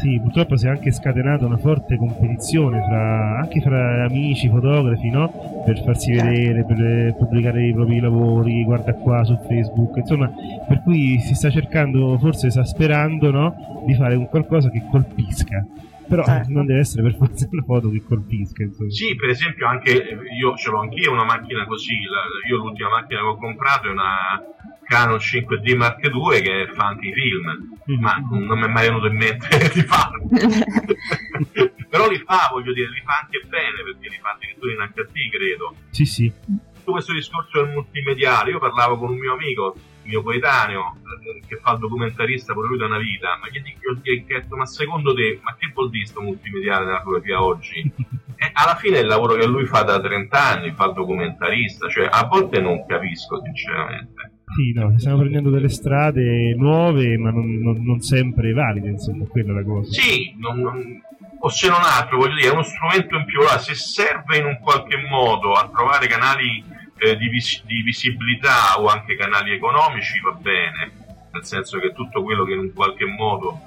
Sì, 0.00 0.18
purtroppo 0.18 0.56
si 0.56 0.66
è 0.66 0.70
anche 0.70 0.90
scatenata 0.90 1.44
una 1.44 1.58
forte 1.58 1.98
competizione 1.98 2.82
fra, 2.82 3.38
anche 3.38 3.60
fra 3.60 4.04
amici, 4.04 4.48
fotografi, 4.48 5.10
no? 5.10 5.62
Per 5.64 5.82
farsi 5.82 6.14
Certo. 6.14 6.30
vedere, 6.30 6.64
per 6.64 6.80
eh, 6.82 7.14
pubblicare 7.18 7.66
i 7.66 7.74
propri 7.74 8.00
lavori, 8.00 8.64
guarda 8.64 8.94
qua 8.94 9.24
su 9.24 9.36
Facebook, 9.46 9.96
insomma, 9.98 10.30
per 10.66 10.82
cui 10.82 11.18
si 11.20 11.34
sta 11.34 11.50
cercando, 11.50 12.16
forse 12.18 12.50
sta 12.50 12.64
sperando, 12.64 13.30
no? 13.30 13.82
Di 13.84 13.94
fare 13.94 14.14
un 14.14 14.26
qualcosa 14.28 14.70
che 14.70 14.82
colpisca. 14.90 15.64
Però 16.08 16.24
Certo. 16.24 16.52
non 16.52 16.66
deve 16.66 16.80
essere 16.80 17.02
per 17.02 17.16
forza 17.16 17.48
una 17.50 17.62
foto 17.62 17.90
che 17.90 18.02
colpisca, 18.06 18.62
insomma. 18.62 18.90
Sì, 18.90 19.14
per 19.16 19.30
esempio 19.30 19.66
anche 19.66 19.90
io 20.38 20.54
ce 20.56 20.70
l'ho 20.70 20.80
anch'io 20.80 21.10
una 21.12 21.24
macchina 21.24 21.64
così, 21.66 21.94
la- 22.04 22.48
io 22.48 22.56
l'ultima 22.58 22.90
macchina 22.90 23.20
che 23.20 23.26
ho 23.26 23.36
comprato 23.36 23.88
è 23.88 23.90
una 23.90 24.40
Canon 24.84 25.18
5D 25.18 25.74
Mark 25.74 26.04
II 26.04 26.40
che 26.42 26.68
fa 26.72 26.86
anche 26.86 27.08
i 27.08 27.12
film, 27.12 27.78
Mhm. 27.86 28.00
ma 28.00 28.14
non 28.30 28.58
mi 28.58 28.64
è 28.64 28.68
mai 28.68 28.86
venuto 28.86 29.06
in 29.06 29.16
mente 29.16 29.48
di 29.74 29.82
farlo. 29.82 30.28
Però 31.90 32.08
li 32.08 32.18
fa, 32.24 32.48
voglio 32.52 32.72
dire, 32.72 32.88
li 32.90 33.02
fa 33.04 33.20
anche 33.22 33.40
bene 33.48 33.82
perché 33.84 34.08
li 34.08 34.18
fa 34.20 34.30
addirittura 34.34 34.72
in 34.72 34.90
HD, 34.94 35.30
credo. 35.30 35.74
Sì, 35.90 36.04
sì. 36.04 36.32
Tutto 36.76 36.92
questo 36.92 37.12
discorso 37.12 37.62
del 37.62 37.72
multimediale, 37.72 38.50
io 38.50 38.58
parlavo 38.58 38.96
con 38.98 39.10
un 39.10 39.18
mio 39.18 39.32
amico, 39.32 39.74
mio 40.06 40.22
coetaneo, 40.22 40.96
eh, 41.36 41.46
che 41.46 41.56
fa 41.62 41.72
il 41.72 41.78
documentarista 41.78 42.52
pure 42.52 42.68
lui 42.68 42.78
da 42.78 42.86
una 42.86 42.98
vita, 42.98 43.38
ma 43.40 43.48
gli 43.48 43.60
dico, 43.60 44.00
chiesto, 44.26 44.56
ma 44.56 44.66
secondo 44.66 45.14
te, 45.14 45.38
ma 45.42 45.54
che 45.58 45.70
vuol 45.74 45.90
dire 45.90 46.06
sto 46.06 46.20
multimediale 46.22 46.84
nella 46.86 47.00
fotografia 47.00 47.42
oggi? 47.42 47.92
E 48.38 48.50
alla 48.52 48.74
fine 48.74 48.98
è 48.98 49.00
il 49.00 49.06
lavoro 49.06 49.34
che 49.34 49.46
lui 49.46 49.64
fa 49.64 49.80
da 49.80 49.98
30 49.98 50.38
anni, 50.38 50.70
fa 50.72 50.84
il 50.88 50.92
documentarista, 50.92 51.88
cioè 51.88 52.06
a 52.10 52.26
volte 52.26 52.60
non 52.60 52.84
capisco 52.86 53.40
sinceramente. 53.42 54.32
Sì, 54.54 54.72
no, 54.74 54.92
stanno 54.98 55.16
prendendo 55.20 55.48
delle 55.48 55.70
strade 55.70 56.54
nuove, 56.54 57.16
ma 57.16 57.30
non, 57.30 57.58
non- 57.62 57.82
non 57.82 58.00
sempre 58.00 58.52
valide, 58.52 58.90
insomma, 58.90 59.24
quella 59.24 59.52
è 59.52 59.54
la 59.54 59.64
cosa. 59.64 59.90
Sì, 59.90 60.34
non- 60.36 60.60
non- 60.60 61.02
o 61.40 61.48
se 61.48 61.68
non 61.70 61.80
altro, 61.82 62.18
voglio 62.18 62.34
dire, 62.34 62.48
è 62.48 62.52
uno 62.52 62.62
strumento 62.62 63.16
in 63.16 63.24
più, 63.24 63.40
allora, 63.40 63.56
se 63.58 63.74
serve 63.74 64.36
in 64.36 64.44
un 64.44 64.58
qualche 64.60 64.98
modo 65.08 65.52
a 65.54 65.70
trovare 65.74 66.06
canali 66.06 66.62
eh, 66.98 67.16
di, 67.16 67.28
vis- 67.28 67.62
di 67.64 67.82
visibilità 67.82 68.80
o 68.80 68.86
anche 68.86 69.16
canali 69.16 69.52
economici, 69.52 70.20
va 70.20 70.32
bene, 70.32 70.92
nel 71.32 71.44
senso 71.44 71.78
che 71.78 71.92
tutto 71.92 72.22
quello 72.22 72.44
che 72.44 72.52
in 72.52 72.58
un 72.60 72.72
qualche 72.72 73.04
modo 73.04 73.60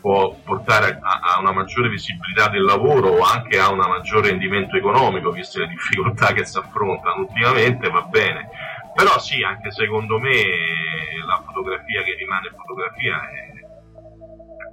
può 0.00 0.34
portare 0.44 0.98
a, 1.00 1.20
a 1.36 1.40
una 1.40 1.52
maggiore 1.52 1.88
visibilità 1.88 2.48
del 2.48 2.62
lavoro 2.62 3.08
o 3.08 3.22
anche 3.22 3.58
a 3.58 3.70
un 3.70 3.78
maggiore 3.78 4.28
rendimento 4.28 4.76
economico, 4.76 5.30
viste 5.30 5.60
le 5.60 5.68
difficoltà 5.68 6.34
che 6.34 6.44
si 6.44 6.58
affrontano 6.58 7.22
ultimamente, 7.22 7.88
va 7.88 8.02
bene. 8.02 8.50
Però 8.94 9.18
sì, 9.18 9.42
anche 9.42 9.72
secondo 9.72 10.20
me 10.20 10.42
la 11.26 11.42
fotografia 11.44 12.02
che 12.02 12.14
rimane 12.14 12.50
fotografia 12.54 13.28
è 13.30 13.53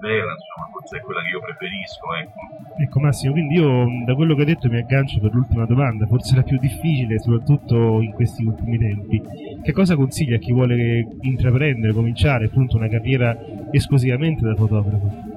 bella, 0.02 0.34
insomma, 0.34 0.68
forse 0.74 0.98
è 0.98 1.02
quella 1.02 1.22
che 1.22 1.30
io 1.30 1.40
preferisco, 1.40 2.16
ecco. 2.16 2.40
Ecco 2.82 3.00
Massimo, 3.00 3.32
quindi 3.34 3.56
io 3.56 3.86
da 4.06 4.16
quello 4.16 4.34
che 4.34 4.42
hai 4.42 4.48
detto 4.48 4.68
mi 4.68 4.78
aggancio 4.78 5.20
per 5.20 5.32
l'ultima 5.34 5.66
domanda, 5.66 6.08
forse 6.08 6.36
la 6.36 6.42
più 6.42 6.58
difficile, 6.58 7.20
soprattutto 7.20 8.02
in 8.02 8.12
questi 8.12 8.44
ultimi 8.44 8.78
tempi. 8.78 9.22
Che 9.62 9.72
cosa 9.72 9.96
consigli 9.96 10.34
a 10.34 10.40
chi 10.40 10.52
vuole 10.52 11.08
intraprendere, 11.22 11.94
cominciare 11.94 12.46
appunto 12.46 12.78
una 12.78 12.90
carriera 12.90 13.38
esclusivamente 13.72 14.44
da 14.44 14.56
fotografo? 14.56 15.30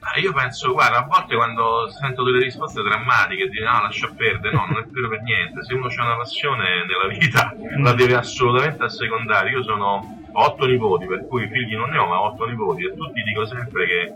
Ma 0.00 0.22
io 0.22 0.32
penso, 0.32 0.72
guarda, 0.72 0.98
a 0.98 1.06
volte 1.06 1.34
quando 1.34 1.88
sento 1.90 2.22
delle 2.22 2.38
risposte 2.38 2.80
drammatiche, 2.82 3.48
di 3.48 3.58
no, 3.58 3.82
lascia 3.82 4.08
perdere, 4.16 4.54
no, 4.54 4.66
non 4.66 4.82
è 4.82 4.86
vero 4.88 5.08
per 5.08 5.22
niente. 5.22 5.64
Se 5.64 5.74
uno 5.74 5.86
ha 5.86 6.04
una 6.04 6.16
passione 6.16 6.64
nella 6.86 7.08
vita, 7.12 7.54
la 7.82 7.92
deve 7.92 8.14
assolutamente 8.14 8.84
assecondare. 8.84 9.50
Io 9.50 9.62
sono 9.64 10.25
otto 10.38 10.66
nipoti, 10.66 11.06
per 11.06 11.26
cui 11.26 11.48
figli 11.48 11.76
non 11.76 11.90
ne 11.90 11.98
ho, 11.98 12.06
ma 12.06 12.22
otto 12.22 12.46
nipoti, 12.46 12.84
e 12.84 12.94
tutti 12.94 13.22
dico 13.22 13.46
sempre 13.46 13.86
che 13.86 14.14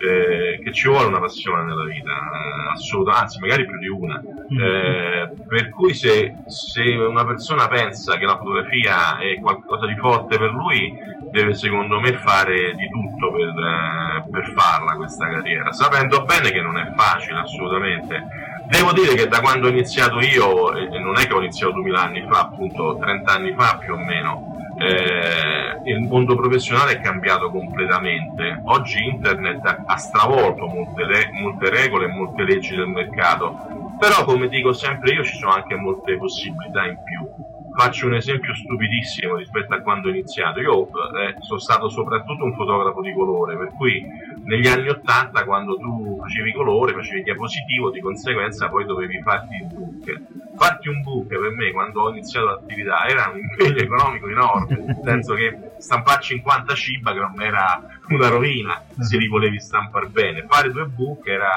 eh, 0.00 0.60
che 0.64 0.72
ci 0.72 0.88
vuole 0.88 1.06
una 1.06 1.20
passione 1.20 1.62
nella 1.62 1.84
vita, 1.84 2.10
eh, 2.10 2.72
assolutamente, 2.72 3.22
anzi 3.22 3.38
magari 3.40 3.66
più 3.66 3.78
di 3.78 3.88
una. 3.88 4.18
Eh, 4.18 5.30
per 5.46 5.68
cui 5.68 5.92
se, 5.92 6.36
se, 6.46 6.82
una 6.82 7.24
persona 7.26 7.68
pensa 7.68 8.16
che 8.16 8.24
la 8.24 8.38
fotografia 8.38 9.18
è 9.18 9.38
qualcosa 9.40 9.86
di 9.86 9.94
forte 9.96 10.38
per 10.38 10.52
lui, 10.52 10.90
deve 11.30 11.54
secondo 11.54 12.00
me 12.00 12.14
fare 12.14 12.74
di 12.74 12.88
tutto 12.88 13.30
per, 13.30 13.48
eh, 13.48 14.30
per 14.30 14.52
farla 14.56 14.96
questa 14.96 15.28
carriera, 15.28 15.70
sapendo 15.72 16.24
bene 16.24 16.50
che 16.50 16.62
non 16.62 16.78
è 16.78 16.92
facile 16.96 17.40
assolutamente. 17.40 18.48
Devo 18.68 18.92
dire 18.92 19.14
che 19.14 19.26
da 19.26 19.40
quando 19.40 19.66
ho 19.66 19.70
iniziato 19.70 20.20
io, 20.20 20.72
e 20.74 20.98
non 20.98 21.18
è 21.18 21.26
che 21.26 21.34
ho 21.34 21.40
iniziato 21.40 21.72
2000 21.74 22.00
anni 22.00 22.24
fa, 22.26 22.40
appunto 22.40 22.96
30 22.98 23.32
anni 23.32 23.52
fa 23.52 23.76
più 23.78 23.94
o 23.94 23.98
meno, 23.98 24.49
eh, 24.80 25.78
il 25.84 26.00
mondo 26.00 26.34
professionale 26.36 26.92
è 26.92 27.00
cambiato 27.00 27.50
completamente. 27.50 28.60
Oggi 28.64 29.04
internet 29.04 29.82
ha 29.86 29.96
stravolto 29.96 30.66
molte, 30.66 31.04
le- 31.04 31.30
molte 31.32 31.68
regole 31.68 32.06
e 32.06 32.08
molte 32.08 32.44
leggi 32.44 32.74
del 32.74 32.86
mercato, 32.86 33.94
però 33.98 34.24
come 34.24 34.48
dico 34.48 34.72
sempre 34.72 35.12
io 35.12 35.22
ci 35.22 35.36
sono 35.36 35.52
anche 35.52 35.74
molte 35.74 36.16
possibilità 36.16 36.86
in 36.86 36.96
più. 37.04 37.48
Faccio 37.76 38.06
un 38.06 38.14
esempio 38.14 38.54
stupidissimo 38.54 39.36
rispetto 39.36 39.74
a 39.74 39.80
quando 39.80 40.08
ho 40.08 40.10
iniziato. 40.10 40.60
Io 40.60 40.86
eh, 40.86 41.36
sono 41.40 41.58
stato 41.60 41.88
soprattutto 41.88 42.44
un 42.44 42.54
fotografo 42.54 43.00
di 43.00 43.12
colore, 43.12 43.56
per 43.56 43.72
cui 43.76 44.04
negli 44.44 44.66
anni 44.66 44.88
80 44.88 45.44
quando 45.44 45.76
tu 45.76 46.18
facevi 46.20 46.52
colore, 46.52 46.92
facevi 46.92 47.22
diapositivo, 47.22 47.90
di 47.90 48.00
conseguenza 48.00 48.68
poi 48.68 48.84
dovevi 48.84 49.20
farti 49.22 49.54
il 49.54 49.66
book. 49.66 50.20
Farti 50.56 50.88
un 50.88 51.02
book 51.02 51.26
per 51.26 51.50
me 51.50 51.70
quando 51.72 52.02
ho 52.02 52.10
iniziato 52.10 52.46
l'attività 52.46 53.06
era 53.06 53.30
un 53.32 53.38
impegno 53.38 53.78
economico 53.78 54.28
enorme, 54.28 54.76
nel 54.76 55.00
senso 55.04 55.34
che 55.34 55.72
stampare 55.78 56.22
50 56.22 56.74
ciba 56.74 57.12
che 57.12 57.18
non 57.18 57.40
era 57.40 57.80
una 58.08 58.28
rovina 58.28 58.82
se 58.98 59.16
li 59.16 59.28
volevi 59.28 59.60
stampare 59.60 60.06
bene. 60.06 60.46
Fare 60.48 60.70
due 60.70 60.86
book 60.86 61.26
era 61.26 61.50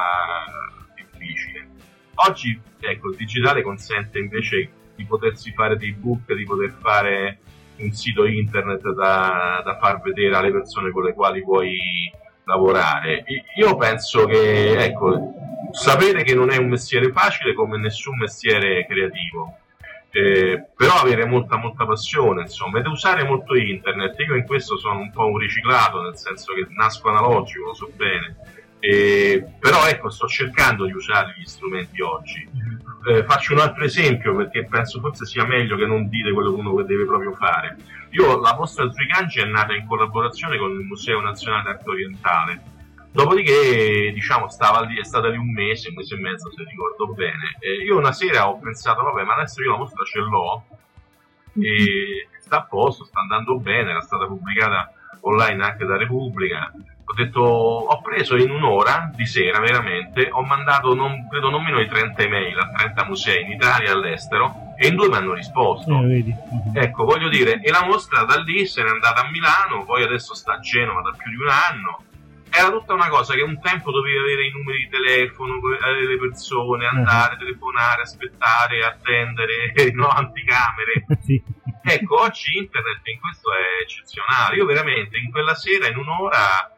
difficile. 0.95 1.67
Oggi 2.15 2.59
ecco, 2.79 3.09
il 3.09 3.15
digitale 3.15 3.61
consente 3.61 4.19
invece 4.19 4.69
di 4.95 5.05
potersi 5.05 5.51
fare 5.51 5.77
dei 5.77 5.93
book, 5.93 6.33
di 6.33 6.43
poter 6.43 6.71
fare 6.79 7.39
un 7.77 7.91
sito 7.91 8.25
internet 8.25 8.93
da, 8.93 9.61
da 9.65 9.77
far 9.79 9.99
vedere 10.01 10.35
alle 10.35 10.51
persone 10.51 10.91
con 10.91 11.03
le 11.03 11.13
quali 11.13 11.41
vuoi 11.41 11.75
lavorare. 12.45 13.23
Io 13.57 13.75
penso 13.75 14.25
che, 14.25 14.77
ecco, 14.77 15.33
sapere 15.71 16.23
che 16.23 16.35
non 16.35 16.51
è 16.51 16.57
un 16.57 16.69
mestiere 16.69 17.11
facile 17.11 17.53
come 17.53 17.77
nessun 17.77 18.17
mestiere 18.17 18.85
creativo. 18.85 19.57
Eh, 20.15 20.67
però 20.75 20.93
avere 21.01 21.25
molta 21.25 21.57
molta 21.57 21.87
passione 21.87 22.43
insomma 22.43 22.77
ed 22.77 22.85
usare 22.85 23.23
molto 23.23 23.55
internet 23.55 24.13
io 24.19 24.35
in 24.35 24.45
questo 24.45 24.77
sono 24.77 24.99
un 24.99 25.09
po' 25.09 25.25
un 25.25 25.39
riciclato 25.39 26.03
nel 26.03 26.15
senso 26.15 26.53
che 26.53 26.67
nasco 26.69 27.09
analogico 27.09 27.65
lo 27.65 27.73
so 27.73 27.89
bene 27.95 28.35
eh, 28.79 29.43
però 29.57 29.87
ecco 29.87 30.11
sto 30.11 30.27
cercando 30.27 30.85
di 30.85 30.91
usare 30.91 31.33
gli 31.35 31.45
strumenti 31.45 31.99
oggi 32.03 32.47
eh, 33.05 33.23
faccio 33.25 33.53
un 33.53 33.59
altro 33.59 33.83
esempio 33.83 34.35
perché 34.35 34.65
penso 34.65 34.99
forse 34.99 35.25
sia 35.25 35.45
meglio 35.45 35.75
che 35.75 35.85
non 35.85 36.07
dire 36.07 36.31
quello 36.31 36.53
che 36.53 36.59
uno 36.59 36.81
deve 36.83 37.05
proprio 37.05 37.33
fare. 37.33 37.75
Io 38.13 38.39
la 38.39 38.55
mostra 38.55 38.91
Zuigangi 38.91 39.39
è 39.39 39.45
nata 39.45 39.73
in 39.73 39.87
collaborazione 39.87 40.57
con 40.57 40.71
il 40.71 40.85
Museo 40.85 41.19
Nazionale 41.19 41.63
d'Arte 41.63 41.89
Orientale. 41.89 42.61
Dopodiché, 43.11 44.11
diciamo, 44.13 44.47
lì, 44.87 44.99
è 44.99 45.03
stata 45.03 45.29
lì 45.29 45.37
un 45.37 45.51
mese, 45.51 45.89
un 45.89 45.95
mese 45.95 46.15
e 46.15 46.19
mezzo 46.19 46.51
se 46.51 46.63
ricordo 46.63 47.07
bene. 47.13 47.57
E 47.59 47.83
io 47.83 47.97
una 47.97 48.11
sera 48.11 48.47
ho 48.47 48.59
pensato, 48.59 49.01
vabbè, 49.01 49.23
ma 49.23 49.33
adesso 49.33 49.63
io 49.63 49.71
la 49.71 49.77
mostra 49.77 50.03
ce 50.05 50.19
l'ho 50.19 50.63
e 51.55 52.27
sta 52.39 52.57
a 52.57 52.63
posto, 52.65 53.03
sta 53.03 53.19
andando 53.19 53.57
bene, 53.57 53.89
era 53.89 54.01
stata 54.01 54.27
pubblicata 54.27 54.91
online 55.21 55.63
anche 55.63 55.85
da 55.85 55.97
Repubblica 55.97 56.71
ho 57.13 57.15
detto, 57.15 57.41
ho 57.41 58.01
preso 58.01 58.35
in 58.37 58.49
un'ora 58.49 59.11
di 59.13 59.25
sera 59.27 59.59
veramente, 59.59 60.29
ho 60.31 60.41
mandato 60.41 60.95
non, 60.95 61.27
credo 61.29 61.51
non 61.51 61.63
meno 61.63 61.77
di 61.77 61.87
30 61.87 62.23
email 62.23 62.57
a 62.57 62.71
30 62.75 63.05
musei 63.05 63.43
in 63.43 63.51
Italia 63.51 63.89
e 63.89 63.91
all'estero 63.91 64.73
e 64.75 64.87
in 64.87 64.95
due 64.95 65.09
mi 65.09 65.15
hanno 65.15 65.33
risposto. 65.33 66.01
Eh, 66.01 66.25
ecco, 66.73 67.05
voglio 67.05 67.29
dire, 67.29 67.61
e 67.61 67.69
la 67.69 67.85
mostra 67.85 68.23
da 68.23 68.39
lì 68.41 68.65
se 68.65 68.81
n'è 68.81 68.89
andata 68.89 69.21
a 69.21 69.29
Milano, 69.29 69.85
poi 69.85 70.03
adesso 70.03 70.33
sta 70.33 70.53
a 70.53 70.59
Genova 70.59 71.01
da 71.01 71.11
più 71.15 71.29
di 71.29 71.37
un 71.37 71.49
anno. 71.49 72.03
Era 72.49 72.69
tutta 72.69 72.93
una 72.93 73.09
cosa 73.09 73.33
che 73.33 73.41
un 73.41 73.59
tempo 73.61 73.91
dovevi 73.91 74.17
avere 74.17 74.45
i 74.45 74.51
numeri 74.51 74.77
di 74.79 74.89
telefono 74.89 75.59
delle 75.59 76.17
persone, 76.17 76.85
andare, 76.85 77.37
telefonare, 77.37 78.01
aspettare, 78.01 78.83
attendere, 78.83 79.73
no, 79.93 80.07
anticamere. 80.07 81.05
sì. 81.21 81.41
Ecco, 81.85 82.21
oggi 82.21 82.57
internet 82.57 83.05
in 83.07 83.19
questo 83.19 83.51
è 83.51 83.83
eccezionale. 83.83 84.55
Io 84.55 84.65
veramente 84.65 85.17
in 85.17 85.29
quella 85.31 85.53
sera, 85.53 85.89
in 85.89 85.97
un'ora, 85.97 86.72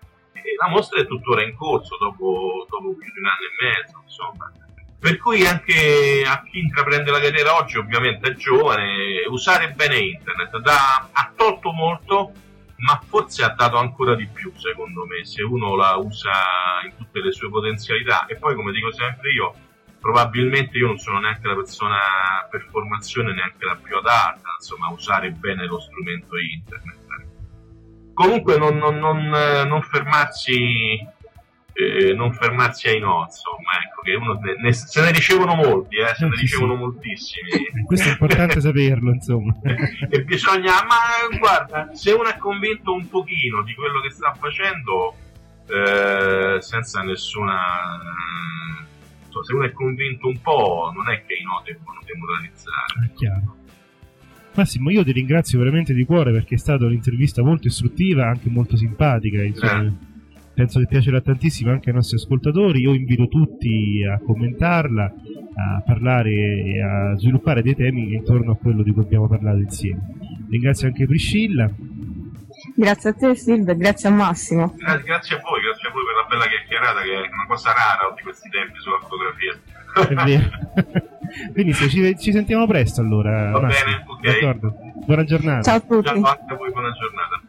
la 0.58 0.70
mostra 0.70 1.00
è 1.00 1.08
tuttora 1.08 1.44
in 1.44 1.56
corso 1.56 1.98
dopo, 1.98 2.66
dopo 2.70 2.96
più 2.96 3.12
di 3.12 3.20
un 3.20 3.26
anno 3.26 3.46
e 3.46 3.66
mezzo, 3.66 4.02
insomma. 4.04 4.52
Per 5.00 5.18
cui 5.18 5.46
anche 5.46 6.24
a 6.26 6.42
chi 6.44 6.60
intraprende 6.60 7.12
la 7.12 7.20
carriera 7.20 7.56
oggi, 7.56 7.78
ovviamente 7.78 8.30
è 8.30 8.34
giovane, 8.34 9.24
usare 9.30 9.72
bene 9.72 9.98
internet 9.98 10.58
da, 10.60 11.10
ha 11.12 11.32
tolto 11.36 11.72
molto, 11.72 12.32
ma 12.78 13.00
forse 13.08 13.44
ha 13.44 13.50
dato 13.50 13.78
ancora 13.78 14.16
di 14.16 14.28
più, 14.28 14.52
secondo 14.56 15.06
me, 15.06 15.24
se 15.24 15.44
uno 15.44 15.76
la 15.76 15.96
usa 15.96 16.32
in 16.84 16.96
tutte 16.98 17.22
le 17.22 17.32
sue 17.32 17.50
potenzialità. 17.50 18.26
E 18.26 18.36
poi, 18.38 18.56
come 18.56 18.72
dico 18.72 18.92
sempre 18.92 19.32
io, 19.32 19.54
probabilmente 20.00 20.78
io 20.78 20.88
non 20.88 20.98
sono 20.98 21.20
neanche 21.20 21.48
la 21.48 21.56
persona 21.56 21.98
per 22.50 22.68
formazione 22.72 23.34
neanche 23.34 23.66
la 23.66 23.76
più 23.76 23.96
adatta, 23.98 24.56
insomma, 24.60 24.88
a 24.88 24.92
usare 24.92 25.30
bene 25.32 25.66
lo 25.66 25.80
strumento 25.80 26.38
internet 26.38 27.05
comunque 28.16 28.58
non, 28.58 28.78
non, 28.78 28.98
non, 28.98 29.32
eh, 29.36 29.66
non 29.66 29.84
fermarsi 29.84 31.14
eh, 31.78 32.14
non 32.14 32.32
fermarsi 32.32 32.88
ai 32.88 33.00
no, 33.00 33.26
insomma, 33.28 33.72
ecco, 33.84 34.02
che 34.02 34.14
uno 34.14 34.40
ne, 34.40 34.56
ne, 34.62 34.72
se 34.72 35.02
ne 35.02 35.12
ricevono 35.12 35.56
molti, 35.56 35.98
eh, 35.98 36.16
se 36.16 36.26
ne 36.26 36.36
ricevono 36.36 36.76
moltissimi. 36.76 37.50
Questo 37.86 38.08
è 38.08 38.12
importante 38.12 38.62
saperlo, 38.62 39.12
insomma. 39.12 39.54
e 40.10 40.24
bisogna, 40.24 40.72
ma 40.86 41.38
guarda, 41.38 41.90
se 41.94 42.14
uno 42.14 42.30
è 42.30 42.38
convinto 42.38 42.94
un 42.94 43.10
pochino 43.10 43.62
di 43.64 43.74
quello 43.74 44.00
che 44.00 44.10
sta 44.10 44.34
facendo, 44.40 45.16
eh, 45.68 46.62
senza 46.62 47.02
nessuna... 47.02 47.60
se 49.44 49.54
uno 49.54 49.66
è 49.66 49.72
convinto 49.74 50.28
un 50.28 50.40
po', 50.40 50.92
non 50.96 51.10
è 51.10 51.26
che 51.26 51.34
i 51.34 51.44
no 51.44 51.62
devono 51.66 52.00
demoralizzare. 52.06 53.12
Massimo, 54.56 54.90
io 54.90 55.03
ti 55.03 55.11
ringrazio 55.11 55.60
veramente 55.60 55.94
di 55.94 56.06
cuore 56.06 56.32
perché 56.32 56.56
è 56.56 56.57
stata 56.57 56.86
un'intervista 56.86 57.44
molto 57.44 57.68
istruttiva, 57.68 58.27
anche 58.27 58.49
molto 58.49 58.77
simpatica. 58.77 59.44
Insomma, 59.44 59.84
eh. 59.84 60.14
Penso 60.56 60.80
che 60.80 60.88
piacerà 60.88 61.19
tantissimo 61.19 61.69
anche 61.69 61.90
ai 61.90 61.95
nostri 61.95 62.15
ascoltatori. 62.15 62.80
Io 62.80 62.94
invito 62.94 63.27
tutti 63.27 64.02
a 64.10 64.18
commentarla, 64.19 65.03
a 65.03 65.84
parlare 65.86 66.32
e 66.32 66.82
a 66.82 67.18
sviluppare 67.18 67.61
dei 67.61 67.76
temi 67.76 68.14
intorno 68.14 68.53
a 68.53 68.56
quello 68.56 68.82
di 68.82 68.91
cui 68.91 69.03
abbiamo 69.03 69.27
parlato 69.27 69.57
insieme. 69.57 70.15
Ringrazio 70.49 70.88
anche 70.88 71.06
Priscilla. 71.06 71.69
Grazie 72.73 73.10
a 73.10 73.14
te 73.14 73.36
Silvia 73.36 73.73
e 73.73 73.76
grazie 73.76 74.07
a 74.07 74.14
Massimo. 74.14 74.73
Grazie, 74.77 75.03
grazie 75.03 75.36
a 75.36 75.41
voi, 75.41 75.61
grazie 75.61 75.90
a 75.90 75.91
voi 75.91 76.03
per 76.06 76.15
la 76.15 76.27
bella 76.30 76.49
chiacchierata 76.49 77.02
che 77.02 77.11
è 77.11 77.34
una 77.34 77.45
cosa 77.48 77.73
rara 77.73 78.14
di 78.15 78.22
questi 78.22 78.49
tempi 78.49 78.80
sulla 78.80 78.99
fotografia. 79.02 79.60
È 80.07 80.23
vero. 80.23 81.10
Benissimo, 81.52 81.90
ci, 81.90 82.16
ci, 82.18 82.32
sentiamo 82.32 82.66
presto 82.68 83.02
allora. 83.02 83.52
Va 83.52 83.62
Massimo. 83.62 83.92
bene, 83.92 84.04
ok. 84.08 84.22
D'accordo. 84.22 84.76
Buona 85.06 85.24
giornata. 85.24 85.62
Ciao 85.62 85.78
a 85.78 85.80
tutti. 85.80 86.08
Ciao 86.08 86.24
a 86.26 86.56
voi, 86.56 86.72
buona 86.72 86.92
giornata. 86.92 87.42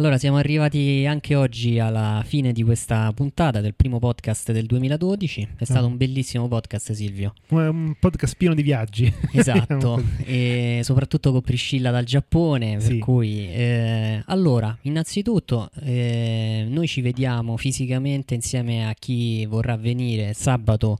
Allora, 0.00 0.16
siamo 0.16 0.38
arrivati 0.38 1.04
anche 1.06 1.34
oggi 1.34 1.78
alla 1.78 2.22
fine 2.24 2.52
di 2.52 2.62
questa 2.62 3.12
puntata 3.14 3.60
del 3.60 3.74
primo 3.74 3.98
podcast 3.98 4.50
del 4.50 4.64
2012. 4.64 5.48
È 5.58 5.64
stato 5.64 5.84
un 5.84 5.98
bellissimo 5.98 6.48
podcast, 6.48 6.92
Silvio. 6.92 7.34
Un 7.48 7.94
podcast 8.00 8.34
pieno 8.38 8.54
di 8.54 8.62
viaggi. 8.62 9.12
Esatto, 9.30 10.02
e 10.24 10.80
soprattutto 10.84 11.32
con 11.32 11.42
Priscilla 11.42 11.90
dal 11.90 12.04
Giappone. 12.04 12.78
Per 12.78 12.82
Sì. 12.82 12.98
cui, 12.98 13.46
eh, 13.52 14.22
allora, 14.24 14.74
innanzitutto, 14.82 15.68
eh, 15.82 16.64
noi 16.66 16.86
ci 16.88 17.02
vediamo 17.02 17.58
fisicamente 17.58 18.32
insieme 18.32 18.88
a 18.88 18.94
chi 18.98 19.44
vorrà 19.44 19.76
venire 19.76 20.32
sabato 20.32 20.96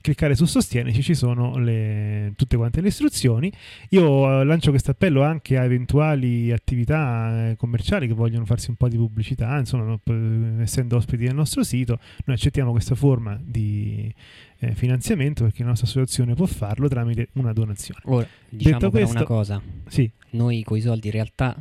cliccare 0.00 0.34
su 0.34 0.44
sostienici 0.44 1.02
ci 1.02 1.14
sono 1.14 1.56
le- 1.58 2.32
tutte 2.36 2.56
quante 2.56 2.80
le 2.80 2.88
istruzioni. 2.88 3.52
Io 3.90 4.40
eh, 4.40 4.44
lancio 4.44 4.70
questo 4.70 4.90
appello 4.92 5.22
anche 5.22 5.56
a 5.58 5.64
eventuali 5.64 6.50
attività 6.52 7.50
eh, 7.50 7.56
commerciali 7.56 8.06
che 8.06 8.14
vogliono 8.14 8.44
farsi 8.44 8.70
un 8.70 8.76
po' 8.76 8.88
di 8.88 8.96
pubblicità 8.96 9.58
insomma 9.58 9.98
p- 10.02 10.58
essendo 10.60 10.96
ospiti 10.96 11.24
del 11.24 11.34
nostro 11.34 11.62
sito 11.62 11.98
noi 12.24 12.36
accettiamo 12.36 12.70
questa 12.70 12.94
forma 12.94 13.38
di 13.42 14.12
eh, 14.60 14.74
finanziamento 14.74 15.44
perché 15.44 15.62
la 15.62 15.68
nostra 15.70 15.86
associazione 15.86 16.34
può 16.34 16.46
farlo 16.46 16.88
tramite 16.88 17.28
una 17.34 17.52
donazione. 17.52 18.00
Ora, 18.04 18.26
diciamo 18.48 18.78
Detto 18.78 18.90
questo- 18.90 19.16
una 19.16 19.24
cosa, 19.24 19.62
sì. 19.88 20.10
Noi 20.30 20.62
coi 20.62 20.80
soldi 20.80 21.06
in 21.06 21.12
realtà, 21.12 21.56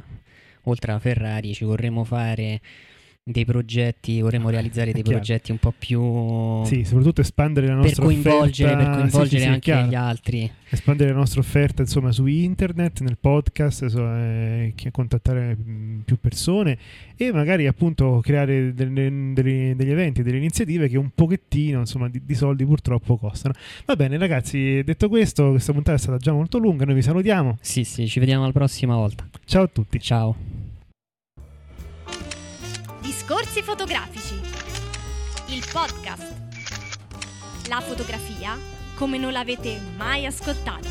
oltre 0.64 0.92
alla 0.92 1.00
Ferrari, 1.00 1.54
ci 1.54 1.64
vorremmo 1.64 2.04
fare 2.04 2.60
dei 3.30 3.44
progetti, 3.46 4.22
vorremmo 4.22 4.50
realizzare 4.50 4.92
È 4.92 4.94
dei 4.94 5.02
chiaro. 5.04 5.18
progetti 5.20 5.52
un 5.52 5.58
po' 5.58 5.74
più... 5.78 6.64
Sì, 6.66 6.84
soprattutto 6.86 7.22
espandere 7.22 7.68
la 7.68 7.74
per 7.74 7.84
nostra 7.84 8.04
coinvolgere, 8.06 8.72
offerta, 8.72 8.90
per 8.92 9.00
coinvolgere 9.00 9.38
sì, 9.38 9.46
sì, 9.46 9.48
anche 9.48 9.60
chiaro. 9.60 9.88
gli 9.88 9.96
altri. 9.96 10.52
espandere 10.70 11.12
la 11.12 11.18
nostra 11.18 11.40
offerta 11.42 11.82
insomma 11.82 12.12
su 12.12 12.26
internet, 12.26 13.02
nel 13.02 13.18
podcast, 13.20 13.86
so- 13.88 14.16
eh, 14.16 14.74
contattare 14.92 15.58
più 16.06 16.18
persone 16.20 16.78
e 17.16 17.32
magari 17.32 17.68
appunto 17.68 18.20
creare 18.24 18.74
delle- 18.74 19.34
delle- 19.34 19.74
degli 19.76 19.92
eventi, 19.92 20.24
delle 20.24 20.38
iniziative 20.38 20.88
che 20.88 20.98
un 20.98 21.10
pochettino 21.14 21.80
insomma 21.80 22.08
di, 22.10 22.22
di 22.26 22.34
soldi 22.36 22.66
purtroppo 22.66 23.18
costano. 23.18 23.54
Va 23.86 23.96
bene 23.96 24.18
ragazzi, 24.18 24.82
detto 24.84 25.10
questo, 25.10 25.50
questa 25.52 25.74
puntata 25.74 25.98
è 25.98 26.00
stata 26.00 26.18
già 26.18 26.32
molto 26.32 26.58
lunga, 26.58 26.86
noi 26.86 26.96
vi 26.96 27.02
salutiamo. 27.02 27.58
Sì, 27.62 27.84
sì, 27.84 28.08
ci 28.08 28.20
vediamo 28.20 28.46
la 28.46 28.52
prossima 28.52 28.96
volta. 28.96 29.28
Ciao 29.46 29.64
a 29.64 29.68
tutti. 29.68 30.00
Ciao. 30.00 30.57
Discorsi 33.28 33.62
fotografici. 33.62 34.40
Il 35.48 35.62
podcast. 35.70 36.34
La 37.68 37.82
fotografia 37.82 38.58
come 38.96 39.18
non 39.18 39.34
l'avete 39.34 39.82
mai 39.98 40.26
ascoltata. 40.26 40.88